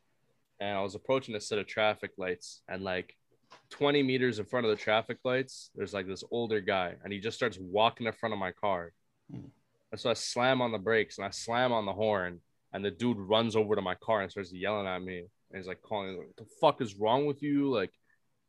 And 0.59 0.77
I 0.77 0.81
was 0.81 0.95
approaching 0.95 1.35
a 1.35 1.41
set 1.41 1.57
of 1.57 1.67
traffic 1.67 2.11
lights, 2.17 2.61
and 2.67 2.83
like 2.83 3.15
20 3.71 4.03
meters 4.03 4.39
in 4.39 4.45
front 4.45 4.65
of 4.65 4.69
the 4.69 4.75
traffic 4.75 5.17
lights, 5.23 5.71
there's 5.75 5.93
like 5.93 6.07
this 6.07 6.23
older 6.31 6.61
guy, 6.61 6.95
and 7.03 7.11
he 7.13 7.19
just 7.19 7.37
starts 7.37 7.57
walking 7.59 8.07
in 8.07 8.13
front 8.13 8.33
of 8.33 8.39
my 8.39 8.51
car. 8.51 8.91
Hmm. 9.31 9.47
And 9.91 9.99
so 9.99 10.09
I 10.09 10.13
slam 10.13 10.61
on 10.61 10.71
the 10.71 10.77
brakes 10.77 11.17
and 11.17 11.27
I 11.27 11.31
slam 11.31 11.73
on 11.73 11.85
the 11.85 11.91
horn, 11.93 12.39
and 12.73 12.83
the 12.83 12.91
dude 12.91 13.17
runs 13.17 13.55
over 13.55 13.75
to 13.75 13.81
my 13.81 13.95
car 13.95 14.21
and 14.21 14.31
starts 14.31 14.53
yelling 14.53 14.87
at 14.87 15.01
me. 15.01 15.19
And 15.19 15.57
he's 15.57 15.67
like 15.67 15.81
calling, 15.81 16.17
like, 16.17 16.35
the 16.37 16.45
fuck 16.59 16.81
is 16.81 16.95
wrong 16.95 17.25
with 17.25 17.43
you? 17.43 17.69
Like, 17.69 17.91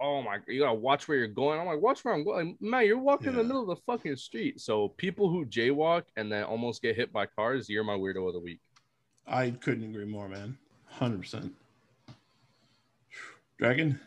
"Oh 0.01 0.23
my, 0.23 0.39
you 0.47 0.61
gotta 0.61 0.75
watch 0.75 1.09
where 1.09 1.19
you're 1.19 1.27
going." 1.27 1.59
I'm 1.59 1.67
like, 1.67 1.81
"Watch 1.81 2.05
where 2.05 2.15
I'm 2.15 2.25
going." 2.25 2.49
Like, 2.51 2.61
Man, 2.61 2.87
you're 2.87 2.99
walking 2.99 3.29
in 3.29 3.37
the 3.37 3.45
middle 3.45 3.63
of 3.63 3.69
the 3.69 3.83
fucking 3.87 4.17
street. 4.17 4.61
So 4.61 4.89
people 4.89 5.29
who 5.29 5.45
jaywalk 5.47 6.05
and 6.17 6.31
then 6.31 6.45
almost 6.45 6.83
get 6.83 6.97
hit 6.97 7.13
by 7.13 7.27
cars, 7.27 7.69
you're 7.69 7.85
my 7.85 7.95
weirdo 7.95 8.29
of 8.29 8.35
the 8.35 8.41
week. 8.41 8.61
I 9.27 9.51
couldn't 9.51 9.85
agree 9.85 10.05
more, 10.05 10.29
man. 10.29 10.57
Hundred 10.87 11.21
percent. 11.21 11.55
Dragon. 13.59 14.01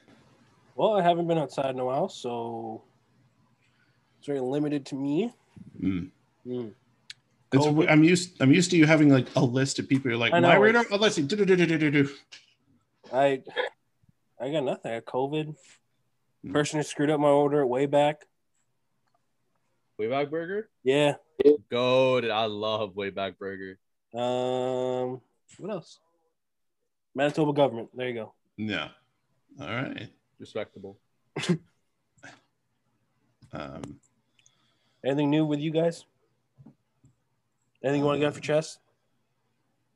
Well, 0.76 0.94
I 0.94 1.02
haven't 1.02 1.28
been 1.28 1.38
outside 1.38 1.70
in 1.70 1.80
a 1.80 1.86
while, 1.86 2.10
so 2.10 2.84
it's 4.20 4.28
very 4.28 4.42
limited 4.42 4.86
to 4.88 4.96
me. 4.96 5.34
Mm. 5.82 6.10
Mm. 6.46 6.74
It's, 7.56 7.66
COVID. 7.66 7.90
I'm 7.90 8.04
used. 8.04 8.42
I'm 8.42 8.52
used 8.52 8.72
to 8.72 8.78
you 8.78 8.86
having 8.86 9.10
like 9.10 9.28
a 9.36 9.44
list 9.44 9.80
of 9.80 9.88
people. 9.90 10.10
You're 10.10 10.20
like, 10.20 10.34
I 10.34 10.40
know, 10.40 10.50
my 10.50 10.56
radar. 10.56 10.86
Oh, 10.92 10.98
let's 10.98 11.16
see. 11.16 11.22
Do-do-do-do-do-do. 11.22 12.10
I 13.14 13.42
I 14.40 14.52
got 14.52 14.64
nothing. 14.64 14.92
I 14.92 15.00
got 15.00 15.06
COVID. 15.06 15.56
Mm. 16.46 16.54
Person 16.54 16.80
who 16.80 16.84
screwed 16.84 17.10
up 17.10 17.20
my 17.20 17.30
order 17.30 17.66
way 17.66 17.86
back. 17.86 18.22
Wayback 20.00 20.30
Burger, 20.30 20.70
Yeah. 20.84 21.14
go! 21.72 22.18
I 22.18 22.46
love 22.48 22.96
Wayback 22.96 23.38
Burger. 23.38 23.80
Um. 24.14 25.22
What 25.58 25.72
else? 25.72 26.00
Manitoba 27.16 27.54
government. 27.54 27.90
There 27.96 28.10
you 28.10 28.14
go. 28.14 28.34
Yeah. 28.58 28.90
All 29.60 29.68
right. 29.68 30.10
Respectable. 30.40 30.98
Um, 33.54 34.00
Anything 35.06 35.30
new 35.30 35.46
with 35.46 35.60
you 35.60 35.72
guys? 35.72 36.06
Anything 37.86 38.02
you 38.02 38.06
want 38.06 38.16
to 38.18 38.20
get 38.20 38.28
off 38.28 38.34
your 38.36 38.42
chest? 38.42 38.80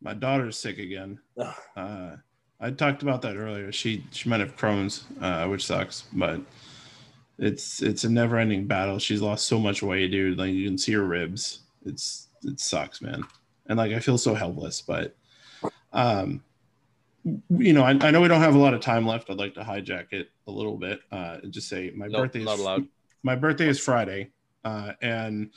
my 0.02 0.14
daughter's 0.14 0.56
sick 0.58 0.78
again. 0.80 1.20
Ugh. 1.38 1.56
Uh, 1.76 2.16
I 2.62 2.72
talked 2.72 3.04
about 3.04 3.22
that 3.24 3.36
earlier. 3.36 3.70
She 3.72 4.06
she 4.12 4.30
might 4.30 4.40
have 4.40 4.56
Crohn's, 4.56 5.04
uh, 5.20 5.46
which 5.48 5.66
sucks, 5.66 6.04
but 6.14 6.40
it's 7.38 7.82
it's 7.82 8.04
a 8.06 8.10
never 8.10 8.38
ending 8.38 8.66
battle. 8.68 8.98
She's 9.00 9.22
lost 9.22 9.48
so 9.48 9.60
much 9.60 9.82
weight, 9.84 10.12
dude. 10.12 10.38
Like 10.38 10.52
you 10.52 10.68
can 10.68 10.78
see 10.78 10.94
her 10.94 11.04
ribs. 11.04 11.62
It's 11.86 12.28
it 12.44 12.60
sucks, 12.62 13.02
man. 13.02 13.24
And 13.66 13.78
like 13.78 13.92
I 13.92 14.00
feel 14.00 14.18
so 14.18 14.34
helpless, 14.36 14.82
but 14.82 15.16
um 15.92 16.44
you 17.50 17.74
know, 17.74 17.84
I, 17.84 17.90
I 17.90 18.12
know 18.12 18.22
we 18.22 18.28
don't 18.30 18.40
have 18.42 18.56
a 18.56 18.60
lot 18.60 18.74
of 18.74 18.80
time 18.82 19.06
left. 19.06 19.30
I'd 19.30 19.38
like 19.38 19.56
to 19.56 19.62
hijack 19.62 20.14
it 20.14 20.30
a 20.48 20.52
little 20.52 20.78
bit. 20.78 21.02
Uh 21.12 21.40
and 21.44 21.52
just 21.52 21.68
say 21.68 21.92
my 21.96 22.08
Nope, 22.08 22.24
birthday 22.24 22.44
not 22.44 22.54
is 22.56 22.60
allowed. 22.62 22.88
my 23.24 23.36
birthday 23.36 23.68
is 23.68 23.80
Friday, 23.80 24.32
uh, 24.64 24.94
and 25.02 25.50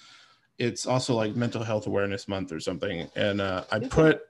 it's 0.62 0.86
also 0.86 1.14
like 1.14 1.34
Mental 1.34 1.62
Health 1.62 1.86
Awareness 1.88 2.28
Month 2.28 2.52
or 2.52 2.60
something. 2.60 3.08
And 3.16 3.40
uh, 3.40 3.64
I 3.72 3.80
put, 3.80 4.22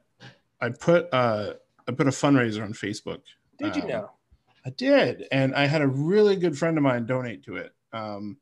I 0.61 0.71
put, 0.71 1.13
uh, 1.13 1.55
I 1.87 1.93
put 1.93 2.07
a 2.07 2.11
fundraiser 2.11 2.63
on 2.63 2.73
Facebook. 2.73 3.21
Did 3.59 3.77
you 3.77 3.83
Um, 3.83 3.89
now? 3.89 4.11
I 4.65 4.71
did, 4.71 5.27
and 5.33 5.55
I 5.55 5.67
had 5.67 5.83
a 5.83 5.87
really 5.89 6.37
good 6.37 6.57
friend 6.57 6.79
of 6.79 6.85
mine 6.85 7.05
donate 7.05 7.43
to 7.45 7.57
it, 7.57 7.75
um, 7.93 8.39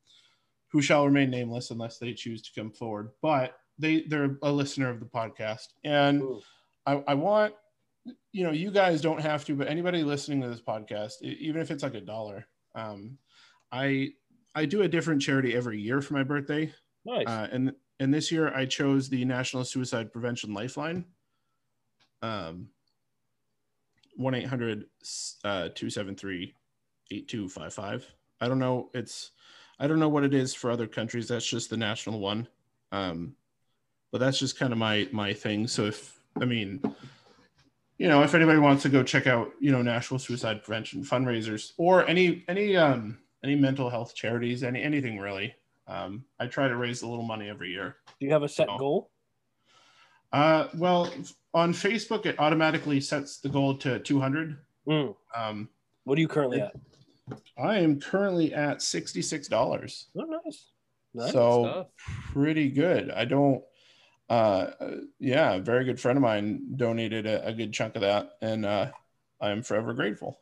who 0.69 0.83
shall 0.83 1.05
remain 1.07 1.31
nameless 1.31 1.71
unless 1.71 1.99
they 1.99 2.12
choose 2.12 2.43
to 2.43 2.51
come 2.55 2.71
forward. 2.71 3.11
But 3.23 3.59
they 3.79 4.03
they're 4.03 4.37
a 4.43 4.53
listener 4.53 4.91
of 4.91 5.01
the 5.01 5.07
podcast, 5.07 5.69
and 5.83 6.23
Ooh. 6.23 6.43
I, 6.85 7.03
I 7.09 7.15
want 7.15 7.55
you 8.33 8.45
know 8.45 8.51
you 8.53 8.71
guys 8.71 9.01
don't 9.01 9.21
have 9.21 9.45
to, 9.47 9.57
but 9.57 9.69
anybody 9.69 10.03
listening 10.03 10.43
to 10.43 10.49
this 10.49 10.61
podcast, 10.61 11.23
even 11.23 11.61
if 11.61 11.71
it's 11.71 11.83
like 11.83 11.95
a 11.95 12.01
dollar, 12.03 12.47
um, 12.75 13.17
I 13.73 14.11
I 14.55 14.67
do 14.67 14.83
a 14.83 14.89
different 14.89 15.23
charity 15.23 15.57
every 15.57 15.81
year 15.81 16.03
for 16.03 16.12
my 16.15 16.23
birthday, 16.23 16.71
Nice. 17.05 17.27
uh, 17.27 17.48
and 17.51 17.72
and 17.98 18.12
this 18.12 18.32
year 18.32 18.52
I 18.55 18.66
chose 18.66 19.09
the 19.09 19.24
National 19.24 19.64
Suicide 19.64 20.12
Prevention 20.12 20.55
Lifeline. 20.55 21.05
Um, 22.22 22.68
one 24.16 24.35
800 24.35 24.85
273 25.02 26.55
8255. 27.10 28.06
I 28.40 28.48
don't 28.48 28.59
know. 28.59 28.90
It's 28.94 29.32
I 29.78 29.86
don't 29.86 29.98
know 29.98 30.09
what 30.09 30.24
it 30.24 30.35
is 30.35 30.55
for 30.55 30.70
other 30.70 30.86
countries. 30.86 31.28
That's 31.28 31.47
just 31.47 31.70
the 31.70 31.77
national 31.77 32.20
one. 32.20 32.47
Um, 32.93 33.35
but 34.12 34.18
that's 34.18 34.39
just 34.39 34.59
kind 34.59 34.72
of 34.72 34.78
my 34.78 35.09
my 35.12 35.32
thing. 35.32 35.66
So 35.66 35.86
if 35.86 36.20
I 36.40 36.44
mean, 36.44 36.81
you 37.98 38.09
know, 38.09 38.22
if 38.22 38.35
anybody 38.35 38.59
wants 38.59 38.82
to 38.82 38.89
go 38.89 39.02
check 39.02 39.27
out, 39.27 39.52
you 39.60 39.72
know, 39.72 39.82
National 39.82 40.18
Suicide 40.18 40.62
Prevention 40.62 41.05
fundraisers 41.05 41.72
or 41.77 42.06
any 42.06 42.44
any 42.48 42.77
um 42.77 43.18
any 43.43 43.56
mental 43.56 43.89
health 43.89 44.14
charities, 44.14 44.62
any 44.62 44.82
anything 44.82 45.18
really. 45.18 45.55
Um, 45.91 46.25
I 46.39 46.47
try 46.47 46.69
to 46.69 46.77
raise 46.77 47.03
a 47.03 47.09
little 47.09 47.25
money 47.25 47.49
every 47.49 47.71
year. 47.71 47.97
Do 48.21 48.27
you 48.27 48.33
have 48.33 48.45
a 48.45 48.49
set 48.49 48.69
no. 48.69 48.79
goal? 48.79 49.11
Uh, 50.33 50.69
well, 50.77 51.12
on 51.53 51.73
Facebook, 51.73 52.27
it 52.27 52.39
automatically 52.39 53.01
sets 53.01 53.41
the 53.41 53.49
goal 53.49 53.77
to 53.79 53.99
200. 53.99 54.57
Mm. 54.87 55.17
Um, 55.37 55.69
What 56.05 56.17
are 56.17 56.21
you 56.21 56.29
currently 56.29 56.61
at? 56.61 56.73
I 57.59 57.79
am 57.79 58.01
currently 58.01 58.55
at 58.55 58.79
$66. 58.79 60.07
Oh, 60.17 60.21
nice. 60.45 60.67
Nice. 61.12 61.33
so 61.33 61.65
Stuff. 61.65 61.87
pretty 62.33 62.69
good. 62.69 63.11
I 63.11 63.25
don't, 63.25 63.65
uh, 64.29 64.71
uh, 64.81 64.97
yeah, 65.19 65.55
a 65.55 65.61
very 65.61 65.85
good 65.85 65.99
friend 65.99 66.17
of 66.17 66.23
mine 66.23 66.77
donated 66.77 67.27
a, 67.27 67.49
a 67.49 67.53
good 67.53 67.73
chunk 67.73 67.97
of 67.97 68.03
that, 68.03 68.31
and 68.41 68.65
uh, 68.65 68.93
I 69.41 69.51
am 69.51 69.65
forever 69.65 69.93
grateful. 69.93 70.39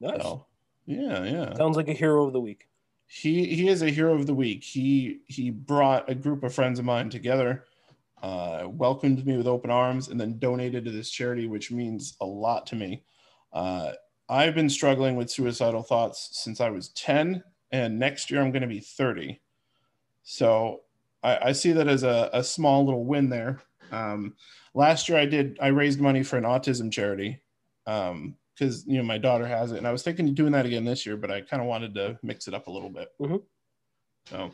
nice. 0.00 0.20
So, 0.20 0.44
yeah, 0.84 1.24
yeah. 1.24 1.54
Sounds 1.54 1.78
like 1.78 1.88
a 1.88 1.94
hero 1.94 2.26
of 2.26 2.34
the 2.34 2.40
week. 2.40 2.68
He 3.14 3.44
he 3.54 3.68
is 3.68 3.82
a 3.82 3.90
hero 3.90 4.14
of 4.14 4.26
the 4.26 4.34
week. 4.34 4.64
He 4.64 5.20
he 5.26 5.50
brought 5.50 6.10
a 6.10 6.16
group 6.16 6.42
of 6.42 6.52
friends 6.52 6.80
of 6.80 6.84
mine 6.84 7.10
together, 7.10 7.64
uh, 8.20 8.64
welcomed 8.66 9.24
me 9.24 9.36
with 9.36 9.46
open 9.46 9.70
arms, 9.70 10.08
and 10.08 10.20
then 10.20 10.40
donated 10.40 10.84
to 10.84 10.90
this 10.90 11.10
charity, 11.10 11.46
which 11.46 11.70
means 11.70 12.16
a 12.20 12.26
lot 12.26 12.66
to 12.66 12.76
me. 12.76 13.04
Uh, 13.52 13.92
I've 14.28 14.56
been 14.56 14.68
struggling 14.68 15.14
with 15.14 15.30
suicidal 15.30 15.84
thoughts 15.84 16.30
since 16.32 16.60
I 16.60 16.70
was 16.70 16.88
ten, 16.88 17.44
and 17.70 18.00
next 18.00 18.32
year 18.32 18.42
I'm 18.42 18.50
going 18.50 18.62
to 18.62 18.68
be 18.68 18.80
thirty. 18.80 19.40
So 20.24 20.80
I, 21.22 21.50
I 21.50 21.52
see 21.52 21.70
that 21.70 21.86
as 21.86 22.02
a, 22.02 22.30
a 22.32 22.42
small 22.42 22.84
little 22.84 23.04
win 23.04 23.28
there. 23.28 23.60
Um, 23.92 24.34
last 24.74 25.08
year 25.08 25.18
I 25.18 25.26
did 25.26 25.56
I 25.62 25.68
raised 25.68 26.00
money 26.00 26.24
for 26.24 26.36
an 26.36 26.44
autism 26.44 26.90
charity. 26.90 27.40
Um, 27.86 28.34
because 28.56 28.84
you 28.86 28.98
know 28.98 29.02
my 29.04 29.18
daughter 29.18 29.46
has 29.46 29.72
it, 29.72 29.78
and 29.78 29.86
I 29.86 29.92
was 29.92 30.02
thinking 30.02 30.28
of 30.28 30.34
doing 30.34 30.52
that 30.52 30.66
again 30.66 30.84
this 30.84 31.04
year, 31.06 31.16
but 31.16 31.30
I 31.30 31.40
kind 31.40 31.60
of 31.62 31.68
wanted 31.68 31.94
to 31.94 32.18
mix 32.22 32.48
it 32.48 32.54
up 32.54 32.66
a 32.66 32.70
little 32.70 32.90
bit. 32.90 33.08
Mm-hmm. 33.20 33.36
So 34.30 34.50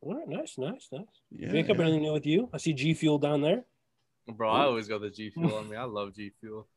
All 0.00 0.14
right, 0.14 0.28
nice, 0.28 0.58
nice, 0.58 0.88
nice. 0.92 1.04
yeah, 1.30 1.50
Jacob, 1.50 1.78
yeah. 1.78 1.82
anything 1.84 2.02
new 2.02 2.12
with 2.12 2.26
you? 2.26 2.48
I 2.52 2.58
see 2.58 2.72
G 2.72 2.94
Fuel 2.94 3.18
down 3.18 3.40
there. 3.42 3.64
Bro, 4.28 4.50
I 4.50 4.64
always 4.64 4.88
got 4.88 5.00
the 5.00 5.10
G 5.10 5.30
Fuel 5.30 5.54
on 5.54 5.68
me. 5.68 5.76
I 5.76 5.84
love 5.84 6.14
G 6.14 6.30
Fuel. 6.40 6.68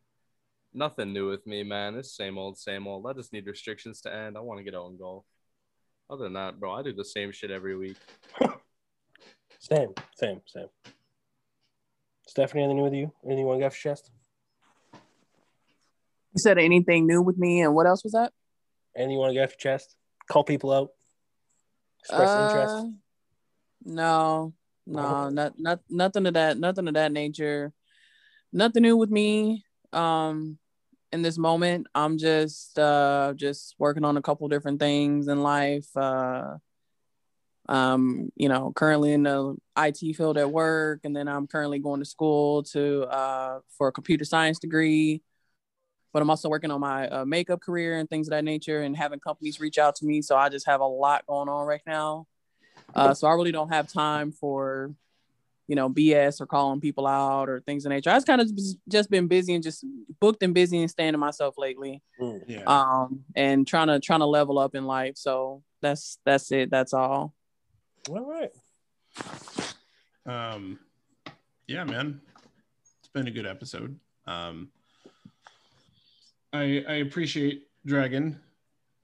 Nothing 0.74 1.14
new 1.14 1.30
with 1.30 1.46
me, 1.48 1.64
man. 1.64 1.96
It's 1.96 2.16
same 2.16 2.38
old, 2.38 2.58
same 2.58 2.88
old. 2.88 3.08
I 3.08 3.14
just 3.14 3.34
need 3.34 3.48
restrictions 3.48 4.02
to 4.02 4.14
end. 4.14 4.38
I 4.38 4.42
want 4.42 4.60
to 4.60 4.64
get 4.64 4.76
out 4.76 4.88
and 4.90 5.00
golf. 5.00 5.26
Other 6.10 6.26
than 6.26 6.34
that, 6.34 6.60
bro, 6.60 6.74
I 6.74 6.84
do 6.84 6.94
the 6.94 7.06
same 7.06 7.32
shit 7.32 7.52
every 7.52 7.76
week. 7.78 7.98
Same, 9.62 9.90
same, 10.16 10.40
same. 10.46 10.68
Stephanie, 12.26 12.64
anything 12.64 12.78
new 12.78 12.84
with 12.84 12.94
you? 12.94 13.12
Anything 13.26 13.40
you 13.40 13.46
want 13.46 13.58
to 13.58 13.60
get 13.64 13.68
off 13.68 13.84
your 13.84 13.94
chest? 13.94 14.10
You 16.34 16.40
said 16.40 16.58
anything 16.58 17.08
new 17.08 17.22
with 17.22 17.38
me, 17.38 17.62
and 17.62 17.74
what 17.74 17.88
else 17.88 18.04
was 18.04 18.14
that? 18.14 18.32
Anything 18.96 19.14
you 19.14 19.18
want 19.20 19.32
to 19.32 19.34
get 19.36 19.44
off 19.44 19.52
your 19.52 19.74
chest? 19.74 19.96
Call 20.32 20.44
people 20.44 20.72
out. 20.72 20.90
Express 22.02 22.36
Uh, 22.36 22.40
interest. 22.42 22.86
No, 23.84 24.54
no, 24.86 25.02
Oh. 25.02 25.30
not 25.30 25.58
not 25.60 25.80
nothing 25.90 26.26
of 26.28 26.34
that, 26.36 26.58
nothing 26.58 26.88
of 26.88 26.94
that 26.94 27.12
nature. 27.12 27.74
Nothing 28.54 28.84
new 28.84 28.98
with 28.98 29.10
me. 29.10 29.64
Um, 29.94 30.60
in 31.12 31.24
this 31.24 31.38
moment, 31.38 31.88
I'm 31.96 32.18
just 32.18 32.78
uh 32.78 33.34
just 33.36 33.76
working 33.80 34.06
on 34.06 34.18
a 34.18 34.22
couple 34.22 34.48
different 34.50 34.80
things 34.80 35.28
in 35.28 35.42
life. 35.42 35.88
Uh, 35.96 36.58
um, 37.68 38.32
you 38.36 38.50
know, 38.50 38.72
currently 38.76 39.14
in 39.14 39.24
the 39.24 39.56
IT 39.78 40.14
field 40.16 40.38
at 40.38 40.52
work, 40.52 41.02
and 41.04 41.16
then 41.16 41.28
I'm 41.28 41.48
currently 41.48 41.80
going 41.80 42.00
to 42.02 42.06
school 42.06 42.64
to 42.64 43.04
uh 43.04 43.60
for 43.78 43.88
a 43.88 43.92
computer 43.92 44.26
science 44.26 44.60
degree. 44.60 45.22
But 46.12 46.22
I'm 46.22 46.30
also 46.30 46.50
working 46.50 46.72
on 46.72 46.82
my 46.82 47.08
uh, 47.08 47.26
makeup 47.26 47.62
career 47.62 47.98
and 47.98 48.10
things 48.10 48.28
of 48.28 48.32
that 48.32 48.44
nature, 48.44 48.82
and 48.82 48.96
having 48.96 49.20
companies 49.20 49.60
reach 49.60 49.78
out 49.78 49.96
to 49.98 50.06
me. 50.06 50.22
So 50.22 50.36
I 50.36 50.50
just 50.50 50.66
have 50.66 50.82
a 50.82 50.86
lot 50.86 51.26
going 51.28 51.50
on 51.50 51.68
right 51.68 51.82
now. 51.86 52.28
Uh, 52.96 53.14
so 53.14 53.28
I 53.28 53.34
really 53.34 53.52
don't 53.52 53.70
have 53.70 53.92
time 53.92 54.32
for, 54.32 54.92
you 55.68 55.76
know, 55.76 55.90
BS 55.90 56.42
or 56.42 56.46
calling 56.46 56.82
people 56.82 57.06
out 57.06 57.50
or 57.50 57.62
things 57.62 57.86
of 57.86 57.92
nature. 57.92 58.10
I 58.10 58.16
just 58.16 58.28
kind 58.28 58.42
of 58.42 58.50
just 58.88 59.10
been 59.10 59.28
busy 59.28 59.54
and 59.54 59.64
just 59.64 59.86
booked 60.20 60.42
and 60.44 60.54
busy 60.54 60.80
and 60.80 60.90
staying 60.90 61.12
to 61.14 61.18
myself 61.18 61.56
lately. 61.58 62.02
Mm. 62.20 62.44
yeah. 62.48 62.64
Um, 62.66 63.24
and 63.36 63.68
trying 63.68 63.88
to 63.88 64.00
trying 64.00 64.22
to 64.22 64.26
level 64.26 64.58
up 64.58 64.76
in 64.76 64.86
life. 64.86 65.18
So 65.18 65.64
that's 65.82 66.20
that's 66.26 66.52
it. 66.52 66.72
That's 66.72 66.94
all. 66.94 67.34
All 68.10 68.26
right. 68.26 68.52
um, 70.26 70.80
yeah, 71.68 71.84
man, 71.84 72.22
it's 73.00 73.10
been 73.10 73.28
a 73.28 73.32
good 73.32 73.46
episode. 73.46 74.00
Um, 74.26 74.70
I 76.54 76.84
I 76.88 76.94
appreciate 76.96 77.68
Dragon 77.86 78.40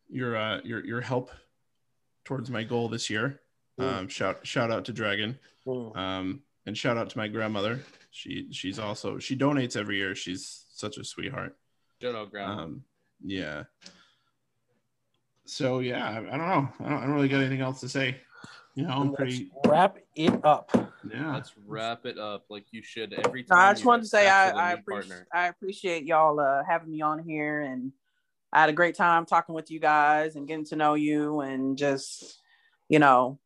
your 0.09 0.35
uh 0.35 0.61
your 0.63 0.85
your 0.85 1.01
help 1.01 1.31
towards 2.23 2.49
my 2.49 2.63
goal 2.63 2.89
this 2.89 3.09
year. 3.09 3.41
Um, 3.77 4.07
shout 4.07 4.45
shout 4.47 4.71
out 4.71 4.85
to 4.85 4.93
Dragon. 4.93 5.37
Mm. 5.67 5.95
Um, 5.97 6.41
and 6.65 6.77
shout 6.77 6.97
out 6.97 7.09
to 7.09 7.17
my 7.17 7.27
grandmother. 7.27 7.81
She 8.11 8.47
she's 8.51 8.79
also 8.79 9.19
she 9.19 9.37
donates 9.37 9.75
every 9.75 9.97
year. 9.97 10.15
She's 10.15 10.65
such 10.71 10.97
a 10.97 11.03
sweetheart. 11.03 11.57
Jono 12.01 12.29
Grandma. 12.29 12.63
Um, 12.63 12.83
Yeah. 13.23 13.63
So 15.45 15.79
yeah, 15.79 16.07
I, 16.07 16.17
I 16.17 16.37
don't 16.37 16.47
know. 16.47 16.69
I 16.79 16.89
don't, 16.89 16.97
I 16.97 17.01
don't 17.01 17.13
really 17.13 17.27
got 17.27 17.41
anything 17.41 17.61
else 17.61 17.79
to 17.81 17.89
say. 17.89 18.21
You 18.75 18.83
know, 18.83 18.89
I'm 18.89 19.07
let's 19.07 19.17
pretty. 19.17 19.51
wrap 19.65 19.97
it 20.15 20.39
up. 20.43 20.71
Yeah. 21.09 21.33
Let's 21.33 21.53
wrap 21.67 22.05
it 22.05 22.17
up 22.17 22.45
like 22.49 22.65
you 22.71 22.81
should 22.83 23.13
every 23.13 23.45
No, 23.49 23.55
time. 23.55 23.69
I 23.69 23.73
just 23.73 23.85
wanted 23.85 24.03
to 24.03 24.07
say 24.07 24.27
I 24.27 24.45
wrestle 24.45 24.59
a 24.59 24.63
I, 24.63 24.71
appreciate. 24.73 25.23
I 25.33 25.47
appreciate 25.47 26.03
y'all 26.03 26.39
uh, 26.39 26.63
having 26.67 26.91
me 26.91 27.01
on 27.01 27.19
here, 27.19 27.61
and 27.61 27.91
I 28.51 28.61
had 28.61 28.69
a 28.69 28.73
great 28.73 28.95
time 28.95 29.25
talking 29.25 29.55
with 29.55 29.69
you 29.69 29.79
guys 29.79 30.35
and 30.35 30.47
getting 30.47 30.65
to 30.65 30.75
know 30.75 30.93
you, 30.95 31.41
and 31.41 31.77
just 31.77 32.41
you 32.89 32.99
know 32.99 33.39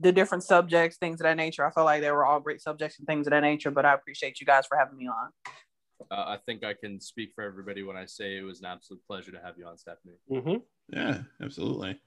the 0.00 0.12
different 0.12 0.42
subjects, 0.44 0.96
things 0.96 1.20
of 1.20 1.24
that 1.24 1.36
nature. 1.36 1.64
I 1.64 1.70
felt 1.70 1.84
like 1.84 2.00
they 2.00 2.10
were 2.10 2.24
all 2.24 2.40
great 2.40 2.62
subjects 2.62 2.98
and 2.98 3.06
things 3.06 3.26
of 3.26 3.32
that 3.32 3.40
nature. 3.40 3.70
But 3.70 3.84
I 3.84 3.94
appreciate 3.94 4.40
you 4.40 4.46
guys 4.46 4.66
for 4.66 4.76
having 4.76 4.96
me 4.96 5.08
on. 5.08 5.30
Uh, 6.10 6.24
I 6.26 6.38
think 6.46 6.64
I 6.64 6.72
can 6.72 7.00
speak 7.00 7.32
for 7.34 7.44
everybody 7.44 7.82
when 7.82 7.96
I 7.96 8.06
say 8.06 8.38
it 8.38 8.42
was 8.42 8.60
an 8.60 8.66
absolute 8.66 9.04
pleasure 9.06 9.32
to 9.32 9.40
have 9.40 9.58
you 9.58 9.66
on, 9.66 9.76
Stephanie. 9.76 10.16
hmm 10.28 10.56
Yeah. 10.88 11.18
Absolutely. 11.42 12.00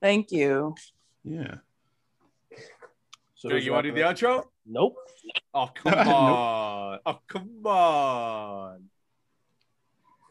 Thank 0.00 0.30
you. 0.30 0.76
Yeah. 1.24 1.56
So 3.38 3.48
Jake, 3.48 3.64
you 3.64 3.72
want 3.72 3.84
to 3.84 3.92
do 3.92 3.94
the 3.94 4.00
outro? 4.00 4.46
Nope. 4.66 4.96
Oh 5.54 5.70
come 5.74 5.92
Nope. 5.94 6.06
on! 6.08 6.98
Oh 7.06 7.18
come 7.28 7.66
on! 7.66 8.84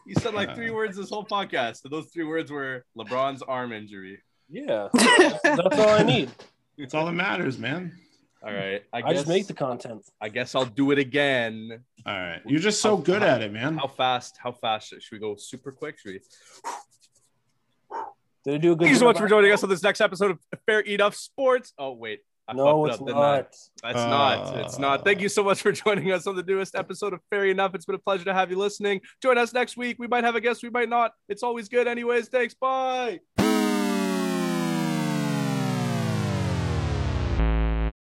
You 0.06 0.16
said 0.16 0.34
like 0.34 0.56
three 0.56 0.72
words 0.72 0.98
this 0.98 1.10
whole 1.10 1.24
podcast. 1.24 1.84
So 1.84 1.90
those 1.90 2.08
three 2.08 2.26
words 2.26 2.52
were 2.52 2.84
LeBron's 2.98 3.42
arm 3.42 3.72
injury. 3.72 4.22
Yeah, 4.50 4.90
that's 4.94 5.80
all 5.80 5.90
I 5.90 6.04
need. 6.04 6.32
It's 6.78 6.94
all 6.94 7.06
that 7.06 7.14
matters, 7.14 7.58
man. 7.58 7.98
All 8.44 8.54
right. 8.54 8.84
I, 8.92 8.98
I, 8.98 9.02
guess 9.02 9.14
just 9.14 9.28
make 9.28 9.48
the 9.48 9.54
content. 9.54 10.04
I 10.20 10.28
guess 10.28 10.54
I'll 10.54 10.66
do 10.66 10.92
it 10.92 11.00
again. 11.00 11.82
All 12.06 12.14
right. 12.14 12.42
You're 12.46 12.60
just 12.60 12.82
so 12.82 12.98
good 12.98 13.24
at 13.24 13.42
it, 13.42 13.54
man. 13.54 13.78
How 13.78 13.88
fast? 13.88 14.38
How 14.38 14.52
fast? 14.52 14.90
Should 14.90 15.12
we 15.14 15.20
go 15.20 15.38
super 15.38 15.72
quick? 15.72 15.98
Should 15.98 16.12
we? 16.12 16.20
Did 18.44 18.56
I 18.56 18.58
do 18.58 18.74
a 18.74 18.76
good? 18.76 18.84
Thank 18.84 18.92
you 18.92 19.00
so 19.00 19.06
much 19.06 19.18
for 19.18 19.30
joining 19.30 19.54
us 19.54 19.64
on 19.64 19.70
this 19.70 19.82
next 19.82 20.02
episode 20.02 20.32
of 20.32 20.40
Fair 20.66 20.82
Enough 20.82 21.16
Sports. 21.16 21.74
Oh 21.78 21.94
wait, 21.94 22.20
I 22.48 22.54
No, 22.54 22.86
it's 22.86 22.96
up, 22.96 23.06
didn't 23.06 23.48
It's 23.54 23.70
not. 23.84 24.46
Not. 24.46 24.58
It's 24.60 24.76
ah. 24.76 24.82
not. 24.82 25.04
Thank 25.04 25.22
you 25.22 25.30
so 25.30 25.44
much 25.44 25.62
for 25.62 25.72
joining 25.84 26.12
us 26.12 26.28
on 26.28 26.36
the 26.36 26.44
newest 26.44 26.76
episode 26.76 27.14
of 27.14 27.20
Fair 27.30 27.46
Enough. 27.46 27.76
It's 27.76 27.86
been 27.86 27.96
a 27.96 28.00
pleasure 28.00 28.26
to 28.26 28.34
have 28.34 28.50
you 28.50 28.58
listening. 28.58 29.02
Join 29.22 29.38
us 29.38 29.54
next 29.54 29.76
week. 29.76 29.98
We 30.00 30.08
might 30.08 30.24
have 30.24 30.36
a 30.36 30.42
guest, 30.42 30.64
we 30.64 30.70
might 30.70 30.90
not. 30.90 31.12
It's 31.28 31.44
always 31.44 31.68
good, 31.68 31.88
anyways. 31.88 32.30
Thanks. 32.30 32.54
Bye. 32.54 33.20